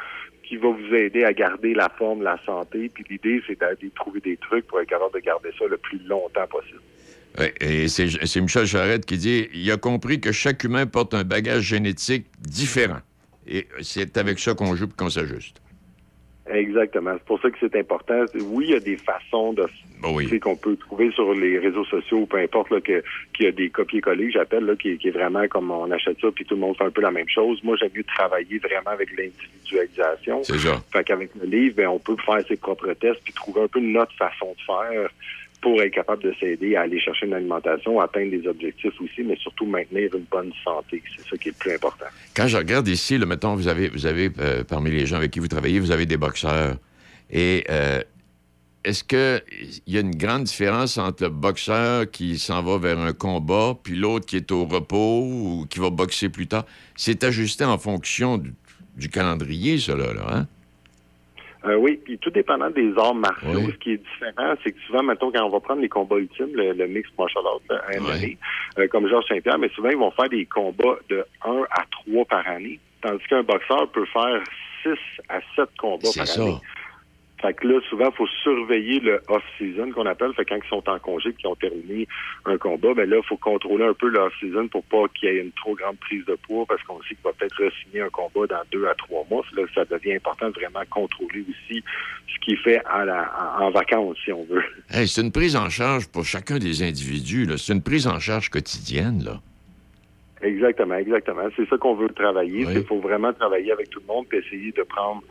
qui 0.52 0.58
va 0.58 0.68
vous 0.68 0.94
aider 0.94 1.24
à 1.24 1.32
garder 1.32 1.74
la 1.74 1.88
forme, 1.88 2.24
la 2.24 2.38
santé. 2.46 2.92
Puis 2.94 3.06
l'idée, 3.10 3.42
c'est 3.48 3.58
d'aller 3.58 3.90
trouver 3.96 4.20
des 4.20 4.36
trucs 4.36 4.68
pour 4.68 4.82
être 4.82 4.90
capable 4.90 5.14
de 5.14 5.20
garder 5.20 5.50
ça 5.58 5.64
le 5.66 5.78
plus 5.78 5.98
longtemps 6.00 6.46
possible. 6.48 6.82
Et 7.62 7.88
c'est, 7.88 8.42
Michel 8.42 8.66
Charette 8.66 9.06
qui 9.06 9.18
dit, 9.18 9.48
il 9.54 9.72
a 9.72 9.78
compris 9.78 10.20
que 10.20 10.34
chaque 10.34 10.62
humain 10.66 10.86
porte 10.88 11.14
un 11.14 11.24
bagage 11.24 11.62
génétique 11.62 12.26
différent. 12.38 13.00
Et 13.48 13.66
c'est 13.82 14.18
avec 14.18 14.40
ça 14.40 14.54
qu'on 14.54 14.76
joue 14.76 14.90
qu'on 14.90 15.10
s'ajuste. 15.10 15.62
Exactement. 16.50 17.14
C'est 17.14 17.26
pour 17.26 17.42
ça 17.42 17.50
que 17.50 17.58
c'est 17.60 17.76
important. 17.76 18.26
Oui, 18.50 18.66
il 18.70 18.72
y 18.72 18.76
a 18.76 18.80
des 18.80 18.98
façons 18.98 19.54
de 19.54 19.68
tu 20.04 20.28
sais, 20.28 20.40
qu'on 20.40 20.56
peut 20.56 20.76
trouver 20.76 21.12
sur 21.12 21.34
les 21.34 21.60
réseaux 21.60 21.86
sociaux 21.86 22.20
ou 22.20 22.26
peu 22.26 22.38
importe 22.38 22.72
là, 22.72 22.82
que 22.82 23.04
qu'il 23.36 23.46
y 23.46 23.48
a 23.48 23.52
des 23.52 23.70
copier-coller, 23.70 24.32
j'appelle, 24.32 24.66
là, 24.66 24.76
qui, 24.76 24.98
qui 24.98 25.10
est 25.10 25.12
vraiment 25.12 25.48
comme 25.48 25.70
on 25.70 25.92
achète 25.92 26.20
ça 26.20 26.30
puis 26.34 26.44
tout 26.44 26.56
le 26.56 26.62
monde 26.62 26.76
fait 26.76 26.86
un 26.86 26.90
peu 26.90 27.02
la 27.02 27.12
même 27.12 27.30
chose. 27.30 27.60
Moi, 27.64 27.76
j'aime 27.80 27.92
mieux 27.96 28.04
travailler 28.04 28.58
vraiment 28.58 28.90
avec 28.90 29.10
l'individualisation. 29.16 30.44
C'est 30.44 30.58
ça. 30.58 30.82
Fait 30.92 31.04
qu'avec 31.04 31.30
le 31.36 31.48
livre, 31.48 31.76
ben, 31.76 31.88
on 31.88 32.00
peut 32.00 32.16
faire 32.26 32.42
ses 32.48 32.58
propres 32.58 32.94
tests 32.94 33.22
puis 33.24 33.34
trouver 33.34 33.62
un 33.62 33.68
peu 33.68 33.80
notre 33.80 34.16
façon 34.16 34.56
de 34.58 34.62
faire 34.66 35.10
pour 35.62 35.82
être 35.82 35.94
capable 35.94 36.24
de 36.24 36.34
s'aider 36.40 36.76
à 36.76 36.82
aller 36.82 37.00
chercher 37.00 37.28
une 37.28 37.34
alimentation, 37.34 38.00
atteindre 38.00 38.32
des 38.32 38.48
objectifs 38.48 39.00
aussi, 39.00 39.22
mais 39.24 39.36
surtout 39.38 39.66
maintenir 39.66 40.14
une 40.16 40.26
bonne 40.30 40.52
santé. 40.64 41.04
C'est 41.16 41.28
ça 41.28 41.38
qui 41.38 41.50
est 41.50 41.52
le 41.52 41.58
plus 41.58 41.74
important. 41.74 42.06
Quand 42.36 42.48
je 42.48 42.58
regarde 42.58 42.88
ici, 42.88 43.18
là, 43.18 43.26
mettons, 43.26 43.56
vous 43.56 43.68
avez, 43.68 43.88
vous 43.90 44.06
avez 44.06 44.32
euh, 44.40 44.64
parmi 44.64 44.90
les 44.90 45.06
gens 45.06 45.18
avec 45.18 45.32
qui 45.32 45.40
vous 45.40 45.48
travaillez, 45.48 45.80
vous 45.80 45.92
avez 45.92 46.08
des 46.08 46.18
boxeurs. 46.18 46.78
Et 47.30 47.64
euh, 47.70 48.02
est-ce 48.84 49.04
qu'il 49.04 49.84
y 49.86 49.98
a 49.98 50.02
une 50.02 50.16
grande 50.16 50.46
différence 50.46 50.98
entre 50.98 51.24
le 51.24 51.30
boxeur 51.30 52.10
qui 52.10 52.40
s'en 52.40 52.64
va 52.64 52.80
vers 52.80 53.00
un 53.00 53.14
combat, 53.14 53.78
puis 53.84 53.96
l'autre 53.96 54.26
qui 54.26 54.38
est 54.38 54.52
au 54.52 54.66
repos 54.66 55.22
ou 55.24 55.68
qui 55.70 55.80
va 55.80 55.92
boxer 55.92 56.30
plus 56.30 56.48
tard? 56.48 56.66
C'est 56.96 57.24
ajusté 57.24 57.66
en 57.66 57.78
fonction 57.78 58.40
du, 58.40 58.54
du 58.98 59.10
calendrier, 59.10 59.78
cela, 59.78 60.14
là, 60.14 60.22
hein? 60.32 60.48
Euh, 61.66 61.76
oui, 61.76 62.00
puis 62.04 62.18
tout 62.18 62.32
dépendant 62.32 62.72
des 62.72 62.92
arts 62.98 63.14
martiaux, 63.14 63.70
ce 63.72 63.78
qui 63.78 63.92
est 63.92 63.98
différent, 63.98 64.56
c'est 64.64 64.72
que 64.72 64.80
souvent, 64.88 65.04
mettons, 65.04 65.32
quand 65.32 65.46
on 65.46 65.50
va 65.50 65.60
prendre 65.60 65.82
les 65.82 65.90
combats 65.90 66.18
ultimes, 66.18 66.56
le, 66.56 66.74
le 66.74 66.88
mix 66.88 67.08
martial 67.20 67.44
arts, 67.46 67.62
là, 67.70 67.82
MMA, 68.00 68.10
euh, 68.80 68.88
comme 68.88 69.08
Georges 69.08 69.26
Saint-Pierre, 69.28 69.60
mais 69.60 69.70
souvent, 69.70 69.90
ils 69.90 69.98
vont 69.98 70.12
faire 70.12 70.30
des 70.30 70.46
combats 70.46 70.98
de 71.10 71.24
1 71.46 71.64
à 71.70 71.84
3 72.08 72.26
par 72.26 72.48
année, 72.48 72.80
tandis 73.02 73.24
qu'un 73.30 73.44
boxeur 73.44 73.88
peut 73.92 74.06
faire 74.06 74.42
6 74.82 74.90
à 75.30 75.40
7 75.56 75.70
combats 75.78 76.10
par 76.16 76.28
ça. 76.28 76.42
année. 76.42 76.56
Fait 77.42 77.54
que 77.56 77.68
là, 77.68 77.80
souvent, 77.90 78.10
il 78.12 78.16
faut 78.16 78.28
surveiller 78.44 79.00
le 79.00 79.20
off-season 79.28 79.92
qu'on 79.92 80.06
appelle. 80.06 80.32
Fait 80.34 80.46
que 80.46 80.50
quand 80.50 80.60
ils 80.64 80.70
sont 80.70 80.88
en 80.88 81.00
congé 81.00 81.30
et 81.30 81.34
qu'ils 81.34 81.48
ont 81.48 81.56
terminé 81.56 82.08
un 82.46 82.58
combat, 82.58 82.94
ben 82.94 83.10
là, 83.10 83.18
il 83.18 83.28
faut 83.28 83.38
contrôler 83.38 83.84
un 83.86 83.94
peu 83.94 84.10
le 84.10 84.20
off-season 84.20 84.68
pour 84.68 84.84
pas 84.84 85.06
qu'il 85.16 85.30
y 85.30 85.38
ait 85.38 85.42
une 85.42 85.52
trop 85.54 85.74
grande 85.76 85.98
prise 85.98 86.24
de 86.26 86.36
poids 86.36 86.66
parce 86.68 86.84
qu'on 86.84 87.02
sait 87.02 87.16
qu'il 87.16 87.24
va 87.24 87.32
peut-être 87.34 87.56
re-signer 87.56 88.02
un 88.02 88.10
combat 88.10 88.46
dans 88.48 88.62
deux 88.72 88.86
à 88.86 88.94
trois 88.94 89.26
mois. 89.30 89.44
Là, 89.56 89.64
ça 89.74 89.86
devient 89.86 90.14
important 90.14 90.50
de 90.50 90.54
vraiment 90.54 90.84
contrôler 90.90 91.44
aussi 91.50 91.84
ce 92.32 92.40
qu'il 92.46 92.58
fait 92.58 92.82
à 92.86 93.06
la, 93.06 93.32
en, 93.60 93.64
en 93.66 93.72
vacances, 93.72 94.18
si 94.24 94.32
on 94.32 94.44
veut. 94.44 94.64
Hey, 94.92 95.08
c'est 95.08 95.22
une 95.22 95.32
prise 95.32 95.56
en 95.56 95.70
charge 95.70 96.08
pour 96.10 96.24
chacun 96.26 96.60
des 96.60 96.84
individus. 96.84 97.46
là. 97.46 97.58
C'est 97.58 97.74
une 97.74 97.84
prise 97.84 98.06
en 98.08 98.20
charge 98.20 98.50
quotidienne. 98.50 99.24
Là. 99.24 99.40
Exactement, 100.44 100.96
exactement. 100.96 101.44
C'est 101.56 101.68
ça 101.70 101.78
qu'on 101.78 101.96
veut 101.96 102.10
travailler. 102.10 102.66
Il 102.70 102.84
faut 102.86 103.00
vraiment 103.00 103.32
travailler 103.34 103.72
avec 103.72 103.90
tout 103.90 104.00
le 104.00 104.14
monde 104.14 104.26
et 104.32 104.38
essayer 104.38 104.72
de 104.72 104.84
prendre 104.84 105.22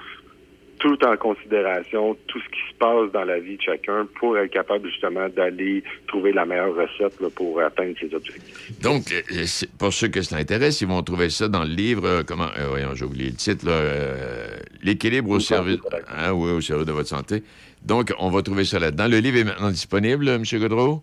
tout 0.81 0.99
en 1.05 1.17
considération 1.17 2.17
tout 2.27 2.41
ce 2.41 2.49
qui 2.49 2.61
se 2.73 2.75
passe 2.79 3.13
dans 3.13 3.25
la 3.25 3.39
vie 3.39 3.57
de 3.57 3.63
chacun 3.63 4.07
pour 4.19 4.37
être 4.39 4.51
capable 4.51 4.89
justement 4.89 5.29
d'aller 5.29 5.85
trouver 6.09 6.33
la 6.33 6.45
meilleure 6.47 6.75
recette 6.75 7.21
là, 7.21 7.29
pour 7.35 7.61
atteindre 7.61 7.95
ses 8.01 8.13
objectifs. 8.15 8.81
Donc, 8.83 9.13
euh, 9.13 9.45
c'est- 9.47 9.71
pour 9.79 9.93
ceux 9.93 10.09
que 10.09 10.23
ça 10.23 10.37
intéresse, 10.37 10.81
ils 10.81 10.89
vont 10.89 11.03
trouver 11.03 11.31
ça 11.31 11.49
dans 11.49 11.65
le 11.65 11.71
livre, 11.71 12.05
euh, 12.07 12.23
comment, 12.27 12.49
euh, 12.59 12.67
voyons, 12.69 12.95
j'ai 12.95 13.05
oublié 13.05 13.27
le 13.31 13.37
titre, 13.37 13.67
euh, 13.69 14.49
L'équilibre 14.83 15.31
au 15.31 15.41
service, 15.41 15.79
hein, 16.09 16.33
oui, 16.33 16.51
au 16.53 16.61
service 16.63 16.87
de 16.87 16.93
votre 16.93 17.09
santé. 17.09 17.43
Donc, 17.85 18.13
on 18.19 18.31
va 18.31 18.41
trouver 18.43 18.65
ça 18.65 18.79
là-dedans. 18.79 19.09
Le 19.09 19.19
livre 19.19 19.37
est 19.39 19.45
maintenant 19.45 19.71
disponible, 19.71 20.27
M. 20.29 20.43
Godreau? 20.55 21.03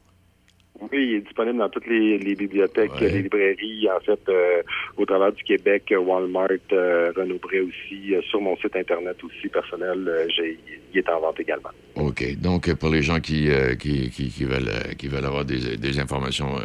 Oui, 0.80 0.88
il 0.94 1.14
est 1.16 1.22
disponible 1.22 1.58
dans 1.58 1.70
toutes 1.70 1.88
les, 1.88 2.18
les 2.20 2.36
bibliothèques, 2.36 2.92
les 3.02 3.10
librairies, 3.24 3.88
en 3.96 4.00
fait, 4.00 4.20
euh, 4.30 4.62
au 4.98 5.06
travers 5.06 5.32
du 5.34 5.44
Québec, 5.44 5.84
euh, 5.92 5.98
Walmart, 5.98 6.50
euh, 6.72 7.12
Renaud 7.16 7.40
aussi, 7.44 8.14
euh, 8.16 8.22
sur 8.30 8.40
mon 8.42 8.56
site 8.58 8.76
Internet 8.76 9.18
aussi 9.24 9.48
personnel, 9.48 10.08
euh, 10.08 10.26
j'ai- 10.36 10.58
il 10.94 11.00
est 11.00 11.10
en 11.10 11.20
vente 11.20 11.40
également. 11.40 11.70
OK. 11.96 12.24
Donc, 12.40 12.70
euh, 12.70 12.76
pour 12.76 12.90
les 12.90 13.02
gens 13.02 13.20
qui, 13.20 13.50
euh, 13.50 13.76
qui, 13.76 14.10
qui- 14.12 14.30
qui 14.30 14.44
veulent, 14.44 14.70
euh, 14.70 14.94
qui 14.98 15.08
veulent 15.08 15.26
avoir 15.26 15.46
des, 15.46 15.78
des 15.78 16.00
informations, 16.00 16.56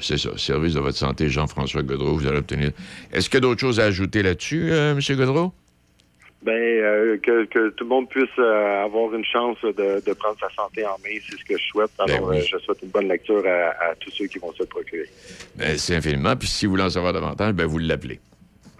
c'est 0.00 0.18
ça, 0.18 0.30
service 0.38 0.74
de 0.74 0.80
votre 0.80 0.96
santé, 0.96 1.28
Jean-François 1.28 1.82
Godreau, 1.82 2.14
vous 2.14 2.26
allez 2.26 2.38
obtenir. 2.38 2.70
Est-ce 3.12 3.28
qu'il 3.28 3.36
y 3.36 3.38
a 3.38 3.40
d'autres 3.40 3.60
choses 3.60 3.80
à 3.80 3.84
ajouter 3.84 4.22
là-dessus, 4.22 4.70
euh, 4.70 4.92
M. 4.94 5.16
Godreau? 5.16 5.52
Ben, 6.40 6.52
euh, 6.52 7.16
que, 7.18 7.46
que 7.46 7.70
tout 7.70 7.82
le 7.84 7.90
monde 7.90 8.08
puisse 8.08 8.28
euh, 8.38 8.84
avoir 8.84 9.12
une 9.12 9.24
chance 9.24 9.56
de, 9.62 10.00
de 10.06 10.12
prendre 10.14 10.36
sa 10.38 10.48
santé 10.54 10.84
en 10.86 10.96
main, 11.04 11.18
c'est 11.28 11.36
ce 11.36 11.44
que 11.44 11.58
je 11.58 11.64
souhaite. 11.64 11.90
Alors, 11.98 12.20
Ben 12.20 12.26
oui. 12.28 12.38
euh, 12.38 12.42
je 12.52 12.58
souhaite 12.58 12.78
une 12.82 12.90
bonne 12.90 13.08
lecture 13.08 13.42
à, 13.44 13.90
à 13.90 13.94
tous 13.98 14.10
ceux 14.12 14.26
qui 14.26 14.38
vont 14.38 14.52
se 14.52 14.60
le 14.62 14.66
procurer. 14.66 15.08
Ben, 15.56 15.76
c'est 15.76 15.96
infiniment. 15.96 16.36
Puis 16.36 16.46
si 16.48 16.66
vous 16.66 16.72
voulez 16.72 16.84
en 16.84 16.90
savoir 16.90 17.12
davantage, 17.12 17.54
ben, 17.54 17.66
vous 17.66 17.78
l'appelez. 17.78 18.20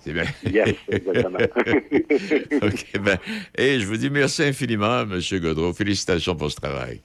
C'est 0.05 0.13
bien. 0.13 0.23
Yes, 0.49 0.77
exactement. 0.89 1.39
OK. 2.63 3.01
Ben, 3.01 3.19
et 3.57 3.81
je 3.81 3.87
vous 3.87 3.97
dis 3.97 4.09
merci 4.11 4.45
infiniment, 4.45 5.01
M. 5.03 5.21
Godreau. 5.41 5.73
Félicitations 5.73 6.37
pour 6.37 6.53
ce 6.53 6.57
travail. 6.61 7.01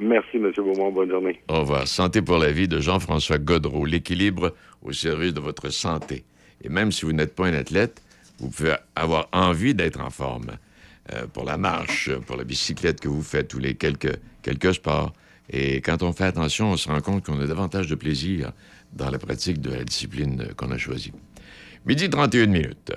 Merci, 0.00 0.36
M. 0.38 0.50
Beaumont. 0.56 0.90
Bonne 0.90 1.10
journée. 1.10 1.40
Au 1.48 1.60
revoir. 1.60 1.86
Santé 1.86 2.20
pour 2.20 2.38
la 2.38 2.50
vie 2.50 2.66
de 2.66 2.80
Jean-François 2.80 3.38
Godreau. 3.38 3.84
L'équilibre 3.84 4.54
au 4.82 4.92
service 4.92 5.32
de 5.32 5.40
votre 5.40 5.70
santé. 5.70 6.24
Et 6.64 6.68
même 6.68 6.90
si 6.90 7.04
vous 7.04 7.12
n'êtes 7.12 7.34
pas 7.36 7.46
un 7.46 7.54
athlète, 7.54 8.02
vous 8.38 8.48
pouvez 8.48 8.76
avoir 8.94 9.28
envie 9.32 9.74
d'être 9.74 10.00
en 10.00 10.10
forme 10.10 10.52
euh, 11.12 11.26
pour 11.26 11.44
la 11.44 11.56
marche, 11.56 12.10
pour 12.26 12.36
la 12.36 12.44
bicyclette 12.44 13.00
que 13.00 13.08
vous 13.08 13.22
faites, 13.22 13.48
tous 13.48 13.58
les 13.58 13.74
quelques, 13.74 14.18
quelques 14.42 14.74
sports. 14.74 15.12
Et 15.50 15.80
quand 15.80 16.02
on 16.02 16.12
fait 16.12 16.24
attention, 16.24 16.72
on 16.72 16.76
se 16.76 16.88
rend 16.88 17.00
compte 17.00 17.24
qu'on 17.24 17.40
a 17.40 17.46
davantage 17.46 17.86
de 17.88 17.94
plaisir 17.94 18.52
dans 18.92 19.10
la 19.10 19.18
pratique 19.18 19.60
de 19.60 19.70
la 19.70 19.84
discipline 19.84 20.48
qu'on 20.56 20.70
a 20.70 20.78
choisie. 20.78 21.12
Midi 21.86 22.10
31 22.10 22.46
minutes. 22.46 22.92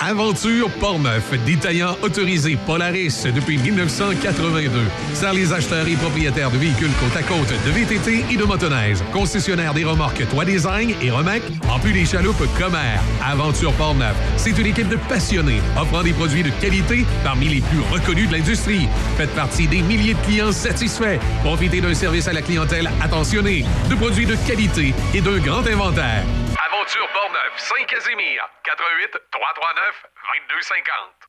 Aventure 0.00 0.70
Portneuf, 0.78 1.32
détaillant 1.44 1.96
autorisé 2.02 2.56
Polaris 2.66 3.24
depuis 3.34 3.58
1982. 3.58 4.70
Sert 5.12 5.34
les 5.34 5.52
acheteurs 5.52 5.88
et 5.88 5.96
propriétaires 5.96 6.52
de 6.52 6.56
véhicules 6.56 6.92
côte 7.00 7.16
à 7.16 7.22
côte, 7.24 7.52
de 7.66 7.70
VTT 7.72 8.24
et 8.32 8.36
de 8.36 8.44
motoneige. 8.44 8.98
Concessionnaire 9.12 9.74
des 9.74 9.84
remorques 9.84 10.24
Toit 10.28 10.44
Design 10.44 10.94
et 11.02 11.10
Remec, 11.10 11.42
en 11.68 11.80
plus 11.80 11.92
des 11.92 12.06
chaloupes 12.06 12.42
Comer. 12.56 13.00
Aventure 13.24 13.72
Portneuf, 13.72 14.14
c'est 14.36 14.56
une 14.56 14.66
équipe 14.66 14.88
de 14.88 14.96
passionnés 15.08 15.60
offrant 15.76 16.04
des 16.04 16.12
produits 16.12 16.44
de 16.44 16.50
qualité 16.60 17.04
parmi 17.24 17.48
les 17.48 17.60
plus 17.60 17.80
reconnus 17.90 18.28
de 18.28 18.34
l'industrie. 18.34 18.88
Faites 19.16 19.34
partie 19.34 19.66
des 19.66 19.82
milliers 19.82 20.14
de 20.14 20.20
clients 20.20 20.52
satisfaits. 20.52 21.18
Profitez 21.42 21.80
d'un 21.80 21.94
service 21.94 22.28
à 22.28 22.32
la 22.32 22.42
clientèle 22.42 22.88
attentionné, 23.02 23.64
de 23.90 23.96
produits 23.96 24.26
de 24.26 24.36
qualité 24.46 24.94
et 25.12 25.20
d'un 25.20 25.38
grand 25.38 25.66
inventaire. 25.66 26.24
Aventure 26.88 27.08
Portneuf, 27.12 27.52
Saint-Casimir, 27.58 28.40
88 28.64 29.10
339 29.30 30.06
2250. 30.48 31.28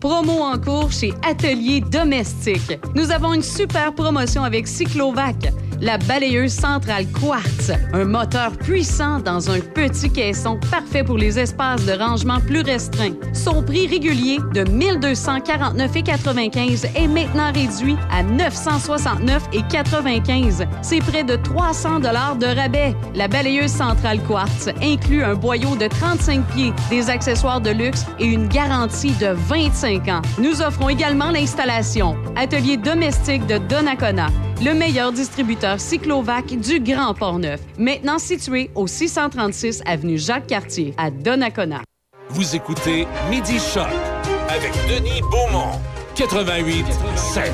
Promo 0.00 0.42
en 0.44 0.58
cours 0.60 0.92
chez 0.92 1.12
Atelier 1.28 1.80
Domestique. 1.80 2.78
Nous 2.94 3.10
avons 3.10 3.32
une 3.34 3.42
super 3.42 3.92
promotion 3.92 4.44
avec 4.44 4.68
Cyclovac, 4.68 5.34
la 5.80 5.98
balayeuse 5.98 6.52
centrale 6.52 7.06
Quartz, 7.06 7.70
un 7.92 8.04
moteur 8.04 8.52
puissant 8.52 9.18
dans 9.20 9.50
un 9.50 9.58
petit 9.60 10.10
caisson 10.10 10.58
parfait 10.70 11.04
pour 11.04 11.18
les 11.18 11.38
espaces 11.38 11.84
de 11.84 11.92
rangement 11.92 12.40
plus 12.40 12.62
restreints. 12.62 13.12
Son 13.32 13.62
prix 13.62 13.86
régulier 13.86 14.38
de 14.54 14.64
1249,95 14.64 16.86
est 16.94 17.08
maintenant 17.08 17.52
réduit 17.52 17.96
à 18.10 18.22
969,95. 18.22 20.66
C'est 20.82 21.00
près 21.00 21.24
de 21.24 21.36
300 21.36 22.00
dollars 22.00 22.36
de 22.36 22.46
rabais. 22.46 22.94
La 23.14 23.28
balayeuse 23.28 23.72
centrale 23.72 24.20
Quartz 24.20 24.68
inclut 24.82 25.24
un 25.24 25.34
boyau 25.34 25.76
de 25.76 25.86
35 25.86 26.46
pieds, 26.54 26.72
des 26.90 27.08
accessoires 27.10 27.60
de 27.60 27.70
luxe 27.70 28.06
et 28.18 28.24
une 28.26 28.48
garantie 28.48 29.12
de 29.12 29.28
25 29.48 30.08
ans. 30.08 30.22
Nous 30.38 30.62
offrons 30.62 30.88
également 30.88 31.30
l'installation. 31.30 32.16
Atelier 32.36 32.76
domestique 32.76 33.46
de 33.46 33.58
Donnacona, 33.58 34.26
le 34.62 34.74
meilleur 34.74 35.12
distributeur 35.12 35.63
cyclovac 35.78 36.46
du 36.58 36.80
Grand 36.80 37.14
Port-Neuf. 37.14 37.60
Maintenant 37.78 38.18
situé 38.18 38.70
au 38.74 38.86
636 38.86 39.82
avenue 39.86 40.18
Jacques-Cartier 40.18 40.94
à 40.96 41.10
Donnacona. 41.10 41.80
Vous 42.30 42.54
écoutez 42.56 43.06
Midi 43.30 43.58
Choc 43.58 43.86
avec 44.48 44.72
Denis 44.88 45.20
Beaumont. 45.30 45.78
88 46.16 46.84
7. 47.16 47.52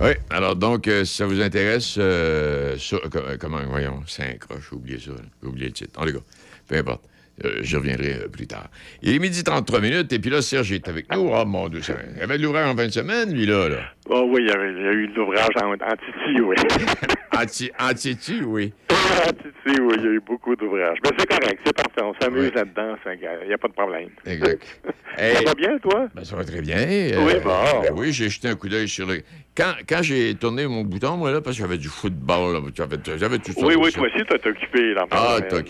Oui, 0.00 0.10
alors 0.30 0.56
donc, 0.56 0.88
euh, 0.88 1.04
si 1.04 1.16
ça 1.16 1.26
vous 1.26 1.40
intéresse, 1.40 1.94
euh, 1.98 2.76
sur- 2.76 3.00
euh, 3.04 3.08
com- 3.08 3.22
comment, 3.40 3.58
voyons, 3.68 4.02
c'est 4.06 4.24
un 4.24 4.34
croche, 4.36 4.68
j'ai 4.70 4.76
oublié 4.76 4.98
ça, 4.98 5.12
j'ai 5.42 5.48
oublié 5.48 5.66
le 5.68 5.72
titre. 5.72 5.98
En 6.00 6.04
tout 6.04 6.12
cas, 6.14 6.18
peu 6.66 6.76
importe. 6.76 7.02
Euh, 7.44 7.58
je 7.62 7.76
reviendrai 7.76 8.14
euh, 8.14 8.28
plus 8.28 8.46
tard. 8.46 8.68
Il 9.02 9.12
est 9.12 9.18
midi 9.18 9.42
33 9.42 9.80
minutes, 9.80 10.12
et 10.12 10.18
puis 10.20 10.30
là, 10.30 10.40
Serge 10.40 10.70
est 10.70 10.86
avec 10.86 11.12
nous. 11.12 11.28
Oh 11.32 11.44
mon 11.44 11.68
Dieu, 11.68 11.80
il 12.14 12.20
y 12.20 12.22
avait 12.22 12.38
de 12.38 12.42
l'ouvrage 12.44 12.68
en 12.68 12.76
fin 12.76 12.86
de 12.86 12.92
semaine, 12.92 13.32
lui, 13.34 13.44
là. 13.44 13.68
là. 13.68 13.78
Oh 14.08 14.24
oui, 14.28 14.42
il 14.42 14.48
y, 14.48 14.52
avait, 14.52 14.70
il 14.72 14.82
y 14.84 14.86
a 14.86 14.92
eu 14.92 15.08
de 15.08 15.14
l'ouvrage 15.14 15.48
en, 15.60 15.72
en 15.72 15.76
Titi, 15.76 16.40
oui. 16.40 16.54
Anti, 17.36 17.70
anti 17.80 18.16
oui. 18.44 18.72
en 18.90 19.32
Titi, 19.32 19.80
oui, 19.80 19.94
il 19.98 20.04
y 20.04 20.06
a 20.06 20.10
eu 20.12 20.20
beaucoup 20.24 20.54
d'ouvrages. 20.54 20.98
Mais 21.02 21.10
c'est 21.18 21.26
correct, 21.28 21.60
c'est 21.66 21.74
parfait, 21.74 22.02
on 22.02 22.14
s'amuse 22.22 22.52
là-dedans, 22.54 22.94
il 23.42 23.48
n'y 23.48 23.52
a 23.54 23.58
pas 23.58 23.66
de 23.68 23.72
problème. 23.72 24.10
Exact. 24.24 24.62
Ça 25.18 25.42
va 25.44 25.54
bien, 25.54 25.78
toi? 25.78 26.08
Ben, 26.14 26.24
ça 26.24 26.34
va 26.34 26.44
très 26.44 26.60
bien. 26.60 26.76
Euh, 26.78 27.24
Oui, 27.24 27.34
bon. 27.42 27.82
ben 27.82 27.92
oui, 27.94 28.12
j'ai 28.12 28.28
jeté 28.28 28.48
un 28.48 28.56
coup 28.56 28.68
d'œil 28.68 28.88
sur 28.88 29.06
le. 29.06 29.22
Quand, 29.56 29.72
quand 29.88 30.02
j'ai 30.02 30.34
tourné 30.34 30.66
mon 30.66 30.82
bouton, 30.82 31.16
moi, 31.16 31.30
là, 31.30 31.40
parce 31.40 31.56
que 31.56 31.62
j'avais 31.62 31.78
du 31.78 31.86
football, 31.86 32.60
j'avais, 32.76 33.38
tout 33.38 33.52
ça. 33.52 33.64
Oui, 33.64 33.74
oui, 33.78 33.92
toi 33.92 34.08
aussi, 34.08 34.24
t'es 34.26 34.48
occupé. 34.48 34.92
Là, 34.94 35.06
Ah, 35.12 35.36
t'as 35.48 35.58
là. 35.58 35.62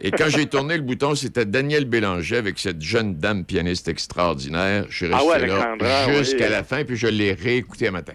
Et 0.00 0.10
quand 0.10 0.28
j'ai 0.28 0.46
tourné 0.46 0.76
le 0.76 0.82
bouton, 0.82 1.14
c'était 1.14 1.44
Daniel 1.44 1.84
Bélanger 1.84 2.36
avec 2.38 2.58
cette 2.58 2.80
jeune 2.80 3.16
dame 3.16 3.44
pianiste 3.44 3.88
extraordinaire. 3.88 4.84
Je 4.88 5.04
suis 5.06 5.14
Ah 5.14 5.18
resté 5.18 5.28
ouais, 5.30 5.46
là 5.46 6.12
jusqu'à 6.18 6.46
oui. 6.46 6.50
la 6.50 6.64
fin, 6.64 6.84
puis 6.84 6.96
je 6.96 7.06
l'ai 7.06 7.32
réécouté 7.34 7.88
un 7.88 7.92
matin. 7.92 8.14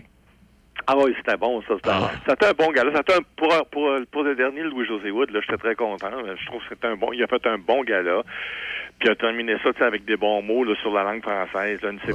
Ah 0.87 0.95
oui, 0.97 1.13
c'était 1.17 1.37
bon, 1.37 1.61
ça. 1.63 1.75
C'était 2.27 2.45
un 2.45 2.53
bon 2.53 2.71
gars. 2.71 2.83
C'était 2.95 3.13
un, 3.13 3.21
pour, 3.37 3.49
pour, 3.71 3.89
pour 4.11 4.23
le 4.23 4.35
dernier 4.35 4.61
Louis-José 4.61 5.09
Wood, 5.09 5.31
là, 5.31 5.39
j'étais 5.41 5.57
très 5.57 5.75
content. 5.75 6.09
Je 6.11 6.45
trouve 6.45 6.61
que 6.61 6.69
c'était 6.69 6.87
un 6.87 6.95
bon. 6.95 7.11
Il 7.11 7.23
a 7.23 7.27
fait 7.27 7.45
un 7.47 7.57
bon 7.57 7.83
gala. 7.83 8.21
Puis 8.99 9.09
il 9.09 9.11
a 9.11 9.15
terminé 9.15 9.55
ça 9.63 9.85
avec 9.85 10.05
des 10.05 10.15
bons 10.17 10.41
mots 10.41 10.63
là, 10.63 10.73
sur 10.81 10.93
la 10.93 11.03
langue 11.03 11.21
française. 11.21 11.81
là, 11.81 11.91
ne 11.91 11.97
pas. 11.99 12.05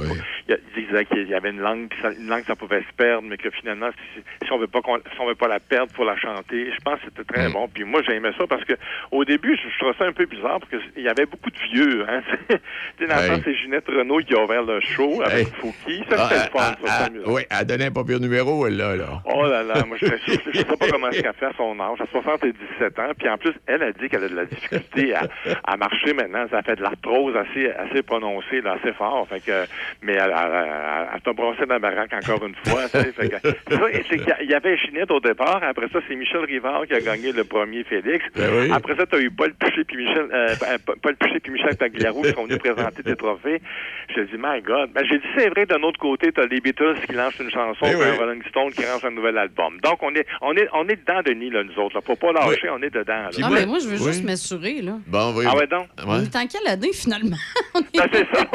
Il, 0.47 0.53
a- 0.53 0.57
il 0.77 0.85
disait 0.87 1.05
qu'il 1.05 1.27
y 1.29 1.33
avait 1.35 1.51
une 1.51 1.59
langue, 1.61 1.89
ça- 2.01 2.11
une 2.11 2.27
langue 2.27 2.43
ça 2.45 2.55
pouvait 2.55 2.81
se 2.81 2.93
perdre, 2.97 3.27
mais 3.27 3.37
que 3.37 3.49
finalement, 3.51 3.89
si, 4.15 4.21
si 4.45 4.51
on 4.51 4.57
veut 4.57 4.67
pas 4.67 4.81
qu'on- 4.81 4.97
si 4.97 5.19
on 5.19 5.27
veut 5.27 5.35
pas 5.35 5.47
la 5.47 5.59
perdre, 5.59 5.91
faut 5.95 6.03
la 6.05 6.17
chanter. 6.17 6.71
Je 6.71 6.81
pense 6.83 6.99
que 6.99 7.05
c'était 7.05 7.31
très 7.33 7.49
bon. 7.49 7.67
Puis 7.67 7.83
moi, 7.83 8.01
j'aimais 8.07 8.31
ça 8.37 8.47
parce 8.47 8.63
que 8.65 8.73
au 9.11 9.23
début, 9.25 9.55
je, 9.57 9.69
je 9.69 9.77
trouvais 9.77 9.93
ça 9.97 10.05
un 10.05 10.13
peu 10.13 10.25
bizarre 10.25 10.59
parce 10.59 10.83
qu'il 10.93 11.03
y 11.03 11.07
avait 11.09 11.25
beaucoup 11.25 11.49
de 11.51 11.59
vieux. 11.73 12.05
Hein? 12.09 12.21
Tu 12.97 13.07
sais, 13.07 13.07
dans 13.07 13.35
le 13.35 13.41
c'est 13.43 13.55
Ginette 13.55 13.87
Renault 13.87 14.19
qui 14.19 14.33
a 14.35 14.43
ouvert 14.43 14.63
le 14.63 14.79
show 14.81 15.21
avec 15.25 15.47
Fouki. 15.55 16.03
Ça, 16.09 16.15
Ah, 16.19 16.29
c'était 16.29 16.43
le 16.45 16.49
fun. 16.51 16.59
ah, 16.59 16.75
ah, 16.87 17.05
amusant. 17.05 17.31
oui, 17.33 17.41
elle 17.49 17.65
donnait 17.65 17.85
un 17.85 17.91
pas 17.91 18.03
pire 18.03 18.19
numéro, 18.19 18.67
elle, 18.67 18.77
là. 18.77 18.95
là. 18.95 19.21
Oh 19.25 19.43
là 19.45 19.63
là, 19.63 19.83
moi 19.87 19.97
je 19.99 20.05
sais 20.07 20.17
je 20.53 20.57
sais 20.59 20.65
pas 20.65 20.75
comment 20.91 21.09
qu'elle 21.09 21.33
fait 21.33 21.45
à 21.45 21.51
son 21.57 21.79
âge, 21.79 21.99
à 22.01 22.05
77 22.11 22.99
ans, 22.99 23.11
puis 23.17 23.29
en 23.29 23.37
plus, 23.37 23.53
elle 23.67 23.81
a 23.83 23.91
dit 23.91 24.09
qu'elle 24.09 24.23
a 24.25 24.29
de 24.29 24.35
la 24.35 24.45
difficulté 24.45 25.15
à, 25.15 25.23
à 25.63 25.77
marcher 25.77 26.13
maintenant, 26.13 26.45
ça 26.51 26.61
fait 26.61 26.70
de 26.75 26.81
l'arthrose 26.81 27.35
assez 27.35 27.69
assez 27.71 28.01
prononcée, 28.01 28.61
là, 28.61 28.77
assez 28.81 28.93
fort, 28.93 29.27
fait 29.27 29.39
que 29.41 29.65
mais 30.01 30.13
elle, 30.13 30.33
elle, 30.35 30.51
elle, 30.53 31.07
elle 31.15 31.21
t'a 31.21 31.33
brossé 31.33 31.65
dans 31.65 31.73
la 31.75 31.79
baraque 31.79 32.13
encore 32.13 32.45
une 32.45 32.55
fois, 32.65 32.83
tu 32.83 32.99
sais, 32.99 33.11
fait 33.11 33.29
que 33.29 33.37
ça, 33.75 33.91
et 33.91 34.03
c'est 34.09 34.17
qu'il 34.17 34.27
y 34.27 34.31
a- 34.31 34.41
il 34.43 34.49
y 34.49 34.53
avait 34.53 34.77
Ginette 34.77 35.11
au 35.11 35.19
départ, 35.19 35.61
après 35.63 35.87
ça 35.89 35.99
c'est 36.07 36.15
Michel 36.15 36.45
Rivard 36.45 36.85
qui 36.87 36.93
a 36.93 37.01
gagné 37.01 37.31
le 37.31 37.43
premier 37.43 37.83
Félix, 37.83 38.25
Ben 38.35 38.49
oui. 38.53 38.71
après 38.73 38.95
ça 38.95 39.05
tu 39.05 39.15
as 39.15 39.19
eu 39.19 39.31
Paul 39.31 39.53
Piché 39.53 39.83
puis 39.83 39.97
Michel 39.97 40.27
euh, 40.31 40.55
euh, 40.63 40.77
Paul 41.01 41.15
Piché 41.15 41.39
puis 41.39 41.51
Michel 41.51 41.75
Tagliaro 41.77 42.21
qui 42.21 42.31
sont 42.31 42.45
venus 42.45 42.59
présenter 42.59 43.03
des 43.03 43.15
trophées. 43.15 43.61
J'ai 44.15 44.25
dit 44.25 44.37
my 44.37 44.61
God, 44.61 44.91
ben 44.93 45.03
j'ai 45.09 45.17
dit 45.19 45.25
c'est 45.37 45.49
vrai 45.49 45.65
d'un 45.65 45.81
autre 45.83 45.99
côté, 45.99 46.31
t'as 46.31 46.45
les 46.45 46.59
Beatles 46.59 46.95
qui 47.07 47.13
lancent 47.13 47.39
une 47.39 47.49
chanson, 47.51 47.77
Ben 47.85 47.97
puis 47.97 48.07
un 48.07 48.11
oui. 48.11 48.17
Rolling 48.17 48.43
Stone 48.49 48.71
qui 48.71 48.81
lance 48.83 49.03
un 49.05 49.11
nouvel 49.11 49.37
album. 49.37 49.77
Donc 49.81 50.01
on 50.03 50.13
est 50.15 50.25
on 50.41 50.53
est 50.55 50.67
on 50.73 50.87
est 50.87 50.95
dedans 50.97 51.21
Denis 51.25 51.49
là 51.49 51.63
nous 51.63 51.77
autres 51.81 51.95
là, 51.95 52.01
faut 52.05 52.15
pas 52.15 52.31
lâcher, 52.31 52.69
on 52.69 52.81
est 52.81 52.89
dedans. 52.93 53.13
Là. 53.13 53.29
Ah, 53.43 53.49
mais 53.51 53.65
moi, 53.65 53.77
je 53.81 53.87
veux 53.87 53.97
juste 53.97 54.23
m'assurer, 54.23 54.81
là. 54.81 54.93
Bon, 55.07 55.33
oui. 55.35 55.45
Ah 55.47 55.55
ouais 55.55 55.67
donc? 55.67 55.87
On 57.73 57.79
est 57.79 57.81
en 57.81 58.07
quelle 58.07 58.13
année, 58.13 58.23
finalement? 58.23 58.51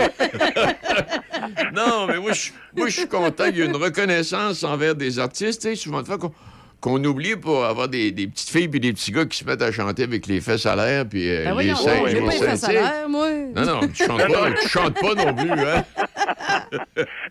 Non, 1.74 2.06
mais 2.06 2.18
moi, 2.18 2.32
je 2.32 2.50
moi, 2.76 2.88
je 2.88 2.96
suis 3.00 3.08
content 3.08 3.44
qu'il 3.46 3.58
y 3.58 3.62
ait 3.62 3.66
une 3.66 3.76
reconnaissance 3.76 4.62
envers 4.64 4.94
des 4.94 5.18
artistes. 5.18 5.62
Tu 5.62 5.68
sais, 5.68 5.74
souvent 5.76 6.02
de 6.02 6.06
fois 6.06 6.18
qu'on 6.18 6.32
qu'on 6.78 7.02
oublie 7.04 7.36
pour 7.36 7.64
avoir 7.64 7.88
des, 7.88 8.12
des 8.12 8.26
petites 8.26 8.50
filles 8.50 8.68
puis 8.68 8.78
des 8.80 8.92
petits 8.92 9.10
gars 9.10 9.24
qui 9.24 9.38
se 9.38 9.44
mettent 9.46 9.62
à 9.62 9.72
chanter 9.72 10.02
avec 10.04 10.26
les 10.26 10.42
fesses 10.42 10.66
à 10.66 10.76
l'air 10.76 11.06
puis 11.08 11.28
euh, 11.30 11.38
Ben 11.44 11.48
les 11.48 11.52
voyons, 11.72 11.74
seins. 11.76 12.06
j'ai 12.06 12.20
les 12.20 12.26
pas 12.46 12.56
ça 12.56 12.70
l'air, 12.70 13.08
moi. 13.08 13.30
Non, 13.56 13.64
non, 13.64 13.80
tu 13.88 14.04
chantes 14.04 14.28
pas, 14.28 14.50
tu 14.62 14.68
chantes 14.68 15.00
pas 15.00 15.14
non 15.14 15.34
plus, 15.34 15.50
hein? 15.50 15.84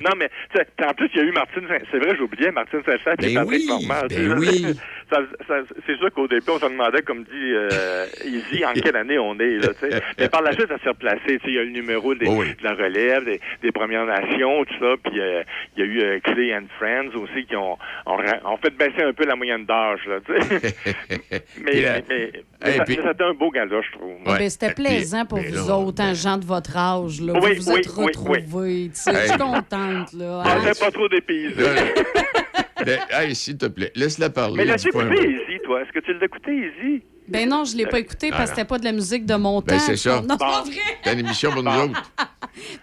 non, 0.02 0.11
mais 0.18 0.30
tu 0.52 0.57
sais, 0.57 0.68
en 0.85 0.93
plus, 0.95 1.10
il 1.14 1.18
y 1.18 1.22
a 1.22 1.23
eu 1.26 1.31
Martine 1.31 1.61
Saint- 1.69 1.85
C'est 1.91 1.99
vrai, 1.99 2.15
j'oubliais 2.18 2.52
Martine 2.52 2.81
Saint-Saëns 2.85 3.15
et 3.22 3.34
Ben 3.35 3.45
Patrick 3.45 3.61
oui, 3.61 3.68
Normand. 3.68 4.07
ben 4.10 4.39
oui. 4.39 4.65
ça- 5.10 5.22
ça- 5.48 5.61
c'est 5.86 5.98
sûr 5.98 6.11
qu'au 6.14 6.27
début, 6.27 6.44
on 6.49 6.60
se 6.60 6.65
demandait, 6.65 7.02
comme 7.02 7.23
dit 7.23 7.30
euh, 7.53 8.06
Izzy, 8.26 8.65
en 8.65 8.73
quelle 8.73 8.95
année 8.95 9.18
on 9.19 9.38
est. 9.40 9.57
Là, 9.57 9.68
tu 9.80 9.90
sais. 9.90 10.02
mais 10.19 10.30
par 10.30 10.41
la 10.41 10.52
suite, 10.53 10.68
ça 10.68 10.77
s'est 10.84 10.90
replacé. 10.90 11.19
Tu 11.26 11.34
sais, 11.36 11.40
Il 11.48 11.53
y 11.53 11.60
a 11.60 11.61
eu 11.61 11.65
le 11.68 11.72
numéro 11.72 12.14
des, 12.15 12.26
Oh 12.27 12.44
de 12.44 12.64
la 12.64 12.73
relève, 12.73 13.26
des, 13.26 13.40
des 13.61 13.72
Premières 13.72 14.06
Nations, 14.06 14.65
tout 14.65 14.73
ça. 14.80 14.95
Puis 15.03 15.19
euh, 15.19 15.44
il 15.77 15.84
y 15.86 15.88
a 15.88 15.90
eu 15.91 16.02
euh, 16.02 16.19
Clay 16.22 16.56
and 16.56 16.65
Friends 16.80 17.15
aussi 17.15 17.45
qui 17.45 17.56
ont, 17.56 17.77
ont, 18.06 18.15
ra- 18.18 18.40
ont 18.45 18.57
fait 18.57 18.72
baisser 18.76 19.03
un 19.03 19.14
peu 19.14 19.26
la 19.26 19.36
moyenne 19.36 19.65
d'âge. 19.65 19.99
là, 20.07 20.18
tu 20.26 20.41
sais. 20.41 20.76
mais 21.61 21.72
Puis, 21.72 21.86
euh, 21.86 21.94
mais, 21.94 22.03
mais, 22.10 22.32
mais 22.64 22.72
hey, 22.72 22.77
ça, 22.77 22.84
puis- 22.86 22.98
mais 23.02 23.10
c'était 23.10 23.23
un 23.23 23.34
beau 23.34 23.52
gala, 23.52 23.82
je 23.82 23.91
trouve. 23.98 24.14
Ben, 24.26 24.49
C'était 24.49 24.73
plaisant 24.73 25.26
pour 25.26 25.40
vous 25.40 25.72
autres, 25.72 26.02
hein, 26.02 26.14
gens 26.14 26.38
de 26.38 26.45
votre 26.45 26.76
âge. 26.77 27.22
Là. 27.22 27.34
Oui, 27.41 27.56
vous 27.56 27.64
vous 27.64 27.72
oui, 27.73 27.80
êtes 27.80 27.88
oui, 27.98 28.06
retrouvés. 28.06 28.91
Je 28.94 29.27
suis 29.27 29.38
contente. 29.38 30.14
Là. 30.14 30.41
On 30.45 30.68
hein. 30.68 30.72
pas 30.80 30.91
trop 30.91 31.07
dépaysés. 31.07 31.64
Ben, 32.84 32.99
hey, 33.11 33.35
s'il 33.35 33.57
te 33.57 33.68
plaît, 33.68 33.91
laisse-la 33.95 34.30
parler. 34.30 34.57
Mais 34.57 34.65
l'as-tu 34.65 34.89
écouté. 34.89 35.15
Izzy, 35.30 35.60
toi? 35.64 35.81
Est-ce 35.81 35.91
que 35.91 35.99
tu 35.99 36.14
l'as 36.14 36.26
écouté, 36.26 36.52
Izzy? 36.52 37.03
Ben 37.27 37.49
non, 37.49 37.64
je 37.64 37.76
l'ai 37.76 37.88
pas 37.88 37.97
écouté 37.99 38.30
parce 38.30 38.43
que 38.43 38.49
Ah, 38.52 38.56
c'était 38.56 38.68
pas 38.68 38.77
de 38.77 38.84
la 38.85 38.91
musique 38.91 39.26
de 39.26 39.34
mon 39.35 39.60
Ben, 39.61 39.77
temps. 39.77 39.84
c'est 39.84 39.95
ça. 39.97 40.22
Non, 40.22 40.38
pas 40.38 40.61
vrai. 40.61 40.76
T'as 41.03 41.14
une 41.14 41.19
émission 41.19 41.52
pour 41.52 41.64
nous 41.64 41.72
autres. 41.72 42.11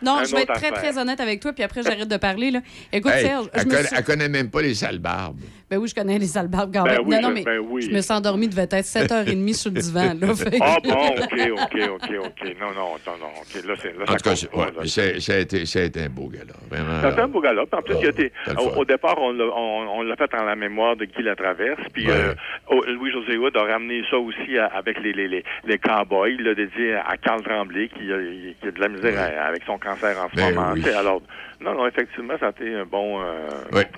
Non, 0.03 0.19
Un 0.19 0.25
je 0.25 0.35
vais 0.37 0.43
être 0.43 0.53
très, 0.53 0.67
affaire. 0.67 0.83
très 0.93 0.99
honnête 0.99 1.19
avec 1.19 1.41
toi, 1.41 1.55
puis 1.55 1.63
après, 1.65 1.83
j'arrête 1.83 2.07
de 2.09 2.17
parler. 2.19 2.51
Là. 2.51 2.61
Écoute, 2.93 3.11
Hey, 3.13 3.25
Serge, 3.25 3.47
elle 3.55 4.05
connaît 4.05 4.29
même 4.29 4.51
pas 4.51 4.61
les 4.61 4.75
sales 4.75 4.99
barbes. 4.99 5.41
Ben 5.73 5.79
oui, 5.79 5.89
je 5.89 5.95
connais 5.95 6.19
les 6.19 6.37
albums 6.37 6.71
quand 6.71 6.83
Ben 6.85 6.99
même. 6.99 7.07
oui, 7.07 7.19
non, 7.19 7.31
mais 7.31 7.45
ben 7.45 7.59
oui. 7.67 7.81
je 7.81 7.91
me 7.91 8.03
suis 8.03 8.13
endormie, 8.13 8.47
devait 8.47 8.65
être 8.71 8.85
7h30 8.85 9.55
sur 9.55 9.71
le 9.73 9.81
divan. 9.81 10.13
Là, 10.21 10.35
fait 10.35 10.51
que- 10.51 10.57
Ah 10.61 10.77
bon, 10.85 10.91
OK, 10.91 11.33
OK, 11.51 11.81
OK, 11.95 12.11
OK. 12.27 12.57
Non, 12.61 12.67
non, 12.75 12.89
non, 13.07 13.17
non, 13.19 13.27
OK. 13.41 13.65
Là, 13.65 13.75
c'est, 13.81 13.97
là, 13.97 14.05
En 14.07 14.13
ça 14.13 14.17
tout 14.19 14.25
cas, 14.29 14.49
pas, 14.53 14.59
ouais, 14.59 14.85
là. 14.85 15.19
ça 15.19 15.33
a 15.33 15.39
été 15.39 15.65
ça 15.65 15.79
a 15.79 15.83
été 15.85 16.03
un 16.03 16.09
beau 16.11 16.29
gala. 16.29 16.53
Vraiment. 16.69 17.01
Ça 17.01 17.23
un 17.25 17.29
beau 17.29 17.41
galop. 17.41 17.67
En 17.73 17.81
plus, 17.81 17.95
il 18.03 18.07
a 18.07 18.11
été, 18.11 18.33
t'as 18.45 18.53
le 18.53 18.59
au, 18.79 18.85
départ, 18.85 19.17
on 19.19 19.33
l'a, 19.33 19.45
on, 19.47 19.99
on 19.99 20.03
l'a 20.03 20.15
fait 20.17 20.31
en 20.35 20.45
la 20.45 20.57
mémoire 20.57 20.95
de 20.95 21.07
Guy 21.07 21.23
Latraverse. 21.23 21.81
Puis 21.95 22.07
Ouais. 22.07 22.13
euh, 22.13 22.35
oh, 22.69 22.83
Louis-José 22.87 23.39
Hood 23.39 23.57
a 23.57 23.63
ramené 23.63 24.03
ça 24.11 24.19
aussi 24.19 24.59
à- 24.59 24.67
avec 24.67 25.01
les, 25.01 25.15
les, 25.15 25.27
les, 25.27 25.43
les 25.65 25.79
cowboys, 25.79 26.37
là, 26.37 26.55
dédié 26.55 26.97
à 26.97 27.17
Carl 27.17 27.43
Tremblay, 27.43 27.89
qui 27.89 28.13
a, 28.13 28.19
qui 28.61 28.69
a 28.69 28.71
de 28.73 28.79
la 28.81 28.89
misère 28.89 29.19
à- 29.19 29.47
avec 29.47 29.63
son 29.65 29.79
cancer 29.79 30.15
en 30.23 30.29
ce 30.29 30.37
Ben 30.37 30.55
moment. 30.55 30.73
oui. 30.75 30.85
Alors, 30.91 31.23
non, 31.63 31.75
non, 31.75 31.87
effectivement, 31.87 32.35
ça 32.39 32.47
a 32.49 32.51
été 32.51 32.75
un 32.75 32.85
bon, 32.85 33.21
euh, 33.23 33.49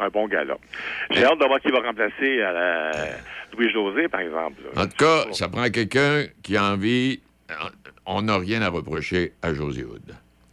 un 0.01 0.09
bon 0.09 0.27
gala. 0.29 0.57
J'ai 1.11 1.25
hâte 1.25 1.39
de 1.39 1.45
voir 1.47 1.61
qui 1.61 1.71
va 1.71 1.81
remplacer 1.81 2.43
à 2.43 2.53
la- 2.53 2.91
Louis-José, 3.57 4.09
par 4.09 4.21
exemple. 4.21 4.61
là. 4.75 4.83
En 4.83 4.87
tout 4.87 4.97
cas, 4.99 5.33
ça 5.33 5.49
prend 5.49 5.69
quelqu'un 5.71 6.25
qui 6.43 6.57
a 6.57 6.65
envie. 6.65 7.21
On 8.07 8.23
n'a 8.23 8.37
rien 8.39 8.63
à 8.63 8.69
reprocher 8.69 9.33
à 9.43 9.55
José 9.55 9.85
Hood. 9.85 10.03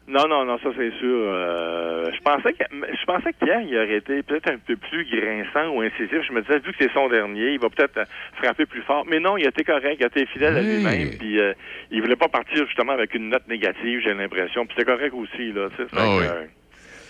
Non, 0.08 0.28
non, 0.28 0.44
non, 0.44 0.58
ça 0.60 0.70
c'est 0.76 0.92
sûr. 1.00 1.08
Euh, 1.10 2.12
je 2.14 2.20
pensais 2.22 2.52
que 2.52 2.64
je 2.72 3.06
pensais 3.06 3.32
qu'hier, 3.40 3.62
il 3.62 3.76
aurait 3.78 3.96
été 3.96 4.22
peut-être 4.24 4.50
un 4.52 4.58
peu 4.58 4.76
plus 4.76 5.06
grinçant 5.06 5.70
ou 5.74 5.82
incisif. 5.82 6.20
Je 6.28 6.34
me 6.34 6.42
disais, 6.42 6.60
vu 6.60 6.72
que 6.74 6.78
c'est 6.82 6.92
son 6.94 7.08
dernier, 7.08 7.54
il 7.54 7.60
va 7.60 7.70
peut-être 7.70 7.96
euh, 7.98 8.06
frapper 8.34 8.66
plus 8.66 8.82
fort. 8.82 9.06
Mais 9.08 9.20
non, 9.22 9.38
il 9.38 9.46
a 9.46 9.50
été 9.50 9.64
correct, 9.64 9.96
il 10.00 10.04
a 10.04 10.08
été 10.08 10.26
fidèle 10.26 10.58
à 10.58 10.62
lui-même. 10.62 11.12
Puis 11.18 11.40
euh, 11.40 11.54
il 11.92 12.02
voulait 12.02 12.18
pas 12.18 12.28
partir 12.28 12.66
justement 12.68 12.92
avec 12.92 13.16
une 13.16 13.30
note 13.30 13.48
négative, 13.48 14.02
j'ai 14.04 14.14
l'impression. 14.14 14.66
Puis 14.66 14.76
c'est 14.78 14.86
correct 14.86 15.14
aussi, 15.14 15.54
là. 15.54 15.70
Ah 15.80 15.96
que, 15.96 16.20
oui. 16.20 16.48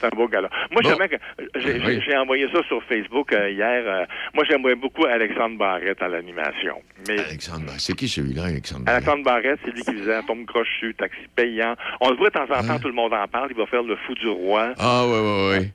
Euh, 0.03 0.07
c'est 0.09 0.13
un 0.13 0.17
beau 0.17 0.27
gars-là. 0.27 0.49
Moi, 0.71 0.81
Bon. 0.83 0.97
que 0.97 1.15
j'ai, 1.55 1.79
Oui. 1.85 2.01
j'ai- 2.05 2.17
envoyé 2.17 2.47
ça 2.53 2.61
sur 2.67 2.83
Facebook 2.83 3.33
euh, 3.33 3.49
hier. 3.49 3.83
euh, 3.85 4.05
moi, 4.33 4.43
j'aimerais 4.49 4.75
beaucoup 4.75 5.05
Alexandre 5.05 5.57
Barrette 5.57 6.01
à 6.01 6.07
l'animation. 6.07 6.81
Mais 7.07 7.19
Alexandre 7.19 7.65
Barrette. 7.65 7.79
C'est 7.81 7.95
qui 7.95 8.07
celui-là, 8.07 8.43
Alexandre 8.45 8.85
Barrette? 8.85 9.03
Alexandre 9.07 9.23
Barrette, 9.25 9.59
c'est 9.65 9.71
lui 9.71 9.81
qui 9.83 9.93
faisait 9.93 10.21
Tombe 10.23 10.45
crochu, 10.45 10.93
taxi 10.95 11.21
payant. 11.35 11.75
On 11.99 12.09
le 12.11 12.15
voit 12.17 12.29
de 12.29 12.33
temps 12.33 12.43
en 12.51 12.63
temps, 12.65 12.79
tout 12.79 12.87
le 12.87 12.93
monde 12.93 13.13
en 13.13 13.27
parle. 13.27 13.47
Il 13.51 13.57
va 13.57 13.65
faire 13.65 13.83
le 13.83 13.95
fou 14.07 14.13
du 14.15 14.27
roi. 14.27 14.73
Ah, 14.77 15.03
oui, 15.05 15.17
oui, 15.19 15.57
oui. 15.59 15.71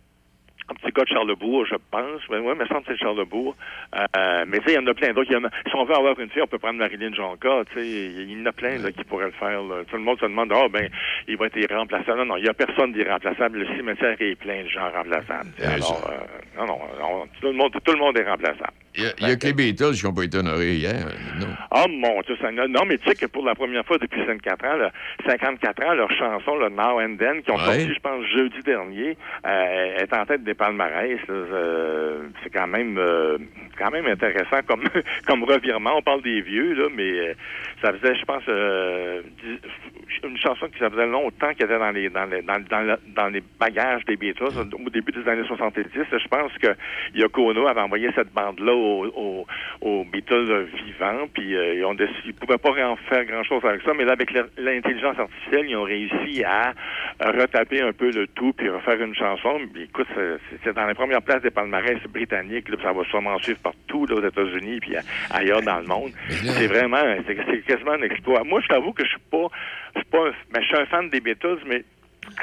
Un 0.69 0.75
petit 0.75 0.91
gars 0.93 1.05
de 1.05 1.09
Charlebourg, 1.09 1.65
je 1.67 1.77
pense. 1.91 2.21
Mais 2.29 2.39
ouais, 2.39 2.55
mais 2.59 2.67
ça 2.67 2.75
me 2.75 2.81
semble 2.81 2.85
que 2.87 2.93
c'est 2.93 2.99
Charlebourg. 2.99 3.55
Euh, 3.95 4.45
mais 4.49 4.59
tu 4.59 4.65
sais, 4.65 4.73
il 4.73 4.75
y 4.75 4.79
en 4.79 4.87
a 4.89 4.95
plein 4.95 5.13
d'autres. 5.13 5.31
Si 5.31 5.75
on 5.77 5.85
veut 5.85 5.95
avoir 5.95 6.19
une 6.19 6.29
fille, 6.31 6.43
on 6.43 6.47
peut 6.49 6.59
prendre 6.59 6.79
Marilyn 6.79 7.15
Jonca. 7.15 7.63
Tu 7.73 7.79
sais, 7.81 7.87
il 7.87 8.39
y 8.39 8.43
en 8.43 8.47
a 8.47 8.53
plein 8.53 8.79
là, 8.79 8.91
qui 8.91 9.05
pourraient 9.05 9.27
le 9.27 9.31
faire. 9.33 9.63
là. 9.63 9.85
Tout 9.89 9.97
le 9.97 10.03
monde 10.03 10.19
se 10.19 10.25
demande, 10.27 10.53
ah 10.53 10.67
ben, 10.69 10.89
il 11.29 11.37
va 11.37 11.47
être 11.47 11.57
irremplaçable. 11.57 12.19
Non, 12.19 12.25
non, 12.27 12.37
il 12.37 12.43
n'y 12.43 12.49
a 12.49 12.55
personne 12.55 12.93
d'irremplaçable. 12.93 13.59
Le 13.61 13.77
cimetière 13.77 14.17
est 14.21 14.35
plein 14.35 14.65
de 14.65 14.69
gens 14.69 14.91
remplaçables. 14.91 15.51
Alors, 15.65 16.11
euh, 16.11 16.59
non, 16.59 16.67
non, 16.67 16.79
on- 17.01 17.27
tout, 17.41 17.47
le 17.47 17.53
monde, 17.53 17.73
tout 17.85 17.93
le 17.93 17.99
monde 17.99 18.19
est 18.19 18.29
remplaçable. 18.29 18.73
Il 18.99 19.03
y 19.05 19.07
a, 19.07 19.11
il 19.21 19.29
y 19.29 19.31
a 19.31 19.37
que 19.37 19.47
les 19.47 19.53
Beatles 19.53 19.93
qui 19.93 20.05
n'ont 20.07 20.15
pas 20.15 20.25
été 20.25 20.39
honorés 20.39 20.75
hier. 20.77 20.95
Non? 21.39 21.47
Oh 21.73 21.85
mon 21.89 22.21
Dieu, 22.23 22.35
ça, 22.41 22.51
non, 22.51 22.85
mais 22.87 22.97
tu 22.97 23.07
sais 23.09 23.15
que 23.15 23.27
pour 23.27 23.45
la 23.45 23.55
première 23.55 23.85
fois 23.85 23.99
depuis 23.99 24.21
54 24.25 24.65
ans, 24.65 24.77
là, 24.79 24.91
54 25.27 25.85
ans, 25.85 25.93
leur 25.95 26.11
chanson, 26.13 26.57
le 26.57 26.71
Now 26.71 27.01
and 27.01 27.17
Then, 27.19 27.43
qui 27.43 27.51
ont 27.51 27.57
Ouais. 27.57 27.65
sorti, 27.65 27.93
je 27.95 28.01
pense, 28.01 28.25
jeudi 28.35 28.63
dernier, 28.65 29.17
euh, 29.47 29.97
est 29.99 30.13
en 30.15 30.25
tête 30.25 30.43
des 30.45 30.55
palmarès. 30.57 31.19
Euh, 31.31 32.23
c'est 32.43 32.51
quand 32.51 32.67
même 32.67 32.97
euh, 32.99 33.39
quand 33.79 33.91
même 33.91 34.07
intéressant 34.07 34.61
comme 34.67 34.85
comme 35.27 35.45
revirement. 35.45 35.97
On 35.99 36.03
parle 36.03 36.23
des 36.23 36.41
vieux, 36.41 36.75
là, 36.75 36.89
mais 36.95 37.11
euh, 37.29 37.35
ça 37.83 37.93
faisait, 37.93 38.15
je 38.15 38.25
pense, 38.25 38.43
euh, 38.49 39.23
une 40.25 40.39
chanson 40.39 40.67
qui 40.69 40.79
ça 40.79 40.91
faisait 40.91 41.07
longtemps 41.07 41.53
qu'elle 41.55 41.71
était 41.71 41.79
dans 41.79 41.91
les 41.91 42.09
dans 42.09 42.25
les 42.25 42.43
dans, 42.43 42.59
dans, 42.69 42.81
le- 42.81 42.99
dans 43.15 43.29
les 43.29 43.43
bagages 43.61 44.05
des 44.07 44.17
Beatles 44.17 44.45
au 44.47 44.91
début 44.91 45.13
des 45.13 45.29
années 45.29 45.47
70. 45.47 45.85
Je 45.95 46.29
pense 46.29 46.53
que 46.59 46.69
Yoko 47.15 47.51
Ono 47.51 47.67
avait 47.67 47.81
envoyé 47.81 48.11
cette 48.15 48.33
bande-là 48.33 48.73
aux, 48.75 49.47
aux, 49.81 50.05
Beatles 50.05 50.69
vivants, 50.85 51.27
puis 51.33 51.55
euh, 51.57 51.75
ils 51.75 51.85
ont 51.85 51.97
ils 52.25 52.35
pouvaient 52.35 52.59
pas 52.59 52.71
en 52.87 52.97
faire 52.97 53.25
grand-chose 53.25 53.65
avec 53.65 53.83
ça, 53.83 53.93
mais 53.95 54.05
là 54.05 54.13
avec 54.13 54.33
l'intelligence 54.57 55.19
artificielle, 55.19 55.67
ils 55.69 55.77
ont 55.77 55.83
réussi 55.83 56.45
à 56.45 56.73
retaper 57.21 57.81
un 57.83 57.93
peu 57.93 58.11
le 58.11 58.27
tout 58.29 58.53
puis 58.53 58.69
refaire 58.69 59.01
une 59.01 59.15
chanson. 59.15 59.61
Écoute, 59.77 60.09
c'est- 60.63 60.73
dans 60.73 60.87
les 60.87 60.95
premières 60.95 61.23
places 61.23 61.43
des 61.43 61.51
palmarès 61.51 61.99
britanniques, 62.09 62.69
là, 62.69 62.77
ça 62.83 62.93
va 62.93 63.05
sûrement 63.05 63.39
suivre 63.39 63.59
partout 63.61 64.07
là, 64.07 64.17
aux 64.17 64.25
États-Unis 64.27 64.81
puis 64.81 64.95
ailleurs 65.31 65.63
dans 65.63 65.79
le 65.79 65.87
monde. 65.87 66.11
C'est 66.29 66.67
vraiment, 66.67 67.03
c'est 67.27 67.37
c'est 67.47 67.63
quasiment 67.67 67.93
un 67.93 68.03
exploit. 68.03 68.43
Moi, 68.45 68.61
je 68.63 68.69
t'avoue 68.69 68.93
que 68.93 69.05
je 69.05 69.11
suis 69.11 69.19
pas, 69.31 69.49
je 69.95 70.01
suis 70.01 70.09
pas, 70.11 70.25
mais 70.55 70.63
je 70.63 70.67
suis 70.67 70.77
un 70.77 70.87
fan 70.87 71.09
des 71.11 71.21
Beatles, 71.21 71.59
mais 71.67 71.85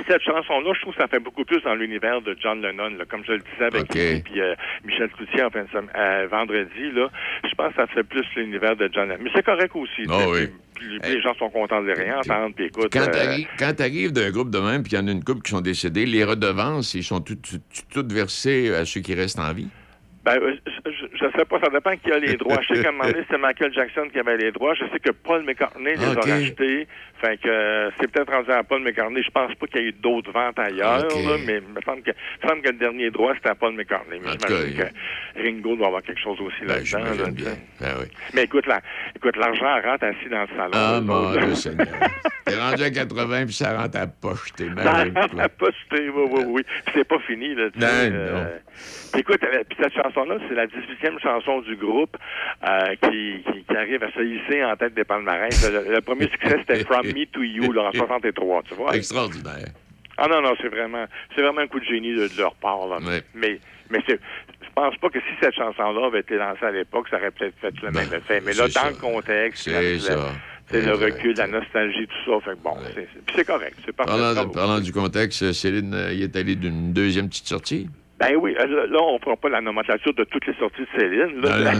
cette 0.07 0.21
chanson-là, 0.21 0.71
je 0.75 0.81
trouve 0.81 0.93
que 0.95 1.01
ça 1.01 1.07
fait 1.07 1.19
beaucoup 1.19 1.43
plus 1.45 1.61
dans 1.61 1.75
l'univers 1.75 2.21
de 2.21 2.35
John 2.41 2.61
Lennon, 2.61 2.89
là, 2.97 3.05
comme 3.09 3.23
je 3.25 3.33
le 3.33 3.39
disais 3.39 3.65
avec 3.65 3.93
lui, 3.93 4.21
puis 4.21 4.41
euh, 4.41 4.55
Michel 4.83 5.09
Cloutier 5.09 5.43
en 5.43 5.49
fin 5.49 5.63
de 5.63 5.69
semaine, 5.69 5.89
euh, 5.95 6.27
vendredi, 6.29 6.91
là, 6.93 7.09
je 7.43 7.55
pense 7.55 7.69
que 7.69 7.75
ça 7.75 7.87
fait 7.87 8.03
plus 8.03 8.25
l'univers 8.35 8.75
de 8.75 8.89
John 8.93 9.09
Lennon. 9.09 9.23
Mais 9.23 9.31
c'est 9.35 9.45
correct 9.45 9.75
aussi. 9.75 10.05
sais, 10.05 10.25
oui. 10.27 10.47
puis- 10.75 10.99
puis 11.01 11.13
les 11.13 11.21
gens 11.21 11.33
sont 11.35 11.49
contents 11.49 11.81
de 11.81 11.87
les 11.87 11.93
réentendre, 11.93 12.53
puis 12.55 12.65
écoute... 12.65 12.91
Quand 12.91 13.07
euh, 13.07 13.73
t'arrives 13.73 14.11
d'un 14.11 14.31
groupe 14.31 14.49
de 14.49 14.59
même, 14.59 14.83
puis 14.83 14.93
il 14.93 14.95
y 14.95 15.01
en 15.01 15.07
a 15.07 15.11
une 15.11 15.23
couple 15.23 15.41
qui 15.41 15.51
sont 15.51 15.61
décédés, 15.61 16.05
les 16.05 16.23
redevances, 16.23 16.93
ils 16.93 17.03
sont 17.03 17.21
toutes, 17.21 17.47
toutes 17.91 18.11
versées 18.11 18.73
à 18.73 18.85
ceux 18.85 19.01
qui 19.01 19.13
restent 19.13 19.39
en 19.39 19.53
vie? 19.53 19.69
Ben, 20.23 20.37
euh, 20.41 20.55
je, 20.65 20.91
je, 21.13 21.37
sais 21.37 21.45
pas, 21.45 21.59
ça 21.59 21.69
dépend 21.69 21.95
qui 21.97 22.09
a 22.09 22.17
les 22.17 22.35
droits. 22.37 22.57
Je 22.61 22.75
sais 22.75 22.81
qu'à 22.81 22.89
un 22.89 22.91
moment 22.93 23.03
donné, 23.11 23.23
c'était 23.23 23.37
Michael 23.37 23.73
Jackson 23.73 24.07
qui 24.11 24.19
avait 24.19 24.37
les 24.37 24.51
droits. 24.53 24.73
Je 24.73 24.85
sais 24.85 24.99
que 24.99 25.11
Paul 25.11 25.43
McCartney 25.43 25.95
les 25.95 26.05
a 26.05 26.21
rachetés. 26.21 26.87
Fait 27.23 27.37
que 27.37 27.47
euh, 27.47 27.89
c'est 27.99 28.11
peut-être 28.11 28.33
rendu 28.33 28.51
à 28.51 28.63
Paul 28.63 28.81
McCartney. 28.81 29.23
Je 29.23 29.31
pense 29.31 29.53
pas 29.55 29.67
qu'il 29.67 29.81
y 29.81 29.85
ait 29.85 29.87
eu 29.87 29.91
d'autres 29.93 30.31
ventes 30.31 30.59
ailleurs, 30.59 31.07
là, 31.07 31.37
mais 31.45 31.61
il 31.65 31.73
me 31.73 31.81
semble 31.85 32.01
que, 32.01 32.11
il 32.11 32.43
me 32.43 32.49
semble 32.49 32.61
que 32.61 32.69
le 32.69 32.77
dernier 32.77 33.09
droit, 33.11 33.33
c'était 33.35 33.49
à 33.49 33.55
Paul 33.55 33.73
McCartney. 33.75 34.19
Mais 34.21 34.31
j'imagine 34.45 34.77
que 34.77 35.41
Ringo 35.41 35.75
doit 35.77 35.87
avoir 35.87 36.01
quelque 36.03 36.19
chose 36.21 36.37
aussi 36.41 36.65
là-dedans. 36.65 36.83
j'imagine 36.83 37.23
là, 37.23 37.31
bien. 37.31 37.33
tu 37.35 37.43
sais. 37.43 37.57
Ben 37.79 37.93
oui. 38.01 38.05
Mais 38.33 38.43
écoute, 38.43 38.65
la, 38.67 38.81
écoute, 39.15 39.37
l'argent 39.37 39.81
rentre 39.81 40.03
assis 40.03 40.29
dans 40.29 40.41
le 40.41 40.47
salon. 40.47 40.71
Ah, 40.73 40.99
mon. 41.01 41.31
Dieu 41.31 41.55
Seigneur. 41.55 41.87
T'es 42.45 42.55
rendu 42.59 42.83
à 42.83 42.91
80 42.91 43.45
puis 43.45 43.53
ça 43.53 43.77
rentre 43.77 43.97
à 43.97 44.05
poche. 44.07 44.51
T'es 44.57 44.67
Ça 44.83 45.03
rentre 45.05 45.39
à 45.39 45.47
poster, 45.49 46.09
oui, 46.09 46.27
oui, 46.29 46.43
oui. 46.47 46.61
Puis 46.85 46.93
c'est 46.95 47.07
pas 47.07 47.19
fini, 47.19 47.55
là. 47.55 47.69
tu 47.71 47.79
Non, 47.79 47.87
non. 47.87 48.15
euh, 48.19 48.57
écoute, 49.17 49.41
euh, 49.43 49.63
puis 49.69 49.77
cette 49.81 49.93
chanson-là, 49.93 50.35
c'est 50.49 50.55
la 50.55 50.65
18e 50.67 51.19
chanson 51.21 51.61
du 51.61 51.77
groupe 51.77 52.17
euh, 52.67 52.95
qui, 53.01 53.43
qui, 53.49 53.63
qui 53.63 53.75
arrive 53.77 54.03
à 54.03 54.11
se 54.11 54.19
hisser 54.21 54.63
en 54.65 54.75
tête 54.75 54.93
des 54.93 55.05
palmarès. 55.05 55.71
Le, 55.71 55.93
le 55.93 56.01
premier 56.01 56.27
succès, 56.27 56.57
c'était 56.59 56.83
From 56.83 57.05
Me 57.13 57.25
to 57.25 57.43
You, 57.43 57.71
là, 57.71 57.83
en 57.83 57.91
63, 57.91 58.63
tu 58.63 58.75
vois? 58.75 58.95
Extraordinaire. 58.95 59.69
Ah 60.17 60.27
non, 60.27 60.41
non, 60.41 60.53
c'est 60.61 60.67
vraiment, 60.69 61.05
c'est 61.35 61.41
vraiment 61.41 61.61
un 61.61 61.67
coup 61.67 61.79
de 61.79 61.85
génie 61.85 62.13
de, 62.13 62.27
de 62.27 62.37
leur 62.37 62.53
part, 62.55 62.87
là. 62.87 62.99
Mais, 63.33 63.59
mais 63.89 63.99
c'est, 64.07 64.19
je 64.61 64.67
pense 64.75 64.95
pas 64.97 65.09
que 65.09 65.19
si 65.19 65.25
cette 65.41 65.55
chanson-là 65.55 66.05
avait 66.07 66.19
été 66.19 66.35
lancée 66.37 66.65
à 66.65 66.71
l'époque, 66.71 67.07
ça 67.09 67.17
aurait 67.17 67.31
peut-être 67.31 67.55
fait 67.59 67.73
le 67.81 67.91
même 67.91 68.09
effet. 68.13 68.41
Mais 68.45 68.53
là, 68.53 68.65
Ben, 68.67 68.73
dans 68.73 68.81
ça. 68.81 68.89
le 68.91 68.95
contexte, 68.95 69.63
C'est 69.63 69.71
la- 69.93 69.99
ça. 69.99 70.31
c'est 70.69 70.81
le 70.81 70.93
recul, 70.93 71.35
la 71.35 71.47
nostalgie, 71.47 72.07
tout 72.07 72.31
ça. 72.31 72.39
Fait 72.45 72.51
que 72.57 72.63
bon, 72.63 72.75
c'est, 72.93 73.07
c'est- 73.35 73.43
correct. 73.45 73.75
Parlant, 73.97 74.49
parlant 74.49 74.79
du 74.79 74.93
contexte, 74.93 75.51
Céline, 75.51 75.93
euh, 75.95 76.13
il 76.13 76.21
est 76.21 76.35
allé 76.35 76.55
d'une 76.55 76.93
deuxième 76.93 77.27
petite 77.27 77.47
sortie? 77.47 77.89
Ben 78.29 78.35
oui, 78.37 78.55
euh, 78.59 78.87
là, 78.87 78.99
on 79.01 79.19
prend 79.19 79.35
pas 79.35 79.49
la 79.49 79.61
nomenclature 79.61 80.13
de 80.13 80.23
toutes 80.23 80.45
les 80.47 80.53
sorties 80.55 80.81
de 80.81 80.99
Céline. 80.99 81.41
Là. 81.41 81.71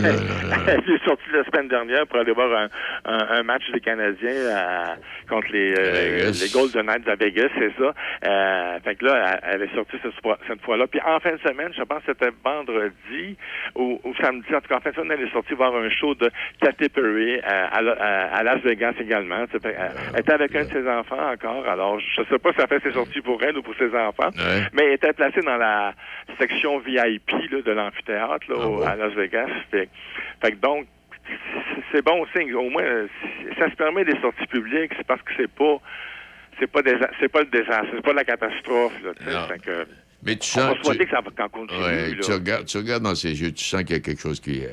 Elle 0.66 0.94
est 0.94 1.04
sortie 1.04 1.30
la 1.32 1.44
semaine 1.44 1.68
dernière 1.68 2.06
pour 2.06 2.18
aller 2.18 2.32
voir 2.32 2.50
un, 2.52 2.68
un, 3.04 3.26
un 3.38 3.42
match 3.42 3.62
des 3.72 3.80
Canadiens 3.80 4.46
à- 4.54 4.96
contre 5.28 5.48
les, 5.52 5.74
euh, 5.78 6.30
les 6.30 6.48
Golden 6.52 6.86
Knights 6.86 7.08
à 7.08 7.14
Vegas, 7.14 7.48
c'est 7.58 7.72
ça. 7.78 7.94
Euh, 8.26 8.78
fait 8.84 8.94
que 8.96 9.04
là, 9.06 9.40
elle, 9.44 9.62
est 9.62 9.74
sortie 9.74 9.96
cette, 10.02 10.20
fois- 10.22 10.38
cette 10.46 10.60
fois-là. 10.62 10.86
Puis 10.86 11.00
en 11.04 11.18
fin 11.20 11.32
de 11.32 11.38
semaine, 11.40 11.72
je 11.76 11.82
pense 11.82 12.00
que 12.04 12.12
c'était 12.12 12.32
vendredi 12.44 13.36
ou, 13.74 14.00
ou 14.04 14.14
samedi, 14.20 14.54
en 14.54 14.60
tout 14.60 14.68
cas 14.68 14.76
en 14.76 14.80
fin 14.80 14.90
de 14.90 14.96
semaine, 14.96 15.18
elle 15.20 15.28
est 15.28 15.32
sortie 15.32 15.54
voir 15.54 15.74
un 15.74 15.88
show 15.90 16.14
de 16.14 16.30
Katy 16.60 16.88
Perry 16.90 17.40
à, 17.40 17.66
à, 17.66 17.78
à- 17.78 18.36
à 18.36 18.42
Las 18.42 18.60
Vegas 18.62 18.92
également. 19.00 19.44
Sais, 19.52 19.58
fait, 19.60 19.74
elle, 19.78 19.92
elle 20.14 20.20
était 20.20 20.32
avec 20.32 20.54
un 20.56 20.64
de 20.64 20.70
ses 20.72 20.88
enfants 20.88 21.30
encore. 21.32 21.66
Alors, 21.66 21.98
je 22.00 22.22
sais 22.24 22.38
pas 22.38 22.52
si 22.52 22.58
ça 22.60 22.66
fait 22.66 22.82
ses 22.82 22.92
sorties 22.92 23.20
pour 23.22 23.42
elle 23.42 23.56
ou 23.56 23.62
pour 23.62 23.74
ses 23.76 23.94
enfants, 23.94 24.30
Ouais. 24.36 24.62
mais 24.72 24.84
elle 24.86 24.92
était 24.94 25.12
placée 25.12 25.40
dans 25.42 25.56
la 25.56 25.92
section 26.38 26.78
VIP 26.80 27.30
là, 27.50 27.62
de 27.62 27.72
l'amphithéâtre 27.72 28.46
là, 28.50 28.56
Ah 28.60 28.66
au- 28.68 28.82
à 28.82 28.96
Las 28.96 29.12
Vegas. 29.14 29.48
Fait, 29.70 29.88
fait 30.42 30.52
que 30.52 30.56
donc, 30.56 30.86
c'est- 31.92 32.02
bon 32.02 32.26
signe. 32.36 32.52
Au 32.54 32.68
moins, 32.70 32.84
ça 33.58 33.70
se 33.70 33.76
permet 33.76 34.04
des 34.04 34.18
sorties 34.20 34.46
publiques, 34.46 34.92
c'est 34.96 35.06
parce 35.06 35.22
que 35.22 35.32
c'est 35.36 35.50
pas 35.50 35.78
c'est 36.60 36.70
pas 36.70 36.82
des, 36.82 36.94
c'est 37.18 37.28
pas 37.28 37.40
le 37.40 37.46
désastre, 37.46 37.86
c'est 37.94 38.02
pas 38.04 38.12
la 38.12 38.24
catastrophe. 38.24 38.92
Là. 39.02 39.46
Fait 39.48 39.58
que, 39.60 39.86
Mais 40.22 40.36
tu 40.36 40.50
on 40.56 40.60
sens. 40.60 40.76
va 40.76 40.82
souhaiter 40.84 40.98
tu- 41.00 41.10
que 41.10 41.16
ça 41.16 41.20
va 41.20 41.30
qu'en 41.36 41.48
continue. 41.48 41.82
Ouais, 41.82 42.10
là. 42.10 42.22
tu, 42.22 42.30
regardes, 42.32 42.64
tu 42.66 42.76
regardes 42.76 43.02
dans 43.02 43.14
ses 43.16 43.40
yeux, 43.42 43.50
tu 43.52 43.64
sens 43.64 43.82
qu'il 43.82 43.96
y 43.96 43.98
a 43.98 44.02
quelque 44.02 44.20
chose 44.20 44.38
qui 44.40 44.64
euh, 44.64 44.68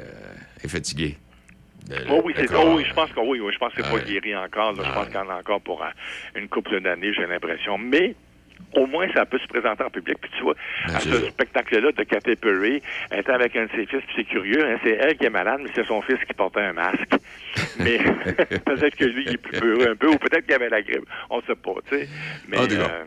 est 0.64 0.68
fatigué. 0.68 1.18
Le- 1.90 1.96
Oh 2.12 2.22
oui, 2.24 2.34
c'est, 2.38 2.54
oh 2.56 2.76
oui, 2.76 2.86
je 2.88 2.94
pense 2.94 3.12
que 3.12 3.20
oui, 3.20 3.40
oui, 3.40 3.52
je 3.52 3.58
pense 3.58 3.74
que 3.74 3.82
c'est 3.82 3.92
Ouais. 3.92 4.00
pas 4.00 4.06
guéri 4.06 4.36
encore. 4.36 4.74
là. 4.74 4.84
Je 4.86 4.92
pense 4.94 5.06
qu'il 5.08 5.16
y 5.16 5.18
en 5.18 5.30
a 5.30 5.38
encore 5.40 5.60
pour 5.62 5.84
euh, 5.84 5.88
une 6.36 6.48
couple 6.48 6.80
d'années, 6.82 7.12
j'ai 7.14 7.26
l'impression. 7.26 7.78
Mais 7.80 8.14
au 8.76 8.86
moins, 8.86 9.08
ça 9.14 9.26
peut 9.26 9.40
se 9.40 9.48
présenter 9.48 9.84
en 9.84 9.90
public. 9.90 10.18
Puis 10.22 10.32
tu 10.38 10.44
vois, 10.44 10.56
à 10.86 11.00
ce 11.00 11.30
spectacle-là 11.30 11.92
de 11.92 12.04
Katy 12.04 12.36
Perry, 12.36 12.82
elle 13.10 13.20
était 13.20 13.32
avec 13.32 13.56
un 13.56 13.66
de 13.66 13.70
ses 13.72 13.86
fils, 13.86 14.02
puis 14.08 14.14
c'est 14.18 14.24
curieux, 14.24 14.66
hein, 14.66 14.78
c'est 14.84 14.92
elle 14.92 15.18
qui 15.18 15.26
est 15.26 15.30
malade, 15.30 15.62
mais 15.64 15.70
c'est 15.76 15.86
son 15.86 16.02
fils 16.02 16.18
qui 16.28 16.34
portait 16.34 16.62
un 16.62 16.74
masque. 16.74 17.10
Mais 17.80 17.98
peut-être 18.66 18.96
que 18.96 19.06
lui, 19.06 19.26
il 19.26 19.34
est 19.34 19.38
plus 19.38 19.60
peureux 19.60 19.90
un 19.90 19.96
peu, 19.96 20.08
ou 20.08 20.16
peut-être 20.18 20.46
qu'il 20.46 20.54
avait 20.54 20.70
la 20.70 20.82
grippe. 20.82 21.06
On 21.30 21.38
ne 21.38 21.42
sait 21.42 21.56
pas, 21.56 21.74
tu 21.90 21.98
sais. 21.98 22.08
Mais 22.48 22.58
Ah, 22.60 23.06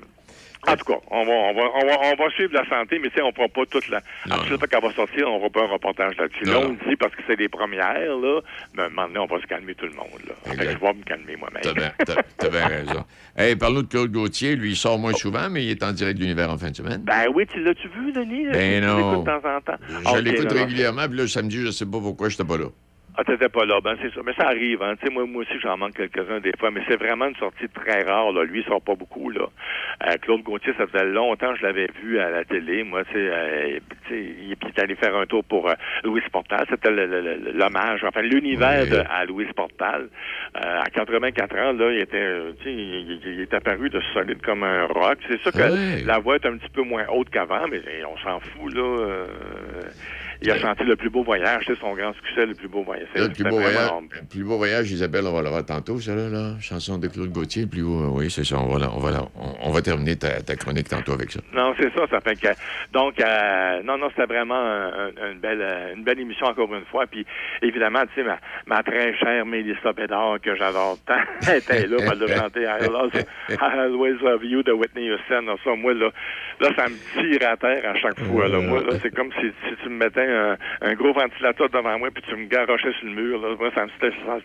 en 0.66 0.76
tout 0.76 0.84
cas, 0.84 0.98
on 1.10 1.24
va, 1.24 1.32
on 1.32 1.54
va, 1.54 1.62
on 1.74 1.86
va, 1.86 1.92
on 2.12 2.16
va 2.24 2.30
suivre 2.30 2.52
la 2.54 2.68
santé, 2.68 2.98
mais 2.98 3.08
tu 3.10 3.16
sais, 3.16 3.22
on 3.22 3.28
ne 3.28 3.32
prend 3.32 3.48
pas 3.48 3.66
toute 3.66 3.88
la. 3.88 4.00
Chaque 4.28 4.58
fois 4.58 4.68
qu'elle 4.68 4.82
va 4.82 4.92
sortir, 4.92 5.28
on 5.30 5.38
ne 5.38 5.42
va 5.42 5.50
pas 5.50 5.62
un 5.64 5.68
reportage 5.68 6.16
là-dessus. 6.16 6.44
Là, 6.44 6.58
on 6.60 6.68
le 6.70 6.88
dit 6.88 6.96
parce 6.96 7.14
que 7.14 7.22
c'est 7.26 7.36
les 7.38 7.48
premières, 7.48 8.16
là. 8.16 8.40
Mais 8.74 8.82
à 8.82 8.86
un 8.86 8.88
moment 8.90 9.06
donné, 9.08 9.18
on 9.20 9.26
va 9.26 9.40
se 9.40 9.46
calmer 9.46 9.74
tout 9.74 9.86
le 9.86 9.92
monde, 9.92 10.20
là. 10.26 10.34
Fait 10.44 10.56
que 10.56 10.62
je 10.72 10.78
vais 10.78 10.92
me 10.94 11.02
calmer 11.04 11.36
moi-même. 11.36 11.62
T'as 11.62 11.72
bien, 11.74 11.92
t'as- 12.38 12.48
bien 12.48 12.66
raison. 12.66 13.04
Hey, 13.36 13.56
parle-nous 13.56 13.82
de 13.82 13.88
Claude 13.88 14.12
Gauthier. 14.12 14.54
Lui, 14.54 14.70
il 14.70 14.76
sort 14.76 14.96
moins 14.96 15.12
souvent, 15.12 15.50
mais 15.50 15.64
il 15.64 15.70
est 15.70 15.82
en 15.82 15.90
direct 15.90 16.16
de 16.18 16.22
l'univers 16.22 16.48
en 16.52 16.56
fin 16.56 16.70
de 16.70 16.76
semaine. 16.76 17.02
Ben 17.04 17.26
oui, 17.34 17.44
tu 17.52 17.60
l'as-tu 17.64 17.88
vu, 17.88 18.12
Denis? 18.12 18.46
Ben 18.52 18.80
Tu 18.80 18.86
non. 18.86 19.22
de 19.22 19.24
temps 19.24 19.40
en 19.44 19.60
temps. 19.60 19.74
Je 20.14 20.20
l'écoute 20.20 20.52
régulièrement, 20.52 21.08
puis 21.08 21.18
là, 21.18 21.26
samedi, 21.26 21.60
je 21.66 21.72
sais 21.72 21.84
pas 21.84 21.98
pourquoi, 21.98 22.28
j'étais 22.28 22.44
pas 22.44 22.56
là. 22.58 22.66
Ah, 23.16 23.22
t'étais 23.22 23.48
pas 23.48 23.64
là, 23.64 23.80
ben 23.80 23.96
c'est 24.02 24.12
ça. 24.12 24.22
Mais 24.26 24.34
ça 24.34 24.48
arrive, 24.48 24.82
hein. 24.82 24.94
Tu 24.96 25.06
sais, 25.06 25.12
moi, 25.12 25.24
moi 25.24 25.42
aussi, 25.42 25.52
j'en 25.60 25.76
manque 25.76 25.94
quelques-uns 25.94 26.40
des 26.40 26.50
fois, 26.58 26.72
mais 26.72 26.80
c'est 26.88 26.96
vraiment 26.96 27.26
une 27.26 27.36
sortie 27.36 27.68
très 27.68 28.02
rare, 28.02 28.32
là. 28.32 28.42
Lui, 28.42 28.60
il 28.60 28.64
sort 28.64 28.82
pas 28.82 28.96
beaucoup, 28.96 29.30
là. 29.30 29.46
Euh, 30.04 30.14
Claude 30.20 30.42
Gauthier, 30.42 30.72
ça 30.76 30.88
faisait 30.88 31.04
longtemps 31.04 31.52
que 31.52 31.58
je 31.60 31.62
l'avais 31.62 31.88
vu 32.02 32.18
à 32.18 32.28
la 32.30 32.44
télé. 32.44 32.82
Moi, 32.82 33.04
tu 33.04 33.12
sais, 33.12 33.18
euh, 33.18 33.78
il 34.10 34.50
est 34.52 34.78
allé 34.80 34.96
faire 34.96 35.14
un 35.14 35.26
tour 35.26 35.44
pour 35.44 35.68
euh, 35.68 35.74
Louis 36.02 36.22
Portal. 36.32 36.66
C'était 36.68 36.90
l'hommage, 36.90 38.02
enfin, 38.02 38.22
l'univers 38.22 38.84
à 39.08 39.24
Louis 39.24 39.46
Portal. 39.54 40.08
Euh, 40.56 40.80
à 40.80 40.90
84 40.90 41.56
ans, 41.56 41.72
là, 41.72 41.92
il 41.92 42.00
était, 42.00 42.16
euh, 42.16 42.52
tu 42.58 42.64
sais, 42.64 42.72
il, 42.74 43.40
est 43.40 43.54
apparu 43.54 43.90
de 43.90 44.00
solide 44.12 44.42
comme 44.42 44.64
un 44.64 44.86
rock. 44.86 45.18
C'est 45.28 45.40
sûr 45.40 45.52
que 45.52 46.04
la 46.04 46.18
voix 46.18 46.34
est 46.34 46.46
un 46.46 46.56
petit 46.56 46.70
peu 46.70 46.82
moins 46.82 47.04
haute 47.12 47.30
qu'avant, 47.30 47.68
mais 47.70 47.80
on 48.04 48.18
s'en 48.18 48.40
fout, 48.40 48.74
là. 48.74 49.26
Il 50.44 50.50
a 50.50 50.60
senti 50.60 50.84
le 50.84 50.96
plus 50.96 51.10
beau 51.10 51.24
voyage, 51.24 51.64
c'est 51.66 51.78
son 51.78 51.94
grand 51.94 52.12
succès, 52.14 52.46
le 52.46 52.54
plus 52.54 52.68
beau 52.68 52.82
voyage. 52.82 53.08
Le 53.14 53.28
plus 53.28 53.44
beau, 53.44 53.58
voyage, 53.58 53.90
le 54.20 54.26
plus 54.28 54.44
beau 54.44 54.56
voyage, 54.58 54.90
Isabelle, 54.92 55.24
on 55.26 55.32
va 55.32 55.42
l'avoir 55.42 55.64
tantôt, 55.64 55.98
ça, 56.00 56.14
là. 56.14 56.54
Chanson 56.60 56.98
de 56.98 57.08
Claude 57.08 57.30
Gauthier, 57.32 57.62
le 57.62 57.68
plus 57.68 57.82
beau. 57.82 58.08
Oui, 58.18 58.30
c'est 58.30 58.44
ça. 58.44 58.56
On 58.58 58.68
va, 58.76 58.90
on 58.94 58.98
va, 59.00 59.22
on, 59.36 59.68
on 59.68 59.70
va 59.70 59.80
terminer 59.82 60.16
ta, 60.16 60.42
ta 60.42 60.54
chronique 60.56 60.88
tantôt 60.88 61.12
avec 61.12 61.30
ça. 61.32 61.40
Non, 61.54 61.74
c'est 61.80 61.92
ça, 61.94 62.06
ça 62.10 62.20
fait 62.20 62.36
que 62.40 62.48
donc 62.92 63.20
euh, 63.20 63.82
non, 63.82 63.96
non, 63.98 64.08
c'était 64.10 64.26
vraiment 64.26 64.54
un- 64.54 65.08
un- 65.08 65.32
une 65.32 65.38
belle 65.40 65.64
une 65.96 66.04
belle 66.04 66.20
émission 66.20 66.46
encore 66.46 66.72
une 66.74 66.84
fois. 66.86 67.06
Puis 67.06 67.24
évidemment, 67.62 68.02
tu 68.06 68.20
sais, 68.20 68.22
ma, 68.26 68.38
ma 68.66 68.82
très 68.82 69.16
chère 69.16 69.46
Mélissa 69.46 69.92
Bédard, 69.92 70.36
que 70.42 70.54
j'adore 70.56 70.98
tant, 71.06 71.14
elle 71.48 71.58
était 71.58 71.86
là, 71.86 71.96
elle 72.12 72.22
a 72.22 72.36
chanté 72.40 72.60
I 73.50 73.78
always 73.78 74.14
love 74.22 74.44
you 74.44 74.62
de 74.62 74.72
Whitney 74.72 75.10
Houston. 75.10 75.46
Ça, 75.64 75.74
moi, 75.76 75.94
là, 75.94 76.10
là, 76.60 76.68
ça 76.76 76.88
me 76.88 76.96
tire 77.20 77.48
à 77.48 77.56
terre 77.56 77.90
à 77.90 77.94
chaque 77.96 78.18
fois. 78.20 78.48
Là. 78.48 78.60
Moi, 78.60 78.80
là, 78.82 78.98
c'est 79.02 79.14
comme 79.14 79.30
si, 79.40 79.46
si 79.68 79.74
tu 79.82 79.88
me 79.88 79.96
mettais 79.96 80.26
un, 80.26 80.56
un 80.82 80.94
gros 80.94 81.12
ventilateur 81.12 81.68
devant 81.70 81.98
moi 81.98 82.08
puis 82.14 82.22
tu 82.28 82.34
me 82.36 82.46
garochais 82.46 82.92
sur 82.98 83.06
le 83.08 83.14
mur. 83.14 83.40
Là. 83.40 83.56
Moi, 83.58 83.70
ça 83.74 83.84
me 83.84 83.90
ça- 83.90 84.38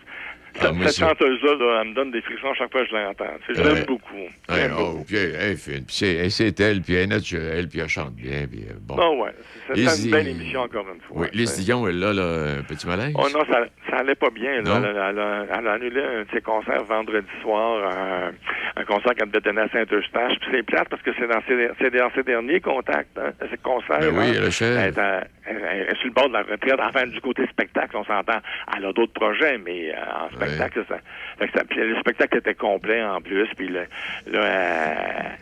Ah, 0.62 0.72
cette 0.82 0.90
ça- 0.90 1.06
chanteuse-là, 1.08 1.54
là, 1.54 1.80
elle 1.82 1.90
me 1.90 1.94
donne 1.94 2.10
des 2.10 2.20
frissons 2.22 2.52
chaque 2.54 2.72
fois 2.72 2.82
que 2.82 2.88
je 2.88 2.94
l'entends. 2.96 3.24
Tu 3.46 3.54
sais, 3.54 3.62
Je 3.62 3.68
Ouais. 3.68 3.74
l'aime 3.74 3.84
beaucoup. 3.84 4.16
Ouais, 4.16 4.68
oh, 4.76 4.76
beaucoup. 4.94 5.04
puis 5.04 5.16
elle, 5.16 5.52
est 5.52 5.56
fine. 5.56 5.84
Puis 5.86 5.94
c'est, 5.94 6.14
elle, 6.16 6.30
c'est 6.32 6.58
elle, 6.58 6.80
puis 6.82 6.94
elle 6.94 7.02
est 7.04 7.06
naturelle, 7.06 7.68
puis 7.68 7.78
elle 7.78 7.88
chante 7.88 8.14
bien. 8.14 8.48
Puis, 8.50 8.64
euh, 8.68 8.72
bon. 8.80 8.96
Oh, 8.98 9.22
ouais. 9.24 9.30
C'était 9.74 10.04
une 10.04 10.10
belle 10.10 10.28
émission, 10.28 10.60
encore 10.60 10.86
une 10.92 11.00
fois. 11.00 11.16
Oui, 11.22 11.26
Lise 11.32 11.64
Dion, 11.64 11.86
elle 11.88 12.02
a 12.04 12.12
là, 12.12 12.58
un 12.58 12.62
petit 12.62 12.86
malaise? 12.86 13.12
Oh 13.16 13.26
non, 13.32 13.44
ça, 13.50 13.64
ça 13.88 13.96
allait 13.98 14.14
pas 14.14 14.30
bien. 14.30 14.62
Là. 14.62 14.76
Elle, 14.78 14.84
a- 14.98 15.10
elle 15.10 15.18
a, 15.18 15.44
elle 15.58 15.66
a 15.68 15.72
annulé 15.72 16.00
un 16.02 16.22
de 16.22 16.26
ses 16.32 16.40
concerts 16.40 16.84
vendredi 16.84 17.26
soir, 17.42 17.90
un, 17.90 18.32
un 18.80 18.84
concert 18.84 19.14
qu'elle 19.14 19.28
devait 19.30 19.40
donner 19.40 19.62
à 19.62 19.68
Saint-Eustache. 19.68 20.34
Puis 20.40 20.48
c'est 20.52 20.62
plate 20.62 20.88
parce 20.88 21.02
que 21.02 21.10
c'est 21.18 21.26
dans 21.26 21.40
ses, 21.46 21.68
c'est 21.80 21.90
dans 21.94 22.10
ses 22.14 22.22
derniers 22.22 22.60
contacts, 22.60 23.18
hein, 23.18 23.32
ses 23.50 23.56
concerts. 23.58 23.98
Ben 24.00 24.08
oui, 24.18 24.36
hein. 24.38 24.48
elle 24.60 24.76
est, 24.94 24.98
à- 24.98 25.24
est 25.46 25.96
sur 25.96 26.06
le 26.08 26.12
bord 26.14 26.28
de 26.28 26.34
la 26.34 26.42
retraite. 26.42 26.80
Enfin, 26.80 27.06
du 27.06 27.20
côté 27.20 27.46
spectacle, 27.48 27.96
on 27.96 28.04
s'entend. 28.04 28.40
Elle 28.76 28.84
a 28.84 28.92
d'autres 28.92 29.12
projets, 29.12 29.58
mais 29.58 29.90
euh, 29.94 30.24
en 30.24 30.34
spectacle, 30.36 30.84
ça, 30.88 30.96
fait 31.38 31.48
que 31.48 31.58
ça- 31.58 31.64
le 31.84 31.96
spectacle 32.00 32.38
était 32.38 32.54
complet 32.54 33.02
en 33.02 33.20
plus. 33.20 33.48
Puis 33.56 33.68
le- 33.68 33.86
là, 34.32 35.32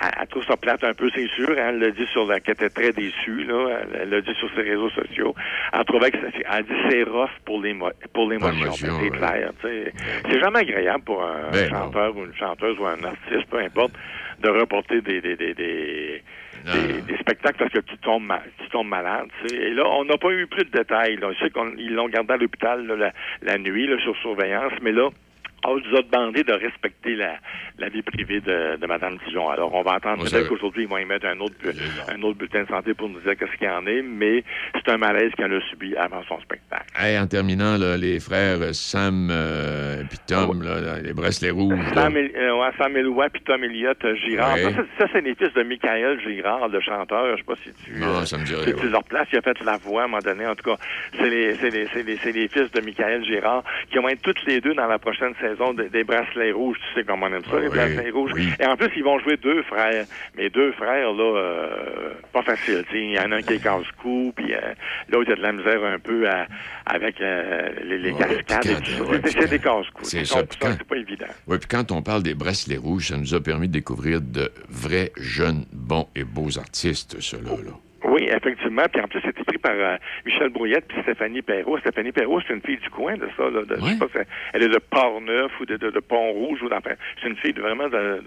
elle- 0.00 0.26
trouve 0.28 0.44
ça 0.44 0.56
plate 0.56 0.84
un 0.84 0.94
peu, 0.94 1.08
c'est 1.14 1.26
sûr. 1.28 1.50
hein. 1.50 1.68
Elle 1.70 1.78
l'a 1.78 1.90
dit 1.90 2.06
sur 2.12 2.26
la, 2.26 2.40
qu'elle 2.40 2.54
était 2.54 2.70
très 2.70 2.92
déçue, 2.92 3.44
là. 3.44 3.80
Elle- 4.00 4.10
l'a 4.10 4.20
dit 4.20 4.34
sur 4.34 4.48
ses 4.54 4.62
réseaux 4.62 4.90
sociaux. 4.90 5.34
Elle 5.72 5.84
trouvait 5.84 6.10
que 6.10 6.18
elle 6.18 6.64
dit 6.64 6.72
c'est 6.90 7.02
rough 7.04 7.30
pour 7.44 7.60
l'émo- 7.62 7.90
pour 8.12 8.28
l'émotion. 8.30 8.72
c'est 8.72 8.90
ouais. 8.90 9.10
clair, 9.10 9.50
tu 9.60 9.68
sais. 9.68 9.92
C'est 10.30 10.40
jamais 10.40 10.60
agréable 10.60 11.04
pour 11.04 11.22
un 11.22 11.50
Ben, 11.52 11.68
chanteur 11.68 12.16
ou 12.16 12.24
une 12.24 12.34
chanteuse 12.34 12.78
ou 12.78 12.86
un 12.86 13.02
artiste, 13.04 13.48
peu 13.50 13.58
importe, 13.58 13.92
de 14.40 14.48
reporter 14.50 15.00
des, 15.00 15.20
des, 15.20 15.36
des, 15.36 15.54
des, 15.54 16.22
des- 17.06 17.16
spectacles 17.18 17.58
parce 17.58 17.72
que 17.72 17.80
tu 17.80 17.96
tombes, 17.98 18.24
ma- 18.24 18.42
tu 18.62 18.68
tombes 18.70 18.88
malade. 18.88 19.26
tu 19.42 19.48
sais. 19.48 19.56
Et 19.56 19.70
là, 19.74 19.82
on 19.86 20.04
n'a 20.04 20.16
pas 20.16 20.30
eu 20.30 20.46
plus 20.46 20.64
de 20.64 20.70
détails. 20.70 21.16
Là. 21.16 21.32
Je 21.32 21.44
sais 21.44 21.50
qu'ils 21.50 21.94
l'ont 21.94 22.08
gardé 22.08 22.34
à 22.34 22.36
l'hôpital 22.36 22.86
là, 22.86 22.96
la, 22.96 23.12
la 23.42 23.58
nuit 23.58 23.86
là, 23.86 23.98
sur 24.02 24.16
surveillance, 24.18 24.72
mais 24.82 24.92
là, 24.92 25.08
on 25.66 25.76
nous 25.76 25.96
a 25.96 26.02
demandé 26.02 26.44
de 26.44 26.52
respecter 26.52 27.16
la, 27.16 27.34
la 27.78 27.88
vie 27.88 28.02
privée 28.02 28.40
de, 28.40 28.76
de 28.76 28.86
Mme 28.86 29.18
Dijon. 29.26 29.48
Alors, 29.48 29.74
on 29.74 29.82
va 29.82 29.94
attendre. 29.94 30.24
Peut-être 30.24 30.48
qu'aujourd'hui, 30.48 30.84
ils 30.84 30.88
vont 30.88 30.98
émettre 30.98 31.26
un 31.26 31.38
autre, 31.40 31.54
un 32.08 32.22
autre 32.22 32.38
bulletin 32.38 32.62
de 32.62 32.68
santé 32.68 32.94
pour 32.94 33.08
nous 33.08 33.20
dire 33.20 33.36
qu'est-ce 33.36 33.56
qu'il 33.58 33.66
y 33.66 33.70
en 33.70 33.86
est, 33.86 34.02
mais 34.02 34.44
c'est 34.74 34.90
un 34.92 34.98
malaise 34.98 35.32
qu'elle 35.36 35.52
a 35.52 35.60
subi 35.68 35.96
avant 35.96 36.22
son 36.28 36.40
spectacle. 36.40 36.86
Hey, 36.98 37.18
en 37.18 37.26
terminant, 37.26 37.76
là, 37.76 37.96
les 37.96 38.20
frères 38.20 38.58
euh, 38.60 38.72
Sam 38.72 39.28
euh, 39.30 40.02
puis 40.08 40.18
Tom, 40.26 40.62
là, 40.62 41.00
les 41.00 41.12
bracelets 41.12 41.50
rouges. 41.50 41.78
Sam, 41.94 42.16
El- 42.16 42.32
euh, 42.36 42.56
ouais, 42.60 42.70
Sam 42.78 42.96
Eloy 42.96 43.28
puis 43.30 43.42
Tom 43.42 43.62
Elliott 43.64 44.04
euh, 44.04 44.14
Girard. 44.16 44.54
Ouais. 44.54 44.62
Ça, 44.62 44.70
c'est- 44.76 45.02
ça, 45.04 45.10
c'est 45.12 45.20
les 45.22 45.34
fils 45.34 45.52
de 45.54 45.62
Michael 45.62 46.20
Girard, 46.20 46.68
le 46.68 46.80
chanteur. 46.80 47.36
Je 47.36 47.38
sais 47.38 47.44
pas 47.46 47.54
si 47.64 47.72
tu... 47.84 47.98
Non, 47.98 48.18
euh, 48.20 48.24
ça 48.24 48.38
me 48.38 48.44
dirait, 48.44 48.64
si 48.64 48.74
tu 48.74 48.88
leur 48.88 49.04
places. 49.04 49.28
Il 49.32 49.38
a 49.38 49.42
fait 49.42 49.60
la 49.64 49.76
voix 49.78 50.02
à 50.02 50.04
un 50.04 50.08
moment 50.08 50.22
donné. 50.22 50.46
En 50.46 50.54
tout 50.54 50.70
cas, 50.70 50.76
c'est 51.18 51.28
les, 51.28 52.48
fils 52.48 52.70
de 52.72 52.80
Michael 52.80 53.24
Girard 53.24 53.64
qui 53.90 53.98
vont 53.98 54.08
être 54.08 54.22
toutes 54.22 54.44
les 54.46 54.60
deux 54.60 54.74
dans 54.74 54.86
la 54.86 54.98
prochaine 54.98 55.34
saison 55.50 55.74
de- 55.74 55.84
des 55.84 56.04
Bracelets 56.04 56.52
Rouges. 56.52 56.78
Tu 56.78 57.00
sais 57.00 57.06
comment 57.06 57.26
on 57.26 57.32
aime 57.34 57.44
ça, 57.44 57.52
Ah 57.54 57.60
les 57.60 57.68
oui, 57.68 57.74
Bracelets 57.76 58.10
Rouges. 58.10 58.30
oui. 58.34 58.48
Et 58.60 58.66
en 58.66 58.76
plus, 58.76 58.90
ils 58.96 59.04
vont 59.04 59.18
jouer 59.20 59.36
deux 59.36 59.62
frères. 59.64 60.04
Mais 60.36 60.50
deux 60.50 60.72
frères, 60.72 61.12
là, 61.12 61.36
euh, 61.36 62.10
pas 62.32 62.42
facile. 62.42 62.84
Il 62.92 63.12
y 63.12 63.18
en 63.18 63.32
a 63.32 63.36
un 63.36 63.42
qui 63.42 63.54
est 63.54 63.62
casse-cou, 63.62 64.32
puis 64.36 64.54
euh, 64.54 64.60
l'autre, 65.10 65.28
il 65.28 65.32
a 65.32 65.36
de 65.36 65.42
la 65.42 65.52
misère 65.52 65.84
un 65.84 65.98
peu 65.98 66.28
à- 66.28 66.46
avec 66.86 67.20
euh, 67.20 67.68
les, 67.84 67.98
les 67.98 68.12
cascades 68.14 68.66
et 68.66 68.74
tout 68.76 68.90
ça. 68.90 69.02
ouais, 69.04 69.20
C'est- 69.24 69.48
des 69.48 69.58
casse-cou. 69.58 70.04
C'est 70.04 70.24
ça. 70.24 70.40
C'est 70.50 70.84
pas 70.84 70.96
évident. 70.96 71.26
Oui, 71.46 71.58
puis 71.58 71.68
quand 71.68 71.90
on 71.92 72.02
parle 72.02 72.22
des 72.22 72.34
bracelets 72.34 72.76
rouges, 72.76 73.08
ça 73.08 73.16
nous 73.16 73.34
a 73.34 73.40
permis 73.40 73.68
de 73.68 73.72
découvrir 73.72 74.20
de 74.20 74.50
vrais, 74.68 75.12
jeunes, 75.16 75.64
bons 75.72 76.08
et 76.16 76.24
beaux 76.24 76.58
artistes, 76.58 77.20
ceux-là. 77.20 77.50
Là. 77.64 77.72
Oui, 78.10 78.28
effectivement. 78.30 78.82
Puis 78.92 79.00
en 79.02 79.08
plus, 79.08 79.20
c'est 79.22 79.38
écrit 79.38 79.58
par 79.58 79.72
euh, 79.74 79.96
Michel 80.24 80.48
Brouillette 80.50 80.86
puis 80.88 81.00
Stéphanie 81.02 81.42
Perrault. 81.42 81.78
Stéphanie 81.78 82.12
Perrault, 82.12 82.40
c'est 82.46 82.54
une 82.54 82.62
fille 82.62 82.78
du 82.78 82.90
coin 82.90 83.16
de 83.16 83.28
ça. 83.36 83.44
Là, 83.50 83.62
de, 83.64 83.76
Je 83.76 83.84
sais 83.84 83.98
pas 83.98 84.06
si 84.12 84.18
elle 84.54 84.62
est 84.62 84.68
de 84.68 84.78
Port-Neuf 84.78 85.52
ou 85.60 85.66
de, 85.66 85.76
de, 85.76 85.90
de 85.90 86.00
Pont-Rouge. 86.00 86.62
ou. 86.62 86.68
C'est 87.20 87.28
une 87.28 87.36
fille 87.36 87.52
de, 87.52 87.60
vraiment 87.60 87.88
de... 87.88 88.22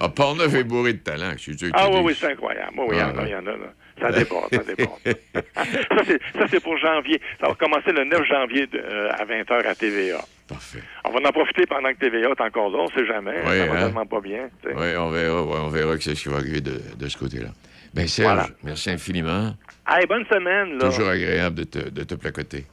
Ah, 0.00 0.08
Portneuf 0.08 0.54
est 0.54 0.64
bourré 0.64 0.92
de 0.94 0.98
talent. 0.98 1.32
Je 1.36 1.52
suis 1.52 1.70
Ah 1.74 1.88
oui, 1.90 2.00
oui, 2.02 2.16
c'est 2.18 2.32
incroyable. 2.32 2.72
Oui, 2.76 2.86
oui, 2.88 2.96
il 2.96 2.98
y 2.98 3.02
en 3.02 3.12
Ah, 3.16 3.20
a, 3.20 3.24
il 3.24 3.30
y 3.30 3.34
en 3.34 3.46
a. 3.46 3.50
Là. 3.52 3.72
Ça 4.00 4.12
déborde, 4.12 4.54
ça 4.54 4.62
déborde. 4.62 5.00
ça, 5.54 6.46
c'est, 6.48 6.60
pour 6.62 6.76
janvier. 6.78 7.20
Ça 7.40 7.48
va 7.48 7.54
commencer 7.54 7.92
le 7.92 8.04
9 8.04 8.24
janvier 8.24 8.66
de- 8.66 8.78
euh, 8.78 9.10
à 9.12 9.24
20h 9.24 9.66
à 9.66 9.74
TVA. 9.74 10.20
Parfait. 10.48 10.78
On 11.04 11.10
va 11.10 11.18
en 11.28 11.32
profiter 11.32 11.66
pendant 11.66 11.90
que 11.92 11.98
TVA 11.98 12.28
est 12.30 12.40
encore 12.40 12.70
là. 12.70 12.78
On 12.78 12.88
sait 12.90 13.04
jamais. 13.06 13.34
Oui, 13.44 13.58
ça 13.58 13.66
va 13.66 13.72
hein? 13.80 13.84
tellement 13.86 14.06
pas 14.06 14.20
bien. 14.20 14.48
Oui, 14.64 14.96
on 14.96 15.10
verra, 15.10 15.42
ouais, 15.42 15.56
on 15.62 15.68
verra 15.68 15.96
que 15.96 16.02
c'est 16.02 16.14
ce 16.14 16.22
qui 16.22 16.28
va 16.28 16.36
arriver 16.36 16.60
de, 16.60 16.80
de 16.96 17.08
ce 17.08 17.18
côté-là. 17.18 17.48
Bien, 17.98 18.06
Serge, 18.06 18.26
Voilà. 18.32 18.48
merci 18.62 18.90
infiniment. 18.90 19.54
Hey, 19.88 20.06
bonne 20.06 20.24
semaine. 20.26 20.78
Là. 20.78 20.88
Toujours 20.88 21.08
agréable 21.08 21.56
de 21.56 21.64
te, 21.64 21.88
de 21.88 22.04
te 22.04 22.14
placoter. 22.14 22.64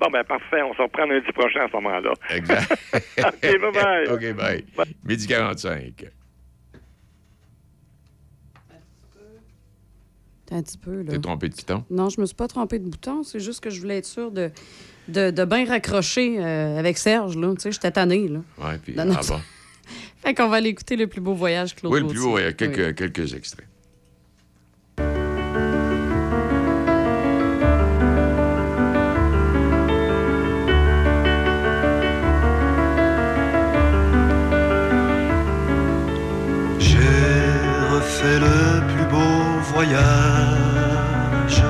Bon, 0.00 0.08
ben 0.10 0.24
parfait. 0.24 0.62
On 0.62 0.72
se 0.74 0.80
reprend 0.80 1.04
lundi 1.04 1.30
prochain 1.34 1.60
à 1.60 1.68
ce 1.68 1.72
moment-là. 1.74 2.12
Exact. 2.30 2.72
OK, 3.18 3.42
bye-bye. 3.42 4.08
OK, 4.12 4.32
bye. 4.34 4.64
Midi 5.04 5.26
45. 5.26 6.06
T'as 10.46 10.56
un 10.56 10.62
petit 10.62 10.78
peu, 10.78 11.02
là. 11.02 11.12
T'es 11.12 11.18
trompé 11.18 11.50
de 11.50 11.54
piton? 11.54 11.84
Non, 11.90 12.08
je 12.08 12.18
me 12.20 12.24
suis 12.24 12.34
pas 12.34 12.48
trompé 12.48 12.78
de 12.78 12.84
bouton. 12.88 13.22
C'est 13.24 13.40
juste 13.40 13.62
que 13.62 13.68
je 13.68 13.78
voulais 13.78 13.98
être 13.98 14.06
sûre 14.06 14.30
de, 14.30 14.50
de, 15.08 15.30
de 15.30 15.44
bien 15.44 15.66
raccrocher 15.66 16.36
euh, 16.42 16.78
avec 16.78 16.96
Serge, 16.96 17.36
là. 17.36 17.52
Tu 17.56 17.60
sais, 17.60 17.72
j'étais 17.72 17.90
tannée, 17.90 18.26
là. 18.26 18.40
Oui, 18.56 18.78
puis 18.82 18.94
ah 18.98 19.04
bon. 19.04 19.40
Fait 20.24 20.32
qu'on 20.34 20.48
va 20.48 20.56
aller 20.56 20.70
écouter 20.70 20.96
le 20.96 21.08
plus 21.08 21.20
beau 21.20 21.34
voyage, 21.34 21.74
Claude 21.74 21.92
Oui, 21.92 22.00
le 22.00 22.06
plus 22.06 22.20
beau, 22.20 22.38
il 22.38 22.42
y 22.42 22.46
a 22.46 22.52
Gaultier. 22.52 22.68
quelques, 22.72 22.86
Oui. 23.00 23.12
quelques 23.12 23.34
extraits. 23.34 23.66
Voyage 39.82 41.62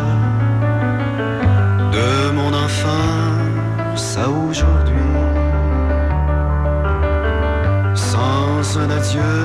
de 1.96 2.30
mon 2.36 2.52
enfance 2.66 4.18
à 4.18 4.28
aujourd'hui. 4.28 5.12
Sans 7.94 8.78
un 8.82 8.90
adieu, 8.98 9.38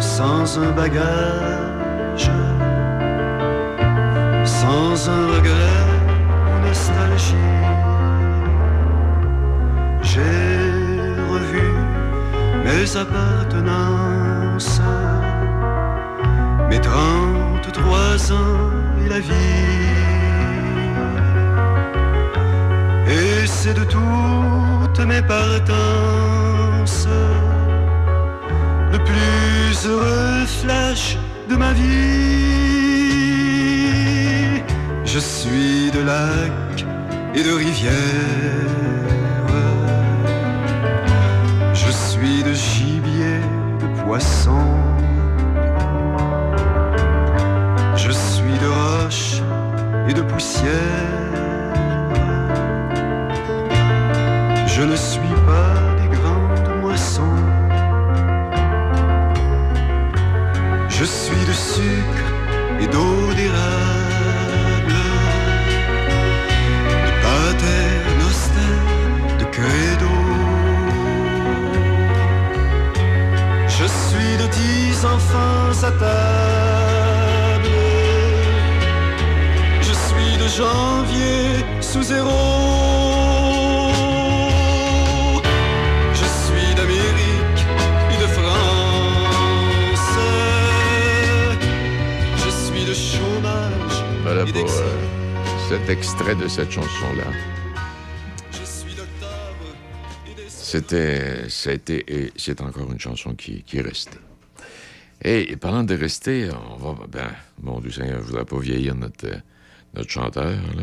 sans 0.00 0.58
un 0.58 0.70
bagage, 0.72 2.30
sans 4.44 5.08
un 5.16 5.22
regret 5.34 5.86
ou 6.48 6.66
nostalgie. 6.66 7.54
J'ai 10.02 10.38
revu 11.32 11.68
mes 12.64 12.96
appartenances, 12.96 14.80
mes 16.68 16.80
33 17.72 18.32
ans 18.32 18.70
et 19.04 19.08
la 19.08 19.20
vie. 19.20 19.32
Et 23.08 23.46
c'est 23.46 23.74
de 23.74 23.84
toutes 23.84 25.00
mes 25.06 25.22
partances 25.22 27.08
le 28.92 28.98
plus 28.98 29.86
heureux 29.86 30.44
flash 30.46 31.16
de 31.48 31.56
ma 31.56 31.72
vie. 31.72 31.82
Je 35.04 35.18
suis 35.18 35.90
de 35.90 36.00
lacs 36.00 36.84
et 37.34 37.42
de 37.42 37.52
rivières. 37.52 37.92
Je 41.72 41.90
suis 41.90 42.42
de 42.42 42.52
gibier, 42.52 43.40
de 43.80 43.86
poisson. 44.02 44.81
De 50.14 50.22
poussière. 50.22 50.72
Je 54.66 54.82
ne 54.82 54.96
suis 54.96 55.36
pas 55.46 55.74
des 56.00 56.08
grandes 56.16 56.80
moissons. 56.80 57.36
Je 60.88 61.04
suis 61.04 61.44
de 61.50 61.52
sucre 61.52 62.28
et 62.80 62.86
d'eau 62.86 63.32
d'érable, 63.38 65.00
de 67.06 67.12
pater 67.24 67.88
noster, 68.22 68.78
de 69.40 69.44
credo. 69.56 70.14
Je 73.68 73.86
suis 73.86 74.36
de 74.42 74.46
dix 74.58 75.04
enfants 75.04 75.86
à 75.88 75.90
table. 75.90 76.61
Janvier 80.62 81.64
sous 81.80 82.04
zéro. 82.04 82.30
Je 86.20 86.26
suis 86.42 86.70
d'Amérique 86.78 87.62
et 88.12 88.18
de 88.24 88.28
France. 88.38 90.18
Je 92.44 92.50
suis 92.64 92.84
de 92.90 92.94
chômage 92.94 93.96
Voilà 94.22 94.42
et 94.42 94.52
pour 94.52 94.70
euh, 94.70 94.98
cet 95.68 95.88
extrait 95.88 96.36
de 96.36 96.46
cette 96.46 96.70
chanson-là. 96.70 97.28
C'était, 100.48 101.48
ça 101.50 101.70
a 101.70 101.72
été 101.74 101.96
et 102.08 102.32
c'est 102.36 102.60
encore 102.62 102.90
une 102.90 103.00
chanson 103.00 103.34
qui, 103.34 103.62
qui 103.64 103.78
est 103.78 103.82
restée. 103.82 104.18
Et, 105.24 105.52
et 105.52 105.56
parlant 105.56 105.82
de 105.82 105.94
rester, 105.94 106.48
on 106.70 106.76
va, 106.76 107.06
ben, 107.08 107.30
mon 107.60 107.80
Dieu 107.80 107.90
Seigneur, 107.90 108.20
je 108.22 108.28
voudrais 108.28 108.44
pas 108.44 108.58
vieillir 108.58 108.94
notre, 108.94 109.26
euh, 109.26 109.36
notre 109.94 110.10
chanteur, 110.10 110.52
là. 110.76 110.82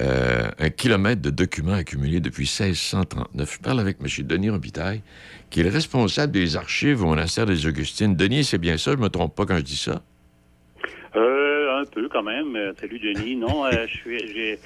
Euh, 0.00 0.48
un 0.58 0.70
kilomètre 0.70 1.20
de 1.20 1.28
documents 1.28 1.74
accumulés 1.74 2.20
depuis 2.20 2.44
1639. 2.44 3.56
Je 3.56 3.58
parle 3.60 3.78
avec 3.78 3.98
M. 4.00 4.06
Denis 4.26 4.48
Robitaille, 4.48 5.02
qui 5.50 5.60
est 5.60 5.64
le 5.64 5.68
responsable 5.68 6.32
des 6.32 6.56
archives 6.56 7.02
au 7.02 7.06
monastère 7.08 7.44
des 7.44 7.66
Augustines. 7.66 8.16
Denis, 8.16 8.44
c'est 8.44 8.56
bien 8.56 8.78
ça, 8.78 8.92
je 8.92 8.96
me 8.96 9.08
trompe 9.10 9.34
pas 9.36 9.44
quand 9.44 9.58
je 9.58 9.62
dis 9.62 9.76
ça? 9.76 10.00
Euh, 11.14 11.80
un 11.80 11.84
peu 11.84 12.08
quand 12.08 12.22
même. 12.22 12.56
Euh, 12.56 12.72
Salut 12.80 12.98
Denis. 13.00 13.36
Non, 13.36 13.66
euh, 13.66 13.70
je 13.86 13.92
suis 13.98 14.18
j'ai- 14.32 14.58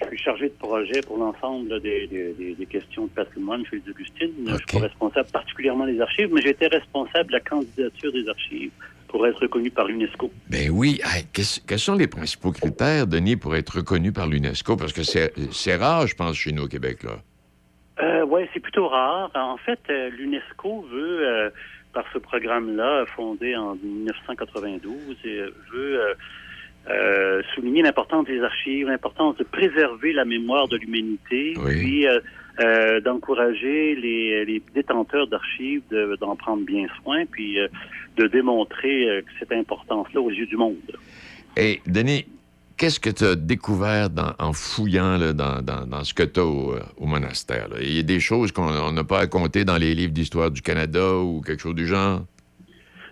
je 0.00 0.06
suis 0.08 0.18
chargé 0.18 0.44
de 0.48 0.54
projet 0.54 1.00
pour 1.06 1.18
l'ensemble 1.18 1.80
des, 1.80 2.06
des- 2.08 2.32
des- 2.32 2.54
des 2.54 2.66
questions 2.66 3.04
de 3.06 3.10
patrimoine 3.10 3.64
chez 3.66 3.80
les 3.84 3.90
Augustines. 3.92 4.30
Je 4.46 4.56
suis 4.56 4.66
pas 4.78 4.86
responsable 4.86 5.28
particulièrement 5.32 5.86
des 5.86 6.00
archives, 6.00 6.30
mais 6.32 6.40
j'étais 6.42 6.66
responsable 6.68 7.28
de 7.28 7.32
la 7.34 7.40
candidature 7.40 8.12
des 8.12 8.28
archives 8.28 8.70
pour 9.08 9.26
être 9.26 9.40
reconnu 9.40 9.70
par 9.70 9.86
l'UNESCO. 9.86 10.30
Ben 10.50 10.70
oui. 10.70 11.00
Hey, 11.04 11.24
quels 11.32 11.78
sont 11.78 11.94
les 11.94 12.06
principaux 12.06 12.52
critères, 12.52 13.06
Denis, 13.06 13.36
pour 13.36 13.56
être 13.56 13.76
reconnu 13.76 14.12
par 14.12 14.26
l'UNESCO? 14.26 14.76
Parce 14.76 14.92
que 14.92 15.02
c'est 15.02 15.76
rare, 15.76 16.06
je 16.06 16.14
pense, 16.14 16.36
chez 16.36 16.52
nous 16.52 16.64
au 16.64 16.68
Québec, 16.68 17.02
là. 17.02 17.16
Euh, 18.00 18.24
oui, 18.24 18.42
c'est 18.54 18.60
plutôt 18.60 18.88
rare. 18.88 19.30
En 19.34 19.56
fait, 19.56 19.80
euh, 19.90 20.10
l'UNESCO 20.10 20.86
veut, 20.90 21.26
euh, 21.26 21.50
par 21.92 22.04
ce 22.12 22.18
programme-là, 22.18 23.06
fondé 23.16 23.56
en 23.56 23.74
1992, 23.74 25.16
et, 25.24 25.28
euh, 25.28 25.50
veut 25.72 26.00
euh, 26.88 27.42
souligner 27.54 27.82
l'importance 27.82 28.26
des 28.26 28.40
archives, 28.40 28.86
l'importance 28.86 29.36
de 29.36 29.44
préserver 29.44 30.12
la 30.12 30.24
mémoire 30.24 30.68
de 30.68 30.76
l'humanité, 30.76 31.54
puis 31.66 32.06
euh, 32.60 33.00
d'encourager 33.00 33.94
les, 33.94 34.62
détenteurs 34.74 35.28
d'archives 35.28 35.82
de- 35.90 36.16
d'en 36.20 36.36
prendre 36.36 36.64
bien 36.64 36.86
soin, 37.02 37.24
puis 37.26 37.58
euh, 37.58 37.68
de 38.16 38.26
démontrer 38.26 39.08
euh, 39.08 39.22
cette 39.38 39.52
importance-là 39.52 40.20
aux 40.20 40.30
yeux 40.30 40.46
du 40.46 40.56
monde. 40.56 40.76
Et 41.56 41.80
Denis, 41.86 42.26
qu'est-ce 42.76 43.00
que 43.00 43.10
tu 43.10 43.24
as 43.24 43.34
découvert 43.34 44.08
en 44.38 44.52
fouillant 44.52 45.18
dans, 45.34 46.04
ce 46.04 46.14
que 46.14 46.22
tu 46.22 46.40
as 46.40 46.44
au, 46.46 46.76
monastère? 47.00 47.68
Il 47.80 47.92
y 47.92 47.98
a 47.98 48.02
des 48.02 48.20
choses 48.20 48.52
qu'on 48.52 48.68
on 48.68 48.92
n'a 48.92 49.04
pas 49.04 49.20
à 49.20 49.26
compter 49.26 49.64
dans 49.64 49.76
les 49.76 49.94
livres 49.94 50.12
d'histoire 50.12 50.50
du 50.50 50.62
Canada 50.62 51.16
ou 51.18 51.42
quelque 51.42 51.60
chose 51.60 51.74
du 51.74 51.86
genre? 51.86 52.24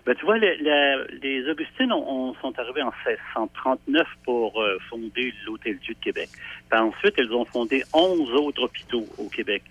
Ben, 0.07 0.15
tu 0.15 0.23
vois, 0.25 0.37
les, 0.37 0.55
la- 0.57 1.03
les 1.21 1.47
Augustines 1.49 1.91
ont- 1.91 2.29
ont- 2.29 2.33
sont 2.41 2.57
arrivés 2.57 2.81
en 2.81 2.93
1639 3.05 4.07
pour 4.23 4.59
euh, 4.61 4.77
fonder 4.89 5.33
l'Hôtel-Dieu 5.45 5.93
de 5.95 5.99
Québec. 5.99 6.29
Puis 6.71 6.79
ensuite, 6.79 7.13
elles 7.17 7.33
ont 7.33 7.43
fondé 7.45 7.83
11 7.93 8.31
autres 8.33 8.63
hôpitaux 8.63 9.05
au 9.17 9.27
Québec. 9.27 9.63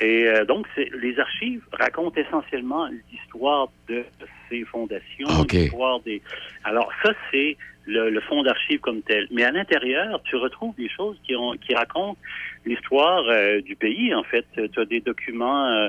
Et 0.00 0.26
euh, 0.26 0.44
donc, 0.44 0.66
les 0.76 1.18
archives 1.20 1.62
racontent 1.72 2.20
essentiellement 2.20 2.88
l'histoire 3.10 3.68
de 3.88 4.04
ces 4.50 4.64
fondations, 4.64 5.28
Ah, 5.28 5.44
l'histoire 5.62 6.00
des... 6.00 6.20
Alors, 6.64 6.90
ça, 7.02 7.12
c'est 7.30 7.56
le, 7.86 8.10
le 8.10 8.20
fond 8.22 8.42
d'archives 8.42 8.80
comme 8.80 9.00
tel. 9.02 9.28
Mais 9.30 9.44
à 9.44 9.52
l'intérieur, 9.52 10.20
tu 10.24 10.34
retrouves 10.36 10.74
des 10.74 10.88
choses 10.88 11.16
qui, 11.24 11.36
ont, 11.36 11.52
qui 11.52 11.72
racontent 11.74 12.18
l'histoire 12.66 13.22
euh, 13.28 13.60
du 13.60 13.76
pays, 13.76 14.12
en 14.12 14.24
fait. 14.24 14.44
Tu 14.56 14.80
as 14.80 14.84
des 14.86 15.00
documents... 15.00 15.88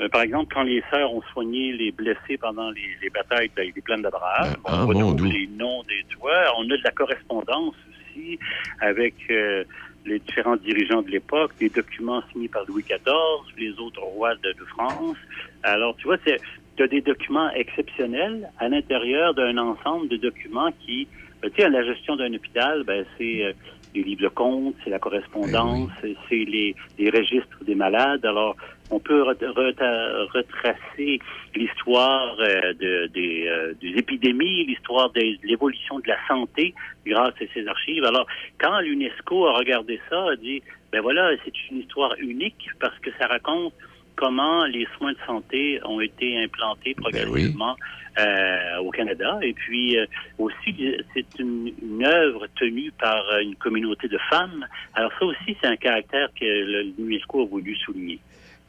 euh, 0.00 0.08
par 0.08 0.22
exemple, 0.22 0.52
quand 0.54 0.62
les 0.62 0.82
sœurs 0.90 1.12
ont 1.12 1.22
soigné 1.32 1.72
les 1.72 1.90
blessés 1.90 2.36
pendant 2.40 2.70
les, 2.70 2.96
les 3.02 3.10
batailles 3.10 3.50
de- 3.56 3.70
des 3.72 3.80
plaines 3.80 4.02
d'Abraham, 4.02 4.56
ah, 4.66 4.82
on 4.84 4.86
retrouve 4.86 5.16
d'où? 5.16 5.24
les 5.24 5.46
noms 5.46 5.82
des 5.84 6.04
tueurs. 6.08 6.54
On 6.58 6.64
a 6.70 6.76
de 6.76 6.82
la 6.84 6.90
correspondance 6.90 7.74
aussi 7.88 8.38
avec 8.80 9.14
euh, 9.30 9.64
les 10.04 10.18
différents 10.20 10.56
dirigeants 10.56 11.02
de 11.02 11.10
l'époque, 11.10 11.52
des 11.58 11.68
documents 11.70 12.22
signés 12.32 12.48
par 12.48 12.64
Louis 12.68 12.84
XIV, 12.84 13.56
les 13.58 13.78
autres 13.80 14.02
rois 14.02 14.34
de, 14.36 14.52
de 14.52 14.64
France. 14.66 15.16
Alors, 15.62 15.96
tu 15.96 16.06
vois, 16.06 16.18
c'est 16.26 16.40
tu 16.76 16.82
as 16.82 16.88
des 16.88 17.00
documents 17.00 17.50
exceptionnels 17.52 18.50
à 18.58 18.68
l'intérieur 18.68 19.32
d'un 19.34 19.56
ensemble 19.56 20.08
de 20.08 20.16
documents 20.18 20.70
qui, 20.84 21.08
ben, 21.42 21.50
tu 21.50 21.62
sais, 21.62 21.68
la 21.70 21.82
gestion 21.82 22.16
d'un 22.16 22.32
hôpital, 22.34 22.84
ben, 22.84 23.04
c'est 23.16 23.44
euh, 23.44 23.52
les 23.96 24.02
livres 24.02 24.22
de 24.22 24.28
comptes, 24.28 24.74
c'est 24.84 24.90
la 24.90 24.98
correspondance, 24.98 25.90
c'est 26.28 26.44
les, 26.54 26.74
les 26.98 27.10
registres 27.10 27.64
des 27.64 27.74
malades. 27.74 28.24
Alors, 28.24 28.56
on 28.90 29.00
peut 29.00 29.22
retracer 29.22 31.18
l'histoire 31.54 32.36
euh, 32.38 32.72
de, 32.74 33.06
des, 33.12 33.46
euh, 33.48 33.74
des 33.80 33.98
épidémies, 33.98 34.64
l'histoire 34.66 35.10
de 35.10 35.22
l'évolution 35.42 35.98
de 35.98 36.08
la 36.08 36.18
santé 36.28 36.74
grâce 37.04 37.34
à 37.40 37.46
ces 37.52 37.66
archives. 37.66 38.04
Alors, 38.04 38.26
quand 38.58 38.78
l'UNESCO 38.80 39.46
a 39.46 39.54
regardé 39.54 39.98
ça, 40.08 40.30
a 40.30 40.36
dit, 40.36 40.62
ben 40.92 41.00
voilà, 41.00 41.30
c'est 41.44 41.54
une 41.70 41.78
histoire 41.80 42.14
unique 42.18 42.68
parce 42.78 42.98
que 43.00 43.10
ça 43.18 43.26
raconte 43.26 43.74
comment 44.16 44.64
les 44.66 44.86
soins 44.96 45.12
de 45.12 45.18
santé 45.26 45.78
ont 45.84 46.00
été 46.00 46.42
implantés 46.42 46.94
progressivement 46.94 47.76
euh, 48.18 48.78
au 48.82 48.90
Canada. 48.90 49.38
Et 49.42 49.52
puis 49.52 49.98
euh, 49.98 50.06
aussi, 50.38 50.94
c'est 51.14 51.26
une, 51.38 51.70
une 51.82 52.04
œuvre 52.04 52.46
tenue 52.58 52.90
par 52.98 53.22
euh, 53.30 53.40
une 53.42 53.54
communauté 53.56 54.08
de 54.08 54.18
femmes. 54.30 54.66
Alors 54.94 55.12
ça 55.18 55.26
aussi, 55.26 55.56
c'est 55.60 55.68
un 55.68 55.76
caractère 55.76 56.28
que 56.38 56.44
le- 56.44 56.92
l'UNESCO 56.98 57.42
a 57.42 57.46
voulu 57.46 57.76
souligner. 57.76 58.18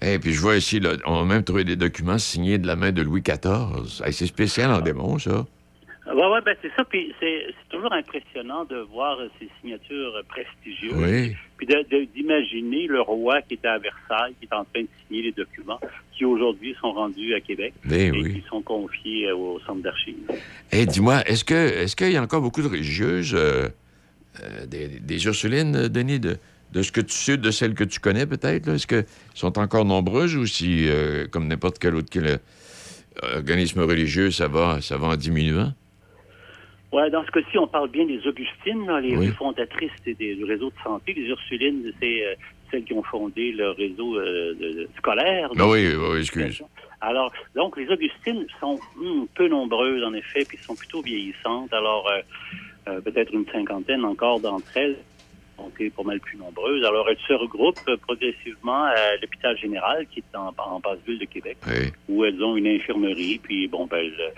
Et 0.01 0.19
puis 0.19 0.33
je 0.33 0.41
vois 0.41 0.57
ici, 0.57 0.79
là, 0.79 0.91
on 1.05 1.21
a 1.21 1.25
même 1.25 1.43
trouvé 1.43 1.63
des 1.63 1.75
documents 1.75 2.19
signés 2.19 2.57
de 2.59 2.67
la 2.67 2.75
main 2.75 2.91
de 2.91 3.01
Louis 3.01 3.21
XIV. 3.21 4.03
Hey, 4.05 4.13
c'est 4.13 4.27
spécial 4.27 4.69
en 4.71 4.81
démon, 4.81 5.17
ça. 5.17 5.45
Ouais, 6.13 6.27
ouais, 6.27 6.41
ben 6.45 6.55
c'est 6.61 6.71
ça. 6.75 6.83
Puis 6.85 7.13
c'est 7.19 7.53
toujours 7.69 7.91
impressionnant 7.91 8.65
de 8.65 8.77
voir 8.77 9.17
ces 9.39 9.49
signatures 9.61 10.21
prestigieuses. 10.29 10.93
Oui. 10.95 11.35
Puis 11.57 11.67
d'imaginer 12.15 12.87
le 12.87 13.01
roi 13.01 13.41
qui 13.41 13.55
était 13.55 13.67
à 13.67 13.77
Versailles, 13.77 14.33
qui 14.39 14.45
est 14.45 14.53
en 14.55 14.63
train 14.65 14.83
de 14.83 14.87
signer 15.07 15.23
les 15.23 15.31
documents, 15.31 15.79
qui 16.13 16.23
aujourd'hui 16.25 16.75
sont 16.79 16.93
rendus 16.93 17.33
à 17.33 17.41
Québec 17.41 17.73
Ben 17.83 18.13
et 18.13 18.21
oui. 18.21 18.33
qui 18.35 18.47
sont 18.47 18.61
confiés 18.61 19.27
euh, 19.27 19.35
au 19.35 19.59
centre 19.61 19.81
d'archives. 19.81 20.15
Et 20.71 20.85
dis-moi, 20.85 21.21
est-ce 21.25 21.43
que 21.43 21.53
est-ce 21.53 21.95
qu'il 21.95 22.11
y 22.11 22.17
a 22.17 22.21
encore 22.21 22.41
beaucoup 22.41 22.61
de 22.61 22.67
religieuses, 22.67 23.35
euh, 23.35 23.67
euh, 24.43 24.65
des, 24.65 24.87
des 24.99 25.25
Ursulines, 25.25 25.87
Denis, 25.87 26.19
de, 26.19 26.37
de 26.73 26.81
ce 26.81 26.91
que 26.91 27.01
tu 27.01 27.13
sais, 27.13 27.37
de 27.37 27.51
celles 27.51 27.73
que 27.73 27.83
tu 27.83 27.99
connais 27.99 28.25
peut-être? 28.25 28.67
là? 28.67 28.75
Est-ce 28.75 28.87
qu'elles 28.87 29.05
sont 29.33 29.57
encore 29.59 29.85
nombreuses 29.85 30.35
ou 30.35 30.45
si, 30.45 30.87
euh, 30.87 31.27
comme 31.27 31.47
n'importe 31.47 31.79
quel 31.79 31.95
autre 31.95 32.09
quel, 32.11 32.39
organisme 33.33 33.81
religieux, 33.81 34.29
ça 34.29 34.47
va, 34.47 34.79
ça 34.79 34.95
va 34.97 35.07
en 35.07 35.15
diminuant? 35.15 35.73
Ouais, 36.97 37.11
dans 37.11 37.23
ce 37.23 37.29
cas-ci, 37.29 37.59
on 37.59 37.67
parle 37.67 37.89
bien 37.89 38.05
des 38.05 38.25
Augustines, 38.25 38.87
là, 38.87 38.99
les 38.99 39.15
Oui. 39.15 39.27
fondatrices 39.27 39.91
des, 40.03 40.15
du 40.33 40.43
réseau 40.43 40.69
de 40.71 40.83
santé. 40.83 41.13
Les 41.13 41.27
Ursulines, 41.27 41.93
c'est 42.01 42.25
euh, 42.25 42.33
celles 42.71 42.85
qui 42.85 42.93
ont 42.93 43.03
fondé 43.03 43.51
le 43.51 43.69
réseau 43.69 44.17
euh, 44.17 44.55
de- 44.55 44.89
scolaire. 44.97 45.47
Ah 45.59 45.67
oui, 45.67 45.93
oui, 45.95 46.19
excuse. 46.21 46.63
Alors, 47.01 47.31
donc, 47.53 47.77
les 47.77 47.87
Augustines 47.89 48.47
sont 48.59 48.79
hum, 48.99 49.27
peu 49.35 49.47
nombreuses, 49.47 50.03
en 50.03 50.13
effet, 50.15 50.43
puis 50.47 50.57
sont 50.57 50.73
plutôt 50.75 51.03
vieillissantes. 51.03 51.71
Alors, 51.71 52.09
euh, 52.87 52.99
peut-être 53.01 53.31
une 53.31 53.45
cinquantaine 53.45 54.03
encore 54.03 54.39
d'entre 54.39 54.75
elles 54.75 54.97
ont 55.59 55.69
été 55.69 55.91
pas 55.91 56.01
mal 56.03 56.19
plus 56.19 56.37
nombreuses. 56.37 56.83
Alors, 56.83 57.07
elles 57.09 57.17
se 57.27 57.33
regroupent 57.33 57.95
progressivement 58.07 58.85
à 58.85 59.15
l'hôpital 59.21 59.55
général, 59.59 60.07
qui 60.07 60.21
est 60.21 60.35
en, 60.35 60.51
en 60.57 60.79
basse-ville 60.79 61.19
de 61.19 61.25
Québec, 61.25 61.57
Oui. 61.67 61.91
où 62.09 62.25
elles 62.25 62.43
ont 62.43 62.55
une 62.55 62.67
infirmerie, 62.67 63.39
puis 63.43 63.67
bon, 63.67 63.85
ben, 63.85 63.97
elles, 63.99 64.33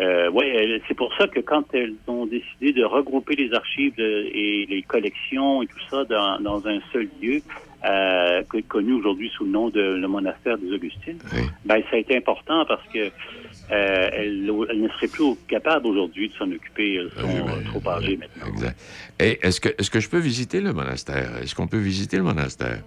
euh, 0.00 0.30
ouais, 0.30 0.48
elles- 0.48 0.80
c'est 0.88 0.94
pour 0.96 1.12
ça 1.16 1.26
que 1.28 1.40
quand 1.40 1.64
elles 1.74 1.94
ont 2.06 2.26
décidé 2.26 2.72
de 2.72 2.84
regrouper 2.84 3.34
les 3.36 3.52
archives 3.52 3.94
de- 3.96 4.28
et 4.32 4.66
les 4.68 4.82
collections 4.82 5.62
et 5.62 5.66
tout 5.66 5.80
ça 5.90 6.04
dans, 6.04 6.40
dans 6.40 6.66
un 6.66 6.78
seul 6.92 7.08
lieu, 7.20 7.42
euh, 7.84 8.42
connu 8.68 8.92
aujourd'hui 8.92 9.30
sous 9.36 9.44
le 9.44 9.50
nom 9.50 9.70
de 9.70 9.80
le 9.80 10.08
monastère 10.08 10.58
des 10.58 10.72
Augustines, 10.72 11.18
ben 11.64 11.80
ça 11.90 11.96
a 11.96 11.98
été 11.98 12.16
important 12.16 12.64
parce 12.66 12.82
que 12.92 13.10
euh, 13.70 14.08
ne 14.74 14.88
seraient 14.88 15.08
plus 15.08 15.34
capables 15.46 15.86
aujourd'hui 15.86 16.28
de 16.28 16.34
s'en 16.34 16.50
occuper. 16.50 16.94
Elles 16.94 17.10
sont 17.20 17.28
euh, 17.28 17.62
trop 17.66 17.82
âgées 17.90 18.16
maintenant. 18.16 18.46
Exact. 18.52 18.76
Et 19.20 19.38
est-ce 19.46 19.60
que, 19.60 19.68
est-ce 19.78 19.90
que 19.90 20.00
je 20.00 20.08
peux 20.08 20.18
visiter 20.18 20.60
le 20.60 20.72
monastère? 20.72 21.36
Est-ce 21.42 21.54
qu'on 21.54 21.68
peut 21.68 21.78
visiter 21.78 22.16
le 22.16 22.22
monastère? 22.22 22.78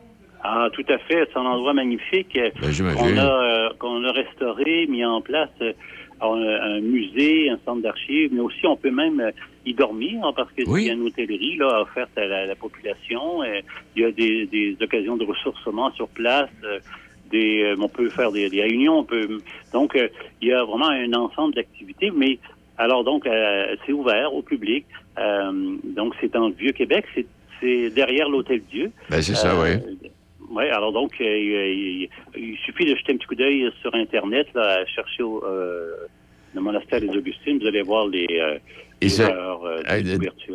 Ah, 0.43 0.69
tout 0.73 0.85
à 0.89 0.97
fait. 0.97 1.29
C'est 1.31 1.37
un 1.37 1.45
endroit 1.45 1.73
magnifique 1.73 2.35
euh, 2.35 2.49
Ben, 2.59 2.95
qu'on 2.95 3.17
a, 3.17 3.43
euh, 3.43 3.69
qu'on 3.77 4.03
a 4.03 4.11
restauré, 4.11 4.87
mis 4.87 5.05
en 5.05 5.21
place 5.21 5.49
euh, 5.61 5.73
un, 6.23 6.79
musée, 6.81 7.49
un 7.49 7.59
centre 7.65 7.81
d'archives, 7.81 8.29
mais 8.33 8.41
aussi 8.41 8.65
on 8.67 8.75
peut 8.77 8.91
même 8.91 9.19
euh, 9.19 9.31
y 9.65 9.73
dormir 9.73 10.23
hein, 10.23 10.33
parce 10.35 10.51
que 10.51 10.63
Oui. 10.67 10.85
c'est 10.85 10.93
une 10.93 11.01
hôtellerie 11.01 11.57
là 11.57 11.81
offerte 11.81 12.15
à 12.17 12.25
la, 12.25 12.45
la 12.45 12.55
population. 12.55 13.41
Euh, 13.43 13.61
il 13.95 14.01
y 14.03 14.05
a 14.05 14.11
des, 14.11 14.45
des 14.47 14.77
occasions 14.81 15.17
de 15.17 15.25
ressourcement 15.25 15.91
sur 15.93 16.07
place. 16.09 16.49
euh, 16.63 16.79
des, 17.31 17.73
on 17.79 17.87
peut 17.87 18.09
faire 18.09 18.31
des, 18.31 18.49
des 18.49 18.61
réunions. 18.61 18.99
On 18.99 19.03
peut 19.05 19.39
donc 19.73 19.95
euh, 19.95 20.07
il 20.41 20.49
y 20.49 20.53
a 20.53 20.63
vraiment 20.65 20.89
un 20.89 21.13
ensemble 21.13 21.53
d'activités, 21.55 22.11
mais 22.11 22.37
alors 22.77 23.03
donc 23.03 23.25
euh, 23.25 23.75
c'est 23.85 23.93
ouvert 23.93 24.33
au 24.33 24.41
public. 24.41 24.85
Euh, 25.17 25.51
donc 25.95 26.13
c'est 26.19 26.33
le 26.35 26.51
vieux 26.51 26.71
Québec. 26.73 27.05
C'est 27.15 27.25
c'est 27.61 27.89
derrière 27.91 28.27
l'hôtel 28.27 28.61
Dieu. 28.71 28.91
Ben, 29.09 29.21
c'est 29.21 29.35
ça, 29.35 29.53
oui. 29.61 29.69
Oui, 30.51 30.65
alors 30.69 30.91
donc, 30.91 31.13
euh, 31.21 31.23
il, 31.25 32.09
il 32.35 32.57
suffit 32.65 32.85
de 32.85 32.95
jeter 32.95 33.13
un 33.13 33.17
petit 33.17 33.27
coup 33.27 33.35
d'œil 33.35 33.71
sur 33.81 33.93
Internet, 33.95 34.47
là, 34.53 34.81
à 34.81 34.85
chercher 34.85 35.23
euh, 35.23 35.91
le 36.53 36.61
monastère 36.61 36.99
des 36.99 37.09
Augustines, 37.09 37.59
vous 37.59 37.67
allez 37.67 37.81
voir 37.81 38.07
les, 38.07 38.27
euh, 38.31 38.57
les 39.01 39.21
heures 39.21 39.63
euh, 39.65 39.81
Hey. 39.87 40.03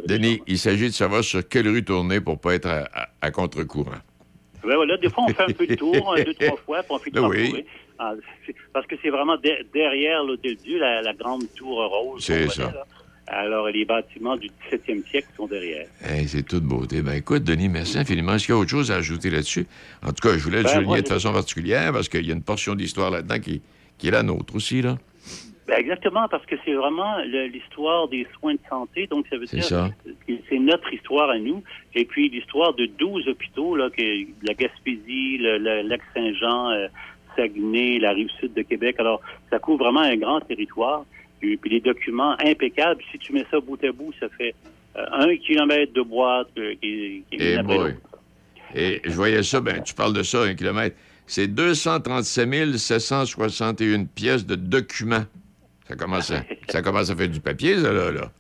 Denis, 0.07 0.41
il 0.47 0.59
s'agit 0.59 0.87
de 0.89 0.93
savoir 0.93 1.25
sur 1.25 1.49
quelle 1.49 1.69
rue 1.69 1.83
tourner 1.85 2.21
pour 2.21 2.39
pas 2.39 2.55
être 2.55 2.67
à, 2.67 2.89
à- 2.95 3.09
à 3.23 3.31
contre-courant. 3.31 3.93
Ben 4.63 4.75
voilà, 4.77 4.97
des 4.99 5.09
fois, 5.09 5.25
on 5.25 5.29
fait 5.33 5.43
un 5.45 5.53
peu 5.53 5.67
de 5.67 5.75
tour, 5.77 6.15
un, 6.15 6.23
deux, 6.23 6.35
trois 6.35 6.57
fois, 6.59 6.79
puis 6.83 6.91
on 6.93 6.99
finit 6.99 7.15
Ben 7.15 7.21
par 7.23 7.31
oui. 7.31 7.65
Ah, 7.99 8.13
parce 8.75 8.87
que 8.87 8.97
c'est 9.03 9.09
vraiment 9.11 9.37
de- 9.37 9.67
derrière 9.73 10.23
l'Hôtel 10.25 10.57
Dieu, 10.57 10.79
la, 10.79 11.01
la 11.03 11.15
grande 11.15 11.45
tour 11.57 11.83
rose. 11.89 12.23
C'est 12.23 12.49
ça. 12.49 12.65
là. 12.65 12.85
Alors, 13.29 13.69
les 13.69 13.85
bâtiments 13.85 14.37
du 14.37 14.49
17e 14.71 15.05
siècle 15.09 15.29
sont 15.37 15.47
derrière. 15.47 15.87
Hey, 16.05 16.29
c'est 16.29 16.45
toute 16.45 16.63
beauté. 16.63 17.03
Ben 17.03 17.15
écoute, 17.15 17.43
Denis, 17.43 17.69
merci 17.69 17.99
infiniment. 17.99 18.35
Est-ce 18.35 18.47
qu'il 18.47 18.55
y 18.55 18.59
a 18.59 18.61
autre 18.61 18.71
chose 18.71 18.91
à 18.93 18.97
ajouter 18.97 19.31
là-dessus? 19.31 19.67
En 20.05 20.09
tout 20.13 20.29
cas, 20.29 20.37
je 20.37 20.43
voulais 20.45 20.59
le 20.59 20.63
Ben, 20.65 20.69
souligner 20.71 20.87
moi, 20.87 21.01
de 21.03 21.09
façon 21.09 21.33
particulière 21.33 21.93
parce 21.93 22.09
qu'il 22.09 22.25
y 22.25 22.31
a 22.31 22.35
une 22.35 22.43
portion 22.43 22.75
d'histoire 22.77 23.11
là-dedans 23.11 23.41
qui, 23.41 23.63
qui 23.99 24.09
est 24.09 24.13
la 24.13 24.23
nôtre 24.23 24.55
aussi, 24.55 24.81
là. 24.83 24.97
Ben 25.67 25.75
exactement, 25.81 26.29
parce 26.29 26.47
que 26.47 26.55
c'est 26.65 26.75
vraiment 26.75 27.19
l'histoire 27.53 28.07
des 28.07 28.25
soins 28.39 28.55
de 28.55 28.61
santé. 28.71 29.09
Donc, 29.09 29.27
ça 29.29 29.37
veut 29.37 29.47
C'est 29.47 29.57
dire 29.57 29.65
ça. 29.65 29.91
que 30.29 30.33
c'est 30.49 30.61
notre 30.61 30.93
histoire 30.95 31.29
à 31.29 31.41
nous. 31.41 31.65
Et 31.97 32.05
puis, 32.05 32.29
l'histoire 32.29 32.73
de 32.75 32.87
12 32.87 33.27
hôpitaux, 33.27 33.75
là, 33.75 33.91
que 33.91 34.01
la 34.47 34.55
Gaspésie, 34.55 35.39
le, 35.39 35.59
le 35.59 35.83
lac 35.83 36.01
Saint-Jean, 36.15 36.71
euh, 36.71 36.87
Saguenay, 37.35 37.99
la 37.99 38.13
rive 38.13 38.29
sud 38.39 38.55
de 38.55 38.63
Québec. 38.63 38.95
Alors, 39.01 39.21
ça 39.51 39.59
couvre 39.59 39.79
vraiment 39.85 40.01
un 40.03 40.15
grand 40.17 40.41
territoire. 40.41 41.05
Puis, 41.41 41.59
les 41.67 41.81
documents 41.81 42.37
impeccables, 42.45 43.03
si 43.13 43.19
tu 43.19 43.33
mets 43.33 43.47
ça 43.51 43.61
bout 43.61 43.83
à 43.85 43.93
bout, 43.93 44.13
ça 44.19 44.29
fait 44.31 44.55
euh, 44.97 45.05
un 45.13 45.37
kilomètre 45.37 45.93
de 45.93 46.03
boîte 46.03 46.49
euh, 46.59 46.75
qui, 46.81 47.23
qui 47.31 47.37
est 47.43 47.59
Eh. 47.61 47.95
Et 48.75 49.01
je 49.05 49.13
voyais 49.13 49.43
ça, 49.43 49.61
ben 49.61 49.83
tu 49.83 49.95
parles 49.95 50.13
de 50.13 50.23
ça, 50.23 50.43
un 50.43 50.55
kilomètre. 50.55 50.97
C'est 51.27 51.47
237 51.49 52.77
761 52.77 54.05
pièces 54.07 54.47
de 54.47 54.55
documents. 54.55 55.25
Ça 55.89 55.97
commence 55.97 56.31
à, 56.31 56.43
ça 56.69 56.83
commence 56.83 57.11
à 57.11 57.17
faire 57.17 57.29
du 57.29 57.41
papier, 57.41 57.77
ça, 57.79 57.93
là. 57.93 58.11
là. 58.11 58.31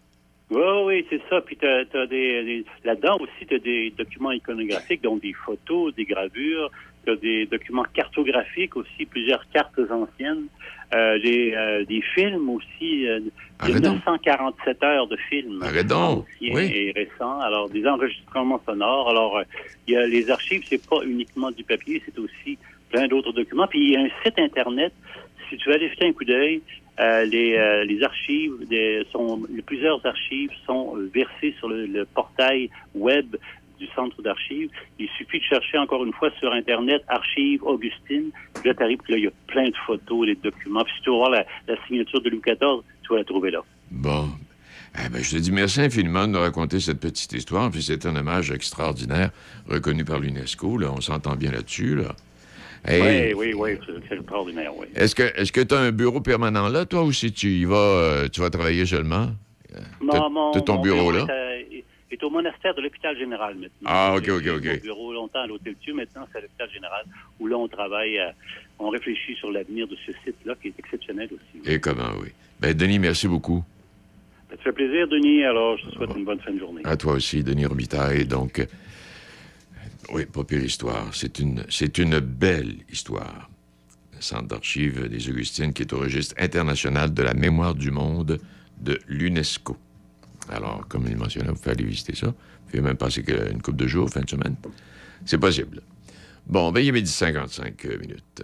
Oui, 0.50 0.62
oui, 0.84 1.06
c'est 1.10 1.20
ça. 1.28 1.40
Puis 1.40 1.56
t'as, 1.56 1.84
t'as 1.86 2.06
des, 2.06 2.44
des- 2.44 2.64
là-dedans 2.84 3.18
aussi, 3.20 3.46
tu 3.48 3.54
as 3.54 3.58
des 3.58 3.92
documents 3.96 4.30
iconographiques, 4.32 5.02
donc 5.02 5.20
des 5.22 5.32
photos, 5.32 5.94
des 5.94 6.04
gravures, 6.04 6.70
tu 7.04 7.12
as 7.12 7.16
des 7.16 7.46
documents 7.46 7.84
cartographiques 7.94 8.76
aussi, 8.76 9.06
plusieurs 9.06 9.44
cartes 9.50 9.78
anciennes, 9.90 10.46
euh, 10.94 11.18
des, 11.18 11.52
euh, 11.54 11.84
des 11.84 12.00
films 12.14 12.48
aussi, 12.50 13.06
euh, 13.08 13.20
il 13.64 13.68
y 13.68 13.72
a 13.72 13.76
Arrête 13.76 13.82
donc. 13.82 13.94
947 14.06 14.82
heures 14.84 15.06
de 15.08 15.16
films 15.28 15.62
Arrête 15.62 15.86
donc. 15.86 16.24
anciens 16.40 16.54
Oui. 16.54 16.70
et 16.74 16.92
récents. 16.94 17.40
Alors, 17.40 17.68
des 17.68 17.86
enregistrements 17.86 18.60
sonores. 18.66 19.08
Alors, 19.10 19.38
euh, 19.38 19.42
il 19.88 19.94
y 19.94 19.96
a 19.96 20.06
les 20.06 20.30
archives, 20.30 20.62
c'est 20.68 20.86
pas 20.86 21.02
uniquement 21.04 21.50
du 21.50 21.64
papier, 21.64 22.02
c'est 22.04 22.18
aussi 22.18 22.58
plein 22.90 23.08
d'autres 23.08 23.32
documents. 23.32 23.66
Puis 23.66 23.80
il 23.80 23.90
y 23.92 23.96
a 23.96 24.00
un 24.00 24.08
site 24.24 24.38
Internet, 24.38 24.92
si 25.50 25.56
tu 25.56 25.68
veux 25.68 25.74
aller 25.74 25.88
jeter 25.88 26.06
un 26.06 26.12
coup 26.12 26.24
d'œil, 26.24 26.60
euh, 26.98 27.24
les, 27.24 27.54
euh, 27.56 27.84
les 27.84 28.02
archives, 28.02 28.54
des, 28.68 29.04
sont, 29.12 29.42
plusieurs 29.66 30.04
archives 30.06 30.50
sont 30.64 30.96
versées 31.12 31.54
sur 31.58 31.68
le, 31.68 31.86
le 31.86 32.04
portail 32.06 32.70
web 32.94 33.36
du 33.78 33.86
centre 33.94 34.20
d'archives. 34.22 34.70
Il 34.98 35.08
suffit 35.18 35.38
de 35.38 35.44
chercher 35.44 35.78
encore 35.78 36.04
une 36.04 36.12
fois 36.12 36.30
sur 36.38 36.52
Internet 36.52 37.02
Archives 37.08 37.62
Augustine. 37.62 38.30
Là, 38.64 38.74
t'arrives, 38.74 38.98
puis 39.04 39.12
là, 39.12 39.18
il 39.18 39.24
y 39.24 39.28
a 39.28 39.32
plein 39.46 39.68
de 39.68 39.74
photos, 39.86 40.26
des 40.26 40.34
documents. 40.36 40.82
Puis 40.84 40.92
si 40.96 41.02
tu 41.02 41.10
vas 41.10 41.16
voir 41.16 41.30
la, 41.30 41.44
la 41.68 41.74
signature 41.86 42.20
de 42.22 42.30
Louis 42.30 42.40
XIV, 42.44 42.58
tu 43.02 43.08
vas 43.12 43.18
la 43.18 43.24
trouver 43.24 43.50
là. 43.50 43.60
Bon. 43.90 44.28
Eh 45.04 45.08
ben, 45.10 45.22
je 45.22 45.30
te 45.32 45.36
dis 45.36 45.52
merci 45.52 45.80
infiniment 45.82 46.26
de 46.26 46.32
nous 46.32 46.38
raconter 46.40 46.80
cette 46.80 47.00
petite 47.00 47.32
histoire. 47.32 47.70
Puis 47.70 47.82
c'est 47.82 48.06
un 48.06 48.16
hommage 48.16 48.50
extraordinaire 48.50 49.30
reconnu 49.68 50.04
par 50.04 50.20
l'UNESCO. 50.20 50.78
Là. 50.78 50.90
On 50.96 51.00
s'entend 51.02 51.36
bien 51.36 51.52
là-dessus. 51.52 51.96
Là. 51.96 52.14
Hey, 52.88 53.34
Oui, 53.34 53.52
oui, 53.54 53.76
oui, 53.78 53.78
c'est 54.08 54.14
extraordinaire, 54.16 54.72
oui. 54.76 54.86
Est-ce 54.94 55.14
que 55.14 55.24
est-ce 55.38 55.50
que 55.52 55.60
tu 55.60 55.74
as 55.74 55.78
un 55.80 55.90
bureau 55.92 56.20
permanent 56.20 56.68
là, 56.68 56.86
toi, 56.86 57.02
ou 57.02 57.12
si 57.12 57.32
tu 57.32 57.48
y 57.48 57.64
vas, 57.64 57.76
euh, 57.76 58.28
tu 58.28 58.40
vas 58.40 58.48
travailler 58.48 58.86
seulement? 58.86 59.30
T'as- 60.10 60.28
Mon, 60.30 60.52
ton 60.52 60.74
mon 60.76 60.80
bureau, 60.82 61.10
là? 61.10 61.26
Est, 62.10 62.22
au 62.22 62.30
monastère 62.30 62.74
de 62.74 62.82
l'hôpital 62.82 63.18
général 63.18 63.54
maintenant. 63.56 63.84
Ah, 63.86 64.14
OK, 64.16 64.28
OK, 64.28 64.46
OK. 64.46 64.64
Mon 64.64 64.76
bureau 64.82 65.12
longtemps 65.12 65.42
à 65.42 65.46
l'hôtel 65.46 65.74
Dieu, 65.82 65.92
maintenant 65.92 66.26
c'est 66.30 66.38
à 66.38 66.40
l'hôpital 66.42 66.70
général 66.72 67.04
où 67.40 67.46
là 67.48 67.56
on 67.56 67.66
travaille, 67.68 68.18
à- 68.18 68.32
on 68.78 68.88
réfléchit 68.90 69.34
sur 69.34 69.50
l'avenir 69.50 69.88
de 69.88 69.96
ce 70.06 70.12
site-là 70.24 70.54
qui 70.62 70.68
est 70.68 70.74
exceptionnel 70.78 71.28
aussi. 71.32 71.68
Et 71.68 71.80
comment, 71.80 72.12
oui. 72.22 72.28
Ben, 72.60 72.72
Denis, 72.74 72.98
merci 73.00 73.26
beaucoup. 73.26 73.64
Ça 74.50 74.56
te 74.56 74.62
fait 74.62 74.72
plaisir, 74.72 75.08
Denis, 75.08 75.42
alors 75.44 75.76
je 75.78 75.86
te 75.86 75.94
souhaite 75.96 76.10
une 76.16 76.24
bonne 76.24 76.38
fin 76.40 76.52
de 76.52 76.58
journée. 76.60 76.82
À 76.84 76.96
toi 76.96 77.14
aussi, 77.14 77.42
Denis 77.42 77.66
Robitaille. 77.66 78.24
Donc, 78.26 78.60
euh, 78.60 78.66
oui, 80.12 80.24
pas 80.26 80.44
pire 80.44 80.62
histoire. 80.62 81.12
C'est 81.12 81.40
une, 81.40 81.64
c'est 81.68 81.98
une 81.98 82.20
belle 82.20 82.76
histoire. 82.88 83.50
Le 84.14 84.20
Centre 84.22 84.46
d'archives 84.46 85.08
des 85.08 85.28
Augustines 85.28 85.72
qui 85.72 85.82
est 85.82 85.92
au 85.92 85.98
registre 85.98 86.36
international 86.38 87.12
de 87.12 87.22
la 87.22 87.34
mémoire 87.34 87.74
du 87.74 87.90
monde 87.90 88.38
de 88.80 88.98
l'UNESCO. 89.08 89.76
Alors, 90.50 90.86
comme 90.88 91.06
il 91.08 91.16
mentionnait, 91.16 91.48
vous 91.48 91.56
pouvez 91.56 91.72
aller 91.72 91.84
visiter 91.84 92.14
ça. 92.14 92.26
Vous 92.26 92.70
pouvez 92.70 92.80
même 92.82 92.96
passer 92.96 93.22
que- 93.22 93.50
une 93.52 93.60
couple 93.62 93.78
de 93.78 93.86
jours, 93.86 94.08
fin 94.10 94.20
de 94.20 94.28
semaine. 94.30 94.56
C'est 95.24 95.38
possible. 95.38 95.82
Bon, 96.46 96.70
ben, 96.72 96.80
il 96.80 96.88
est 96.88 96.92
midi 96.92 97.10
55 97.10 97.84
euh, 97.86 97.98
minutes. 97.98 98.42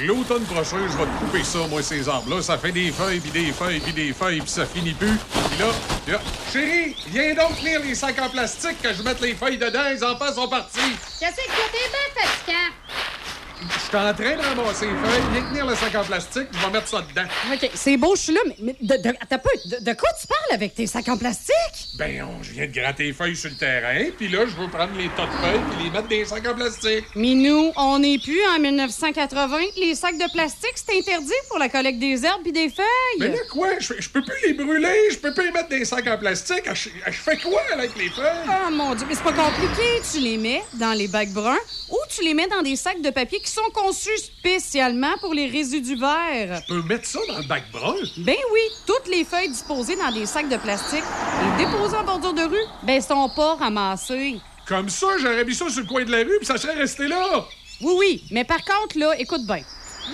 L'automne 0.00 0.44
prochain, 0.44 0.76
je 0.88 0.96
vais 0.96 1.04
te 1.06 1.18
couper 1.24 1.42
ça, 1.42 1.66
moi, 1.66 1.82
ces 1.82 2.08
arbres-là. 2.08 2.40
Ça 2.42 2.56
fait 2.56 2.70
des 2.70 2.92
feuilles, 2.92 3.18
puis 3.18 3.30
des 3.32 3.50
feuilles, 3.52 3.80
puis 3.80 3.92
des 3.92 4.12
feuilles, 4.12 4.40
puis 4.40 4.48
ça 4.50 4.64
finit 4.64 4.92
plus. 4.92 5.16
Puis 5.50 5.58
là, 5.58 5.66
là, 6.06 6.20
chérie, 6.52 6.94
viens 7.08 7.34
donc 7.34 7.58
tenir 7.58 7.80
les 7.80 7.94
sacs 7.96 8.20
en 8.20 8.28
plastique 8.28 8.80
que 8.80 8.92
je 8.94 9.02
mette 9.02 9.20
les 9.20 9.34
feuilles 9.34 9.58
dedans. 9.58 9.88
Les 9.90 10.04
enfants 10.04 10.32
sont 10.32 10.48
partis. 10.48 10.78
Qu'est-ce 11.18 11.36
que 11.36 11.46
t'es 11.46 11.72
bien 11.72 12.22
fatigant? 12.22 13.17
Je 13.60 13.78
suis 13.78 13.96
en 13.96 14.14
train 14.14 14.36
de 14.36 14.40
ramasser 14.42 14.86
les 14.86 14.92
feuilles. 14.92 15.22
Viens 15.32 15.42
tenir 15.48 15.66
le 15.66 15.74
sac 15.74 15.94
en 15.94 16.04
plastique, 16.04 16.48
je 16.52 16.58
vais 16.66 16.70
mettre 16.72 16.88
ça 16.88 17.02
dedans. 17.02 17.28
OK, 17.52 17.70
c'est 17.74 17.96
beau, 17.96 18.14
je 18.16 18.20
suis 18.22 18.32
là, 18.32 18.40
mais, 18.46 18.56
mais 18.60 18.76
de, 18.80 18.96
peu, 19.36 19.48
de, 19.76 19.84
de 19.84 19.92
quoi 19.96 20.08
tu 20.20 20.26
parles 20.26 20.52
avec 20.54 20.74
tes 20.74 20.86
sacs 20.86 21.08
en 21.08 21.16
plastique? 21.18 21.54
Ben, 21.98 22.22
on- 22.22 22.42
je 22.42 22.52
viens 22.52 22.66
de 22.66 22.72
gratter 22.72 23.04
les 23.04 23.12
feuilles 23.12 23.36
sur 23.36 23.50
le 23.50 23.56
terrain, 23.56 24.04
puis 24.16 24.28
là, 24.28 24.40
je 24.46 24.54
veux 24.54 24.68
prendre 24.68 24.92
les 24.96 25.08
tas 25.08 25.26
de 25.26 25.30
feuilles 25.32 25.60
puis 25.70 25.84
les 25.84 25.90
mettre 25.90 26.04
dans 26.08 26.10
les 26.16 26.24
sacs 26.24 26.46
en 26.46 26.54
plastique. 26.54 27.04
Mais 27.16 27.34
nous, 27.34 27.72
on 27.76 27.98
n'est 27.98 28.18
plus 28.18 28.40
en 28.54 28.58
1980. 28.60 29.58
Les 29.78 29.94
sacs 29.94 30.18
de 30.18 30.30
plastique, 30.32 30.74
c'est 30.76 30.96
interdit 30.98 31.32
pour 31.48 31.58
la 31.58 31.68
collecte 31.68 31.98
des 31.98 32.24
herbes 32.24 32.46
et 32.46 32.52
des 32.52 32.68
feuilles. 32.70 32.86
Mais 33.18 33.28
là, 33.28 33.38
quoi? 33.50 33.70
Je, 33.80 33.94
je 33.98 34.08
peux 34.08 34.22
plus 34.22 34.34
les 34.46 34.54
brûler, 34.54 35.08
je 35.10 35.16
peux 35.18 35.34
plus 35.34 35.44
les 35.46 35.52
mettre 35.52 35.68
dans 35.68 35.76
les 35.76 35.84
sacs 35.84 36.06
en 36.06 36.16
plastique. 36.18 36.62
Je, 36.72 36.88
je 37.06 37.12
fais 37.18 37.36
quoi 37.38 37.60
avec 37.72 37.96
les 37.96 38.08
feuilles? 38.08 38.46
Oh 38.48 38.70
mon 38.70 38.94
Dieu, 38.94 39.06
mais 39.08 39.14
c'est 39.14 39.24
pas 39.24 39.32
compliqué. 39.32 40.00
Tu 40.12 40.20
les 40.20 40.36
mets 40.38 40.62
dans 40.74 40.92
les 40.92 41.08
bacs 41.08 41.30
bruns 41.30 41.56
ou 41.90 41.97
tu 42.08 42.22
les 42.22 42.34
mets 42.34 42.48
dans 42.48 42.62
des 42.62 42.76
sacs 42.76 43.00
de 43.02 43.10
papier 43.10 43.40
qui 43.40 43.50
sont 43.50 43.70
conçus 43.72 44.16
spécialement 44.18 45.16
pour 45.20 45.34
les 45.34 45.46
résidus 45.46 45.96
verts. 45.96 46.62
Je 46.68 46.74
peux 46.74 46.82
mettre 46.82 47.06
ça 47.06 47.20
dans 47.28 47.38
le 47.38 47.46
bac 47.46 47.64
brun? 47.70 47.94
Ben 48.18 48.36
oui, 48.52 48.60
toutes 48.86 49.08
les 49.08 49.24
feuilles 49.24 49.50
disposées 49.50 49.96
dans 49.96 50.10
des 50.10 50.26
sacs 50.26 50.48
de 50.48 50.56
plastique 50.56 51.04
et 51.04 51.62
déposées 51.62 51.96
en 51.96 52.04
bordure 52.04 52.34
de 52.34 52.42
rue, 52.42 52.66
ben 52.82 53.00
sont 53.00 53.28
pas 53.28 53.54
ramassées. 53.56 54.40
Comme 54.66 54.88
ça, 54.88 55.06
j'aurais 55.18 55.44
mis 55.44 55.54
ça 55.54 55.68
sur 55.68 55.82
le 55.82 55.86
coin 55.86 56.04
de 56.04 56.10
la 56.10 56.18
rue, 56.18 56.36
puis 56.38 56.46
ça 56.46 56.58
serait 56.58 56.74
resté 56.74 57.06
là. 57.06 57.44
Oui, 57.80 57.94
oui, 57.98 58.24
mais 58.30 58.44
par 58.44 58.64
contre, 58.64 58.98
là, 58.98 59.18
écoute 59.18 59.46
bien. 59.46 59.62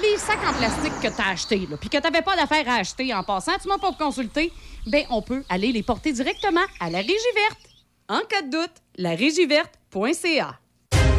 Les 0.02 0.18
sacs 0.18 0.44
en 0.46 0.52
plastique 0.52 1.00
que 1.00 1.16
t'as 1.16 1.30
achetés, 1.30 1.66
là, 1.70 1.76
puis 1.76 1.88
que 1.88 1.98
t'avais 1.98 2.22
pas 2.22 2.36
d'affaire 2.36 2.68
à 2.68 2.76
acheter 2.76 3.14
en 3.14 3.22
passant, 3.22 3.52
tu 3.62 3.68
m'as 3.68 3.78
pas 3.78 3.92
consulté, 3.92 4.52
ben 4.86 5.04
on 5.10 5.22
peut 5.22 5.44
aller 5.48 5.72
les 5.72 5.82
porter 5.82 6.12
directement 6.12 6.64
à 6.80 6.90
la 6.90 6.98
Régie 6.98 7.14
verte. 7.34 7.60
En 8.08 8.20
cas 8.20 8.42
de 8.42 8.50
doute, 8.50 8.72
la 8.96 9.14
verte.ca. 9.16 10.58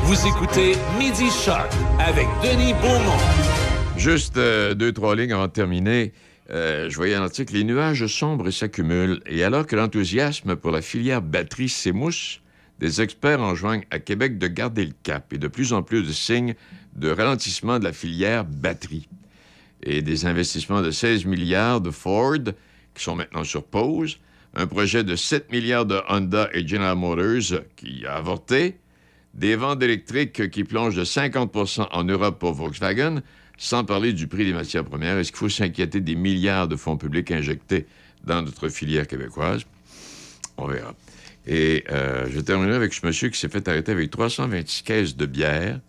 Vous 0.08 0.28
écoutez 0.28 0.74
Midi 1.00 1.32
Shark 1.32 1.72
avec 1.98 2.28
Denis 2.44 2.74
Beaumont. 2.74 3.18
Juste 3.98 4.38
euh, 4.38 4.76
deux, 4.76 4.94
trois 4.94 5.16
lignes 5.16 5.34
avant 5.34 5.48
de 5.48 5.52
terminer. 5.52 6.14
Euh, 6.52 6.92
je 6.92 6.96
voyais 6.96 7.16
un 7.16 7.24
article. 7.24 7.56
Les 7.56 7.64
nuages 7.64 8.06
sombres 8.06 8.52
s'accumulent 8.52 9.20
et 9.26 9.44
alors 9.44 9.66
que 9.66 9.76
l'enthousiasme 9.76 10.58
pour 10.58 10.70
la 10.70 10.84
filière 10.84 11.24
batterie 11.24 11.70
s'émousse, 11.70 12.42
des 12.78 13.02
experts 13.02 13.42
enjoignent 13.42 13.86
à 13.90 13.98
Québec 13.98 14.38
de 14.38 14.46
garder 14.46 14.86
le 14.86 14.94
cap 15.02 15.34
et 15.34 15.40
de 15.40 15.48
plus 15.48 15.74
en 15.74 15.82
plus 15.82 16.04
de 16.04 16.12
signes 16.12 16.54
de 16.96 17.10
ralentissement 17.10 17.80
de 17.80 17.86
la 17.86 17.94
filière 17.94 18.46
batterie. 18.46 19.10
Et 19.82 20.04
des 20.04 20.28
investissements 20.28 20.84
de 20.84 20.92
16 20.92 21.26
milliards 21.26 21.82
de 21.82 21.90
Ford 21.90 22.54
qui 22.94 23.04
sont 23.04 23.16
maintenant 23.16 23.44
sur 23.44 23.64
pause, 23.64 24.20
un 24.54 24.68
projet 24.68 25.04
de 25.04 25.16
7 25.16 25.52
milliards 25.52 25.88
de 25.88 26.00
Honda 26.08 26.48
et 26.54 26.68
General 26.68 26.96
Motors 26.96 27.64
qui 27.76 28.06
a 28.06 28.18
avorté, 28.18 28.78
des 29.36 29.56
ventes 29.56 29.84
électriques 29.84 30.50
qui 30.50 30.64
plongent 30.64 30.96
de 30.96 31.04
50% 31.04 31.88
en 31.92 32.04
Europe 32.04 32.40
pour 32.40 32.54
Volkswagen, 32.54 33.22
sans 33.58 33.84
parler 33.84 34.14
du 34.14 34.28
prix 34.28 34.46
des 34.46 34.54
matières 34.54 34.84
premières. 34.86 35.18
Est-ce 35.18 35.32
qu'il 35.32 35.40
faut 35.40 35.50
s'inquiéter 35.50 36.02
des 36.02 36.16
milliards 36.16 36.68
de 36.68 36.76
fonds 36.76 36.98
publics 36.98 37.32
injectés 37.32 37.86
dans 38.24 38.42
notre 38.42 38.70
filière 38.70 39.08
québécoise? 39.08 39.64
On 40.58 40.68
verra. 40.68 40.94
Et 41.48 41.84
euh, 41.92 42.28
je 42.32 42.40
terminerai 42.40 42.76
avec 42.76 42.94
ce 42.94 43.06
monsieur 43.06 43.30
qui 43.30 43.40
s'est 43.40 43.50
fait 43.50 43.68
arrêter 43.68 43.92
avec 43.92 44.10
326 44.10 44.82
caisses 44.84 45.16
de 45.16 45.26
bière 45.26 45.80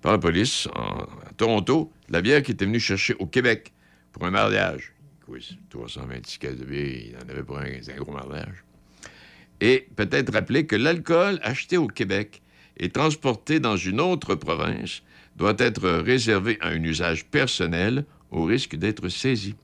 par 0.00 0.12
la 0.12 0.18
police 0.18 0.68
en- 0.74 1.00
à 1.02 1.32
Toronto. 1.36 1.92
La 2.08 2.22
bière 2.22 2.42
qui 2.42 2.52
était 2.52 2.64
venue 2.64 2.80
chercher 2.80 3.14
au 3.18 3.26
Québec 3.26 3.72
pour 4.12 4.24
un 4.24 4.30
mariage. 4.30 4.92
Oui, 5.28 5.58
326 5.70 6.38
caisses 6.38 6.56
de 6.56 6.64
bière, 6.64 6.86
il 6.86 7.16
en 7.16 7.28
avait 7.30 7.42
pour 7.42 7.58
un, 7.58 7.68
gros 7.98 8.12
mariage. 8.12 8.64
Et 9.60 9.86
peut-être 9.96 10.32
rappeler 10.32 10.66
que 10.66 10.76
l'alcool 10.76 11.38
acheté 11.42 11.76
au 11.76 11.86
Québec 11.86 12.41
et 12.82 12.90
transporté 12.90 13.60
dans 13.60 13.76
une 13.76 14.00
autre 14.00 14.34
province 14.34 15.02
doit 15.36 15.54
être 15.58 15.88
réservé 15.88 16.58
à 16.60 16.68
un 16.70 16.82
usage 16.82 17.24
personnel 17.24 18.04
au 18.32 18.44
risque 18.44 18.74
d'être 18.74 19.08
saisi. 19.08 19.54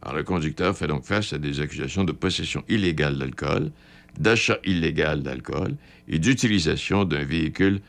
Alors, 0.00 0.16
le 0.16 0.22
conducteur 0.22 0.76
fait 0.76 0.86
donc 0.86 1.04
face 1.04 1.32
à 1.32 1.38
des 1.38 1.60
accusations 1.60 2.04
de 2.04 2.12
possession 2.12 2.62
illégale 2.68 3.18
d'alcool, 3.18 3.72
d'achat 4.18 4.58
illégal 4.64 5.22
d'alcool 5.22 5.74
et 6.08 6.20
d'utilisation 6.20 7.04
d'un 7.04 7.24
véhicule 7.24 7.80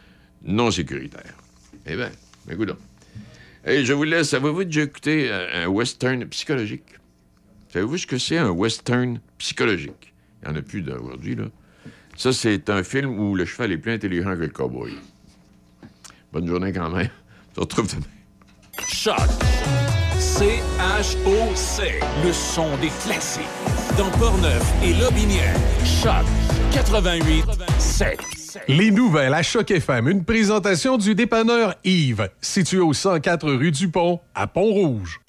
non 0.43 0.71
sécuritaire. 0.71 1.35
Eh 1.85 1.95
bien, 1.95 2.09
écoute 2.49 2.69
donc. 2.69 2.77
Et 3.65 3.85
je 3.85 3.93
vous 3.93 4.03
laisse. 4.03 4.33
Avez-vous 4.33 4.63
déjà 4.63 4.81
écouté 4.81 5.29
euh, 5.29 5.65
un 5.65 5.67
western 5.67 6.25
psychologique? 6.25 6.97
Savez-vous 7.71 7.97
ce 7.99 8.07
que 8.07 8.17
c'est 8.17 8.39
un 8.39 8.49
western 8.49 9.21
psychologique? 9.37 10.13
Il 10.41 10.49
n'y 10.49 10.55
en 10.55 10.59
a 10.59 10.63
plus 10.63 10.81
d'aujourd'hui, 10.81 11.35
là. 11.35 11.45
Ça, 12.21 12.31
c'est 12.31 12.69
un 12.69 12.83
film 12.83 13.17
où 13.17 13.33
le 13.33 13.45
cheval 13.45 13.71
est 13.71 13.79
plus 13.79 13.93
intelligent 13.93 14.35
que 14.35 14.41
le 14.41 14.49
cowboy. 14.49 14.91
Bonne 16.31 16.47
journée 16.47 16.71
quand 16.71 16.91
même. 16.91 17.09
On 17.49 17.55
se 17.55 17.59
retrouve 17.61 17.87
demain. 17.89 18.05
Choc. 18.87 19.17
C-H-O-C. 20.19 21.99
Le 22.23 22.31
son 22.31 22.77
des 22.77 22.91
classiques. 23.03 23.41
Dans 23.97 24.11
Portneuf 24.19 24.71
et 24.83 24.93
Lobinière. 24.93 25.55
Choc 25.83 26.23
88 26.73 27.43
7. 27.79 28.19
Les 28.67 28.91
nouvelles 28.91 29.33
à 29.33 29.41
Choc 29.41 29.71
FM, 29.71 30.07
une 30.07 30.23
présentation 30.23 30.99
du 30.99 31.15
dépanneur 31.15 31.73
Yves, 31.83 32.29
situé 32.39 32.81
au 32.81 32.93
104 32.93 33.51
rue 33.51 33.71
du 33.71 33.89
Pont, 33.89 34.19
à 34.35 34.45
Pont-Rouge. 34.45 35.21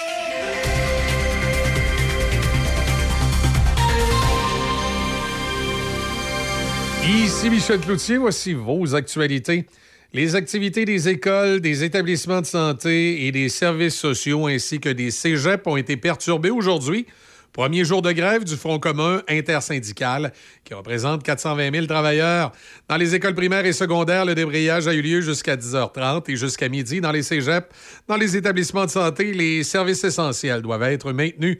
Ici 7.05 7.51
Michel 7.51 7.81
Cloutier, 7.81 8.17
voici 8.17 8.55
vos 8.55 8.95
actualités. 8.95 9.67
Les 10.13 10.37
activités 10.37 10.85
des 10.85 11.09
écoles, 11.09 11.61
des 11.61 11.83
établissements 11.83 12.41
de 12.41 12.47
santé 12.47 13.27
et 13.27 13.33
des 13.33 13.49
services 13.49 13.97
sociaux 13.97 14.47
ainsi 14.47 14.79
que 14.79 14.89
des 14.89 15.11
cégeps 15.11 15.67
ont 15.67 15.77
été 15.77 15.97
perturbées 15.97 16.51
aujourd'hui 16.51 17.07
Premier 17.53 17.85
jour 17.85 18.01
de 18.01 18.13
grève 18.13 18.45
du 18.45 18.57
Front 18.57 18.79
commun 18.79 19.23
intersyndical 19.29 20.33
qui 20.65 20.73
représente 20.73 21.23
420 21.23 21.71
000 21.75 21.87
travailleurs. 21.87 22.53
Dans 22.89 22.97
les 22.97 23.15
écoles 23.15 23.35
primaires 23.35 23.67
et 23.67 23.75
secondaires, 23.75 24.25
le 24.25 24.35
débrayage 24.35 24.89
a 24.89 24.95
eu 24.95 25.03
lieu 25.03 25.21
jusqu'à 25.21 25.55
10h30 25.55 26.31
et 26.31 26.37
jusqu'à 26.37 26.71
midi 26.71 27.03
dans 27.03 27.13
les 27.13 27.23
cégeps. 27.23 27.69
Dans 28.09 28.17
les 28.17 28.39
établissements 28.39 28.87
de 28.87 28.91
santé, 28.91 29.35
les 29.35 29.65
services 29.65 30.03
essentiels 30.03 30.63
doivent 30.63 30.85
être 30.85 31.13
maintenus. 31.13 31.59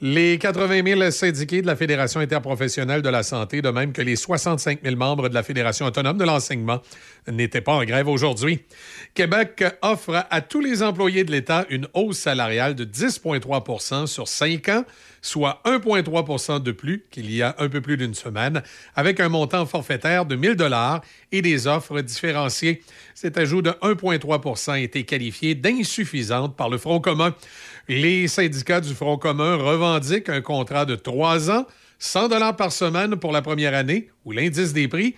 Les 0.00 0.38
80 0.38 0.82
000 0.84 1.10
syndiqués 1.12 1.62
de 1.62 1.68
la 1.68 1.76
Fédération 1.76 2.18
interprofessionnelle 2.18 3.00
de 3.00 3.08
la 3.08 3.22
santé, 3.22 3.62
de 3.62 3.68
même 3.70 3.92
que 3.92 4.02
les 4.02 4.16
65 4.16 4.80
000 4.82 4.96
membres 4.96 5.28
de 5.28 5.34
la 5.34 5.44
Fédération 5.44 5.86
autonome 5.86 6.18
de 6.18 6.24
l'enseignement, 6.24 6.82
n'étaient 7.28 7.60
pas 7.60 7.74
en 7.74 7.84
grève 7.84 8.08
aujourd'hui. 8.08 8.64
Québec 9.14 9.64
offre 9.82 10.26
à 10.30 10.40
tous 10.40 10.60
les 10.60 10.82
employés 10.82 11.22
de 11.22 11.30
l'État 11.30 11.64
une 11.70 11.86
hausse 11.94 12.18
salariale 12.18 12.74
de 12.74 12.84
10,3% 12.84 14.06
sur 14.06 14.26
5 14.26 14.68
ans, 14.68 14.84
soit 15.22 15.62
1,3% 15.64 16.60
de 16.60 16.72
plus 16.72 17.04
qu'il 17.12 17.30
y 17.30 17.40
a 17.40 17.54
un 17.58 17.68
peu 17.68 17.80
plus 17.80 17.96
d'une 17.96 18.14
semaine, 18.14 18.62
avec 18.96 19.20
un 19.20 19.28
montant 19.28 19.64
forfaitaire 19.64 20.26
de 20.26 20.36
1 20.36 20.56
000 20.58 20.70
et 21.30 21.40
des 21.40 21.66
offres 21.68 22.00
différenciées. 22.00 22.82
Cet 23.14 23.38
ajout 23.38 23.62
de 23.62 23.70
1,3% 23.70 24.72
a 24.72 24.80
été 24.80 25.04
qualifié 25.04 25.54
d'insuffisante 25.54 26.56
par 26.56 26.68
le 26.68 26.78
Front 26.78 27.00
commun. 27.00 27.34
Les 27.86 28.28
syndicats 28.28 28.80
du 28.80 28.94
Front 28.94 29.18
commun 29.18 29.56
revendiquent 29.56 30.30
un 30.30 30.40
contrat 30.40 30.86
de 30.86 30.94
trois 30.94 31.50
ans, 31.50 31.66
100 31.98 32.28
dollars 32.28 32.56
par 32.56 32.72
semaine 32.72 33.16
pour 33.16 33.30
la 33.30 33.42
première 33.42 33.74
année, 33.74 34.08
où 34.24 34.32
l'indice 34.32 34.72
des 34.72 34.88
prix 34.88 35.12